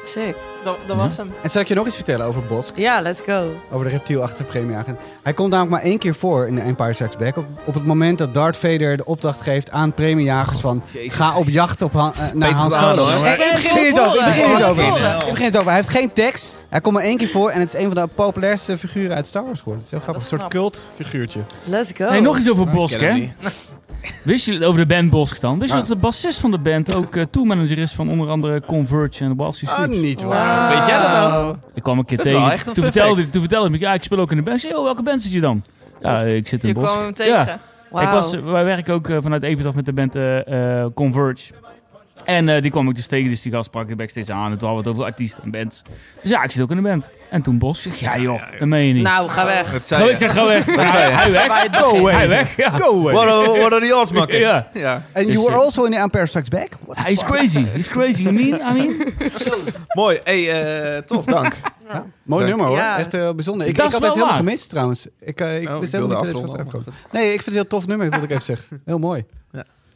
Sick. 0.05 0.35
Dat, 0.65 0.77
dat 0.87 0.97
was 0.97 1.17
hem. 1.17 1.33
En 1.43 1.51
zal 1.51 1.61
ik 1.61 1.69
je 1.69 1.75
nog 1.75 1.87
iets 1.87 1.95
vertellen 1.95 2.27
over 2.27 2.43
Bosk? 2.47 2.77
Ja, 2.77 3.01
let's 3.01 3.21
go. 3.27 3.51
Over 3.71 3.85
de 3.85 3.91
reptielachtige 3.91 4.45
premieagent. 4.45 4.99
Hij 5.23 5.33
komt 5.33 5.51
namelijk 5.51 5.75
maar 5.77 5.91
één 5.91 5.99
keer 5.99 6.15
voor 6.15 6.47
in 6.47 6.55
de 6.55 6.61
Empire 6.61 6.93
Strikes 6.93 7.17
Back. 7.17 7.37
Op, 7.37 7.45
op 7.65 7.75
het 7.75 7.85
moment 7.85 8.19
dat 8.19 8.35
Darth 8.35 8.57
Vader 8.57 8.97
de 8.97 9.05
opdracht 9.05 9.41
geeft 9.41 9.71
aan 9.71 9.93
premiejagers 9.93 10.61
van... 10.61 10.83
Jezus. 10.91 11.15
Ga 11.15 11.37
op 11.37 11.49
jacht 11.49 11.83
op 11.83 11.93
Han, 11.93 12.13
eh, 12.15 12.19
naar 12.19 12.31
Peter 12.33 12.55
Han 12.55 12.69
Baan, 12.69 12.97
Solo. 12.97 13.25
ik 13.25 13.51
begin 13.53 13.87
er 13.87 13.91
horen. 13.91 14.07
over. 14.07 14.19
Ik 14.19 14.25
begin 14.25 14.65
over. 14.65 14.67
het 14.67 14.93
horen. 14.93 15.19
Ik 15.19 15.31
begin 15.31 15.47
het 15.47 15.57
over. 15.57 15.69
Hij 15.69 15.77
heeft 15.77 15.89
geen 15.89 16.13
tekst. 16.13 16.67
Hij 16.71 16.81
komt 16.81 16.95
maar 16.95 17.05
één 17.05 17.17
keer 17.17 17.29
voor. 17.29 17.51
En 17.51 17.61
het 17.61 17.75
is 17.75 17.81
een 17.85 17.93
van 17.93 18.03
de 18.03 18.09
populairste 18.15 18.79
figuren 18.79 19.17
uit 19.17 19.27
Star 19.27 19.45
Wars 19.45 19.59
geworden. 19.59 19.85
Het 19.85 19.93
is 19.93 19.99
heel 19.99 20.13
grappig. 20.13 20.33
Een 20.33 20.39
soort 20.39 20.51
cultfiguurtje. 20.51 21.41
Let's 21.65 21.93
go. 21.97 22.05
Hey, 22.05 22.21
nog 22.21 22.39
iets 22.39 22.51
over 22.51 22.69
Bosk, 22.69 23.01
hè? 23.01 23.11
Wist 24.23 24.47
je 24.47 24.65
over 24.67 24.81
de 24.81 24.95
band 24.95 25.11
Bosk 25.11 25.41
dan? 25.41 25.59
Wist 25.59 25.71
je 25.71 25.77
Ah. 25.79 25.87
dat 25.87 25.95
de 25.97 26.03
bassist 26.03 26.41
van 26.41 26.51
de 26.51 26.59
band 26.59 26.95
ook 26.95 27.17
eh 27.17 27.25
tourmanager 27.31 27.79
is 27.79 27.93
van 27.93 28.09
onder 28.11 28.29
andere 28.29 28.61
Converge 28.67 29.23
en 29.25 29.29
de 29.29 29.35
Balsy 29.35 29.67
Ah, 29.67 29.87
niet 29.89 30.23
waar. 30.23 30.69
Weet 30.79 30.89
jij 30.89 30.99
dat 31.03 31.11
nou? 31.13 31.57
Ik 31.75 31.83
kwam 31.83 31.99
een 31.99 32.05
keer 32.05 32.17
Dat 32.17 32.27
is 32.27 32.33
tegen. 32.33 32.47
wel 32.47 32.55
echt 32.55 32.67
een 32.67 32.73
toen, 32.75 32.83
fun 32.85 32.93
vertelde, 32.93 33.21
fact. 33.21 33.33
toen 33.33 33.41
vertelde 33.41 33.69
hij 33.69 33.79
me, 33.79 33.85
ja, 33.85 33.95
ik 33.95 34.03
speel 34.03 34.19
ook 34.19 34.31
in 34.31 34.37
de 34.37 34.43
band. 34.43 34.57
Ik 34.57 34.63
zei, 34.63 34.75
oh, 34.79 34.85
welke 34.85 35.03
band 35.03 35.23
zit 35.23 35.33
je 35.33 35.41
dan? 35.41 35.65
Ja, 36.01 36.19
ik 36.23 36.49
zit 36.49 36.63
in 36.63 36.69
Je 36.69 36.75
Bosk. 36.75 36.91
kwam 36.93 37.05
hem 37.05 37.15
tegen. 37.15 37.33
Ja. 37.93 38.01
Ik 38.01 38.09
was, 38.09 38.35
wij 38.41 38.65
werken 38.65 38.95
ook 38.95 39.09
eh, 39.09 39.17
vanuit 39.23 39.43
Epitaph 39.43 39.75
met 39.77 39.85
de 39.85 39.93
band 39.93 40.15
eh, 40.15 40.81
eh, 40.83 40.87
Converge. 40.95 41.53
En 42.25 42.49
eh, 42.49 42.63
die 42.63 42.71
kwam 42.71 42.89
ik 42.89 42.95
dus 42.95 43.07
tegen, 43.07 43.31
dus 43.31 43.43
die 43.43 43.53
gast 43.53 43.65
sprak 43.65 43.89
ik 43.89 43.97
backstage 43.97 44.33
aan. 44.33 44.53
En 44.53 44.59
toen 44.59 44.69
hadden 44.69 44.85
we 44.85 44.91
het 44.91 44.99
over 44.99 45.13
artiesten 45.13 45.43
en 45.43 45.51
bands. 45.51 45.83
Dus 46.21 46.31
ja, 46.31 46.43
ik 46.43 46.51
zit 46.51 46.63
ook 46.63 46.71
in 46.71 46.77
de 46.77 46.83
band. 46.83 47.09
En 47.31 47.43
toen 47.43 47.59
Bos. 47.59 47.83
Zeg, 47.83 48.01
ja 48.01 48.19
joh, 48.19 48.43
dat 48.59 48.69
meen 48.69 48.87
je 48.87 48.93
niet. 48.93 49.03
Nou, 49.03 49.29
ga 49.29 49.45
weg. 49.45 49.73
Dat 49.73 49.87
zei 49.87 50.05
je. 50.05 50.11
ik 50.11 50.17
zeg, 50.17 50.33
ga 50.33 50.47
weg. 50.47 50.65
zei 50.65 50.87
hij, 50.87 51.31
je? 51.31 51.37
hij 51.37 51.49
weg. 51.49 51.81
Go 51.81 51.97
away. 51.99 52.15
Hij 52.15 52.29
weg, 52.29 52.57
ja. 52.57 52.71
Go 52.71 52.99
away. 52.99 53.15
What 53.15 53.27
are, 53.27 53.59
what 53.59 53.73
are 53.73 53.87
the 53.87 53.97
odds, 53.97 54.13
makker? 54.13 54.39
Ja. 54.39 54.69
ja. 54.75 55.03
And 55.13 55.27
you 55.27 55.39
were 55.45 55.55
eh, 55.55 55.61
also 55.61 55.85
in 55.85 55.91
the 55.91 55.99
Empire 55.99 56.27
Strikes 56.27 56.49
Back? 56.49 56.69
Hij 56.89 57.13
is 57.13 57.25
crazy. 57.25 57.65
He's 57.73 57.89
crazy. 57.89 58.27
I 58.27 58.31
mean, 58.31 58.61
I 58.61 58.73
mean. 58.73 59.13
Mooi. 59.95 60.21
Hey, 60.25 60.63
eh, 60.97 61.03
tof, 61.03 61.25
dank. 61.25 61.55
Mooi 62.23 62.45
Dank. 62.45 62.49
nummer 62.49 62.67
hoor. 62.67 62.77
Ja. 62.77 62.99
Echt 62.99 63.13
heel 63.13 63.35
bijzonder. 63.35 63.67
Ik, 63.67 63.77
Dat 63.77 63.87
ik 63.87 63.93
had 63.93 64.15
het 64.15 64.25
waar. 64.25 64.35
gemist 64.35 64.69
trouwens. 64.71 65.07
Ik, 65.21 65.41
eh, 65.41 65.61
ik 65.61 65.69
Oh, 65.69 65.79
wist 65.79 65.95
ik 65.95 66.01
niet 66.01 66.11
dat 66.11 66.27
het 66.27 66.37
afronden, 66.37 66.73
was. 66.73 66.95
Nee, 67.13 67.25
ik 67.25 67.31
vind 67.31 67.39
het 67.39 67.47
een 67.47 67.53
heel 67.53 67.67
tof 67.67 67.87
nummer, 67.87 68.11
wilde 68.11 68.25
ik 68.25 68.31
even 68.31 68.43
zeggen. 68.43 68.83
Heel 68.85 68.99
mooi. 68.99 69.25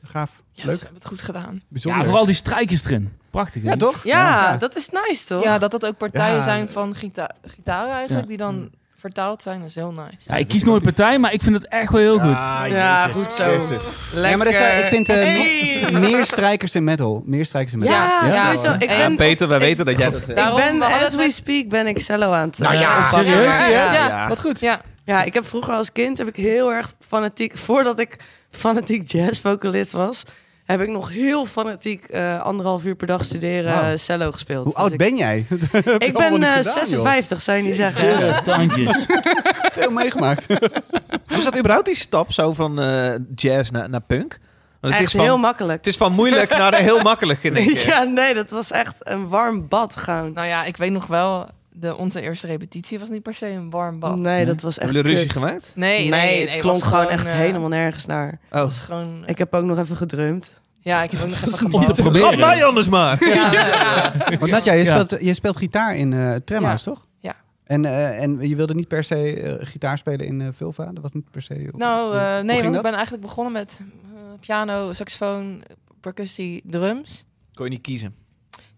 Gaaf. 0.06 0.42
Ja, 0.52 0.64
Leuk. 0.64 0.76
ze 0.76 0.82
hebben 0.82 1.00
het 1.02 1.10
goed 1.10 1.22
gedaan. 1.22 1.62
Bijzonder. 1.68 2.00
Ja, 2.02 2.06
vooral 2.08 2.26
die 2.26 2.34
strijkers 2.34 2.84
erin. 2.84 3.12
Prachtig, 3.30 3.62
hè? 3.62 3.68
Ja, 3.68 3.76
toch? 3.76 4.04
Ja, 4.04 4.56
dat 4.56 4.76
is 4.76 4.88
nice, 4.88 5.26
toch? 5.26 5.42
Ja, 5.42 5.58
dat 5.58 5.70
dat 5.70 5.86
ook 5.86 5.96
partijen 5.96 6.36
Ja. 6.36 6.42
zijn 6.42 6.68
van 6.68 6.94
gita 6.94 7.30
gitaren 7.46 7.92
eigenlijk, 7.94 8.22
Ja. 8.22 8.28
die 8.28 8.36
dan 8.36 8.70
vertaald 8.98 9.42
zijn, 9.42 9.62
is 9.62 9.74
heel 9.74 9.92
nice. 9.92 10.16
Ja, 10.26 10.34
ik 10.36 10.48
kies 10.48 10.62
nooit 10.64 10.82
partij, 10.82 11.18
maar 11.18 11.32
ik 11.32 11.42
vind 11.42 11.54
het 11.56 11.68
echt 11.68 11.90
wel 11.90 12.00
heel 12.00 12.18
goed. 12.18 12.70
Ja, 12.70 13.08
goed 13.08 13.32
zo. 13.32 13.50
Jezus. 13.50 13.84
Lekker. 14.12 14.30
Ja, 14.30 14.36
maar 14.36 14.46
er 14.46 14.52
zijn- 14.54 14.78
ik 14.78 14.84
vind 14.84 15.08
eh, 15.08 15.14
Hey. 15.16 15.86
meer 15.92 16.24
strijkers 16.24 16.74
in 16.74 16.84
metal. 16.84 17.22
Meer 17.26 17.46
strijkers 17.46 17.72
in 17.74 17.78
metal. 17.78 17.94
Ja, 17.94 18.26
Ja. 18.26 18.44
sowieso. 18.44 18.72
Ik 18.72 18.82
En 18.82 18.96
ben, 18.98 19.10
Ja, 19.10 19.16
Peter, 19.16 19.48
wij 19.48 19.58
weten 19.58 19.84
dat 19.84 19.98
jij 19.98 20.10
dat 20.10 20.20
ik 20.28 20.36
Daarom, 20.36 20.56
ben 20.56 20.78
we 20.78 20.84
hadden 20.84 21.06
as 21.08 21.14
we 21.14 21.30
speak, 21.30 21.68
ben 21.68 21.86
ik 21.86 22.00
cello 22.00 22.30
aan 22.32 22.48
het 22.48 22.58
Nou 22.58 22.74
eh, 22.74 22.80
ja, 22.80 22.96
oppakken. 23.04 23.32
serieus? 23.32 23.58
Ja. 23.58 23.68
Ja. 23.68 23.92
Ja. 24.08 24.28
Wat 24.28 24.40
goed. 24.40 24.60
Ja, 24.60 24.80
Ja, 25.04 25.22
ik 25.22 25.34
heb 25.34 25.46
vroeger 25.46 25.74
als 25.74 25.92
kind 25.92 26.18
heb 26.18 26.28
ik 26.28 26.36
heel 26.36 26.72
erg 26.72 26.92
fanatiek, 27.08 27.56
voordat 27.58 27.98
ik 27.98 28.16
fanatiek 28.50 29.10
jazzvocalist 29.12 29.92
was, 29.92 30.22
heb 30.66 30.80
ik 30.80 30.88
nog 30.88 31.10
heel 31.10 31.46
fanatiek 31.46 32.04
eh, 32.04 32.40
anderhalf 32.40 32.84
uur 32.84 32.94
per 32.94 33.06
dag 33.06 33.24
studeren 33.24 33.90
eh, 33.90 33.96
cello 33.96 34.32
gespeeld. 34.32 34.64
Hoe 34.64 34.72
Dus 34.72 34.82
oud 34.82 34.92
ik, 34.92 34.98
ben 34.98 35.16
jij? 35.16 35.46
Ik 35.98 36.18
ben 36.18 36.42
eh, 36.42 36.60
56, 36.60 37.40
zou 37.40 37.56
je 37.58 37.62
niet 37.62 37.74
zeggen. 37.74 38.26
Ja, 38.26 38.42
tandjes. 38.42 39.06
Veel 39.76 39.90
meegemaakt. 39.90 40.46
Hoe 41.28 41.36
is 41.36 41.44
dat 41.44 41.58
überhaupt 41.58 41.86
die 41.86 41.96
stap 41.96 42.32
zo 42.32 42.52
van 42.52 42.80
eh, 42.80 43.14
jazz 43.34 43.70
naar, 43.70 43.88
naar 43.88 44.00
punk? 44.00 44.38
Want 44.80 44.94
het 44.94 45.02
Echt 45.02 45.12
is 45.12 45.16
van, 45.16 45.24
heel 45.24 45.38
makkelijk. 45.38 45.76
Het 45.76 45.86
is 45.86 45.96
van 45.96 46.12
moeilijk 46.12 46.50
naar 46.50 46.74
heel 46.74 47.02
makkelijk 47.02 47.42
in 47.42 47.56
één 47.56 47.66
keer. 47.66 47.86
Ja, 47.86 48.02
nee, 48.02 48.34
dat 48.34 48.50
was 48.50 48.70
echt 48.70 48.96
een 48.98 49.28
warm 49.28 49.68
bad 49.68 49.96
gaan. 49.96 50.32
nou 50.32 50.46
ja, 50.46 50.64
ik 50.64 50.76
weet 50.76 50.92
nog 50.92 51.06
wel, 51.06 51.48
de, 51.78 51.96
onze 51.96 52.20
eerste 52.20 52.46
repetitie 52.46 52.98
was 52.98 53.08
niet 53.08 53.22
per 53.22 53.34
se 53.34 53.46
een 53.48 53.70
warm 53.70 53.98
bad. 53.98 54.16
Nee, 54.16 54.44
dat 54.44 54.62
was 54.62 54.78
echt 54.78 54.92
Hebben 54.92 55.02
jullie 55.10 55.18
ruzie 55.18 55.40
gemaakt? 55.40 55.72
Nee, 55.74 55.98
Nee, 55.98 56.10
nee, 56.10 56.34
nee, 56.36 56.46
het 56.48 56.56
klonk 56.56 56.82
gewoon 56.84 57.08
echt 57.08 57.26
eh, 57.26 57.32
helemaal 57.32 57.68
nergens 57.68 58.06
naar. 58.06 58.40
Oh. 58.50 58.60
was 58.62 58.80
gewoon, 58.80 59.22
Ik 59.26 59.38
heb 59.38 59.54
ook 59.54 59.64
nog 59.64 59.78
even 59.78 59.96
gedrumd. 59.96 60.54
ja, 60.80 61.02
ik 61.02 61.10
heb 61.10 61.20
ook 61.20 61.26
nog 61.28 61.36
even 61.36 61.48
niet 61.48 61.56
gebad. 61.56 61.94
te 61.94 62.02
proberen. 62.02 62.38
Laat 62.38 62.54
mij 62.54 62.64
anders 62.64 62.88
maar. 62.88 63.24
Ja, 63.24 63.52
ja. 63.52 64.12
Want 64.38 64.50
Natja, 64.50 64.72
je, 64.72 64.84
Ja. 64.84 65.04
speelt, 65.04 65.22
je 65.22 65.34
speelt 65.34 65.56
gitaar 65.56 65.96
in 65.96 66.12
eh 66.12 66.34
Tremhuis, 66.34 66.82
toch? 66.82 67.06
Ja. 67.20 67.36
En, 67.64 67.84
eh, 67.84 68.22
en 68.22 68.48
je 68.48 68.56
wilde 68.56 68.74
niet 68.74 68.88
per 68.88 69.04
se 69.04 69.40
eh, 69.42 69.66
gitaar 69.66 69.98
spelen 69.98 70.26
in 70.26 70.40
eh 70.40 70.48
Vulva? 70.52 70.84
Dat 70.84 71.02
was 71.02 71.12
niet 71.12 71.30
per 71.30 71.42
se... 71.42 71.68
Nou, 71.76 72.16
eh, 72.16 72.40
nee, 72.40 72.56
want 72.56 72.66
dat? 72.66 72.74
ik 72.76 72.82
ben 72.82 72.92
eigenlijk 72.94 73.22
begonnen 73.22 73.52
met 73.52 73.80
eh, 74.14 74.20
piano, 74.40 74.92
saxofoon, 74.92 75.62
percussie, 76.00 76.62
drums. 76.66 77.24
Kon 77.54 77.64
je 77.64 77.70
niet 77.70 77.80
kiezen. 77.82 78.14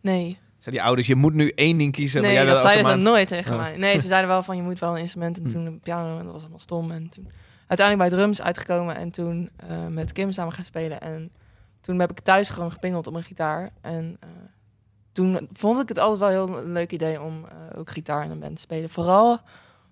Nee, 0.01 0.39
Zei 0.59 0.77
die 0.77 0.85
ouders, 0.85 1.07
je 1.07 1.15
moet 1.15 1.35
nu 1.35 1.49
één 1.55 1.79
ding 1.79 1.93
kiezen. 1.93 2.21
maar 2.21 2.31
nee 2.31 2.39
jij 2.43 2.53
dat 2.53 2.61
zeiden 2.63 2.85
ze 2.91 2.97
nooit 2.97 3.29
tegen 3.29 3.53
Oh. 3.53 3.59
mij. 3.61 3.77
Nee, 3.77 3.99
ze 3.99 4.07
zeiden 4.15 4.29
wel 4.31 4.43
van 4.43 4.57
je 4.57 4.63
moet 4.63 4.79
wel 4.79 4.91
een 4.95 5.01
instrument 5.01 5.39
en 5.39 5.45
Hm. 5.45 5.51
toen 5.53 5.65
de 5.65 5.71
piano 5.83 6.19
en 6.19 6.25
dat 6.25 6.33
was 6.33 6.41
allemaal 6.41 6.59
stom. 6.59 6.91
En 6.91 7.09
toen 7.09 7.29
uiteindelijk 7.67 8.09
bij 8.11 8.19
drums 8.19 8.43
uitgekomen 8.43 8.97
en 8.97 9.11
toen 9.11 9.51
eh, 9.57 9.87
met 9.87 10.13
Kim 10.13 10.33
samen 10.33 10.53
gaan 10.53 10.65
spelen. 10.65 11.01
En 11.01 11.31
toen 11.81 11.99
heb 12.01 12.11
ik 12.11 12.21
thuis 12.21 12.49
gewoon 12.51 12.73
gepingeld 12.73 13.07
op 13.07 13.15
een 13.15 13.23
gitaar. 13.23 13.71
En 13.81 14.17
eh, 14.21 14.29
toen 15.13 15.49
vond 15.53 15.81
ik 15.81 15.89
het 15.89 15.99
altijd 15.99 16.19
wel 16.19 16.29
heel 16.47 16.59
een 16.59 16.73
leuk 16.73 16.93
idee 16.93 17.21
om 17.23 17.45
eh, 17.45 17.79
ook 17.79 17.91
gitaar 17.91 18.25
in 18.25 18.31
een 18.31 18.39
band 18.39 18.55
te 18.57 18.61
spelen. 18.63 18.91
Vooral 18.91 19.39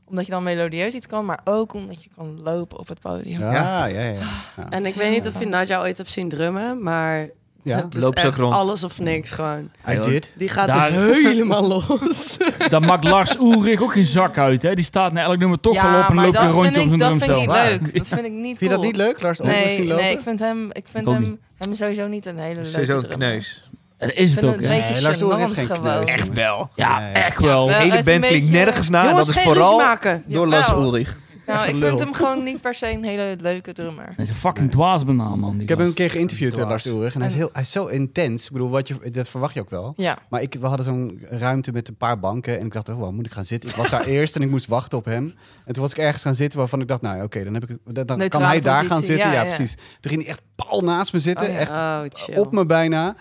omdat 0.04 0.24
je 0.26 0.30
dan 0.32 0.42
melodieus 0.42 0.94
iets 0.94 1.06
kan, 1.06 1.24
maar 1.24 1.40
ook 1.44 1.72
omdat 1.74 2.02
je 2.02 2.10
kan 2.16 2.42
lopen 2.42 2.78
op 2.78 2.88
het 2.88 3.00
podium. 3.00 3.40
Ja, 3.40 3.52
ja, 3.52 3.86
ja. 3.86 4.00
ja. 4.00 4.20
ja. 4.56 4.70
En 4.70 4.84
ik 4.84 4.94
weet 4.94 5.10
niet 5.10 5.26
of 5.26 5.38
je 5.38 5.46
Nadja 5.46 5.80
ooit 5.80 5.96
hebt 5.96 6.10
zien 6.10 6.28
drummen, 6.28 6.82
maar 6.82 7.28
Ja, 7.66 7.76
het 7.76 7.94
loopt 8.00 8.18
echt 8.18 8.36
rond. 8.38 8.54
alles 8.54 8.84
of 8.84 8.98
niks 9.00 9.30
gewoon. 9.32 9.70
I 9.88 9.98
did. 10.00 10.32
Die 10.36 10.48
gaat 10.48 10.66
Daar- 10.68 10.90
helemaal 10.90 11.68
los. 12.00 12.36
Dat 12.68 12.80
maakt 12.80 13.04
Lars 13.04 13.36
Ulrich 13.38 13.82
ook 13.82 13.92
geen 13.92 14.06
zak 14.06 14.38
uit, 14.38 14.62
hè? 14.62 14.74
Die 14.74 14.84
staat 14.84 15.12
naar 15.12 15.24
elk 15.24 15.38
nummer 15.38 15.60
toch 15.60 15.82
wel 15.82 16.00
op 16.00 16.08
en 16.08 16.14
loopt 16.14 16.26
een 16.26 16.32
dat 16.32 16.52
rondje 16.54 16.72
vind 16.72 16.86
op 16.86 16.92
ik, 16.92 16.98
zijn 16.98 16.98
dat 16.98 17.08
vind 17.10 17.22
ik 17.22 17.28
drumstel. 17.28 17.70
niet 17.72 17.80
leuk. 17.82 17.96
Dat 17.96 18.08
vind 18.08 18.24
ik 18.24 18.32
niet 18.32 18.44
Vind 18.58 18.70
je 18.70 18.76
dat 18.76 18.84
niet 18.86 18.96
leuk, 18.96 19.22
Lars? 19.22 19.38
Ulrich 19.40 19.70
zien 19.70 19.78
Nee, 19.78 19.88
lopen? 19.88 20.04
nee, 20.04 20.12
ik 20.14 20.20
vind 20.20 20.38
hem, 20.40 20.68
ik 20.72 20.84
vind 20.90 21.06
hem, 21.06 21.38
hem 21.58 21.74
sowieso 21.74 22.06
niet 22.06 22.26
een 22.26 22.38
hele 22.38 22.54
leuke 22.54 22.68
Sowieso 22.70 22.94
een 22.94 23.00
drummer. 23.00 23.28
kneus. 23.28 23.68
Dat 23.98 24.10
is 24.14 24.30
Ik 24.30 24.40
het 24.40 24.44
ook, 24.44 24.60
hè? 24.60 24.68
Nee, 24.68 25.02
Lars 25.02 25.20
Ulrich 25.20 25.50
is 25.50 25.52
geen 25.52 25.80
kneus. 25.80 26.04
Echt 26.08 26.32
wel. 26.32 26.70
Ja, 26.74 27.00
Ja, 27.00 27.06
ja. 27.08 27.12
echt 27.12 27.40
wel. 27.40 27.68
Ja, 27.70 27.78
De 27.78 27.84
hele 27.90 28.02
band 28.02 28.26
klinkt 28.26 28.50
nergens 28.50 28.88
na. 28.88 29.12
dat 29.14 29.28
is 29.28 29.40
vooral 29.42 29.82
door. 30.26 30.46
Lars 30.46 30.70
Ulrich. 30.70 31.16
Nou, 31.46 31.68
ik 31.68 31.76
vind 31.84 31.98
hem 31.98 32.14
gewoon 32.14 32.42
niet 32.42 32.60
per 32.60 32.74
se 32.74 32.90
een 32.90 33.04
hele 33.04 33.36
leuke 33.40 33.72
drummer. 33.72 34.04
Hij 34.04 34.24
is 34.24 34.28
een 34.28 34.34
fucking 34.34 34.70
dwaasbanaal, 34.70 35.36
man. 35.36 35.52
die 35.52 35.62
Ik 35.62 35.68
heb 35.68 35.78
hem 35.78 35.86
een 35.86 35.94
keer 35.94 36.10
geïnterviewd, 36.10 36.52
Dwaas. 36.52 36.68
Lars 36.68 36.86
Ulrich. 36.86 37.14
En 37.14 37.20
hij 37.20 37.30
is, 37.30 37.36
heel, 37.36 37.50
hij 37.52 37.62
is 37.62 37.70
zo 37.70 37.86
intens. 37.86 38.44
Ik 38.44 38.52
bedoel, 38.52 38.70
wat 38.70 38.88
je, 38.88 39.10
dat 39.10 39.28
verwacht 39.28 39.54
je 39.54 39.60
ook 39.60 39.70
wel. 39.70 39.92
Ja. 39.96 40.18
Maar 40.28 40.42
ik, 40.42 40.56
we 40.60 40.66
hadden 40.66 40.86
zo'n 40.86 41.20
ruimte 41.30 41.72
met 41.72 41.88
een 41.88 41.96
paar 41.96 42.18
banken. 42.18 42.58
En 42.58 42.66
ik 42.66 42.72
dacht, 42.72 42.88
oh, 42.88 43.00
waar 43.00 43.12
moet 43.12 43.26
ik 43.26 43.32
gaan 43.32 43.44
zitten? 43.44 43.70
Ik 43.70 43.76
was 43.76 43.88
daar 43.88 44.06
eerst 44.16 44.36
en 44.36 44.42
ik 44.42 44.50
moest 44.50 44.66
wachten 44.66 44.98
op 44.98 45.04
hem. 45.04 45.34
En 45.64 45.72
toen 45.72 45.82
was 45.82 45.92
ik 45.92 45.98
ergens 45.98 46.22
gaan 46.22 46.34
zitten 46.34 46.58
waarvan 46.58 46.80
ik 46.80 46.88
dacht, 46.88 47.02
nou 47.02 47.16
ja, 47.16 47.24
oké, 47.24 47.44
dan, 47.44 47.54
heb 47.54 47.70
ik, 47.70 48.06
dan 48.06 48.28
kan 48.28 48.42
hij 48.42 48.60
daar 48.60 48.84
gaan 48.84 49.02
zitten. 49.02 49.26
Ja, 49.26 49.32
ja, 49.32 49.42
ja. 49.42 49.54
precies. 49.54 49.74
Toen 49.74 50.10
ging 50.10 50.22
hij 50.22 50.30
echt 50.30 50.42
pal 50.54 50.80
naast 50.80 51.12
me 51.12 51.18
zitten. 51.18 51.46
Oh, 51.46 51.52
ja. 51.52 51.58
Echt 52.04 52.28
Oh, 52.30 52.38
op 52.38 52.52
me 52.52 52.66
bijna. 52.66 53.16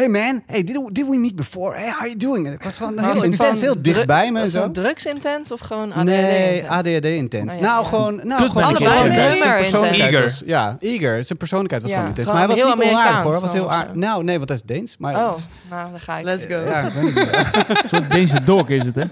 Hey 0.00 0.08
man, 0.08 0.42
hey, 0.46 0.64
did, 0.64 0.94
did 0.94 1.08
we 1.08 1.16
meet 1.16 1.36
before? 1.36 1.74
Hey, 1.76 1.88
how 1.90 1.98
are 1.98 2.06
you 2.06 2.16
doing? 2.16 2.46
En 2.46 2.52
ik 2.52 2.62
was 2.62 2.76
gewoon 2.76 2.98
heel 2.98 3.22
intens, 3.22 3.60
heel 3.60 3.82
dichtbij 3.82 4.32
me 4.32 4.48
zo. 4.48 4.70
drugsintens 4.70 5.52
of 5.52 5.60
gewoon 5.60 5.92
ADHD? 5.92 6.04
Nee, 6.04 6.54
intens? 6.54 6.70
ADHD 6.72 7.04
intens. 7.04 7.54
Oh, 7.54 7.60
ja, 7.60 7.66
nou, 7.66 7.82
ja. 7.82 7.88
gewoon, 7.88 8.20
nou, 8.24 8.42
Kut 8.42 8.50
gewoon 8.50 8.72
persoonlijkheid 8.74 10.00
Eager. 10.00 10.22
was- 10.22 10.42
Ja, 10.46 10.76
eager. 10.80 11.24
Zijn 11.24 11.38
persoonlijkheid 11.38 11.82
was 11.82 11.90
Ja, 11.90 11.96
gewoon 11.96 12.10
intens. 12.16 12.28
Maar 12.30 12.38
hij 12.38 12.46
was 12.48 12.56
heel 12.56 12.74
niet 12.74 12.84
onaardig 12.90 13.22
hoor. 13.22 13.40
Was 13.40 13.52
heel 13.52 13.70
aardig. 13.72 13.94
Nou, 13.94 14.24
nee, 14.24 14.36
want 14.36 14.48
hij 14.48 14.58
is 14.58 14.64
Deens. 14.64 14.96
Maar 14.98 15.26
Oh, 15.28 15.36
is- 15.36 15.48
nou, 15.70 15.90
dan 15.90 16.00
ga 16.00 16.18
ik. 16.18 16.24
Let's 16.24 16.44
go. 16.46 16.54
ja, 16.64 16.80
ik 16.80 16.92
weet 16.92 17.02
niet. 17.14 17.16
Een 17.82 17.88
soort 17.88 18.10
Deense 18.10 18.44
dog 18.44 18.68
is 18.68 18.84
het, 18.84 18.94
hè? 18.94 19.02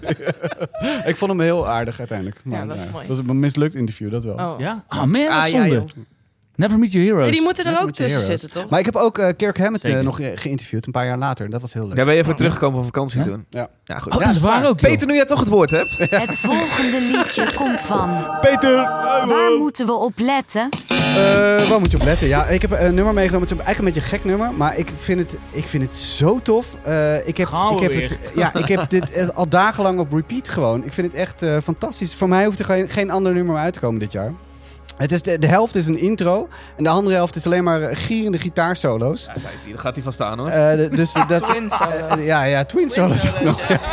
ik 1.11 1.17
vond 1.17 1.31
hem 1.31 1.41
heel 1.41 1.69
aardig 1.69 1.99
uiteindelijk. 1.99 2.41
Maar, 2.45 2.67
dat 2.67 2.77
is 2.77 2.83
ja, 2.83 2.89
mooi. 2.93 3.07
Dat 3.07 3.17
was 3.17 3.27
een 3.29 3.41
mislukt 3.41 3.75
interview, 3.75 4.11
dat 4.11 4.25
wel. 4.25 4.35
Oh. 4.35 4.55
Ja? 4.59 4.85
Ah, 4.89 5.05
man, 5.05 5.21
ja, 5.21 5.47
zonde. 5.47 5.85
Never 6.59 6.79
meet 6.79 6.93
your 6.93 7.09
heroes. 7.09 7.31
Die 7.33 7.43
moeten 7.43 7.67
er 7.67 7.81
ook 7.83 7.91
tussen 7.91 8.21
zitten, 8.21 8.51
toch? 8.51 8.69
Maar 8.69 8.79
ik 8.79 8.85
heb 8.85 8.97
ook 8.97 9.19
eh, 9.19 9.29
Kirk 9.37 9.59
Hammett 9.59 9.85
eh, 9.85 10.01
nog 10.01 10.21
eh, 10.21 10.31
geïnterviewd 10.35 10.87
een 10.87 10.93
paar 10.93 11.07
jaar 11.07 11.19
later. 11.19 11.51
Dat 11.51 11.61
was 11.61 11.73
heel 11.73 11.87
leuk. 11.87 11.97
Daar 11.97 12.05
ben 12.05 12.15
je 12.15 12.21
even 12.21 12.37
teruggekomen 12.37 12.77
van 12.77 12.85
vakantie 12.85 13.21
toen. 13.21 13.47
Ja. 13.51 13.69
Ja, 13.85 13.99
goed. 13.99 14.15
Oh, 14.15 14.21
Ja, 14.21 14.27
dat 14.27 14.37
is 14.37 14.43
waar 14.43 14.67
ook. 14.67 14.81
Peter, 14.81 15.07
nu 15.07 15.15
jij 15.15 15.25
toch 15.25 15.39
het 15.39 15.49
woord 15.49 15.71
hebt. 15.71 15.99
Het 16.11 16.39
volgende 16.39 17.01
liedje 17.01 17.53
komt 17.61 17.81
van. 17.81 18.39
Peter! 18.41 18.77
Waar 19.27 19.51
moeten 19.59 19.87
we 19.87 19.93
op 19.93 20.13
letten? 20.17 20.69
Eh, 20.89 21.69
waar 21.69 21.79
moet 21.79 21.91
je 21.91 21.97
op 21.97 22.05
letten? 22.05 22.29
Ja, 22.29 22.47
ik 22.47 22.63
heb 22.63 22.71
een 22.71 22.95
nummer 22.95 23.15
meegenomen. 23.15 23.49
Het 23.49 23.59
is 23.59 23.65
eigenlijk 23.65 23.79
een 23.79 23.85
beetje 23.85 24.01
een 24.01 24.21
gek 24.21 24.25
nummer, 24.31 24.53
maar 24.53 24.79
ik 24.79 24.93
vind 24.99 25.21
het, 25.21 25.39
ik 25.51 25.67
vind 25.67 25.83
het 25.83 25.93
zo 25.95 26.39
tof. 26.39 26.77
Eh, 26.83 27.27
ik 27.27 27.37
heb, 27.37 27.49
ik 27.49 27.79
heb 27.81 27.93
weer. 27.93 28.01
het, 28.01 28.19
ja, 28.35 28.55
ik 28.55 28.69
heb 28.69 28.91
dit 28.91 29.35
al 29.35 29.49
dagenlang 29.49 30.01
op 30.01 30.13
repeat 30.13 30.49
gewoon. 30.49 30.85
Ik 30.85 30.93
vind 30.93 31.07
het 31.07 31.17
echt 31.17 31.43
eh, 31.43 31.57
fantastisch. 31.63 32.15
Voor 32.15 32.29
mij 32.29 32.45
hoeft 32.45 32.59
er 32.59 32.65
geen, 32.65 32.89
geen 32.89 33.11
ander 33.11 33.33
nummer 33.33 33.55
meer 33.55 33.63
uit 33.63 33.73
te 33.73 33.81
komen 33.81 34.01
dit 34.01 34.13
jaar. 34.13 34.33
Het 34.99 35.13
is 35.13 35.23
de, 35.23 35.39
de 35.39 35.47
helft 35.47 35.75
is 35.75 35.87
een 35.87 35.99
intro 35.99 36.49
en 36.77 36.85
de 36.85 36.91
andere 36.91 37.17
helft 37.17 37.37
is 37.37 37.47
alleen 37.47 37.65
maar 37.65 37.83
eh, 37.83 37.97
gierende 37.97 38.39
gitaarsolo's. 38.39 39.29
Ja, 39.35 39.41
hier 39.65 39.79
gaat 39.79 39.95
hij 39.95 40.03
van 40.03 40.13
staan 40.13 40.39
hoor. 40.39 40.49
Eh, 40.49 40.77
de- 40.77 40.89
dus 40.93 41.13
dat, 41.29 41.45
Twin 41.45 41.71
solo. 41.71 41.91
eh, 42.19 42.27
ja, 42.27 42.43
ja, 42.43 42.65
twin 42.65 42.91
solos. 42.91 43.27
ook 43.29 43.41
nog. 43.41 43.69
ja. 43.69 43.79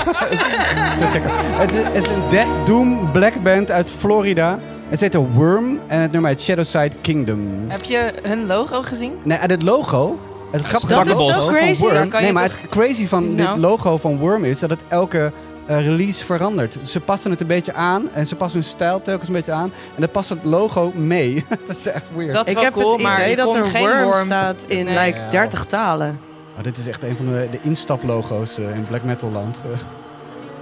Het 1.57 1.71
is, 1.73 1.83
het 1.83 1.93
is 1.93 2.07
een 2.07 2.29
Death 2.29 2.67
Doom 2.67 3.11
black 3.11 3.43
band 3.43 3.71
uit 3.71 3.89
Florida. 3.89 4.59
Het 4.89 4.99
heet 4.99 5.11
The 5.11 5.27
Worm 5.27 5.79
en 5.87 6.01
het 6.01 6.11
nummer 6.11 6.29
heet 6.29 6.41
Shadowside 6.41 6.91
Kingdom. 7.01 7.39
Heb 7.67 7.83
je 7.83 8.11
hun 8.23 8.45
logo 8.45 8.81
gezien? 8.81 9.13
Nee, 9.23 9.37
en 9.37 9.49
het 9.49 9.61
logo. 9.61 10.19
Het 10.51 10.63
grappige 10.65 10.93
Dat 10.93 11.07
van 11.07 11.11
is 11.21 11.27
het 11.27 11.35
zo 11.35 11.41
logo 11.41 11.53
crazy. 11.53 11.79
Van 11.79 11.87
Daar 11.87 11.97
Worm, 11.97 12.09
kan 12.09 12.19
je 12.19 12.25
nee, 12.25 12.33
maar 12.33 12.49
toch- 12.49 12.61
het 12.61 12.69
crazy 12.69 13.07
van 13.07 13.35
Nou. 13.35 13.53
dit 13.53 13.57
logo 13.61 13.97
van 13.97 14.17
Worm 14.17 14.43
is 14.43 14.59
dat 14.59 14.69
het 14.69 14.79
elke 14.87 15.19
eh, 15.25 15.31
release 15.67 16.25
verandert. 16.25 16.77
Dus 16.81 16.91
ze 16.91 16.99
passen 16.99 17.31
het 17.31 17.41
een 17.41 17.47
beetje 17.47 17.73
aan 17.73 18.09
en 18.13 18.27
ze 18.27 18.35
passen 18.35 18.59
hun 18.59 18.69
stijl 18.69 19.01
telkens 19.01 19.27
een 19.27 19.33
beetje 19.33 19.51
aan. 19.51 19.71
En 19.95 20.01
dat 20.01 20.11
past 20.11 20.29
het 20.29 20.43
logo 20.43 20.91
mee. 20.95 21.45
dat 21.67 21.75
is 21.77 21.85
echt 21.87 22.09
weird. 22.15 22.33
Dat 22.33 22.45
is 22.45 22.51
Ik 22.51 22.55
wel 22.57 22.63
heb 22.65 22.73
cool, 22.73 22.93
het 22.93 23.01
maar 23.01 23.21
idee 23.21 23.35
dat 23.35 23.55
er 23.55 23.65
geen 23.65 23.81
worm 23.87 24.03
worm 24.03 24.23
staat 24.25 24.63
in 24.67 24.85
Nee. 24.85 25.05
like 25.05 25.19
30 25.29 25.65
talen. 25.65 26.19
Oh, 26.57 26.63
dit 26.63 26.77
is 26.77 26.87
echt 26.87 27.03
een 27.03 27.17
van 27.17 27.25
de, 27.25 27.47
de 27.51 27.59
instaplogo's 27.61 28.57
eh, 28.57 28.75
in 28.75 28.85
black 28.87 29.03
metal 29.03 29.29
land. 29.31 29.61
Eh, 29.71 29.79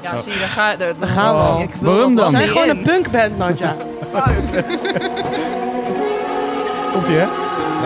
Ja, 0.01 0.19
zie 0.19 0.33
je, 0.33 0.39
daar, 0.39 0.47
ga, 0.47 0.75
daar, 0.75 0.93
daar 0.99 1.09
gaan 1.09 1.35
we 1.35 1.41
al. 1.41 1.61
Ik 1.61 1.69
wil 1.79 1.93
Waarom 1.93 2.15
dan? 2.15 2.25
We 2.31 2.37
zijn 2.37 2.47
gewoon 2.47 2.69
in. 2.69 2.77
een 2.77 2.83
punkband, 2.83 3.37
Nadja. 3.37 3.75
Komt 6.93 7.07
ie, 7.09 7.15
hè? 7.15 7.27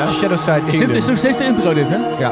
Shadowside 0.08 0.58
Is 0.58 0.66
dit 0.66 0.72
Kingdom. 0.78 0.98
is 0.98 1.06
nog 1.06 1.18
steeds 1.18 1.38
de 1.38 1.44
intro, 1.44 1.74
dit, 1.74 1.86
hè? 1.90 1.98
Ja. 2.20 2.32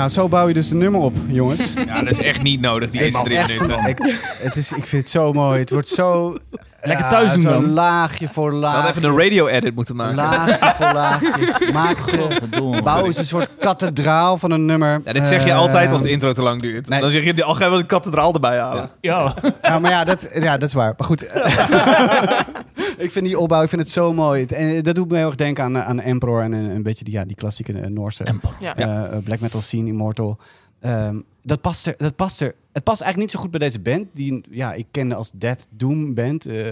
Ja, 0.00 0.08
zo 0.08 0.28
bouw 0.28 0.48
je 0.48 0.54
dus 0.54 0.68
de 0.68 0.74
nummer 0.74 1.00
op, 1.00 1.14
jongens. 1.26 1.72
Ja, 1.86 2.00
dat 2.02 2.10
is 2.10 2.18
echt 2.18 2.42
niet 2.42 2.60
nodig, 2.60 2.90
die 2.90 3.00
eerste 3.02 3.22
drie 3.22 3.38
minuten. 3.38 3.86
ik, 3.88 3.98
het 4.42 4.56
is, 4.56 4.72
ik 4.72 4.86
vind 4.86 5.02
het 5.02 5.10
zo 5.10 5.32
mooi. 5.32 5.58
Het 5.60 5.70
wordt 5.70 5.88
zo... 5.88 6.36
Lekker 6.82 7.08
thuis 7.08 7.32
doen 7.32 7.42
dan. 7.42 7.70
laagje 7.72 8.28
voor 8.28 8.50
Ze 8.52 8.56
laagje. 8.58 8.88
even 8.90 9.04
een 9.10 9.18
radio-edit 9.18 9.74
moeten 9.74 9.96
maken. 9.96 10.14
Laagje 10.16 10.74
voor 10.76 10.92
laagje. 11.00 11.68
Maken 11.72 12.02
ze... 12.02 12.40
Bouwen 12.82 13.12
ze 13.12 13.18
een 13.20 13.26
soort 13.26 13.48
kathedraal 13.58 14.38
van 14.38 14.50
een 14.50 14.64
nummer. 14.66 15.00
Ja, 15.04 15.12
dit 15.12 15.26
zeg 15.26 15.44
je 15.44 15.50
Eh, 15.50 15.56
altijd 15.58 15.92
als 15.92 16.02
de 16.02 16.10
intro 16.10 16.32
te 16.32 16.42
lang 16.42 16.60
duurt. 16.60 16.88
nee. 16.88 17.00
Dan 17.00 17.10
zeg 17.10 17.24
je, 17.24 17.44
al 17.44 17.54
gaan 17.54 17.70
we 17.70 17.76
de 17.76 17.84
kathedraal 17.86 18.34
erbij 18.34 18.58
halen. 18.58 18.90
Ja. 19.00 19.34
Ja, 19.62 19.78
maar 19.78 19.90
ja, 19.90 20.04
dat, 20.04 20.28
ja, 20.34 20.56
dat 20.56 20.68
is 20.68 20.74
waar. 20.74 20.94
Maar 20.96 21.06
goed. 21.06 21.26
Ik 23.00 23.10
vind 23.10 23.24
die 23.26 23.38
opbouw, 23.38 23.62
ik 23.62 23.68
vind 23.68 23.80
het 23.82 23.90
zo 23.90 24.12
mooi. 24.12 24.44
En 24.44 24.82
dat 24.82 24.94
doet 24.94 25.08
me 25.10 25.16
heel 25.16 25.26
erg 25.26 25.34
denken 25.36 25.64
aan, 25.64 25.76
eh, 25.76 25.86
aan 25.86 26.00
Emperor 26.00 26.42
en 26.42 26.52
een, 26.52 26.70
een 26.70 26.82
beetje 26.82 27.04
die, 27.04 27.12
ja, 27.14 27.24
die 27.24 27.36
klassieke 27.36 27.72
eh, 27.72 27.88
Noorse 27.88 28.24
Ja. 28.60 28.76
eh, 28.76 29.16
eh, 29.16 29.22
black 29.24 29.40
metal 29.40 29.60
scene, 29.60 29.88
Immortal. 29.88 30.38
Ehm, 30.80 31.20
dat, 31.42 31.60
past 31.60 31.86
er, 31.86 31.94
dat 31.96 32.16
past 32.16 32.40
er. 32.40 32.54
Het 32.72 32.84
past 32.84 33.00
eigenlijk 33.00 33.16
niet 33.18 33.30
zo 33.30 33.40
goed 33.40 33.50
bij 33.58 33.68
deze 33.68 33.80
band. 33.80 34.06
Die 34.12 34.40
ja, 34.50 34.72
ik 34.72 34.86
kende 34.90 35.14
als 35.14 35.30
Death 35.34 35.66
Doom 35.70 36.14
band. 36.14 36.46
Eh, 36.46 36.64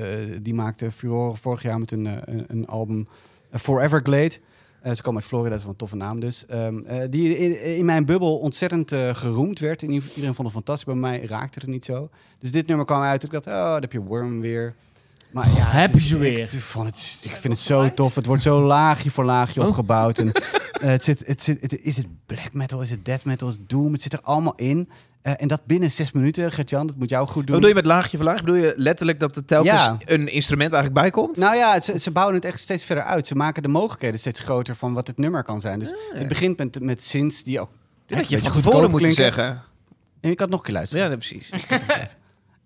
die 0.42 0.54
maakte 0.54 0.92
furore 0.92 1.36
vorig 1.36 1.62
jaar 1.62 1.78
met 1.78 1.90
een, 1.92 2.06
eh, 2.06 2.12
een, 2.24 2.44
een 2.48 2.66
album 2.66 3.08
eh, 3.50 3.60
Forever 3.60 4.00
Glade. 4.02 4.32
Eh, 4.82 4.94
ze 4.94 5.02
komen 5.02 5.20
uit 5.20 5.28
Florida, 5.28 5.48
dat 5.48 5.58
is 5.58 5.64
wel 5.64 5.72
een 5.72 5.78
toffe 5.78 5.96
naam 5.96 6.20
dus. 6.20 6.46
Ehm, 6.46 6.78
eh, 6.86 6.96
die 7.10 7.36
in, 7.38 7.76
in 7.76 7.84
mijn 7.84 8.04
bubbel 8.04 8.38
ontzettend 8.38 8.92
eh, 8.92 9.14
geroemd 9.14 9.58
werd. 9.58 9.82
In 9.82 9.90
ieder- 9.90 10.08
Iedereen 10.08 10.34
vond 10.34 10.46
het 10.48 10.56
fantastisch. 10.56 10.84
Bij 10.86 10.94
mij 10.94 11.24
raakte 11.26 11.58
het 11.58 11.68
niet 11.68 11.84
zo. 11.84 12.08
Dus 12.38 12.50
dit 12.52 12.66
nummer 12.66 12.86
kwam 12.86 13.02
uit. 13.02 13.22
Ik 13.22 13.30
dacht, 13.30 13.46
oh, 13.46 13.52
daar 13.52 13.80
heb 13.80 13.92
je 13.92 14.00
Worm 14.00 14.40
weer. 14.40 14.74
Maar 15.30 15.46
ja, 15.54 15.70
heb 15.70 15.92
je 15.92 16.00
ze 16.00 16.14
ik- 16.14 16.20
weer. 16.20 16.38
Ik, 16.38 16.48
vond 16.60 16.86
het, 16.86 17.18
ik 17.22 17.30
vind 17.36 17.52
het 17.54 17.62
zo 17.62 17.94
tof. 17.94 18.14
Het 18.14 18.26
wordt 18.26 18.42
zo 18.42 18.60
laagje 18.62 19.10
voor 19.10 19.24
laagje 19.24 19.60
Oh. 19.60 19.66
opgebouwd. 19.66 20.18
En, 20.18 20.32
eh, 20.32 20.42
het 20.88 21.02
zit, 21.04 21.26
het 21.26 21.42
zit, 21.42 21.60
het, 21.60 21.80
is 21.82 21.96
het 21.96 22.06
black 22.26 22.52
metal, 22.52 22.82
is 22.82 22.90
het 22.90 23.04
death 23.04 23.24
metal, 23.24 23.48
is 23.48 23.54
het 23.54 23.68
doom? 23.68 23.92
Het 23.92 24.02
zit 24.02 24.12
er 24.12 24.20
allemaal 24.22 24.54
in. 24.56 24.88
Eh, 25.22 25.32
en 25.36 25.48
dat 25.48 25.64
binnen 25.66 25.90
zes 25.90 26.12
minuten, 26.12 26.52
Gert-Jan. 26.52 26.86
Dat 26.86 26.96
moet 26.96 27.08
jou 27.08 27.26
goed 27.26 27.34
Wat 27.36 27.46
doen. 27.46 27.54
bedoel 27.54 27.68
je 27.68 27.74
met 27.74 27.86
laagje 27.86 28.16
voor 28.16 28.26
laag? 28.26 28.40
Bedoel 28.40 28.54
je 28.56 28.72
letterlijk 28.76 29.20
dat 29.20 29.36
er 29.36 29.44
telkens 29.44 29.72
Ja. 29.84 29.96
een 30.04 30.28
instrument 30.28 30.72
eigenlijk 30.72 31.02
bij 31.02 31.10
komt? 31.22 31.36
Nou 31.36 31.56
ja, 31.56 31.80
ze, 31.80 31.98
ze 31.98 32.10
bouwen 32.10 32.34
het 32.34 32.44
echt 32.44 32.60
steeds 32.60 32.84
verder 32.84 33.04
uit. 33.04 33.26
Ze 33.26 33.34
maken 33.34 33.62
de 33.62 33.68
mogelijkheden 33.68 34.18
steeds 34.20 34.40
groter 34.40 34.76
van 34.76 34.92
wat 34.92 35.06
het 35.06 35.18
nummer 35.18 35.42
kan 35.42 35.60
zijn. 35.60 35.78
Dus 35.78 35.94
het 36.12 36.28
begint 36.28 36.58
met, 36.58 36.80
met 36.80 37.02
synths 37.04 37.42
die 37.42 37.60
ook... 37.60 37.70
Had 38.08 38.18
echt 38.18 38.28
je 38.28 38.38
van 38.38 38.52
tevoren 38.52 38.88
klinken. 38.90 39.14
zeggen. 39.14 39.62
En 40.20 40.30
ik 40.30 40.40
had 40.40 40.48
nog 40.48 40.58
een 40.58 40.64
keer 40.64 40.74
luisteren. 40.74 41.10
Ja, 41.10 41.16
precies. 41.16 41.50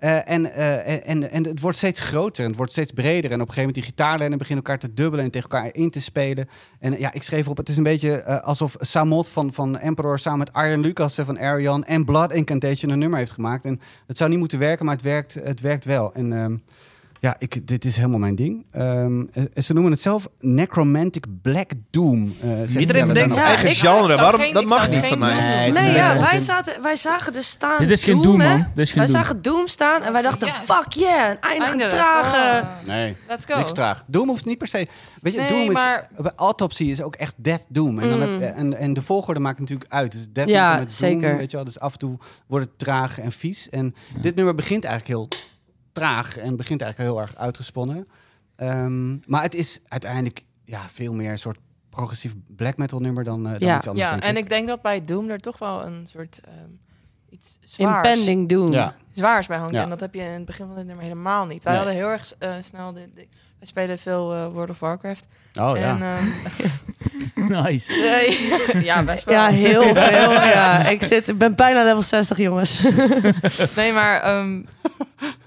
Eh, 0.02 0.28
en, 0.28 0.52
eh, 0.52 0.88
en, 0.88 1.04
en, 1.04 1.30
en 1.30 1.46
het 1.46 1.60
wordt 1.60 1.76
steeds 1.76 2.00
groter 2.00 2.42
en 2.42 2.48
het 2.48 2.56
wordt 2.56 2.72
steeds 2.72 2.92
breder. 2.92 3.30
En 3.30 3.40
op 3.40 3.48
een 3.48 3.54
gegeven 3.54 3.56
moment 3.56 3.74
die 3.74 3.84
gitaarlijnen 3.84 4.38
beginnen 4.38 4.64
elkaar 4.64 4.80
te 4.80 4.94
dubbelen 4.94 5.24
en 5.24 5.30
tegen 5.30 5.50
elkaar 5.50 5.74
in 5.74 5.90
te 5.90 6.00
spelen. 6.00 6.48
En 6.78 6.98
ja, 6.98 7.12
ik 7.12 7.22
schreef 7.22 7.48
op, 7.48 7.56
het 7.56 7.68
is 7.68 7.76
een 7.76 7.82
beetje 7.82 8.22
eh, 8.22 8.40
alsof 8.40 8.74
Samot 8.78 9.28
van, 9.28 9.52
van 9.52 9.78
Emperor 9.78 10.18
samen 10.18 10.38
met 10.38 10.52
Arjen 10.52 10.80
Lucas 10.80 11.14
van 11.14 11.38
Arion 11.38 11.84
en 11.84 12.04
Blood 12.04 12.32
Incantation 12.32 12.92
een 12.92 12.98
nummer 12.98 13.18
heeft 13.18 13.32
gemaakt. 13.32 13.64
En 13.64 13.80
het 14.06 14.16
zou 14.16 14.30
niet 14.30 14.38
moeten 14.38 14.58
werken, 14.58 14.84
maar 14.84 14.94
het 14.94 15.04
werkt, 15.04 15.34
het 15.34 15.60
werkt 15.60 15.84
wel. 15.84 16.14
En 16.14 16.32
ehm, 16.32 16.56
ja, 17.22 17.36
ik, 17.38 17.66
dit 17.66 17.84
is 17.84 17.96
helemaal 17.96 18.18
mijn 18.18 18.34
ding. 18.34 18.64
Ehm, 18.70 19.24
eh, 19.32 19.62
ze 19.62 19.72
noemen 19.72 19.92
het 19.92 20.00
zelf 20.00 20.28
Necromantic 20.40 21.24
Black 21.42 21.70
Doom. 21.90 22.34
eh, 22.40 22.48
zeggen 22.48 22.80
Iedereen 22.80 23.06
bedenkt 23.06 23.34
zijn 23.34 23.46
eigen 23.46 23.70
genre. 23.70 24.16
Waarom? 24.16 24.40
geen- 24.40 24.52
dat 24.54 24.64
mag 24.64 24.88
niet 24.88 25.06
van 25.06 25.18
mij. 25.18 25.70
Nee, 25.70 25.90
ja, 25.92 26.18
wij, 26.20 26.38
zaten, 26.38 26.82
wij 26.82 26.96
zagen 26.96 27.32
dus 27.32 27.48
staan 27.48 27.78
Dit 27.78 27.90
is 27.90 28.04
geen 28.04 28.14
Doom, 28.14 28.22
Doom, 28.24 28.40
hè? 28.40 28.48
man. 28.48 28.58
Dit 28.74 28.84
is 28.84 28.90
geen 28.92 28.98
Wij 29.02 29.12
Doom. 29.12 29.22
zagen 29.22 29.42
Doom 29.42 29.66
staan 29.68 30.02
en 30.02 30.12
wij 30.12 30.22
dachten, 30.22 30.48
Yes. 30.48 30.56
fuck 30.56 30.92
yeah, 30.92 31.30
een 31.30 31.40
eindige 31.40 31.70
Eindelijk. 31.70 31.90
trage... 31.90 32.62
Oh. 32.66 32.86
Nee. 32.86 33.16
Let's 33.28 33.44
go. 33.44 33.56
Niks 33.56 33.72
traag. 33.72 34.04
Doom 34.06 34.28
hoeft 34.28 34.44
niet 34.44 34.58
per 34.58 34.66
se. 34.68 34.86
Weet 35.22 35.32
je, 35.32 35.38
Nee, 35.38 35.48
Doom 35.48 35.60
is. 35.60 35.72
maar- 35.72 36.08
Bij 36.16 36.32
Autopsy 36.36 36.84
is 36.84 37.02
ook 37.02 37.14
echt 37.16 37.34
Death 37.36 37.64
Doom. 37.68 37.98
En, 37.98 38.08
dan 38.08 38.34
Mm. 38.34 38.40
heb, 38.40 38.54
en, 38.56 38.78
en 38.78 38.92
de 38.92 39.02
volgorde 39.02 39.40
maakt 39.40 39.58
natuurlijk 39.58 39.92
uit. 39.92 40.12
Dus 40.12 40.26
Death 40.32 40.48
Ja, 40.48 40.68
Doom 40.70 40.78
met 40.78 40.98
Doom, 41.00 41.10
zeker. 41.10 41.36
weet 41.36 41.50
je 41.50 41.56
wel. 41.56 41.66
Dus 41.66 41.80
af 41.80 41.92
en 41.92 41.98
toe 41.98 42.18
wordt 42.46 42.66
het 42.66 42.78
traag 42.78 43.18
en 43.18 43.32
vies. 43.32 43.68
En 43.68 43.94
dit 44.20 44.34
nummer 44.34 44.54
begint 44.54 44.84
eigenlijk 44.84 45.14
heel 45.18 45.28
traag 45.92 46.36
en 46.36 46.56
begint 46.56 46.82
eigenlijk 46.82 47.12
heel 47.12 47.20
erg 47.20 47.36
uitgesponnen. 47.36 48.08
Ehm, 48.56 49.16
maar 49.30 49.42
het 49.42 49.54
is 49.54 49.80
uiteindelijk 49.88 50.44
ja, 50.64 50.80
veel 50.88 51.12
meer 51.12 51.30
een 51.30 51.38
soort 51.38 51.58
progressief 51.88 52.34
black 52.56 52.76
metal 52.76 53.00
nummer 53.00 53.24
dan, 53.24 53.46
eh, 53.46 53.52
dan 53.58 53.68
Ja. 53.68 53.76
iets 53.76 53.86
anders. 53.88 54.06
Ja, 54.06 54.12
denk 54.12 54.22
en 54.22 54.36
ik 54.36 54.48
denk 54.48 54.68
dat 54.68 54.82
bij 54.82 55.04
Doom 55.04 55.30
er 55.30 55.38
toch 55.40 55.58
wel 55.58 55.86
een 55.86 56.06
soort 56.06 56.40
ehm, 56.44 56.70
iets 57.30 57.58
zwaars, 57.60 58.08
Impending 58.08 58.48
Doom. 58.48 58.72
Ja. 58.72 58.94
zwaars 59.12 59.46
bij 59.46 59.58
hangt. 59.58 59.74
Ja. 59.74 59.82
En 59.82 59.88
dat 59.88 60.00
heb 60.00 60.14
je 60.14 60.20
in 60.22 60.30
het 60.30 60.44
begin 60.44 60.66
van 60.66 60.74
dit 60.76 60.84
nummer 60.86 61.04
helemaal 61.04 61.46
niet. 61.46 61.64
Wij 61.64 61.72
Nee. 61.72 61.82
hadden 61.82 62.00
heel 62.02 62.10
erg 62.12 62.34
eh, 62.38 62.54
snel... 62.62 62.92
De, 62.92 63.10
de- 63.14 63.28
wij 63.62 63.70
spelen 63.70 63.98
veel 63.98 64.34
eh, 64.34 64.46
World 64.46 64.70
of 64.70 64.78
Warcraft. 64.78 65.26
Oh 65.60 65.76
ja. 65.76 65.82
En, 65.82 66.02
ehm, 67.34 67.62
Nice. 67.62 67.92
ja, 68.88 69.04
best 69.04 69.24
wel. 69.24 69.34
Ja, 69.34 69.48
heel 69.48 69.82
veel. 69.82 70.32
Ja, 70.32 70.86
ik, 70.86 71.02
zit, 71.02 71.28
ik 71.28 71.38
ben 71.38 71.54
bijna 71.54 71.84
level 71.84 72.02
60, 72.02 72.38
jongens. 72.38 72.82
Nee, 73.76 73.92
maar 73.92 74.20
ehm, 74.20 74.62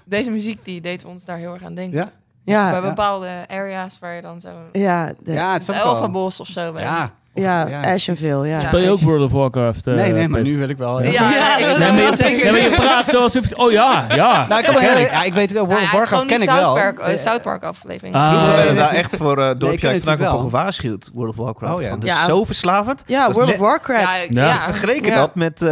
deze 0.04 0.30
muziek 0.30 0.64
die 0.64 0.80
deed 0.80 1.04
ons 1.04 1.24
daar 1.24 1.36
heel 1.36 1.52
erg 1.52 1.62
aan 1.62 1.74
denken. 1.74 1.98
Ja? 1.98 2.10
Ja, 2.44 2.70
Bij 2.70 2.80
ja. 2.80 2.88
bepaalde 2.88 3.44
areas 3.48 3.98
waar 3.98 4.14
je 4.14 4.22
dan 4.22 4.40
zo... 4.40 4.50
ja, 4.72 5.12
de, 5.22 5.32
ja, 5.32 5.52
het 5.52 5.66
Het. 5.66 5.76
Elfenbos 5.76 6.40
of 6.40 6.46
zo 6.46 6.72
bent. 6.72 6.84
Ja. 6.84 7.10
Of- 7.36 7.42
ja, 7.42 7.66
ja, 7.68 7.92
Ashenville, 7.92 8.48
ja. 8.48 8.60
Speel 8.60 8.80
je 8.82 8.90
ook 8.90 9.00
World 9.00 9.22
of 9.24 9.32
Warcraft? 9.32 9.86
eh, 9.86 9.94
Nee, 9.94 10.12
nee, 10.12 10.28
maar 10.28 10.38
Peter? 10.40 10.52
nu 10.52 10.58
wil 10.58 10.68
ik 10.68 10.76
wel. 10.78 11.02
Ja, 11.02 11.10
Ja. 11.10 11.30
ja, 11.30 11.56
ik 11.58 11.66
Nee, 11.66 11.78
Nee, 11.78 11.92
maar 11.92 12.10
je, 12.10 12.16
zeker. 12.16 12.52
nee, 12.52 12.52
maar 12.52 12.70
je 12.70 12.76
praat 12.76 13.08
zoals... 13.10 13.36
of- 13.36 13.52
Oh 13.52 13.70
ja, 13.72 14.04
ja. 14.14 14.46
Nou, 14.48 14.60
ik, 14.60 14.66
kan 14.66 14.74
Ken 14.74 14.90
heel- 14.92 15.04
ik. 15.04 15.10
ja, 15.10 15.22
ik 15.22 15.34
weet 15.34 15.52
wel, 15.52 15.66
World 15.66 15.82
of 15.82 15.90
Warcraft 15.92 16.26
ken 16.26 16.40
ik 16.42 16.48
wel. 16.48 16.56
South 16.58 16.74
Park, 16.74 16.98
eh, 16.98 17.12
Eh, 17.12 17.18
South 17.18 17.42
Park 17.42 17.62
aflevering. 17.64 18.14
Ah. 18.14 18.28
Vroeger 18.28 18.46
Nee, 18.46 18.56
werden 18.56 18.66
we 18.74 18.78
nee, 18.78 18.82
daar 18.82 18.92
nee. 18.92 19.02
echt 19.02 19.16
voor 19.16 19.38
uh, 19.38 19.44
Nee, 19.44 19.48
ken 19.50 19.58
dorpje 19.58 19.88
natuurlijk 19.88 20.28
voor 20.30 20.40
gewaarschuwd. 20.40 21.10
World 21.14 21.38
of 21.38 21.44
Warcraft. 21.44 21.74
Oh, 21.74 21.82
ja. 21.82 21.88
Want 21.88 22.04
is 22.04 22.10
Ja. 22.10 22.24
zo 22.24 22.44
verslavend. 22.44 23.02
Ja, 23.06 23.30
World 23.30 23.50
of 23.50 23.56
Warcraft. 23.56 24.00
Ja, 24.02 24.16
ik- 24.16 24.32
Ja. 24.32 24.44
ja. 24.46 24.60
Vergeleken 24.60 25.10
Ja. 25.12 25.16
dat 25.16 25.34
met... 25.34 25.62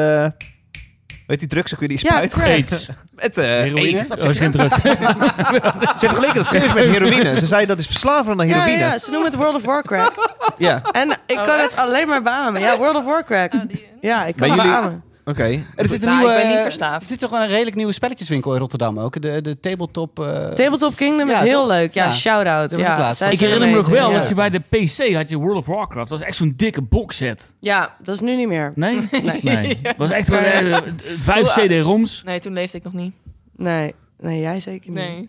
weet 1.26 1.38
die 1.40 1.48
drugs 1.48 1.72
ook 1.74 1.78
weer 1.80 1.88
die 1.88 1.98
Ja, 2.02 2.08
spuit? 2.10 2.30
crack. 2.32 2.46
AIDS. 2.46 2.88
Met 3.14 3.38
eh 3.38 3.44
Heroïne? 3.44 3.98
AIDS. 3.98 4.08
Wat 4.08 4.18
Oh, 4.18 4.24
zeg 4.24 4.36
geen 4.36 4.50
drugs. 4.50 4.76
Ze 6.00 6.06
vergeleken 6.06 6.34
dat 6.34 6.46
serieus 6.46 6.72
met 6.72 6.84
heroïne. 6.84 7.38
Ze 7.38 7.46
zei 7.46 7.66
dat 7.66 7.78
is 7.78 7.86
verslavender 7.86 8.36
dan 8.36 8.46
Ja, 8.56 8.62
heroïne. 8.62 8.78
ja, 8.84 8.98
ze 8.98 9.10
noemen 9.10 9.30
het 9.30 9.38
World 9.38 9.54
of 9.54 9.62
Warcraft. 9.64 10.34
Ja. 10.58 10.82
En 10.92 11.10
ik 11.26 11.36
Oh, 11.38 11.44
kan 11.44 11.54
echt? 11.58 11.70
het 11.70 11.76
alleen 11.76 12.08
maar 12.08 12.22
beamen. 12.22 12.60
Ja, 12.60 12.76
World 12.76 12.96
of 12.96 13.04
Warcraft. 13.04 13.68
Die- 13.68 13.88
Ja, 14.00 14.24
ik 14.24 14.36
kan 14.36 14.48
het 14.48 14.56
jullie- 14.56 14.70
beamen. 14.72 15.04
Oké. 15.24 15.64
Er 15.76 15.88
zit 15.88 16.02
een 16.02 16.08
Nou, 16.08 16.18
nieuwe, 16.18 16.32
ik 16.34 16.40
ben 16.42 16.48
niet 16.50 16.60
verslaafd. 16.62 17.02
Er 17.02 17.08
zit 17.08 17.18
toch 17.18 17.30
wel 17.30 17.42
een 17.42 17.48
redelijk 17.48 17.76
nieuwe 17.76 17.92
spelletjeswinkel 17.92 18.52
in 18.52 18.58
Rotterdam 18.60 18.98
ook. 18.98 19.20
De, 19.22 19.40
de 19.40 19.60
tabletop. 19.60 20.20
eh, 20.20 20.48
Tabletop 20.48 20.96
Kingdom 20.96 21.28
Ja, 21.28 21.34
is 21.34 21.48
heel 21.48 21.58
toch? 21.60 21.68
leuk. 21.68 21.94
Ja, 21.94 22.04
Ja. 22.04 22.10
shout-out. 22.10 22.70
Ja, 22.76 23.10
Ik 23.30 23.38
herinner 23.38 23.68
me 23.68 23.74
nog 23.74 23.86
wel 23.88 24.10
ja. 24.10 24.18
dat 24.18 24.28
je 24.28 24.34
bij 24.34 24.50
de 24.50 24.58
PC 24.60 25.14
had 25.14 25.28
je 25.28 25.36
World 25.36 25.56
of 25.58 25.66
Warcraft. 25.66 26.08
Dat 26.10 26.18
was 26.18 26.28
echt 26.28 26.36
zo'n 26.36 26.52
dikke 26.56 26.82
boxset. 26.82 27.42
Ja, 27.60 27.94
dat 28.02 28.14
is 28.14 28.20
nu 28.20 28.36
niet 28.36 28.48
meer. 28.48 28.72
Nee? 28.74 29.08
Nee. 29.22 29.40
Nee. 29.42 29.78
Dat 29.82 29.96
was 29.96 30.10
echt 30.10 30.30
eh, 30.32 30.76
vijf 31.18 31.46
CD-ROMs. 31.54 32.22
Nee, 32.24 32.38
toen 32.38 32.52
leefde 32.52 32.78
ik 32.78 32.84
nog 32.84 32.92
niet. 32.92 33.14
Nee, 33.56 33.94
nee 34.18 34.40
jij 34.40 34.60
zeker 34.60 34.90
niet. 34.90 34.98
Nee. 34.98 35.28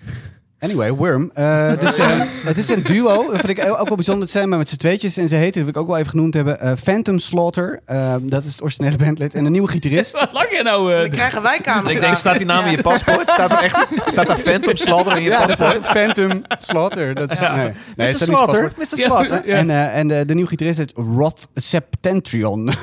Anyway, 0.65 0.91
Worm. 0.91 1.31
Eh, 1.33 1.71
dus, 1.79 1.97
eh, 1.97 2.07
het 2.49 2.57
is 2.57 2.69
een 2.69 2.83
duo. 2.83 3.31
Dat 3.31 3.39
vind 3.39 3.57
ik 3.59 3.65
ook 3.79 3.87
wel 3.87 3.95
bijzonder. 3.95 4.23
Het 4.23 4.31
zijn 4.31 4.49
maar 4.49 4.57
met 4.57 4.69
z'n 4.69 4.75
tweetjes. 4.75 5.17
En 5.17 5.27
ze 5.27 5.35
heten, 5.35 5.53
dat 5.53 5.63
wil 5.63 5.69
ik 5.73 5.77
ook 5.77 5.87
wel 5.87 5.97
even 5.97 6.09
genoemd 6.09 6.33
hebben, 6.33 6.59
eh, 6.59 6.71
Phantom 6.83 7.19
Slaughter. 7.19 7.79
Dat 8.21 8.43
is 8.43 8.51
het 8.51 8.61
originele 8.61 8.95
bandlid. 8.97 9.33
En 9.33 9.45
een 9.45 9.51
nieuwe 9.51 9.69
gitarist. 9.69 10.11
Wat 10.19 10.33
lang 10.33 10.47
je 10.57 10.63
nou? 10.63 10.93
eh, 10.93 10.99
Dan 10.99 11.09
krijgen 11.09 11.41
wij 11.41 11.59
kamer. 11.61 11.91
Ik 11.95 11.99
denk, 12.01 12.17
staat 12.17 12.37
die 12.37 12.45
naam 12.45 12.65
in 12.65 12.71
je 12.71 12.81
paspoort? 12.81 13.29
Staat 13.29 13.51
er 13.51 13.57
echt 13.57 13.87
staat 14.05 14.27
daar 14.27 14.37
Phantom 14.39 14.75
Slaughter 14.75 15.15
in 15.17 15.23
je 15.23 15.29
Ja, 15.29 15.45
dat 15.45 15.57
paspoort? 15.57 15.85
Phantom 15.85 16.41
Slaughter. 16.57 17.13
Dat 17.15 17.31
is, 17.31 17.39
nee, 17.39 17.49
nee, 17.95 18.07
het 18.07 18.19
Mr. 18.19 18.25
Slaughter? 18.25 18.71
Mr. 18.77 18.85
Slaughter? 18.97 19.41
Ja. 19.47 19.55
En, 19.55 19.69
eh, 19.69 19.97
en 19.97 20.07
de, 20.07 20.25
de 20.25 20.33
nieuwe 20.33 20.49
gitarist 20.49 20.77
heet 20.77 20.91
Roth 20.95 21.47
Septentrion. 21.53 22.73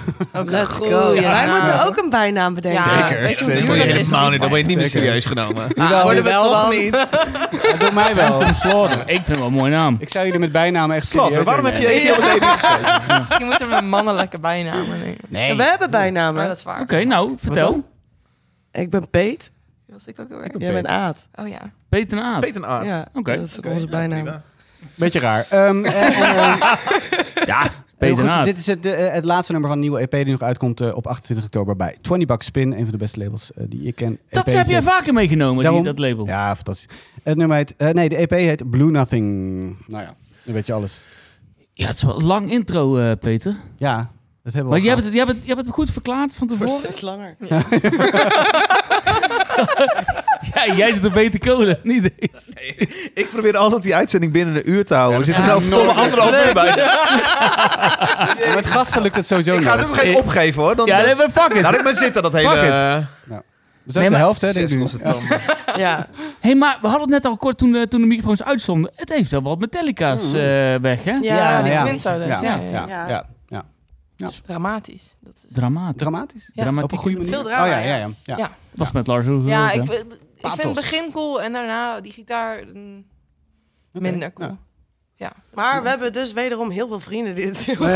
Let's 0.46 0.76
go. 0.76 1.14
naam. 1.14 1.22
Wij 1.22 1.48
moeten 1.50 1.86
ook 1.86 1.96
een 1.96 2.10
bijnaam 2.10 2.54
bedenken. 2.54 2.82
Ja, 2.82 3.08
Zeker. 3.08 3.36
Zeker. 3.36 4.10
dat. 4.10 4.38
Dan 4.38 4.48
word 4.48 4.60
je 4.60 4.66
niet 4.66 4.76
meer 4.76 4.88
serieus 4.88 5.24
genomen. 5.24 5.62
Jawel, 5.74 6.02
worden 6.02 6.24
we 6.24 6.30
toch 6.30 6.70
niet. 6.70 6.96
Ja, 7.72 7.78
Door 7.78 7.94
mij 7.94 8.14
wel. 8.14 8.26
Phantom 8.26 8.54
Slaughter. 8.54 9.00
Ik 9.00 9.06
vind 9.14 9.26
het 9.26 9.36
wel 9.38 9.46
een 9.46 9.52
mooie 9.52 9.70
naam. 9.70 9.96
Ik 10.00 10.08
zou 10.08 10.24
jullie 10.24 10.40
met 10.40 10.52
bijnamen 10.52 10.96
echt 10.96 11.06
Slaughter, 11.06 11.44
waarom 11.44 11.64
heb 11.64 11.80
je 11.80 11.86
één 11.86 12.14
het 12.14 12.24
EB 12.36 12.42
geschreven? 12.42 13.02
Misschien 13.22 13.46
moeten 13.46 13.68
we 13.68 13.74
een 13.74 13.88
mannelijke 13.88 14.38
bijnamen 14.38 14.98
nemen. 14.98 15.18
Nee. 15.28 15.56
We 15.56 15.62
hebben 15.64 15.90
bijnamen. 15.90 16.46
dat 16.46 16.56
is 16.56 16.62
waar. 16.62 16.80
Oké, 16.80 17.04
nou, 17.04 17.34
vertel. 17.38 17.90
Ik 18.72 18.90
ben 18.90 19.10
Peet. 19.10 19.50
Dat 19.86 19.94
was 19.96 20.06
ik 20.06 20.20
ook 20.20 20.30
alweer. 20.32 20.50
Jij 20.58 20.72
bent 20.72 20.86
Aad. 20.86 21.28
Oh 21.34 21.48
ja. 21.48 21.60
Peter 21.88 22.18
en 22.18 22.24
Aad. 22.24 22.40
Peter 22.40 22.66
Aard. 22.66 22.84
Ja, 22.86 23.06
Oké. 23.14 23.36
dat 23.36 23.44
is 23.46 23.60
onze 23.60 23.88
bijnaam. 23.88 24.42
Beetje 24.94 25.20
raar. 25.20 25.46
Ehm, 25.48 25.84
en- 25.84 26.12
en, 26.12 26.58
Ja, 27.52 27.62
Peter 28.08 28.32
goed, 28.32 28.44
dit 28.44 28.58
is 28.58 28.66
het, 28.66 28.86
eh, 28.86 29.12
het 29.12 29.24
laatste 29.24 29.52
nummer 29.52 29.70
van 29.70 29.78
een 29.78 29.84
nieuwe 29.84 30.00
EP 30.00 30.10
die 30.10 30.24
nog 30.32 30.42
uitkomt 30.42 30.80
eh, 30.80 30.94
op 30.96 31.06
28 31.06 31.44
oktober 31.46 31.76
bij 31.76 31.96
20 32.00 32.28
Bucks 32.28 32.46
Spin. 32.46 32.72
Een 32.72 32.82
van 32.82 32.90
de 32.90 32.96
beste 32.96 33.18
labels 33.18 33.52
eh, 33.52 33.64
die 33.68 33.82
ik 33.82 33.94
ken. 33.94 34.18
Dat 34.30 34.46
EP 34.46 34.54
heb 34.54 34.66
jij 34.66 34.82
vaker 34.82 35.12
meegenomen, 35.12 35.62
Daarom- 35.62 35.82
die, 35.82 35.92
dat 35.94 35.98
label. 36.08 36.26
Ja, 36.26 36.54
fantastisch. 36.56 36.88
Het 37.22 37.36
nummer 37.36 37.56
heet... 37.56 37.74
eh, 37.76 37.88
nee, 37.90 38.08
de 38.08 38.16
EP 38.16 38.30
heet 38.30 38.70
Blue 38.70 38.90
Nothing. 38.90 39.76
Nou 39.86 40.02
ja, 40.02 40.14
dan 40.44 40.54
weet 40.54 40.66
je 40.66 40.72
alles. 40.72 41.06
Ja, 41.72 41.86
het 41.86 41.96
is 41.96 42.02
wel 42.02 42.16
een 42.20 42.26
lang 42.26 42.50
intro, 42.50 42.96
eh, 42.98 43.12
Peter. 43.20 43.56
Ja, 43.76 43.96
dat 44.42 44.52
hebben 44.52 44.62
we 44.72 44.78
Maar 44.78 44.80
gehad. 44.80 44.94
hebt, 44.96 45.04
het, 45.04 45.14
jij, 45.16 45.24
hebt 45.24 45.36
het, 45.38 45.46
jij 45.46 45.54
hebt 45.54 45.66
het 45.66 45.74
goed 45.76 45.90
verklaard 45.90 46.34
van 46.34 46.46
tevoren. 46.48 46.68
steeds 46.72 47.00
langer. 47.00 47.36
ja, 47.48 47.62
jij 50.76 50.92
zit 50.94 51.04
een 51.04 51.12
beter 51.12 51.40
kolen. 51.40 51.78
Niet 51.82 52.10
Ik 53.14 53.28
probeer 53.30 53.56
altijd 53.56 53.82
die 53.82 53.94
uitzending 53.94 54.32
binnen 54.32 54.54
een 54.56 54.70
uur 54.70 54.84
te 54.86 54.94
houden. 54.94 55.18
We 55.18 55.24
zitten 55.24 55.44
Ja, 55.44 55.50
nou 55.50 55.68
nooit 55.68 55.88
anderhalf 55.88 56.46
uur 56.46 56.54
bij. 56.54 56.76
Ja, 56.76 58.54
met 58.54 58.66
gasten 58.66 59.02
lukt 59.02 59.16
het 59.16 59.26
sowieso 59.26 59.52
Ik 59.52 59.58
niet. 59.58 59.68
ga 59.68 59.78
het 59.78 59.88
geen 59.98 60.16
opgeven 60.16 60.62
hoor. 60.62 60.76
Dan, 60.76 60.86
Ja, 60.86 61.04
nee, 61.04 61.14
maar 61.14 61.30
fuck 61.30 61.52
it. 61.52 61.62
Laat 61.62 61.74
ik 61.74 61.82
maar 61.82 61.94
zitten, 61.94 62.22
dat 62.22 62.32
hele... 62.32 62.48
Eh, 62.56 62.96
We 63.82 63.92
zijn 63.92 64.04
Nee, 64.04 64.04
op 64.04 64.10
de 64.10 64.16
helft, 64.16 64.40
hè, 64.40 64.52
denk 64.52 64.70
ik. 64.70 64.90
Ja. 65.04 65.76
Ja. 65.76 66.06
hey, 66.40 66.54
maar 66.54 66.78
we 66.80 66.88
hadden 66.88 67.12
het 67.12 67.22
net 67.22 67.24
al 67.24 67.36
kort 67.36 67.58
toen, 67.58 67.86
toen 67.88 68.00
de 68.00 68.06
microfoons 68.06 68.42
uitstonden. 68.42 68.92
Het 68.96 69.08
heeft 69.08 69.30
wel 69.30 69.42
wat 69.42 69.58
Metallica's 69.58 70.24
eh, 70.26 70.32
weg, 70.80 71.04
hè? 71.04 71.10
Ja, 71.20 71.62
die 71.62 71.72
ja. 71.72 71.82
twins 71.84 72.02
zouden 72.02 72.26
Ja, 72.28 72.38
zijn. 72.38 72.62
ja, 72.62 72.70
Ja, 72.70 72.86
ja, 72.88 73.08
Ja. 73.08 73.24
ja. 73.46 73.64
Dat 74.16 74.30
is 74.30 74.40
dramatisch. 74.46 75.16
Dat 75.20 75.32
is... 75.34 75.44
Dramatisch. 75.48 75.96
Dramatisch? 76.02 76.50
Ja. 76.54 76.82
Op 76.82 76.92
een 76.92 76.98
goede 76.98 77.16
manier? 77.16 77.32
Veel 77.32 77.42
drama, 77.42 77.62
Oh 77.64 77.68
ja, 77.70 77.78
ja. 77.78 77.84
ja, 77.84 77.96
ja. 77.96 78.08
ja. 78.24 78.36
Ja. 78.36 78.50
Was 78.74 78.92
met 78.92 79.06
Lars 79.06 79.26
ook. 79.26 79.46
Ja, 79.48 79.70
ik, 79.72 79.82
ik 79.82 79.90
vind 80.42 80.62
het 80.62 80.74
begin 80.74 81.10
cool 81.12 81.42
en 81.42 81.52
daarna 81.52 82.00
die 82.00 82.12
gitaar 82.12 82.60
mm, 82.74 83.04
minder 83.92 84.32
cool. 84.32 84.48
ja. 84.48 84.56
Ja. 85.16 85.32
Maar 85.54 85.82
we 85.82 85.88
hebben 85.88 86.12
dus 86.12 86.32
wederom 86.32 86.70
heel 86.70 86.88
veel 86.88 87.00
vrienden 87.00 87.34
die 87.34 87.46
het 87.46 87.58
heel 87.58 87.88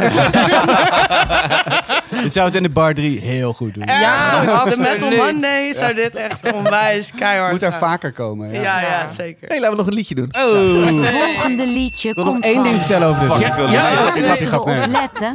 Je 2.22 2.28
zou 2.28 2.46
het 2.46 2.54
in 2.54 2.62
de 2.62 2.68
bar 2.70 2.94
3 2.94 3.20
heel 3.20 3.52
goed 3.52 3.74
doen. 3.74 3.84
Ja, 3.86 4.40
de 4.44 4.50
absoluut. 4.50 4.78
Metal 4.92 5.10
Monday 5.10 5.72
zou 5.72 5.94
dit 5.94 6.14
echt 6.16 6.52
onwijs 6.52 7.12
keihard 7.14 7.52
Moet 7.52 7.62
er 7.62 7.70
gaan. 7.70 7.78
vaker 7.80 8.12
komen. 8.12 8.52
Ja. 8.52 8.60
Ja, 8.62 8.80
ja, 8.80 8.88
Ja. 8.88 9.08
zeker. 9.08 9.48
hey, 9.48 9.56
laten 9.60 9.70
we 9.70 9.76
nog 9.76 9.86
een 9.86 9.94
liedje 9.94 10.14
doen. 10.14 10.28
Oh. 10.38 10.86
Het 10.86 11.00
volgende 11.08 11.66
liedje 11.66 12.08
Ik 12.08 12.14
wil 12.14 12.24
nog 12.24 12.32
komt 12.32 12.44
één 12.44 12.54
van. 12.54 12.62
ding 12.62 12.76
vertellen 12.78 13.08
over 13.08 13.28
dit. 13.28 13.38
Ja, 13.38 13.46
ik 13.46 13.52
wil 13.54 13.68
ja, 13.70 13.90
ja. 13.90 14.58
Op 14.58 14.66
nee. 14.66 14.86
letten? 14.88 15.34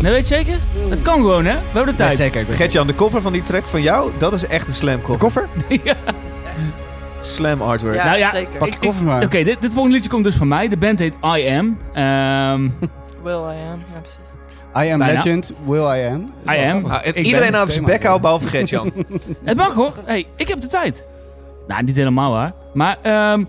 Nee, 0.00 0.12
weet 0.12 0.28
je 0.28 0.34
zeker? 0.34 0.56
Het 0.88 1.02
kan 1.02 1.14
gewoon, 1.14 1.44
hè? 1.44 1.54
We 1.54 1.60
hebben 1.72 1.86
de 1.86 1.94
tijd. 1.94 2.16
zeker. 2.16 2.44
Gertjan, 2.44 2.86
de 2.86 2.94
cover 2.94 3.22
van 3.22 3.32
die 3.32 3.42
track 3.42 3.64
van 3.64 3.82
jou, 3.82 4.10
dat 4.18 4.32
is 4.32 4.46
echt 4.46 4.68
een 4.68 4.74
slam 4.74 4.96
De 4.96 5.02
cover. 5.02 5.18
koffer? 5.18 5.48
ja. 5.84 5.94
Slam 7.20 7.62
artwork. 7.62 7.94
Ja, 7.94 8.04
Nou 8.04 8.18
ja, 8.18 8.30
zeker. 8.30 8.58
Pak 8.58 8.72
je 8.72 8.78
koffer 8.78 9.04
maar. 9.04 9.22
Oké, 9.24 9.44
dit, 9.44 9.60
dit 9.60 9.72
volgende 9.72 9.94
liedje 9.96 10.10
komt 10.10 10.24
dus 10.24 10.36
van 10.36 10.48
mij. 10.48 10.68
De 10.68 10.76
band 10.76 10.98
heet 10.98 11.14
I 11.36 11.48
Am. 11.48 11.78
Ehm, 11.92 12.60
Will 13.24 13.32
I 13.32 13.70
am. 13.72 13.82
Ja, 13.92 14.00
precies. 14.00 14.18
I 14.88 14.92
am 14.92 14.98
Bijna. 14.98 15.06
legend, 15.12 15.52
will 15.66 15.82
I 15.98 16.06
am. 16.10 16.32
I 16.50 16.58
am. 16.70 16.84
Ah, 16.84 17.06
en 17.06 17.14
Ik 17.14 17.26
iedereen 17.26 17.50
ben- 17.50 17.60
aan 17.60 17.68
zijn 17.70 17.84
bek 17.84 18.00
houden, 18.02 18.22
behalve 18.22 18.46
Gertjan. 18.46 18.92
Het 19.44 19.56
mag 19.56 19.74
hoor. 19.74 19.92
Hey, 20.04 20.26
ik 20.36 20.48
heb 20.48 20.60
de 20.60 20.66
tijd. 20.66 21.04
Nou, 21.66 21.82
niet 21.82 21.96
helemaal 21.96 22.36
hè. 22.40 22.48
Maar 22.74 22.98
ehm, 23.02 23.44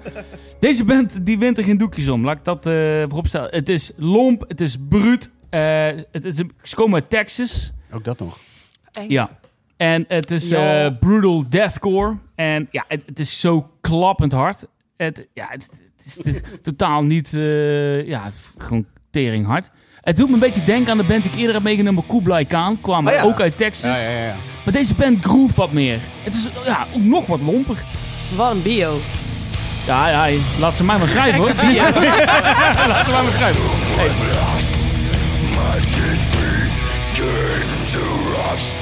deze 0.60 0.84
band 0.86 1.26
die 1.26 1.38
wint 1.38 1.58
er 1.58 1.64
geen 1.64 1.78
doekjes 1.78 2.08
om. 2.08 2.26
Laat 2.26 2.38
ik 2.38 2.44
dat 2.44 2.66
eh 2.66 2.74
vooropstellen. 3.08 3.48
Het 3.52 3.70
is 3.70 3.92
lomp, 3.98 4.44
het 4.48 4.62
is 4.62 4.78
bruut. 4.90 5.32
Eh, 5.56 6.03
het, 6.11 6.23
het, 6.23 6.44
ze 6.64 6.76
komen 6.76 6.99
uit 7.02 7.10
Texas. 7.10 7.72
Ook 7.91 8.03
dat 8.03 8.19
nog. 8.19 8.38
Eng. 8.91 9.10
Ja. 9.10 9.30
En 9.77 10.06
het 10.07 10.32
is 10.32 10.49
Ja. 10.49 10.86
eh, 10.86 10.91
brutal 10.99 11.44
deathcore. 11.49 12.18
En 12.36 12.68
ja, 12.72 12.86
het, 12.88 13.03
het 13.06 13.19
is 13.19 13.40
zo 13.40 13.69
klappend 13.82 14.32
hard. 14.32 14.65
Het, 14.98 15.27
ja, 15.34 15.48
het, 15.49 15.68
het 15.98 16.06
is 16.06 16.34
totaal 16.61 17.03
niet... 17.03 17.34
eh, 17.34 18.07
ja, 18.07 18.30
gewoon 18.57 18.86
tering 19.11 19.45
hard. 19.45 19.69
Het 20.02 20.18
doet 20.18 20.27
me 20.27 20.34
een 20.34 20.40
beetje 20.40 20.64
denken 20.64 20.91
aan 20.91 20.98
de 20.98 21.03
band 21.03 21.23
die 21.23 21.32
ik 21.32 21.38
eerder 21.38 21.53
heb 21.53 21.64
meegenomen. 21.64 22.07
Kublai 22.07 22.45
Khan. 22.45 22.82
Kwamen 22.82 23.11
Oh 23.14 23.18
ja. 23.19 23.23
ook 23.26 23.40
uit 23.41 23.57
Texas. 23.57 24.02
Ja, 24.02 24.10
ja, 24.10 24.26
ja. 24.26 24.36
Maar 24.65 24.73
deze 24.73 24.94
band 24.94 25.23
groove 25.23 25.56
wat 25.56 25.72
meer. 25.72 25.99
Het 26.23 26.34
is 26.34 26.48
ja, 26.65 26.88
ook 26.95 27.02
nog 27.03 27.26
wat 27.26 27.41
lomper. 27.41 27.84
Wat 28.36 28.52
een 28.52 28.61
bio. 28.61 28.98
Ja, 29.86 30.27
ja, 30.27 30.38
laat 30.60 30.77
ze 30.77 30.84
mij 30.84 30.98
maar 30.98 31.07
schrijven 31.07 31.38
hoor. 31.40 31.48
laat 32.88 33.06
ze 33.06 33.11
mij 33.11 33.23
maar 33.23 33.32
schrijven. 33.32 33.61
Hey. 33.95 34.85
matches 35.56 36.19
begin 36.36 37.68
to 37.88 38.03
rust. 38.36 38.77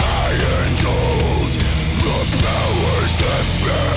I 0.00 0.32
endured 0.66 1.54
the 2.02 2.18
powers 2.42 3.12
that 3.22 3.46
bear. 3.64 3.91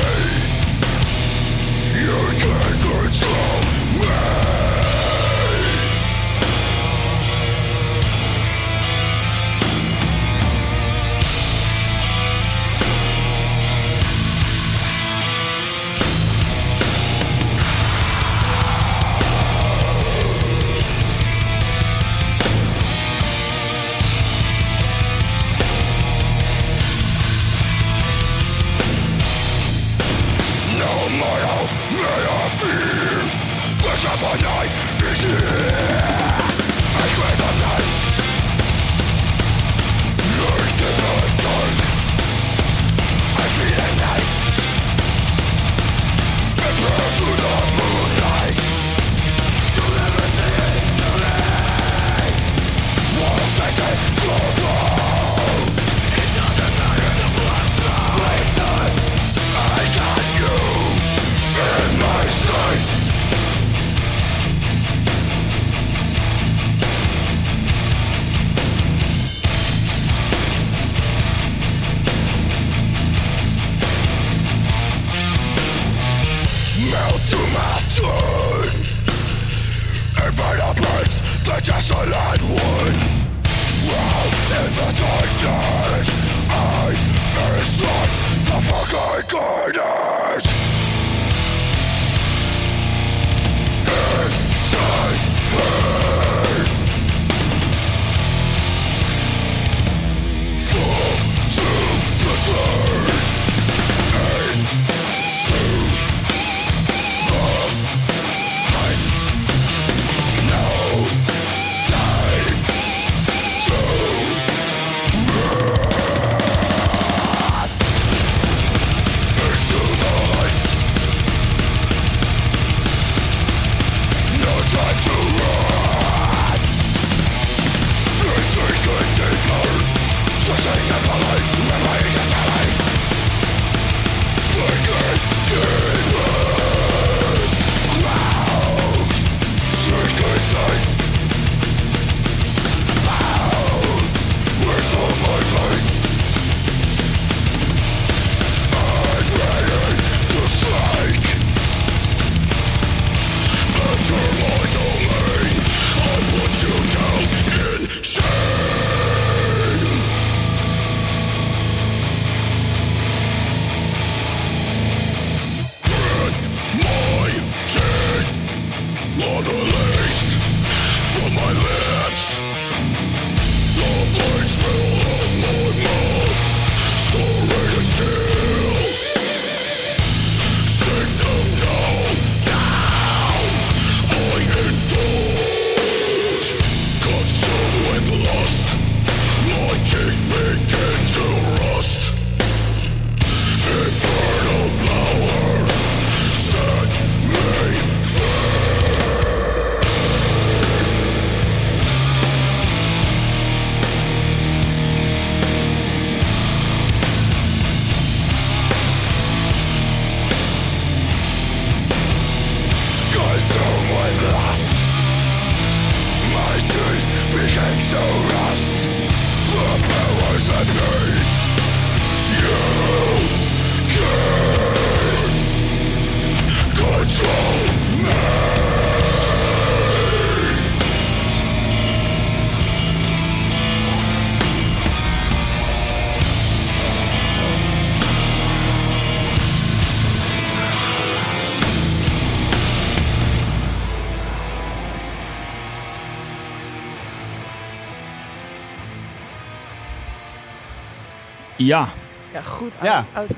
Ja, 251.65 251.87
Ja, 252.33 252.41
goed. 252.41 252.73
Ja. 252.81 253.05
Outro. 253.13 253.37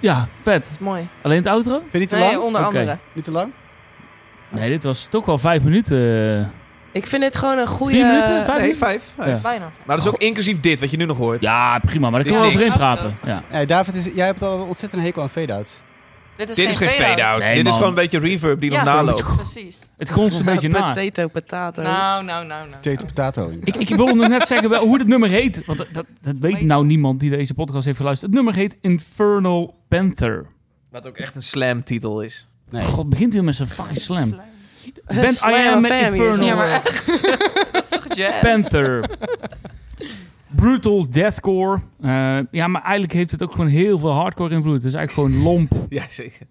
ja, 0.00 0.28
vet. 0.42 0.62
Dat 0.62 0.72
is 0.72 0.78
mooi. 0.78 1.08
Alleen 1.22 1.36
het 1.36 1.46
outro? 1.46 1.78
Vind 1.78 1.92
je 1.92 1.98
niet 1.98 2.08
te 2.08 2.16
Nee, 2.16 2.30
lang? 2.30 2.42
onder 2.42 2.64
andere. 2.64 2.98
Niet 3.12 3.24
te 3.24 3.30
lang? 3.32 3.52
Nee, 4.48 4.68
dit 4.70 4.82
was 4.84 5.06
toch 5.10 5.24
wel 5.26 5.38
vijf 5.38 5.62
minuten. 5.62 6.52
Ik 6.92 7.06
vind 7.06 7.22
dit 7.22 7.36
gewoon 7.36 7.58
een 7.58 7.66
goede... 7.66 7.92
Vier 7.94 8.06
minuten? 8.06 8.28
Vijf 8.28 8.46
Nee, 8.48 8.56
minuten? 8.58 8.78
vijf. 8.78 9.12
vijf. 9.16 9.34
Ja. 9.36 9.40
Bijna. 9.42 9.70
Maar 9.84 9.96
dat 9.96 10.06
is 10.06 10.12
ook 10.12 10.20
inclusief 10.20 10.60
dit, 10.60 10.80
wat 10.80 10.90
je 10.90 10.96
nu 10.96 11.04
nog 11.04 11.16
hoort. 11.16 11.42
Ja, 11.42 11.78
prima, 11.78 12.10
maar 12.10 12.22
daar 12.24 12.32
kunnen 12.32 12.50
we 12.50 12.54
over 12.56 12.66
in 12.66 12.72
praten. 12.78 13.16
Ja. 13.24 13.42
Nee, 13.50 13.66
David, 13.66 13.94
is, 13.94 14.08
jij 14.14 14.26
hebt 14.26 14.42
al 14.42 14.60
een 14.60 14.66
ontzettend 14.66 15.02
hekel 15.02 15.22
aan 15.22 15.30
fade-outs. 15.30 15.80
Dit 16.40 16.50
is 16.50 16.56
Dit 16.56 16.68
is 16.68 16.76
geen 16.76 16.88
fade-out. 16.88 17.42
Nee, 17.42 17.54
dit 17.54 17.66
is 17.66 17.72
gewoon 17.72 17.88
een 17.88 17.94
beetje 17.94 18.18
reverb 18.18 18.60
die 18.60 18.70
Ja, 18.70 18.84
nog 18.84 18.94
naloopt. 18.94 19.36
Precies. 19.36 19.78
Het 19.96 20.10
gonst 20.10 20.38
een 20.38 20.44
beetje 20.54 20.68
na. 20.68 20.90
Potato, 20.90 21.28
potato. 21.28 21.82
Nou, 21.82 22.24
nou, 22.24 22.46
nou, 22.46 22.68
nou. 22.68 22.80
Potato, 22.82 23.06
potato. 23.06 23.50
Ik, 23.64 23.76
ik 23.76 23.88
wilde 23.88 24.14
nog 24.14 24.28
net 24.28 24.46
zeggen 24.46 24.68
wel, 24.70 24.86
hoe 24.86 24.98
het 24.98 25.06
nummer 25.06 25.28
heet. 25.28 25.64
Want 25.66 25.78
dat, 25.78 25.88
dat, 25.92 26.06
dat 26.20 26.38
weet 26.38 26.60
nou 26.60 26.86
niemand 26.86 27.20
die 27.20 27.30
deze 27.30 27.54
podcast 27.54 27.84
heeft 27.84 27.96
geluisterd. 27.96 28.32
Het 28.32 28.42
nummer 28.42 28.60
heet 28.60 28.76
Infernal 28.80 29.74
Panther. 29.88 30.46
Wat 30.90 31.06
ook 31.08 31.16
echt 31.16 31.36
een 31.36 31.42
slam 31.42 31.84
titel 31.84 32.22
is. 32.22 32.48
Nee. 32.70 32.82
God, 32.82 33.08
begint 33.08 33.32
weer 33.32 33.44
met 33.44 33.54
zijn 33.56 33.68
fucking 33.68 33.98
slam. 33.98 34.40
Band 35.06 35.42
I 35.46 35.52
Am. 35.52 35.84
Infernal 35.84 36.46
Ja, 36.46 36.54
maar 36.54 36.68
echt. 36.68 37.06
dat 37.72 37.84
is 37.84 37.88
toch 37.88 38.16
jazz? 38.16 38.42
Panther. 38.42 39.10
Brutal 40.56 41.10
deathcore. 41.10 41.80
Eh, 42.00 42.38
ja, 42.50 42.66
maar 42.68 42.82
eigenlijk 42.82 43.12
heeft 43.12 43.30
het 43.30 43.42
ook 43.42 43.50
gewoon 43.52 43.66
heel 43.66 43.98
veel 43.98 44.10
hardcore 44.12 44.54
invloed. 44.54 44.74
Het 44.74 44.84
is 44.84 44.94
eigenlijk 44.94 45.32
gewoon 45.34 45.52
lomp. 45.52 45.72
Ja, 45.88 46.02
zeker. 46.08 46.46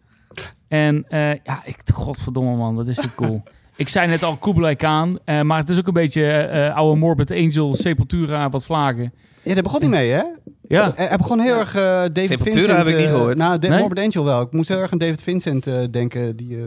En 0.67 1.05
eh, 1.09 1.29
ja, 1.29 1.61
ik, 1.65 1.77
godverdomme 1.93 2.55
man, 2.55 2.75
wat 2.75 2.87
is 2.87 2.95
dit 2.97 3.15
cool. 3.15 3.43
ik 3.75 3.89
zei 3.89 4.07
net 4.07 4.23
al 4.23 4.35
Kublai 4.37 4.75
Khan, 4.75 5.19
eh, 5.25 5.41
maar 5.41 5.57
het 5.59 5.69
is 5.69 5.77
ook 5.77 5.87
een 5.87 5.93
beetje 5.93 6.25
eh, 6.31 6.75
oude 6.75 6.99
Morbid 6.99 7.31
Angel, 7.31 7.75
Sepultura, 7.75 8.49
wat 8.49 8.63
vlagen. 8.65 9.13
Ja, 9.43 9.53
daar 9.53 9.63
begon 9.63 9.81
niet 9.81 9.89
mee, 9.89 10.11
hè? 10.11 10.21
Ja, 10.63 10.91
Hij 10.95 11.05
hij 11.07 11.17
begon 11.17 11.39
heel 11.39 11.59
erg 11.59 11.71
David 11.73 12.13
Sepultura 12.15 12.43
Vincent... 12.53 12.77
heb 12.77 12.87
ik 12.87 12.95
niet 12.95 13.05
eh, 13.05 13.11
gehoord. 13.11 13.37
Nou, 13.37 13.59
De- 13.59 13.67
Nee? 13.67 13.79
Morbid 13.79 13.99
Angel 14.03 14.23
wel. 14.23 14.41
Ik 14.41 14.51
moest 14.51 14.69
heel 14.69 14.77
erg 14.79 14.91
aan 14.91 14.97
David 14.97 15.21
Vincent 15.21 15.67
eh, 15.67 15.73
denken, 15.91 16.35
die, 16.35 16.57
eh, 16.57 16.63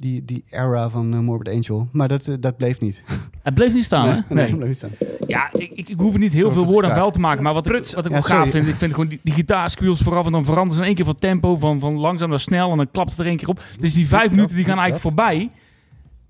die, 0.00 0.24
die 0.24 0.44
era 0.50 0.90
van 0.90 1.12
eh, 1.12 1.18
Morbid 1.18 1.54
Angel. 1.54 1.88
Maar 1.92 2.08
dat, 2.08 2.26
eh, 2.28 2.34
dat 2.40 2.56
bleef 2.56 2.80
niet. 2.80 3.02
het 3.42 3.54
bleef 3.54 3.74
niet 3.74 3.84
staan, 3.84 4.08
hè? 4.08 4.12
nee, 4.12 4.22
Nee. 4.28 4.56
bleef 4.56 4.68
niet 4.68 4.76
staan. 4.76 4.90
Ja, 5.26 5.48
ik, 5.52 5.70
ik, 5.74 5.88
ik 5.88 5.98
hoef 5.98 6.12
er 6.12 6.18
niet 6.18 6.32
heel 6.32 6.40
Sorry 6.40 6.56
veel 6.56 6.66
woorden 6.72 6.90
aan 6.90 6.96
vuil 6.96 7.10
te 7.10 7.18
maken, 7.18 7.42
maar 7.42 7.54
wat 7.54 7.66
ik, 7.66 7.72
wat 7.72 8.04
ik 8.06 8.10
Ja, 8.10 8.16
ook 8.16 8.26
gaaf 8.26 8.50
vind, 8.50 8.66
ik 8.68 8.74
vind 8.74 8.92
gewoon 8.94 9.08
die, 9.08 9.20
die 9.22 9.34
gitaarsqueels 9.34 10.00
vooraf 10.00 10.26
en 10.26 10.32
dan 10.32 10.44
veranderen 10.44 10.74
ze 10.74 10.80
in 10.80 10.86
één 10.86 10.94
keer 10.96 11.04
van 11.04 11.18
tempo, 11.18 11.56
van, 11.56 11.80
van 11.80 11.94
langzaam 11.98 12.30
naar 12.30 12.40
snel 12.40 12.70
en 12.70 12.76
dan 12.76 12.90
klapt 12.90 13.10
het 13.10 13.18
er 13.18 13.26
één 13.26 13.36
keer 13.36 13.48
op. 13.48 13.62
Dus 13.80 13.94
die 13.94 14.08
vijf 14.08 14.22
dat, 14.22 14.30
minuten 14.30 14.56
die 14.56 14.64
gaan 14.64 14.78
eigenlijk 14.78 15.02
voorbij. 15.02 15.50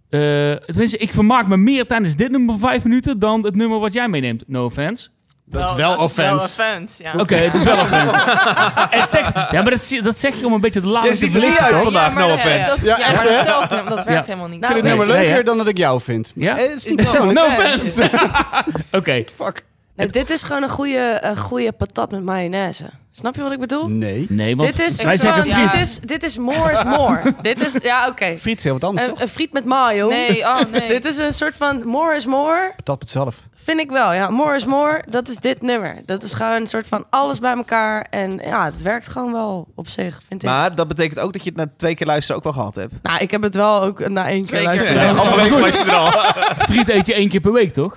Eh 0.09 0.55
tenminste, 0.67 0.97
ik 0.99 1.13
vermaak 1.13 1.47
me 1.49 1.57
meer 1.57 1.87
tijdens 1.87 2.17
dit 2.17 2.31
nummer 2.31 2.59
van 2.59 2.69
vijf 2.69 2.85
minuten 2.85 3.19
dan 3.19 3.45
het 3.45 3.55
nummer 3.55 3.79
wat 3.79 3.93
jij 3.93 4.09
meeneemt. 4.09 4.45
No 4.47 4.65
offense. 4.65 5.09
Dat 5.51 5.69
is 5.71 5.75
wel 5.77 5.97
offense. 5.97 6.45
offense, 6.63 7.03
ja. 7.03 7.13
Oké, 7.19 7.35
het 7.37 7.55
is 7.55 7.63
wel 7.63 7.79
offense. 7.79 8.07
Ja, 9.51 9.63
maar 9.63 9.71
dat, 9.71 9.85
zie- 9.85 10.03
dat 10.03 10.19
zeg 10.19 10.35
je 10.41 10.47
om 10.47 10.53
een 10.53 10.61
beetje 10.61 10.81
de 10.81 10.87
laatste 10.89 11.15
ziet 11.15 11.35
er 11.35 11.41
niet 11.41 11.59
uit 11.59 11.77
vandaag, 11.83 12.15
no 12.15 12.33
offense. 12.33 12.71
dat- 12.71 12.99
Ja, 12.99 13.13
maar 13.13 13.25
dat 13.25 13.45
telt 13.47 13.71
hem- 13.71 13.89
dat 13.89 14.05
werkt 14.05 14.09
Ja. 14.13 14.23
helemaal 14.25 14.49
niet. 14.49 14.59
Ik 14.61 14.65
vind 14.65 14.77
het 14.77 14.85
Nou, 14.85 14.97
nummer 14.99 15.17
nee, 15.17 15.27
leuker 15.27 15.45
dan 15.45 15.57
dat 15.59 15.67
ik 15.69 15.77
jou 15.79 16.01
vind. 16.01 16.33
Ja? 16.35 16.57
Eh, 16.59 16.63
het 16.69 16.77
is 16.77 16.85
niet 16.85 16.97
No 17.03 17.03
persoonlijk. 17.11 17.39
No 17.39 17.45
offense. 17.45 18.03
offense. 18.13 18.87
Oké. 18.93 19.25
Fuck. 19.37 19.65
Nee, 19.99 20.09
dit 20.09 20.31
is 20.31 20.43
gewoon 20.43 20.63
een 20.63 20.69
goede, 20.69 21.19
een 21.21 21.37
goede 21.37 21.73
patat 21.73 22.11
met 22.11 22.23
mayonaise. 22.23 22.85
Snap 23.13 23.35
je 23.35 23.43
wat 23.43 23.53
ik 23.53 23.59
bedoel? 23.61 23.89
Nee. 23.89 24.27
Nee, 24.29 24.57
want 24.57 24.77
dit 24.77 24.91
is, 24.91 25.03
wij 25.03 25.19
zeggen 25.19 25.43
friet. 25.47 25.71
dit 25.73 25.81
is, 25.81 25.99
dit 26.01 26.23
is 26.23 26.37
more 26.39 26.73
is 26.73 26.85
more. 26.85 27.35
dit 27.43 27.61
is, 27.67 27.77
ja 27.83 28.09
oké. 28.09 28.37
Friet 28.39 28.59
is 28.59 28.65
heel 28.65 28.73
wat 28.73 28.85
anders, 28.85 29.07
Een, 29.07 29.13
toch? 29.13 29.21
een 29.23 29.29
friet 29.29 29.53
met 29.53 29.65
mayo. 29.65 30.09
Nee, 30.09 30.41
oh 30.43 30.61
nee. 30.73 30.89
Dit 30.89 31.05
is 31.05 31.17
een 31.19 31.33
soort 31.33 31.55
van 31.57 31.87
more 31.87 32.17
is 32.17 32.27
more. 32.27 32.73
Patat 32.77 32.99
met 32.99 33.09
zelf. 33.09 33.47
Vind 33.55 33.81
ik 33.81 33.91
wel, 33.91 34.13
ja. 34.13 34.31
More 34.31 34.55
is 34.55 34.65
more, 34.67 35.03
dat 35.09 35.29
is 35.29 35.37
dit 35.37 35.63
nummer. 35.63 36.03
Dat 36.07 36.23
is 36.23 36.33
gewoon 36.33 36.53
een 36.53 36.67
soort 36.67 36.89
van 36.89 37.05
alles 37.11 37.39
bij 37.39 37.53
elkaar. 37.57 38.07
En 38.11 38.41
ja, 38.45 38.65
het 38.65 38.83
werkt 38.83 39.09
gewoon 39.09 39.33
wel 39.33 39.69
op 39.75 39.89
zich, 39.89 40.21
vind 40.29 40.43
ik. 40.43 40.49
Maar 40.49 40.75
dat 40.75 40.89
betekent 40.89 41.19
ook 41.21 41.33
dat 41.33 41.45
je 41.45 41.49
het 41.51 41.59
na 41.59 41.71
twee 41.77 41.95
keer 41.95 42.07
luisteren 42.07 42.37
ook 42.37 42.45
wel 42.45 42.53
gehad 42.53 42.75
hebt. 42.75 42.93
nou, 43.03 43.19
ik 43.21 43.31
heb 43.31 43.43
het 43.43 43.55
wel 43.55 43.83
ook 43.83 44.09
na 44.09 44.29
één 44.29 44.43
Twee 44.43 44.61
keer 44.69 44.71
keer. 44.83 44.95
luisteren. 44.95 45.87
Ja. 45.87 46.35
Friet 46.69 46.89
eet 46.89 47.07
je 47.07 47.15
één 47.15 47.29
keer 47.29 47.41
per 47.41 47.53
week, 47.53 47.73
toch? 47.73 47.97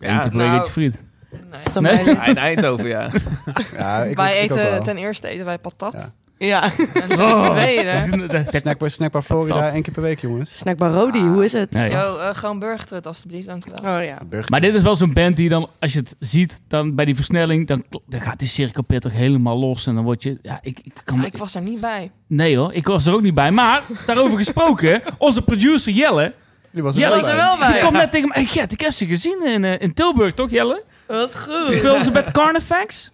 Eén 0.00 0.12
Ja, 0.12 0.20
keer 0.20 0.28
per 0.30 0.38
week 0.38 0.46
nou, 0.48 0.58
eet 0.60 0.66
je 0.66 0.72
friet. 0.72 1.02
Nee. 1.30 1.60
Is 1.64 1.72
Nee. 1.72 2.04
in 2.26 2.36
Eindhoven, 2.36 2.88
ja. 2.88 3.10
Ja, 3.76 4.02
ik, 4.02 4.16
wij 4.16 4.44
ik 4.44 4.50
ook 4.52 4.58
eten 4.58 4.70
wel. 4.70 4.82
ten 4.82 4.96
eerste 4.96 5.28
eten 5.28 5.44
wij 5.44 5.58
patat. 5.58 5.92
Ja. 5.94 6.12
Ja. 6.46 6.62
En 6.62 7.08
ten 7.08 7.20
Oh. 7.20 7.50
tweede... 7.50 8.44
Snackbar, 8.50 8.90
snackbar 8.90 9.22
Florida, 9.22 9.70
één 9.72 9.82
keer 9.82 9.92
per 9.92 10.02
week, 10.02 10.20
jongens. 10.20 10.58
Snackbar 10.58 10.90
Rodi, 10.90 11.20
hoe 11.20 11.44
is 11.44 11.52
het? 11.52 11.70
Nee. 11.72 11.90
Yo, 11.90 12.16
eh, 12.18 12.28
gewoon 12.34 12.58
burgertrut 12.58 13.06
alstublieft, 13.06 13.46
dankjewel. 13.46 13.96
Oh 13.98 14.04
ja. 14.04 14.18
Burger. 14.28 14.50
Maar 14.50 14.60
dit 14.60 14.74
is 14.74 14.82
wel 14.82 14.96
zo'n 14.96 15.12
band 15.12 15.36
die 15.36 15.48
dan, 15.48 15.68
als 15.80 15.92
je 15.92 15.98
het 15.98 16.14
ziet, 16.18 16.60
dan 16.68 16.94
bij 16.94 17.04
die 17.04 17.14
versnelling, 17.14 17.66
dan, 17.66 17.84
dan 18.06 18.20
gaat 18.20 18.38
die 18.38 18.48
cirkelpit 18.48 19.00
toch 19.02 19.12
helemaal 19.12 19.58
los. 19.58 19.86
En 19.86 19.94
dan 19.94 20.04
word 20.04 20.22
je, 20.22 20.38
ja, 20.42 20.58
ik, 20.62 20.80
ik 20.82 21.00
kan... 21.04 21.18
Ja, 21.20 21.26
ik 21.26 21.36
was 21.36 21.54
er 21.54 21.62
niet 21.62 21.80
bij. 21.80 22.10
Nee 22.26 22.56
hoor, 22.56 22.72
ik 22.72 22.86
was 22.86 23.06
er 23.06 23.14
ook 23.14 23.22
niet 23.22 23.34
bij. 23.34 23.50
Maar, 23.50 23.82
daarover 24.06 24.36
gesproken, 24.38 25.00
onze 25.18 25.42
producer 25.42 25.92
Jelle, 25.92 26.32
Die 26.70 26.82
was 26.82 26.94
er 26.94 27.00
Jelle 27.00 27.12
wel 27.14 27.20
was 27.22 27.30
er 27.52 27.58
bij. 27.58 27.72
die 27.72 27.80
komt 27.82 27.92
net 27.92 28.10
tegen 28.12 28.28
me, 28.28 28.34
hey, 28.34 28.44
Gert, 28.44 28.72
ik 28.72 28.80
heb 28.80 28.92
ze 28.92 29.06
gezien 29.06 29.46
in, 29.46 29.64
eh, 29.64 29.80
in 29.80 29.94
Tilburg, 29.94 30.34
toch 30.34 30.50
Jelle? 30.50 30.82
Wat 31.08 31.38
goed. 31.38 31.72
Speelden 31.74 32.04
ze 32.04 32.10
met 32.10 32.30
Carnifex? 32.30 33.10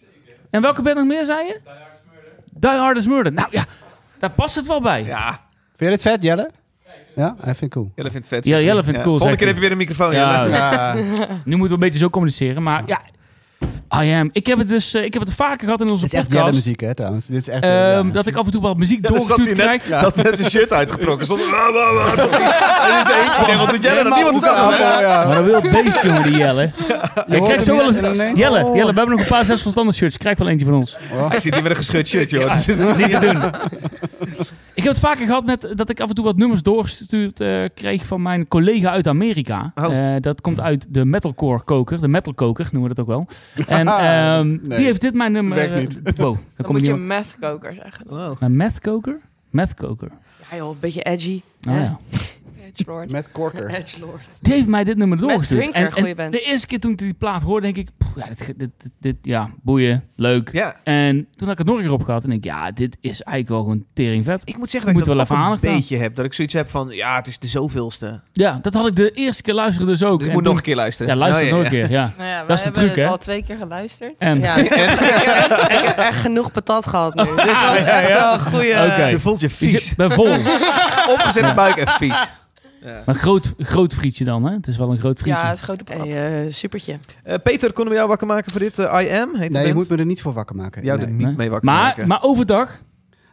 En 0.50 0.62
welke 0.62 0.82
band 0.82 0.96
nog 0.96 1.06
meer, 1.06 1.24
zei 1.24 1.46
je? 1.46 1.60
Die 2.54 2.70
Hard 2.70 2.96
is 2.96 3.06
Murder. 3.06 3.32
Nou 3.32 3.48
ja, 3.50 3.64
daar 4.18 4.30
past 4.30 4.54
het 4.54 4.66
wel 4.66 4.80
bij. 4.80 5.04
Ja, 5.04 5.28
Vind 5.76 5.90
je 5.90 5.96
dit 5.96 6.02
vet, 6.02 6.22
Jelle? 6.22 6.50
Ja, 7.16 7.34
hij 7.40 7.54
vindt 7.54 7.60
het 7.60 7.70
cool. 7.70 7.92
Jelle 7.94 8.10
vindt 8.10 8.30
het 8.30 8.36
vet. 8.36 8.44
Ja, 8.52 8.60
Jelle 8.60 8.82
vindt 8.82 8.96
het 8.98 9.06
cool, 9.06 9.18
Volgende 9.18 9.36
keer 9.38 9.46
heb 9.46 9.56
je 9.56 9.62
weer 9.62 9.70
een 9.70 9.76
microfoon, 9.76 10.12
Ja, 10.12 10.42
Jelle. 10.42 10.54
Ja, 10.56 10.94
Nu 11.44 11.56
moeten 11.56 11.60
we 11.68 11.72
een 11.72 11.78
beetje 11.78 11.98
zo 11.98 12.10
communiceren. 12.10 12.62
Maar 12.62 12.82
ja, 12.86 13.00
I 14.02 14.12
am. 14.12 14.30
Ik 14.32 14.46
heb 14.46 14.58
het 14.58 14.68
dus 14.68 14.94
eh, 14.94 15.04
ik 15.04 15.12
heb 15.12 15.22
het 15.22 15.32
vaker 15.32 15.64
gehad 15.64 15.80
in 15.80 15.90
onze 15.90 16.02
dit 16.04 16.12
is 16.12 16.18
echt 16.18 16.28
podcast. 16.28 16.52
Muziek, 16.52 16.80
hè, 16.80 16.94
trouwens. 16.94 17.26
Dit 17.26 17.40
is 17.40 17.48
echt... 17.48 17.62
eh, 17.62 17.96
ehm, 17.96 18.12
dat 18.12 18.26
ik 18.26 18.36
af 18.36 18.46
en 18.46 18.52
toe 18.52 18.60
wat 18.60 18.76
muziek 18.76 19.08
doorgestuurd 19.08 19.56
net, 19.56 19.82
krijg. 19.82 20.02
had 20.02 20.16
net 20.16 20.38
zijn 20.38 20.50
shirt 20.50 20.72
uitgetrokken. 20.72 21.26
Stond, 21.26 21.40
ik, 21.44 21.46
wat 23.58 23.70
doet 23.70 23.82
Jelle? 23.82 24.02
Dat 24.04 24.14
niemand 24.14 24.40
zag. 24.40 24.78
Maar 24.78 25.36
een 25.36 25.44
wild 25.44 25.70
beest, 25.70 26.02
jongen, 26.02 26.22
die 26.22 26.36
Jelle. 26.36 26.72
Ik 27.26 27.42
krijg 27.42 27.46
hem 27.46 27.60
zo 27.60 27.76
wel 27.76 27.86
eens... 27.86 28.18
Jelle, 28.34 28.58
Jelle, 28.74 28.92
we 28.92 28.98
hebben 28.98 29.10
nog 29.10 29.20
een 29.20 29.26
paar 29.26 29.44
zes 29.44 29.62
verstandig 29.62 29.94
shirts. 29.94 30.18
Krijg 30.18 30.38
wel 30.38 30.48
eentje 30.48 30.66
van 30.66 30.74
ons. 30.74 30.96
Hij 31.28 31.40
zit 31.40 31.54
hier 31.54 31.62
met 31.62 31.70
een 31.70 31.76
gescheurd 31.76 32.08
shirt, 32.08 32.30
joh. 32.30 32.42
Ja, 32.42 32.54
het 32.54 32.68
is 32.68 32.96
niet 33.06 33.10
te 33.10 33.18
doen. 33.20 33.42
Ik 34.84 34.90
heb 34.90 35.02
het 35.02 35.10
vaker 35.10 35.26
gehad 35.26 35.44
met 35.44 35.72
dat 35.76 35.90
ik 35.90 36.00
af 36.00 36.08
en 36.08 36.14
toe 36.14 36.24
wat 36.24 36.36
nummers 36.36 36.62
doorgestuurd 36.62 37.40
eh, 37.40 37.64
kreeg 37.74 38.06
van 38.06 38.22
mijn 38.22 38.48
collega 38.48 38.90
uit 38.90 39.06
Amerika. 39.06 39.72
Oh. 39.74 40.14
Eh, 40.14 40.22
dat 40.22 40.40
komt 40.40 40.60
uit 40.60 40.94
de 40.94 41.04
metalcore 41.04 41.62
koker, 41.62 42.00
de 42.00 42.08
metal 42.08 42.34
koker 42.34 42.68
noemen 42.72 42.90
we 42.90 42.94
dat 42.94 43.04
ook 43.04 43.10
wel. 43.10 43.26
En 43.66 43.88
ehm, 44.08 44.48
Nee, 44.48 44.76
die 44.76 44.86
heeft 44.86 45.00
dit 45.00 45.14
mijn 45.14 45.32
nummer. 45.32 45.56
werkt 45.56 45.72
eh, 45.72 45.80
niet. 45.80 46.00
Wow, 46.18 46.34
dan 46.34 46.38
Dan 46.56 46.66
kom 46.66 46.74
moet 46.74 46.86
je 46.86 46.94
meth 46.94 47.36
koker 47.40 47.74
zeggen. 47.74 48.06
Wow. 48.08 48.40
Mijn 48.40 48.56
meth 48.56 48.80
koker? 48.80 49.20
Meth 49.50 49.74
koker. 49.74 50.10
Ja 50.50 50.56
joh, 50.56 50.70
een 50.70 50.76
beetje 50.80 51.02
edgy. 51.02 51.40
Oh, 51.68 51.74
ja. 51.74 51.98
Edgelord. 52.78 53.10
Met 53.10 53.28
Korker. 53.32 53.68
Edgelord. 53.70 54.26
Die 54.40 54.52
heeft 54.52 54.66
mij 54.66 54.84
dit 54.84 54.96
nummer 54.96 55.18
Met 55.18 55.28
doorgestuurd. 55.28 55.60
Drinker, 55.72 55.92
goeie 55.92 56.14
band. 56.14 56.32
de 56.32 56.40
eerste 56.40 56.66
keer 56.66 56.80
toen 56.80 56.90
ik 56.92 56.98
die 56.98 57.14
plaat 57.14 57.42
hoorde, 57.42 57.72
denk 57.72 57.76
ik, 57.76 57.88
pff, 57.98 58.10
ja, 58.16 58.26
dit, 58.28 58.38
dit, 58.46 58.70
dit, 58.78 58.92
dit- 59.00 59.16
ja, 59.22 59.50
boeien, 59.62 60.04
leuk. 60.16 60.48
Ja, 60.52 60.76
En 60.84 61.14
toen 61.36 61.48
had 61.48 61.50
ik 61.52 61.58
het 61.58 61.66
nog 61.66 61.76
een 61.76 61.82
keer 61.82 61.92
opgehad 61.92 62.22
en 62.22 62.28
denk 62.30 62.44
ik, 62.44 62.50
ja, 62.50 62.70
dit 62.70 62.96
is 63.00 63.22
eigenlijk 63.22 63.48
wel 63.48 63.58
gewoon 63.62 63.84
tering 63.94 64.24
vet. 64.24 64.42
ik 64.44 64.56
moet 64.56 64.70
zeggen 64.70 64.92
Moet 64.92 65.04
dat 65.04 65.08
ik 65.10 65.16
wel 65.18 65.26
dat 65.26 65.36
even 65.36 65.52
ook 65.52 65.62
een 65.62 65.78
beetje 65.78 65.96
heb. 65.96 66.14
Dat 66.14 66.24
ik 66.24 66.34
zoiets 66.34 66.54
heb 66.54 66.70
van, 66.70 66.88
ja, 66.90 67.16
het 67.16 67.26
is 67.26 67.38
de 67.38 67.46
zoveelste. 67.48 68.20
Ja, 68.32 68.58
dat 68.62 68.74
had 68.74 68.86
ik 68.86 68.96
de 68.96 69.10
eerste 69.10 69.42
keer 69.42 69.54
luisteren 69.54 69.88
dus 69.88 70.02
ook. 70.02 70.18
Dus 70.18 70.22
ik 70.22 70.26
En 70.28 70.32
moet 70.32 70.42
toen- 70.42 70.52
nog 70.52 70.56
een 70.60 70.66
keer 70.66 70.76
luisteren. 70.76 71.12
Ja, 71.12 71.18
luister 71.18 71.46
Oh, 71.46 71.52
nog 71.52 71.62
een 71.64 71.70
keer, 71.70 71.90
ja. 71.90 72.12
Nou 72.16 72.28
ja, 72.28 72.44
Dat 72.44 72.58
is 72.58 72.64
de 72.64 72.70
truc, 72.70 72.96
hè? 72.96 73.06
al 73.06 73.18
twee 73.18 73.42
keer 73.44 73.56
geluisterd. 73.56 74.14
En, 74.18 74.40
Ja, 74.40 74.54
ik, 74.56 74.74
heb, 74.74 74.90
ik, 74.90 75.22
heb, 75.24 75.70
ik 75.80 75.86
heb 75.86 75.96
echt 75.98 76.16
genoeg 76.20 76.50
patat 76.52 76.86
gehad 76.86 77.14
nu. 77.14 77.22
Dit 77.24 77.36
was 77.52 77.82
echt 77.82 78.08
wel 78.08 78.32
een 78.32 78.40
goede... 78.40 78.88
Oké. 78.92 79.04
Je 79.06 79.20
voelt 79.20 79.40
je 79.40 79.50
vies. 79.50 79.86
zit, 79.86 79.96
ben 79.96 80.10
vol. 80.12 80.28
Opgezette 81.14 81.54
buik 81.54 81.76
en 81.76 81.88
vies. 81.88 82.24
Maar 83.06 83.14
groot, 83.14 83.54
groot 83.58 83.94
frietje 83.94 84.24
dan, 84.24 84.44
hè? 84.44 84.52
Het 84.52 84.66
is 84.66 84.76
wel 84.76 84.90
een 84.90 84.98
groot 84.98 85.18
frietje. 85.18 85.40
Ja, 85.42 85.48
het 85.48 85.58
is 85.58 85.64
grote 85.64 85.84
patat. 85.84 86.06
Hey, 86.06 86.44
eh, 86.46 86.52
supertje. 86.52 86.98
Eh, 87.22 87.34
Peter, 87.42 87.72
konden 87.72 87.92
we 87.92 87.98
jou 87.98 88.08
wakker 88.08 88.26
maken 88.26 88.50
voor 88.50 88.60
dit 88.60 88.78
eh, 88.78 89.00
I 89.02 89.10
Am? 89.20 89.34
Heet 89.36 89.50
Nee, 89.50 89.66
je 89.66 89.74
moet 89.74 89.88
me 89.88 89.96
er 89.96 90.06
niet 90.06 90.22
voor 90.22 90.32
wakker 90.32 90.56
maken. 90.56 90.84
Jou 90.84 90.98
Nee. 90.98 91.06
er 91.06 91.12
niet 91.12 91.26
Nee. 91.26 91.36
mee 91.36 91.50
wakker 91.50 91.70
maar, 91.70 91.82
maken. 91.82 92.08
maar 92.08 92.22
overdag, 92.22 92.82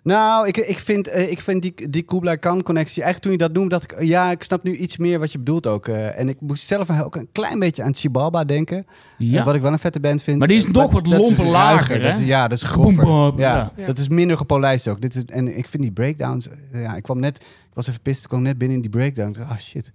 Nou, 0.04 0.48
ik, 0.48 0.58
ik 0.58 0.80
vind, 0.80 1.16
ik 1.16 1.42
vind 1.42 1.62
die, 1.62 1.90
die 1.90 2.02
Kublai 2.04 2.38
Khan 2.38 2.64
connectie... 2.64 3.04
Eigenlijk 3.04 3.24
toen 3.24 3.32
je 3.32 3.38
dat 3.38 3.54
noemde, 3.58 3.70
dacht 3.70 3.92
ik... 3.92 4.04
Ja, 4.08 4.32
ik 4.32 4.44
snap 4.44 4.64
nu 4.64 4.76
iets 4.76 4.98
meer 4.98 5.20
wat 5.20 5.32
je 5.32 5.38
bedoelt 5.38 5.68
ook. 5.68 5.88
eh, 5.88 6.20
en 6.20 6.30
ik 6.30 6.38
moest 6.40 6.68
zelf 6.68 7.02
ook 7.02 7.16
een 7.16 7.28
klein 7.32 7.60
beetje 7.60 7.84
aan 7.84 7.96
Chibalba 7.96 8.44
denken. 8.46 8.86
Ja. 9.18 9.44
wat 9.44 9.56
ik 9.56 9.62
wel 9.62 9.72
een 9.72 9.80
vette 9.80 10.00
band 10.00 10.22
vind. 10.24 10.40
Maar 10.40 10.48
die 10.48 10.58
is 10.58 10.68
nog 10.68 10.92
wat 10.92 11.08
lomper 11.08 11.46
lager, 11.46 12.02
dat 12.02 12.12
hè? 12.12 12.18
is- 12.20 12.26
ja, 12.26 12.48
dat 12.48 12.58
is 12.58 12.64
grover. 12.64 13.04
boom, 13.04 13.40
ja, 13.40 13.56
ja. 13.56 13.72
Ja. 13.76 13.86
Dat 13.86 13.98
is 13.98 14.08
minder 14.10 14.38
gepolijst 14.38 14.88
ook. 14.88 15.02
Dit 15.02 15.16
is, 15.16 15.24
en 15.26 15.58
ik 15.58 15.68
vind 15.68 15.84
die 15.84 15.92
breakdowns... 15.92 16.50
Ja, 16.72 16.96
ik 16.96 17.04
kwam 17.04 17.20
net... 17.20 17.46
Ik 17.72 17.78
was 17.78 17.88
even 17.88 18.02
pist, 18.02 18.24
ik 18.24 18.30
kwam 18.30 18.42
net 18.42 18.58
binnen 18.58 18.76
in 18.78 18.82
die 18.82 18.92
breakdown. 18.92 19.38
Ah, 19.42 19.58
shit. 19.58 19.92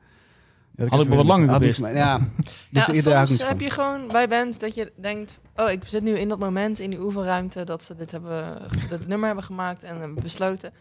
Ja, 0.77 0.87
Had 0.87 1.01
ik 1.03 1.09
wat 1.09 1.25
langer 1.25 1.49
gepist. 1.53 1.79
Ja, 1.79 2.19
dus 2.71 2.87
ja, 2.87 3.27
soms 3.27 3.49
heb 3.49 3.61
je 3.61 3.71
gewoon 3.71 4.09
bij 4.09 4.29
bands 4.29 4.59
dat 4.59 4.75
je 4.75 4.93
denkt... 4.97 5.39
Oh, 5.57 5.71
ik 5.71 5.83
zit 5.87 6.03
nu 6.03 6.19
in 6.19 6.29
dat 6.29 6.39
moment 6.39 6.79
in 6.79 6.91
die 6.91 7.01
oefenruimte 7.01 7.65
dat 7.65 7.83
ze 7.83 7.95
dit, 7.97 8.11
hebben, 8.11 8.63
dit 8.89 9.07
nummer 9.09 9.27
hebben 9.27 9.45
gemaakt 9.45 9.83
en 9.83 9.99
hebben 9.99 10.23
besloten. 10.23 10.73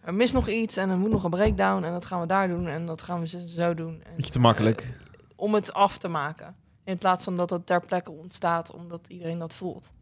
Er 0.00 0.14
mis 0.14 0.32
nog 0.32 0.48
iets 0.48 0.76
en 0.76 0.90
er 0.90 0.96
moet 0.98 1.10
nog 1.10 1.24
een 1.24 1.30
breakdown 1.30 1.84
en 1.84 1.92
dat 1.92 2.06
gaan 2.06 2.20
we 2.20 2.26
daar 2.26 2.48
doen 2.48 2.66
en 2.66 2.86
dat 2.86 3.02
gaan 3.02 3.20
we 3.20 3.26
zo- 3.26 3.46
zo 3.46 3.74
doen. 3.74 4.00
En, 4.04 4.12
Beetje 4.16 4.32
te 4.32 4.40
makkelijk. 4.40 4.80
eh, 4.80 4.88
om 5.36 5.54
het 5.54 5.72
af 5.72 5.98
te 5.98 6.08
maken. 6.08 6.54
In 6.84 6.98
plaats 6.98 7.24
van 7.24 7.36
dat 7.36 7.50
het 7.50 7.66
ter 7.66 7.80
plekke 7.80 8.10
ontstaat 8.12 8.72
omdat 8.72 9.06
iedereen 9.08 9.38
dat 9.38 9.54
voelt. 9.54 9.92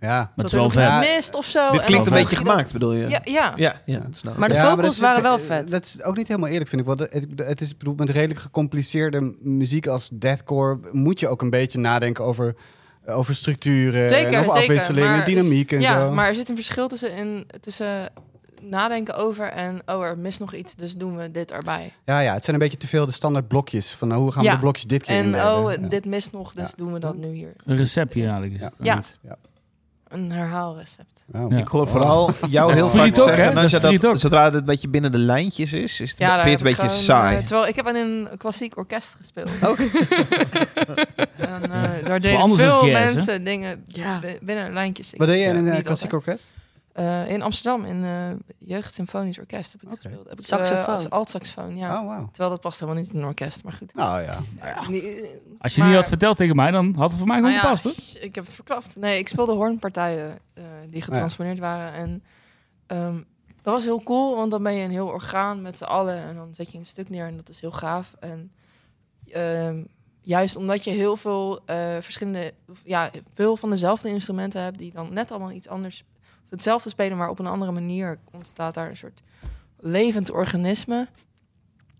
Ja. 0.00 0.08
Maar 0.08 0.20
het 0.26 0.36
dat 0.36 0.44
is 0.46 0.52
er 0.52 0.58
wel 0.58 0.70
vet. 1.00 1.14
mist 1.16 1.34
of 1.34 1.44
zo. 1.44 1.70
Dit 1.70 1.84
klinkt 1.84 2.06
een 2.06 2.12
beetje 2.12 2.28
dat. 2.36 2.46
gemaakt, 2.46 2.72
bedoel 2.72 2.92
je? 2.92 3.08
Ja, 3.08 3.20
ja. 3.24 3.52
Ja, 3.56 3.80
ja, 3.84 3.98
dat. 4.22 4.36
Maar 4.36 4.48
de 4.48 4.54
Ja, 4.54 4.60
maar 4.62 4.70
vocals 4.70 4.76
dat 4.82 4.92
is- 4.92 4.98
waren 4.98 5.22
wel 5.22 5.38
vet. 5.38 5.70
Dat 5.70 5.84
is 5.84 6.02
ook 6.02 6.16
niet 6.16 6.28
helemaal 6.28 6.50
eerlijk, 6.50 6.68
vind 6.70 6.80
ik. 6.80 6.86
Want 6.86 6.98
het, 7.00 7.26
het 7.36 7.60
is 7.60 7.76
bedoeld 7.76 7.98
met 7.98 8.10
redelijk 8.10 8.40
gecompliceerde 8.40 9.34
muziek 9.40 9.86
als 9.86 10.10
deathcore. 10.12 10.78
Moet 10.92 11.20
je 11.20 11.28
ook 11.28 11.42
een 11.42 11.50
beetje 11.50 11.78
nadenken 11.78 12.24
over, 12.24 12.54
over 13.06 13.34
structuren. 13.34 14.08
Zeker, 14.08 14.32
en 14.32 14.38
over 14.40 14.44
zeker, 14.44 14.60
afwisselingen, 14.60 15.10
maar- 15.10 15.24
dynamiek 15.24 15.72
en 15.72 15.80
ja, 15.80 16.00
zo. 16.00 16.10
maar 16.12 16.28
er 16.28 16.34
zit 16.34 16.48
een 16.48 16.54
verschil 16.54 16.88
tussen, 16.88 17.16
in, 17.16 17.46
tussen 17.60 18.08
nadenken 18.62 19.14
over 19.16 19.46
en 19.48 19.78
oh, 19.86 20.04
er 20.04 20.18
mist 20.18 20.40
nog 20.40 20.54
iets, 20.54 20.74
dus 20.76 20.94
doen 20.96 21.16
we 21.16 21.30
dit 21.30 21.50
erbij. 21.52 21.92
Ja, 22.04 22.20
ja, 22.20 22.34
het 22.34 22.44
zijn 22.44 22.56
een 22.56 22.62
beetje 22.62 22.78
te 22.78 22.88
veel 22.88 23.06
de 23.06 23.12
standaard 23.12 23.48
blokjes. 23.48 23.90
Van 23.92 24.08
nou, 24.08 24.20
hoe 24.20 24.32
gaan 24.32 24.42
we 24.42 24.48
Ja. 24.48 24.54
de 24.54 24.60
blokjes 24.60 24.84
dit 24.84 25.02
keer 25.02 25.16
En 25.16 25.34
oh, 25.44 25.72
Ja. 25.72 25.76
dit 25.88 26.04
mist 26.04 26.32
nog, 26.32 26.52
dus 26.52 26.64
Ja. 26.64 26.72
doen 26.76 26.92
we 26.92 26.98
dat 26.98 27.16
nu 27.16 27.28
hier. 27.32 27.52
Een 27.64 27.76
receptje 27.76 28.22
eigenlijk. 28.22 28.54
Is 28.54 28.60
Ja. 28.80 28.96
het. 28.96 29.18
Ja. 29.22 29.36
Een 30.10 30.30
herhaalrecept. 30.32 31.22
Oh. 31.32 31.50
Ja. 31.50 31.56
Ik 31.58 31.68
hoor 31.68 31.88
vooral 31.88 32.30
jou 32.48 32.72
heel 32.74 32.90
vaak 32.90 33.14
zeggen, 33.14 33.54
Dat 33.54 34.00
dat, 34.00 34.20
zodra 34.20 34.44
het 34.44 34.54
een 34.54 34.64
beetje 34.64 34.88
binnen 34.88 35.12
de 35.12 35.18
lijntjes 35.18 35.72
is, 35.72 36.00
is 36.00 36.10
het, 36.10 36.18
daar 36.18 36.42
vind 36.42 36.60
je 36.60 36.66
het 36.66 36.76
heb 36.76 36.78
een 36.78 36.86
beetje 36.86 37.06
gewoon, 37.06 37.22
saai. 37.22 37.36
eh, 37.36 37.42
terwijl 37.44 37.68
ik 37.68 37.76
heb 37.76 37.88
in 37.88 37.94
een 37.94 38.28
klassiek 38.38 38.76
orkest 38.76 39.14
gespeeld. 39.18 39.48
Oh. 39.62 39.78
en 41.36 41.62
eh, 41.72 42.06
daar 42.06 42.20
deden 42.20 42.56
veel 42.56 42.86
jazz, 42.86 43.04
hè? 43.08 43.14
mensen 43.14 43.44
dingen 43.44 43.84
binnen 44.40 44.72
lijntjes. 44.72 45.12
Ik- 45.12 45.18
Wat 45.18 45.28
deed 45.28 45.36
je 45.38 45.42
ja, 45.44 45.50
in 45.50 45.56
een 45.66 45.72
eh, 45.72 45.84
klassiek 45.84 46.12
orkest? 46.12 46.52
Eh, 46.92 47.30
in 47.30 47.42
Amsterdam, 47.42 47.84
in 47.84 48.02
uh, 48.04 48.30
Jeugd 48.58 48.94
Symfonisch 48.94 49.38
Orkest 49.38 49.72
heb 49.72 49.82
ik 49.82 49.88
gespeeld. 49.88 50.28
Heb 50.28 50.38
ik, 50.38 50.44
Saxofoon. 50.44 50.84
eh, 50.86 50.94
als 50.94 51.10
alt-saxofoon, 51.10 51.76
ja. 51.76 52.02
Oh. 52.02 52.18
Terwijl 52.28 52.50
dat 52.50 52.60
past 52.60 52.80
helemaal 52.80 53.02
niet 53.02 53.12
in 53.12 53.18
een 53.18 53.24
orkest, 53.24 53.64
maar 53.64 53.72
goed. 53.72 53.94
Nou 53.94 54.22
ja. 54.22 54.38
Als 55.58 55.74
je 55.74 55.80
maar- 55.80 55.88
niet 55.88 55.96
had 55.98 56.08
verteld 56.08 56.36
tegen 56.36 56.56
mij, 56.56 56.70
dan 56.70 56.94
had 56.94 57.08
het 57.08 57.18
voor 57.18 57.26
mij 57.26 57.36
gewoon 57.36 57.52
Nou 57.52 57.64
ja, 57.66 57.76
gepast, 57.76 57.84
hoor. 57.96 58.04
sh- 58.04 58.14
Ik 58.14 58.34
heb 58.34 58.44
het 58.44 58.54
verklapt. 58.54 58.96
Nee, 58.96 59.18
ik 59.18 59.28
speelde 59.28 59.52
hoornpartijen 59.52 60.38
eh, 60.54 60.64
die 60.88 61.02
getransponeerd 61.02 61.58
waren. 61.58 61.92
En 61.92 62.22
ehm, 62.86 63.16
dat 63.62 63.74
was 63.74 63.84
heel 63.84 64.02
cool, 64.02 64.36
want 64.36 64.50
dan 64.50 64.62
ben 64.62 64.72
je 64.72 64.84
een 64.84 64.90
heel 64.90 65.06
orgaan 65.08 65.62
met 65.62 65.76
z'n 65.78 65.84
allen. 65.84 66.16
En 66.24 66.36
dan 66.36 66.54
zet 66.54 66.72
je 66.72 66.78
een 66.78 66.86
stuk 66.86 67.08
neer 67.08 67.26
en 67.26 67.36
dat 67.36 67.48
is 67.48 67.60
heel 67.60 67.70
gaaf. 67.72 68.14
En 68.20 68.52
ehm, 69.32 69.82
juist 70.20 70.56
omdat 70.56 70.84
je 70.84 70.90
heel 70.90 71.16
veel 71.16 71.60
eh, 71.66 71.96
verschillende... 72.00 72.54
Ja, 72.84 73.10
veel 73.34 73.56
van 73.56 73.70
dezelfde 73.70 74.08
instrumenten 74.08 74.62
hebt... 74.62 74.78
die 74.78 74.92
dan 74.92 75.12
net 75.12 75.30
allemaal 75.30 75.50
iets 75.50 75.68
anders... 75.68 76.04
hetzelfde 76.50 76.88
spelen, 76.88 77.16
maar 77.18 77.28
op 77.28 77.38
een 77.38 77.46
andere 77.46 77.72
manier... 77.72 78.18
ontstaat 78.32 78.74
daar 78.74 78.88
een 78.88 78.96
soort 78.96 79.22
levend 79.80 80.30
organisme. 80.30 81.08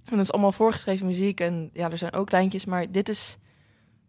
En 0.05 0.17
dat 0.17 0.25
is 0.25 0.33
allemaal 0.33 0.53
voorgeschreven 0.53 1.07
muziek. 1.07 1.41
En 1.41 1.71
ja, 1.73 1.91
er 1.91 1.99
zijn 1.99 2.13
ook 2.13 2.31
lijntjes, 2.31 2.65
maar 2.65 2.91
dit 2.91 3.09
is 3.09 3.39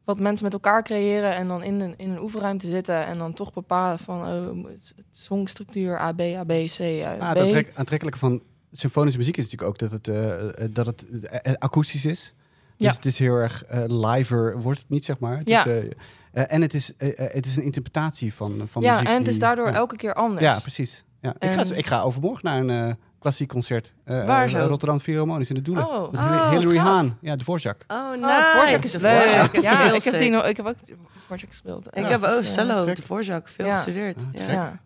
wat 0.03 0.19
mensen 0.19 0.43
met 0.43 0.53
elkaar 0.53 0.83
creëren 0.83 1.35
en 1.35 1.47
dan 1.47 1.63
in 1.63 1.81
een, 1.81 1.93
in 1.97 2.09
een 2.09 2.21
oefenruimte 2.21 2.67
zitten 2.67 3.05
en 3.05 3.17
dan 3.17 3.33
toch 3.33 3.53
bepalen 3.53 3.99
van 3.99 4.25
het 4.65 4.93
songstructuur 5.11 5.99
A, 5.99 6.11
B, 6.13 6.19
A, 6.19 6.43
B, 6.43 6.51
C, 6.65 6.79
Ah, 7.03 7.31
B. 7.31 7.37
aantrek- 7.37 7.71
aantrekkelijke 7.73 8.19
van 8.19 8.41
symfonische 8.71 9.17
muziek 9.19 9.37
is 9.37 9.43
natuurlijk 9.43 9.69
ook 9.69 9.77
dat 9.77 9.91
het, 9.91 10.07
eh, 10.07 10.63
eh, 10.63 10.69
dat 10.73 10.85
het 10.85 11.09
eh, 11.09 11.53
akoestisch 11.53 12.05
is. 12.05 12.33
Dus 12.81 12.89
Ja. 12.89 12.95
het 12.95 13.05
is 13.05 13.19
heel 13.19 13.35
erg 13.35 13.63
eh, 13.63 13.83
liver, 13.87 14.61
wordt 14.61 14.79
het 14.79 14.89
niet, 14.89 15.05
zeg 15.05 15.19
maar. 15.19 15.37
Het 15.37 15.47
Ja. 15.49 15.65
is, 15.65 15.71
eh, 15.83 15.89
eh, 16.33 16.43
en 16.47 16.61
het 16.61 16.73
is, 16.73 16.91
het 17.15 17.45
is 17.45 17.57
een 17.57 17.63
interpretatie 17.63 18.33
van, 18.33 18.61
van 18.71 18.81
ja, 18.81 18.91
muziek. 18.93 19.07
en 19.07 19.13
het 19.17 19.27
is 19.27 19.39
daardoor 19.39 19.67
ja. 19.67 19.73
elke 19.73 19.95
keer 19.95 20.13
anders. 20.13 20.41
Ja, 20.41 20.59
precies. 20.59 21.03
Ja. 21.21 21.33
Ik, 21.39 21.51
ga, 21.51 21.75
ik 21.75 21.87
ga 21.87 22.01
overmorgen 22.01 22.45
naar 22.45 22.59
een 22.59 22.89
eh, 22.89 22.93
klassiek 23.19 23.49
concert. 23.49 23.93
Eh, 24.03 24.25
Waar 24.25 24.49
zo? 24.49 24.59
Rotterdam 24.59 24.99
Philharmonisch 24.99 25.49
in 25.49 25.55
de 25.55 25.61
Doelen. 25.61 25.87
Oh, 25.89 26.13
Oh, 26.13 26.49
Hillary 26.49 26.75
gaaf. 26.77 26.85
Haan. 26.87 27.17
Ja, 27.21 27.35
de 27.35 27.43
Dvorak. 27.43 27.83
Oh, 27.87 27.97
oh, 27.97 28.11
nice. 28.11 28.33
het 28.33 28.47
voorzak 28.59 28.83
is 28.83 28.91
De 28.91 28.99
leuk. 29.01 29.23
Is 29.51 29.63
ja, 29.63 29.81
ik 29.93 30.03
heb, 30.03 30.13
die 30.13 30.21
sick. 30.21 30.31
nog, 30.31 30.45
ik 30.45 30.57
heb 30.57 30.65
ook 30.65 30.85
de 30.85 30.95
voorzak 31.27 31.49
gespeeld. 31.49 31.87
Ik 31.97 32.05
heb 32.05 32.23
ook 32.23 32.43
cello, 32.43 32.85
de 32.93 33.01
Voorzak, 33.01 33.47
veel 33.47 33.65
Ja. 33.65 33.75
gestudeerd. 33.75 34.25
Ah, 34.33 34.45
Ja. 34.47 34.51
Ja. 34.51 34.79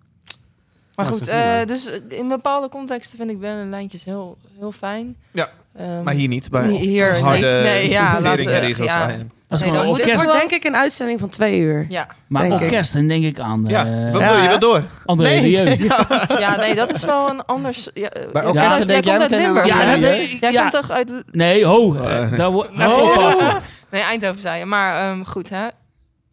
Maar 0.96 1.06
Ja, 1.06 1.12
goed, 1.12 1.28
eh, 1.28 1.66
dus 1.66 2.00
in 2.08 2.28
bepaalde 2.28 2.70
contexten 2.70 3.18
vind 3.18 3.30
ik 3.30 3.40
binnen 3.40 3.70
lijntjes 3.70 4.04
heel, 4.06 4.38
heel 4.60 4.72
fijn. 4.72 5.16
Ja, 5.32 5.50
Ehm, 5.78 6.04
Maar 6.04 6.14
hier 6.14 6.28
niet, 6.28 6.50
bij 6.50 6.68
Hier 6.68 7.20
harde 7.20 7.38
niet. 7.38 7.62
Nee, 7.62 7.90
ja, 7.90 8.20
laten- 8.22 8.44
ja. 8.84 9.08
Dat 9.48 9.60
is 9.60 9.66
Nee, 9.66 9.74
dan 9.74 9.86
moet 9.86 9.96
Dit 9.96 10.06
het 10.06 10.14
orkest. 10.14 10.16
wordt 10.34 10.50
denk 10.50 10.52
ik 10.52 10.64
een 10.64 10.76
uitzending 10.76 11.20
van 11.20 11.30
twee 11.30 11.60
uur. 11.60 11.86
Ja, 11.90 12.08
Maar 12.28 12.42
denk 12.42 12.54
ik. 12.56 12.62
orkest, 12.62 12.94
dan 12.94 13.08
denk 13.08 13.24
ik 13.24 13.40
aan 13.40 13.66
Ja, 13.68 13.86
eh, 13.86 14.12
wat 14.12 14.22
Ja. 14.22 14.34
wil 14.34 14.42
je 14.44 14.50
wel 14.50 14.60
door? 14.60 14.84
André 15.06 15.28
Nee. 15.28 15.40
Rieu. 15.64 15.86
ja, 16.40 16.56
nee, 16.56 16.76
dat 16.76 16.94
is 16.94 17.04
wel 17.06 17.30
een 17.30 17.46
anders... 17.46 17.90
Ja, 17.94 18.10
eh, 18.10 18.44
komt 18.44 18.58
uit- 18.58 18.88
denk 18.88 19.04
jij 19.06 19.18
komt 19.18 19.32
uit 19.32 19.42
Limburg, 19.42 19.66
Ja, 19.68 19.80
hè? 19.80 19.96
ik. 20.14 20.38
Jij 20.40 20.52
Ja. 20.52 20.62
komt 20.62 20.72
toch 20.72 20.92
uit... 20.92 21.10
Nee, 21.32 21.66
ho. 21.66 21.96
Eh, 21.96 22.22
eh, 22.24 22.38
daar 22.38 22.52
wordt... 22.52 22.72
Oh. 22.80 23.56
Nee, 23.92 24.02
Eindhoven 24.02 24.42
zei 24.42 24.60
je. 24.60 24.66
Maar 24.66 25.12
een 25.12 25.26
goed, 25.26 25.50
hè? 25.50 25.66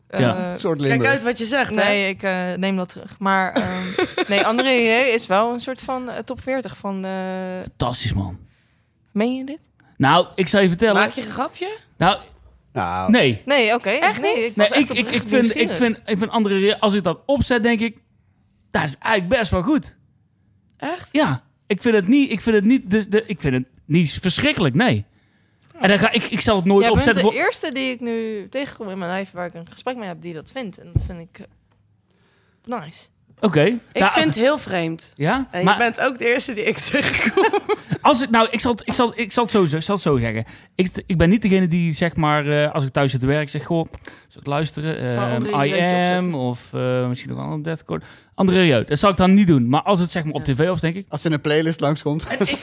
Eh, 0.09 0.21
Ja. 0.21 0.37
Een 0.51 0.59
soort 0.59 0.83
Kijk 0.83 1.07
uit 1.07 1.23
wat 1.23 1.39
je 1.39 1.45
zegt, 1.45 1.71
hè? 1.71 1.77
Nee, 1.85 2.09
ik 2.09 2.23
eh, 2.23 2.35
neem 2.57 2.77
dat 2.77 2.89
terug. 2.89 3.15
Maar 3.19 3.53
ehm, 3.53 4.05
nee, 4.31 4.47
André 4.47 4.71
is 5.15 5.27
wel 5.27 5.53
een 5.53 5.61
soort 5.61 5.83
van 5.83 6.11
top 6.25 6.41
40 6.43 6.77
van... 6.77 7.05
eh 7.05 7.11
Fantastisch, 7.63 8.13
man. 8.13 8.39
Meen 9.13 9.37
je 9.37 9.45
dit? 9.45 9.59
Nou, 9.97 10.27
ik 10.35 10.49
zal 10.49 10.61
je 10.61 10.69
vertellen. 10.69 10.95
Maak 10.95 11.11
je 11.11 11.25
een 11.25 11.31
grapje? 11.31 11.79
Nou, 11.97 12.19
Nou, 12.73 13.11
nee. 13.11 13.43
Nee, 13.45 13.75
oké. 13.75 13.91
Echt 13.91 14.21
nee, 14.21 14.37
niet? 14.37 14.45
ik, 14.45 14.57
Nee, 14.57 14.69
ik, 14.69 14.91
ik, 14.91 15.11
ik, 15.11 15.23
vind, 15.29 15.57
ik, 15.57 15.71
vind, 15.71 16.01
ik 16.05 16.19
vind 16.19 16.31
andere... 16.31 16.81
Als 16.81 16.95
ik 16.95 17.03
dat 17.03 17.19
opzet, 17.27 17.63
denk 17.63 17.81
ik... 17.81 17.99
Dat 18.71 18.85
is 18.85 18.95
eigenlijk 18.99 19.39
best 19.41 19.51
wel 19.51 19.63
goed. 19.63 19.97
Echt? 20.77 21.09
Ja, 21.13 21.43
ik 21.67 21.83
vind 21.83 21.95
het 21.95 22.09
niet... 22.09 22.31
Ik 22.31 22.41
vind 22.41 22.57
het 22.57 22.65
niet, 22.65 22.91
de, 22.91 23.09
de, 23.09 23.25
ik 23.27 23.41
vind 23.41 23.55
het 23.55 23.65
niet 23.85 24.13
verschrikkelijk, 24.13 24.75
nee. 24.75 25.05
En 25.81 25.89
dan 25.89 25.99
ga 25.99 26.11
ik... 26.11 26.25
Ik 26.25 26.41
zal 26.41 26.57
het 26.57 26.65
nooit 26.65 26.85
Jij 26.85 26.89
bent 26.89 27.01
opzetten 27.01 27.25
de 27.25 27.31
voor... 27.31 27.41
eerste 27.45 27.73
die 27.73 27.91
ik 27.91 28.01
nu 28.01 28.47
tegenkom 28.49 28.89
in 28.89 28.99
mijn 28.99 29.13
leven 29.13 29.37
waar 29.37 29.47
ik 29.47 29.55
een 29.55 29.71
gesprek 29.71 29.97
mee 29.97 30.09
heb 30.09 30.23
die 30.23 30.35
dat 30.35 30.51
vindt. 30.53 30.79
En 30.79 30.91
dat 30.93 31.05
vind 31.05 31.21
ik 31.21 31.39
eh, 31.39 32.81
nice. 32.81 33.07
Oké. 33.41 33.63
Ik 33.63 33.81
nou, 33.93 34.13
vind 34.13 34.25
het 34.25 34.35
heel 34.35 34.59
vreemd. 34.59 35.13
Ja? 35.15 35.49
En 35.51 35.65
maar 35.65 35.73
je 35.73 35.79
bent 35.79 36.01
ook 36.01 36.19
de 36.19 36.33
eerste 36.33 36.55
die 36.55 36.65
ik 36.65 36.79
tegenkom. 36.79 37.61
als 38.03 38.23
ik... 38.23 38.31
Nou, 38.31 38.49
ik 38.51 38.61
zal, 38.61 38.73
het- 38.73 38.83
ik 38.87 38.93
zal, 38.93 39.13
ik 39.15 39.33
zal, 39.33 39.43
het, 39.43 39.53
zo, 39.53 39.63
ik 39.63 39.83
zal 39.83 39.95
het 39.95 40.05
zo 40.05 40.19
zeggen. 40.19 40.45
Ik, 40.75 41.03
ik 41.07 41.17
ben 41.19 41.29
niet 41.29 41.43
degene 41.43 41.69
die, 41.69 41.93
zeg 41.93 42.17
maar... 42.17 42.47
eh, 42.65 42.73
als 42.75 42.85
ik 42.85 42.91
thuis 42.93 43.11
zit 43.11 43.21
te 43.21 43.27
werken, 43.27 43.51
zeg... 43.51 43.65
Goh, 43.65 43.87
zal 44.29 44.41
ik 44.41 44.47
luisteren? 44.47 45.19
André 45.19 45.67
I 45.67 45.81
Am 46.17 46.35
of 46.35 46.69
eh, 46.73 47.09
misschien 47.09 47.31
nog 47.31 47.39
een 47.39 47.45
ander 47.45 47.63
deathcore. 47.63 48.01
André 48.35 48.61
Rieu. 48.61 48.85
Dat 48.85 48.99
zal 48.99 49.11
ik 49.11 49.17
dan 49.17 49.35
niet 49.35 49.47
doen. 49.47 49.69
Maar 49.69 49.83
als 49.83 49.99
het 50.01 50.11
zeg 50.11 50.25
maar 50.25 50.33
op 50.33 50.45
tv 50.45 50.69
op, 50.71 50.81
denk 50.81 50.97
ik... 50.97 51.07
als 51.09 51.25
er 51.25 51.33
een 51.33 51.41
playlist 51.41 51.81
langskomt. 51.81 52.23
Zou 52.23 52.39
je 52.43 52.57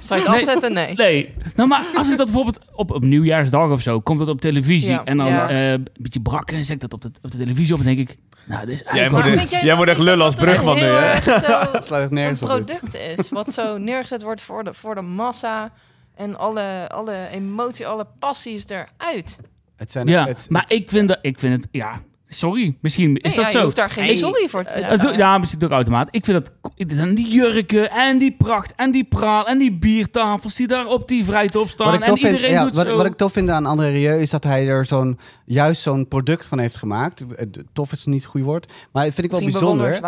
het 0.00 0.08
Nee. 0.08 0.26
afzetten? 0.26 0.72
Nee. 0.72 0.94
Nee. 0.94 1.32
Nou, 1.56 1.68
maar 1.68 1.84
als 1.94 2.08
ik 2.10 2.16
dat 2.16 2.26
bijvoorbeeld 2.26 2.58
op, 2.72 2.90
op 2.90 3.02
nieuwjaarsdag 3.04 3.70
of 3.70 3.80
zo, 3.82 4.00
komt 4.00 4.20
het 4.20 4.28
op 4.28 4.40
televisie. 4.40 4.90
Ja. 4.90 5.04
En 5.04 5.16
dan 5.16 5.26
Ja. 5.26 5.48
eh, 5.50 5.70
een 5.72 5.86
beetje 6.00 6.20
brak 6.20 6.50
en 6.50 6.64
zet 6.64 6.74
ik 6.74 6.80
dat 6.80 6.92
op 6.92 7.02
de, 7.02 7.10
op 7.22 7.30
de 7.30 7.38
televisie 7.38 7.74
op. 7.74 7.80
En 7.80 7.86
denk 7.86 7.98
ik, 7.98 8.16
nou, 8.44 8.66
dit 8.66 8.74
is 8.86 8.92
Jij 8.94 9.08
moet 9.10 9.18
echt- 9.26 9.28
vind 9.38 9.50
jij 9.50 9.58
jij 9.58 9.66
nou 9.66 9.78
moet 9.78 9.88
echt 9.88 9.98
niet 9.98 10.06
lullen 10.06 10.18
dat 10.24 10.26
als 10.26 10.36
dat 10.36 10.44
Brugman 10.44 10.74
nu, 10.76 10.82
heel 10.82 10.94
hè? 10.94 11.10
erg 11.10 11.24
zo 11.24 11.72
Het 11.72 11.84
slaat 11.84 12.02
een 12.02 12.14
nergens 12.14 12.42
op. 12.42 12.48
dit. 12.48 12.66
product 12.66 12.94
is. 13.18 13.28
Wat 13.28 13.52
zo 13.52 13.78
neergezet 13.78 14.22
wordt 14.22 14.40
voor 14.42 14.64
de, 14.64 14.74
voor 14.74 14.94
de 14.94 15.00
massa. 15.00 15.72
En 16.14 16.38
alle, 16.38 16.88
alle 16.88 17.28
emotie, 17.32 17.86
alle 17.86 18.06
passie 18.18 18.54
is 18.54 18.64
eruit. 18.68 19.38
Het 19.76 19.90
zijn, 19.90 20.06
Ja, 20.06 20.26
het, 20.26 20.46
maar 20.48 20.64
ik 20.68 20.90
vind 20.90 21.08
dat, 21.08 21.18
ik 21.22 21.38
vind 21.38 21.56
het, 21.62 21.68
ja, 21.70 22.00
sorry, 22.32 22.74
misschien 22.80 23.16
is 23.16 23.22
Nee, 23.22 23.34
dat 23.34 23.44
ja, 23.44 23.50
zo. 23.50 23.58
Je 23.58 23.64
hoeft 23.64 23.76
daar 23.76 23.90
geen 23.90 24.04
Nee. 24.04 24.16
sorry 24.16 24.48
voor 24.48 24.64
te 24.64 24.70
Eh, 24.70 24.80
zeggen. 24.80 24.98
doe- 25.00 25.16
ja, 25.16 25.38
misschien 25.38 25.64
ook 25.64 25.70
automaat. 25.70 26.08
Ik 26.10 26.24
vind 26.24 26.44
dat, 26.44 26.72
en 26.98 27.14
die 27.14 27.28
jurken 27.28 27.90
en 27.90 28.18
die 28.18 28.34
pracht 28.38 28.72
en 28.76 28.90
die 28.90 29.04
praal 29.04 29.46
en 29.48 29.58
die 29.58 29.72
biertafels 29.72 30.54
die 30.54 30.66
daar 30.66 30.86
op 30.86 31.08
die 31.08 31.24
vrijtop 31.24 31.68
staan. 31.68 31.86
Wat 31.86 31.94
ik, 31.94 32.00
en 32.00 32.06
tof 32.06 32.20
vind, 32.20 32.32
iedereen 32.32 32.52
ja, 32.54 32.64
doet 32.64 32.76
wat, 32.76 32.86
zo. 32.86 32.96
wat 32.96 33.06
ik 33.06 33.14
tof 33.14 33.32
vind 33.32 33.50
aan 33.50 33.66
André 33.66 33.88
Rieu 33.88 34.20
is 34.20 34.30
dat 34.30 34.44
hij 34.44 34.68
er 34.68 34.84
zo'n 34.84 35.18
juist 35.44 35.82
zo'n 35.82 36.08
product 36.08 36.46
van 36.46 36.58
heeft 36.58 36.76
gemaakt. 36.76 37.24
Tof 37.72 37.92
is 37.92 38.04
niet 38.04 38.22
het 38.22 38.30
goede 38.30 38.46
woord, 38.46 38.72
maar 38.92 39.02
vind 39.04 39.18
ik 39.24 39.30
wel 39.30 39.40
bijzonder. 39.40 40.00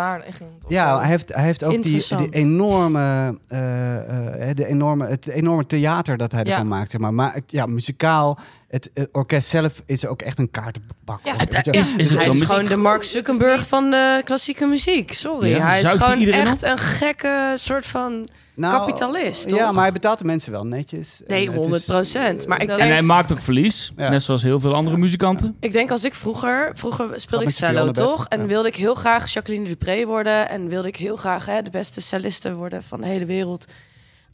Ja, 0.67 0.99
hij 0.99 1.07
heeft, 1.09 1.33
hij 1.33 1.43
heeft 1.43 1.63
ook 1.63 1.83
die, 1.83 2.03
die 2.17 2.29
enorme, 2.29 3.37
eh, 3.47 4.49
eh, 4.49 4.55
de 4.55 4.65
enorme, 4.67 5.07
het 5.07 5.27
enorme 5.27 5.65
theater 5.65 6.17
dat 6.17 6.31
hij 6.31 6.43
Ja. 6.43 6.51
ervan 6.51 6.67
maakt. 6.67 6.91
Zeg 6.91 7.01
maar. 7.01 7.13
maar 7.13 7.39
ja, 7.47 7.65
muzikaal 7.65 8.39
het 8.73 8.89
eh, 8.93 9.03
orkest 9.11 9.47
zelf 9.49 9.81
is 9.85 10.05
ook 10.05 10.21
echt 10.21 10.37
een 10.39 10.51
kaartenbak. 10.51 11.19
Ja, 11.23 11.33
is- 11.71 11.93
is 11.95 12.09
het 12.09 12.19
Hij 12.19 12.27
is 12.27 12.43
gewoon 12.43 12.65
de 12.65 12.77
Mark 12.77 13.03
Zuckerberg 13.03 13.67
van 13.67 13.89
de 13.89 14.21
klassieke 14.25 14.65
muziek. 14.65 15.13
Sorry. 15.13 15.49
Ja, 15.49 15.67
hij 15.67 15.81
is 15.81 15.87
gewoon 15.87 16.21
echt 16.27 16.63
een 16.63 16.77
gekke 16.77 17.53
soort 17.55 17.85
van... 17.85 18.27
Nou, 18.55 18.73
kapitalist, 18.77 19.49
Ja, 19.49 19.57
toch? 19.65 19.73
maar 19.73 19.83
hij 19.83 19.91
betaalt 19.91 20.19
de 20.19 20.25
mensen 20.25 20.51
wel 20.51 20.65
netjes. 20.65 21.21
Nee, 21.27 21.39
het 21.45 21.49
is- 21.53 21.55
100 21.59 21.85
procent. 21.85 22.47
Maar 22.47 22.61
ik 22.61 22.69
En 22.69 22.87
hij 22.87 23.01
maakt 23.01 23.31
ook 23.31 23.41
verlies. 23.41 23.91
Ja. 23.97 24.09
Net 24.09 24.23
zoals 24.23 24.41
heel 24.43 24.59
veel 24.59 24.73
andere 24.73 24.97
muzikanten. 24.97 25.55
ik 25.59 25.71
denk 25.71 25.91
als 25.91 26.03
ik 26.05 26.13
vroeger... 26.13 26.71
Vroeger 26.73 27.07
speelde 27.15 27.45
ik 27.45 27.51
cello, 27.51 27.91
toch? 27.91 28.25
En 28.27 28.41
Ja. 28.41 28.45
wilde 28.47 28.67
ik 28.67 28.75
heel 28.75 28.95
graag 28.95 29.33
Jacqueline 29.33 29.67
Dupré 29.67 30.05
worden. 30.05 30.49
En 30.49 30.67
wilde 30.67 30.87
ik 30.87 30.95
heel 30.95 31.15
graag 31.15 31.45
hè, 31.45 31.61
de 31.61 31.69
beste 31.69 32.01
celliste 32.01 32.53
worden 32.55 32.83
van 32.83 33.01
de 33.01 33.07
hele 33.07 33.25
wereld. 33.25 33.65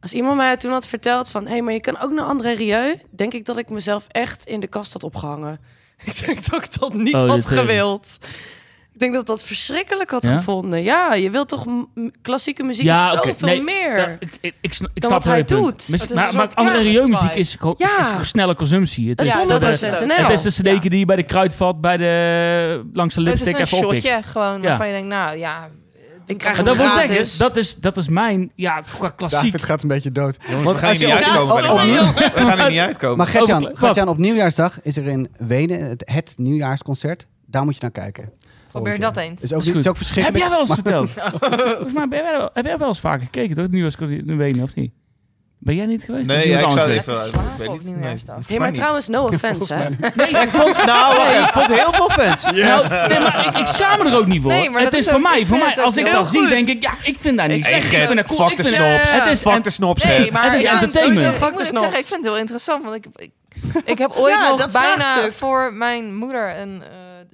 Als 0.02 0.14
iemand 0.14 0.38
mij 0.38 0.58
toen 0.58 0.72
had 0.72 0.88
verteld 0.88 1.30
van... 1.30 1.44
hé, 1.46 1.52
hey, 1.52 1.62
maar 1.62 1.74
je 1.74 1.80
kan 1.82 2.00
ook 2.00 2.12
naar 2.12 2.26
André 2.26 2.52
Rieu... 2.52 2.96
denk 3.12 3.34
ik 3.34 3.46
dat 3.46 3.58
ik 3.58 3.70
mezelf 3.70 4.06
echt 4.08 4.46
in 4.46 4.60
de 4.60 4.68
kast 4.68 4.94
had 4.94 5.04
opgehangen. 5.04 5.60
Ik 6.06 6.26
denk 6.26 6.50
dat 6.50 6.64
ik 6.64 6.80
dat 6.80 6.94
niet 6.94 7.14
Oh, 7.16 7.30
had 7.30 7.46
gewild. 7.46 8.18
Ik 8.94 9.00
denk 9.00 9.14
dat 9.14 9.26
dat 9.26 9.44
verschrikkelijk 9.44 10.12
had 10.12 10.24
Ja? 10.24 10.38
gevonden. 10.38 10.84
Ja, 10.84 11.14
je 11.14 11.30
wilt 11.32 11.48
toch 11.48 11.66
klassieke 12.22 12.64
muziek 12.64 12.86
Ja, 12.86 13.10
zoveel 13.10 13.48
Nee, 13.48 13.62
meer. 13.64 13.98
Ja, 13.98 14.16
ik, 14.20 14.38
ik, 14.42 14.54
ik, 14.62 14.74
snap 14.74 15.12
wat 15.12 15.24
hij 15.24 15.44
punt. 15.44 15.62
doet. 15.64 15.90
Mis- 15.90 16.02
Het 16.02 16.10
is 16.10 16.16
maar 16.16 16.30
een 16.30 16.36
maar 16.36 16.44
soort 16.46 16.56
andere 16.56 16.78
kermisvibe. 16.78 17.08
muziek 17.24 17.38
is 17.38 17.56
gewoon 17.60 17.76
is, 17.78 17.92
Ja. 17.92 18.00
is 18.00 18.08
gewoon 18.08 18.26
snelle 18.26 18.56
consumptie. 18.56 19.10
Het 19.10 19.22
is, 19.22 19.28
is 19.28 19.34
Ja, 19.34 19.46
dat 19.46 19.62
is 19.62 19.82
het. 19.82 19.92
Het 20.00 20.46
is 20.46 20.56
de 20.56 20.70
Ja. 20.70 20.80
die 20.80 21.00
je 21.00 21.06
bij 21.06 21.16
de 21.16 21.24
kruidvat 21.24 21.82
bij 21.82 21.98
de, 21.98 22.90
langs 22.94 23.16
de 23.16 23.22
Het 23.22 23.30
is 23.34 23.40
lipstick 23.40 23.60
een 23.60 23.66
even 23.66 23.88
oppikt. 23.88 24.04
shotje 24.06 24.24
gewoon 24.24 24.62
Ja. 24.62 24.68
waarvan 24.68 24.88
je 24.88 24.94
denkt, 24.94 25.08
nou 25.08 25.38
ja... 25.38 25.70
Ik 26.30 26.38
krijg 26.38 26.56
Maar 26.56 26.66
dat 26.66 26.78
wil 26.78 26.90
zeggen, 26.90 27.38
dat 27.40 27.56
is, 27.58 27.76
dat 27.76 27.98
is 27.98 28.08
mijn, 28.08 28.52
ja, 28.56 28.84
klassiek. 29.16 29.42
David 29.42 29.64
gaat 29.64 29.82
een 29.82 29.88
beetje 29.88 30.12
dood. 30.12 30.38
Jongens, 30.48 30.64
Want 30.66 30.80
we 30.80 30.86
gaan 30.86 30.96
hier 30.96 31.08
je 31.08 31.14
niet 31.14 31.24
uitkomen 31.24 31.72
opnieuw- 31.72 31.96
mannen. 31.96 32.14
We 32.16 32.32
gaan 32.42 32.60
er 32.60 32.70
niet 32.70 32.80
uitkomen. 32.80 33.18
Maar 33.18 33.28
Gertjan, 33.28 33.70
Gertjan, 33.74 34.08
op 34.08 34.18
nieuwjaarsdag 34.18 34.80
is 34.82 34.98
er 34.98 35.06
in 35.06 35.30
Wenen 35.38 35.80
het, 35.90 36.04
het 36.06 36.34
nieuwjaarsconcert. 36.38 37.28
Daar 37.46 37.64
moet 37.64 37.74
je 37.76 37.82
naar 37.82 37.92
kijken. 37.92 38.32
Probeer 38.72 39.00
dat 39.00 39.18
eens. 39.18 39.42
Is 39.44 39.54
ook, 39.54 39.62
Is 39.62 39.68
is 39.68 39.76
ook 39.78 39.84
Heb 39.84 39.98
verschrikkelijk. 39.98 40.44
jij 40.44 40.50
wel 40.50 40.60
eens 40.60 40.74
verteld? 40.74 41.10
Volgens 41.12 41.94
mij 41.94 42.08
ben 42.08 42.24
jij, 42.24 42.32
wel, 42.38 42.50
heb 42.54 42.66
jij 42.66 42.78
wel 42.78 42.88
eens 42.88 43.00
vaker 43.00 43.24
gekeken, 43.24 43.56
toch? 43.56 43.68
Nu 43.68 43.84
was 43.84 43.96
ik 43.96 44.26
nu 44.26 44.36
weten 44.38 44.64
of 44.64 44.76
niet? 44.76 44.92
Ben 45.62 45.76
jij 45.76 45.86
niet 45.86 46.04
geweest? 46.04 46.28
Nee, 46.28 46.48
ja, 46.48 46.60
ik 46.60 46.68
zou 46.68 46.90
even... 46.92 47.14
Lekker 47.14 47.42
Ik 47.42 47.58
weet 47.58 47.70
niet. 47.84 47.96
Nee, 48.00 48.16
Hey, 48.48 48.58
maar 48.58 48.68
niet. 48.68 48.76
trouwens, 48.76 49.08
no 49.08 49.24
offense, 49.24 49.74
hè? 49.74 49.88
Ik 50.44 50.50
vond, 50.50 50.86
nou, 50.86 51.16
wacht 51.18 51.34
ik 51.34 51.50
vond 51.50 51.68
heel 51.68 51.94
veel 51.94 52.10
fans. 52.10 52.44
geweest? 52.44 52.90
Nou, 52.90 53.08
nee, 53.10 53.20
maar 53.20 53.46
ik, 53.48 53.58
ik 53.58 53.68
schaam 53.68 54.04
me 54.04 54.10
er 54.10 54.18
ook 54.18 54.26
niet 54.26 54.42
voor. 54.42 54.52
Nee, 54.52 54.70
maar 54.70 54.82
het 54.82 54.92
dat 54.92 55.00
is 55.00 55.06
is 55.06 55.12
voor 55.12 55.22
mij. 55.22 55.46
Voor 55.46 55.58
mij 55.58 55.70
het 55.70 55.80
als 55.80 55.98
ik 55.98 56.12
dat 56.12 56.28
zie, 56.28 56.48
denk 56.48 56.68
ik, 56.68 56.84
ja, 56.84 56.94
ik 57.04 57.20
vind 57.20 57.38
dat 57.38 57.48
niet 57.48 57.66
Hey, 57.68 57.82
slecht. 57.82 57.94
Ik 57.94 58.08
vind 58.08 58.16
dat 58.16 58.26
cool. 58.28 58.40
fuck 58.40 58.50
Ik 58.50 58.58
de 58.58 58.64
vind 58.64 58.76
snobs. 58.76 59.12
Het 59.12 59.34
is, 59.34 59.42
Fuck 59.42 59.64
de 59.64 59.70
snobs, 59.70 60.04
Nee, 60.04 60.32
maar 60.32 60.44
Het 60.44 60.54
is 60.54 60.62
ja, 60.62 60.72
entertainment. 60.72 61.20
sowieso, 61.20 61.46
Fuck 61.46 61.56
de 61.58 61.64
het 61.64 61.78
zeggen, 61.78 62.00
ik 62.00 62.06
vind 62.06 62.10
het 62.10 62.26
heel 62.26 62.38
interessant. 62.38 62.84
Want 62.84 62.96
ik, 62.96 63.06
ik, 63.16 63.32
ik 63.86 63.98
heb 63.98 64.12
ooit 64.22 64.34
Ja, 64.34 64.50
nog 64.50 64.72
bijna 64.72 65.32
voor 65.32 65.74
mijn 65.74 66.16
moeder 66.16 66.58
een 66.60 66.82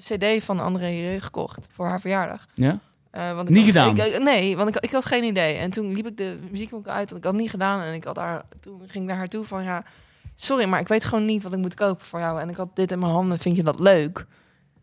eh, 0.07 0.15
cd 0.37 0.43
van 0.43 0.59
André 0.59 1.17
gekocht. 1.21 1.67
Voor 1.75 1.87
haar 1.87 1.99
verjaardag. 2.01 2.45
ja? 2.53 2.77
Eh, 3.15 3.33
want 3.35 3.49
ik 3.49 3.55
Niet 3.55 3.75
had- 3.75 3.87
gedaan? 3.89 4.07
ik- 4.13 4.23
nee, 4.23 4.57
want 4.57 4.69
ik, 4.75 4.83
ik 4.83 4.91
had 4.91 5.05
geen 5.05 5.23
idee. 5.23 5.55
En 5.55 5.71
toen 5.71 5.93
liep 5.93 6.07
ik 6.07 6.17
de 6.17 6.37
muziekwinkel 6.51 6.91
uit, 6.91 7.09
want 7.09 7.17
ik 7.17 7.23
had 7.23 7.33
het 7.33 7.41
niet 7.41 7.49
gedaan. 7.51 7.81
En 7.81 7.93
ik 7.93 8.03
had 8.03 8.15
haar, 8.15 8.43
toen 8.59 8.77
ging 8.87 9.03
ik 9.03 9.09
naar 9.09 9.17
haar 9.17 9.27
toe 9.27 9.45
van, 9.45 9.63
ja, 9.63 9.83
sorry, 10.35 10.65
maar 10.65 10.79
ik 10.79 10.87
weet 10.87 11.05
gewoon 11.05 11.25
niet 11.25 11.43
wat 11.43 11.53
ik 11.53 11.59
moet 11.59 11.73
kopen 11.73 12.05
voor 12.05 12.19
jou. 12.19 12.39
En 12.41 12.49
ik 12.49 12.55
had 12.55 12.75
dit 12.75 12.91
in 12.91 12.99
mijn 12.99 13.11
handen, 13.11 13.39
vind 13.39 13.55
je 13.55 13.63
dat 13.63 13.79
leuk? 13.79 14.25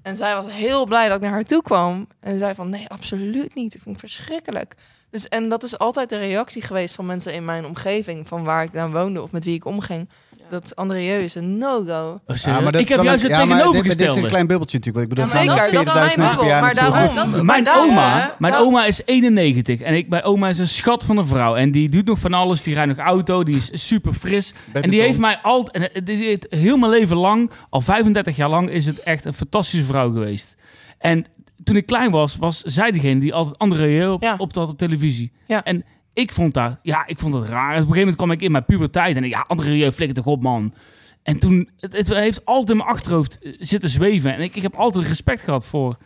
En 0.02 0.16
zij 0.16 0.34
was 0.34 0.52
heel 0.52 0.86
blij 0.86 1.08
dat 1.08 1.16
ik 1.16 1.22
naar 1.22 1.32
haar 1.32 1.44
toe 1.44 1.62
kwam. 1.62 2.06
En 2.20 2.38
zei 2.38 2.54
van, 2.54 2.68
nee, 2.70 2.88
absoluut 2.88 3.54
niet. 3.54 3.74
Ik 3.74 3.80
vind 3.82 4.00
het 4.00 4.10
verschrikkelijk. 4.10 4.74
Dus, 5.10 5.28
en 5.28 5.48
dat 5.48 5.62
is 5.62 5.78
altijd 5.78 6.08
de 6.08 6.18
reactie 6.18 6.62
geweest 6.62 6.94
van 6.94 7.06
mensen 7.06 7.34
in 7.34 7.44
mijn 7.44 7.64
omgeving, 7.66 8.28
van 8.28 8.44
waar 8.44 8.64
ik 8.64 8.72
dan 8.72 8.92
woonde 8.92 9.22
of 9.22 9.32
met 9.32 9.44
wie 9.44 9.54
ik 9.54 9.64
omging. 9.64 10.08
Dat 10.52 10.76
André 10.76 10.98
is 11.22 11.34
een 11.34 11.58
no-go. 11.58 12.12
Oh, 12.12 12.20
Ja, 12.26 12.36
serieus? 12.36 12.62
maar 12.62 12.72
dat 12.72 12.80
ik 12.80 12.88
heb 12.88 13.02
juist 13.02 13.24
een- 13.24 13.30
het 13.30 13.38
ja, 13.40 13.44
maar 13.44 13.56
dit- 13.56 13.64
Dit 13.64 13.74
is 13.74 13.80
tegenovergestelde. 13.82 14.20
een 14.20 14.26
klein 14.26 14.46
bubbeltje 14.46 14.78
natuurlijk. 14.78 15.08
Want 15.10 15.20
ik 15.20 15.32
bedoel, 15.32 15.44
Ja, 15.44 15.52
er 15.54 15.64
zeker, 15.64 15.72
dat 15.72 15.86
is 15.86 15.92
40.000 15.92 16.16
mijn 16.16 16.36
bubbel, 16.36 16.60
maar 16.60 16.74
daarom. 16.74 17.14
Dat- 17.14 17.42
Mijn 17.42 17.68
oma, 17.76 18.34
mijn 18.38 18.54
oma 18.54 18.84
is 18.86 19.00
91 19.04 19.80
en 19.80 19.94
ik, 19.94 20.08
mijn 20.08 20.22
oma 20.22 20.48
is 20.48 20.58
een 20.58 20.68
schat 20.68 21.04
van 21.04 21.16
een 21.16 21.26
vrouw. 21.26 21.54
En 21.56 21.70
die 21.70 21.88
doet 21.88 22.04
nog 22.04 22.18
van 22.18 22.34
alles, 22.34 22.62
die 22.62 22.74
rijdt 22.74 22.96
nog 22.96 23.06
auto, 23.06 23.44
die 23.44 23.56
is 23.56 23.70
super 23.86 24.12
fris. 24.12 24.54
En 24.72 24.90
die 24.90 25.00
heeft 25.00 25.18
mij 25.18 25.38
altijd, 25.42 26.46
heel 26.48 26.76
mijn 26.76 26.92
leven 26.92 27.16
lang, 27.16 27.50
al 27.70 27.80
35 27.80 28.36
jaar 28.36 28.48
lang, 28.50 28.70
is 28.70 28.86
het 28.86 28.98
echt 29.02 29.24
een 29.24 29.34
fantastische 29.34 29.84
vrouw 29.84 30.12
geweest. 30.12 30.54
En 30.98 31.24
toen 31.64 31.76
ik 31.76 31.86
klein 31.86 32.10
was, 32.10 32.36
was 32.36 32.60
zij 32.62 32.90
degene 32.90 33.20
die 33.20 33.34
altijd 33.34 33.58
andere 33.58 33.86
heel 33.86 34.12
op, 34.14 34.22
Ja. 34.22 34.34
optrad 34.38 34.68
op 34.68 34.78
televisie. 34.78 35.32
Ja. 35.46 35.62
En 35.64 35.84
ik 36.14 36.32
vond 36.32 36.54
dat, 36.54 36.76
ja, 36.82 37.06
ik 37.06 37.18
vond 37.18 37.34
het 37.34 37.48
raar. 37.48 37.62
Op 37.70 37.70
een 37.70 37.76
gegeven 37.78 37.98
moment 37.98 38.16
kwam 38.16 38.30
ik 38.30 38.40
in 38.40 38.50
mijn 38.52 38.64
puberteit 38.64 39.16
en 39.16 39.24
ik, 39.24 39.30
ja, 39.30 39.44
andere 39.46 39.70
Rieu, 39.70 39.92
flikker 39.92 40.16
toch 40.16 40.26
op, 40.26 40.42
man. 40.42 40.74
En 41.22 41.38
toen, 41.38 41.70
het, 41.80 41.92
het 41.92 42.08
heeft 42.08 42.44
altijd 42.44 42.70
in 42.70 42.76
mijn 42.76 42.88
achterhoofd 42.88 43.38
eh, 43.42 43.52
zitten 43.58 43.90
zweven. 43.90 44.34
En 44.34 44.40
ik, 44.40 44.54
ik 44.56 44.62
heb 44.62 44.74
altijd 44.74 45.06
respect 45.06 45.40
gehad 45.40 45.66
voor... 45.66 45.96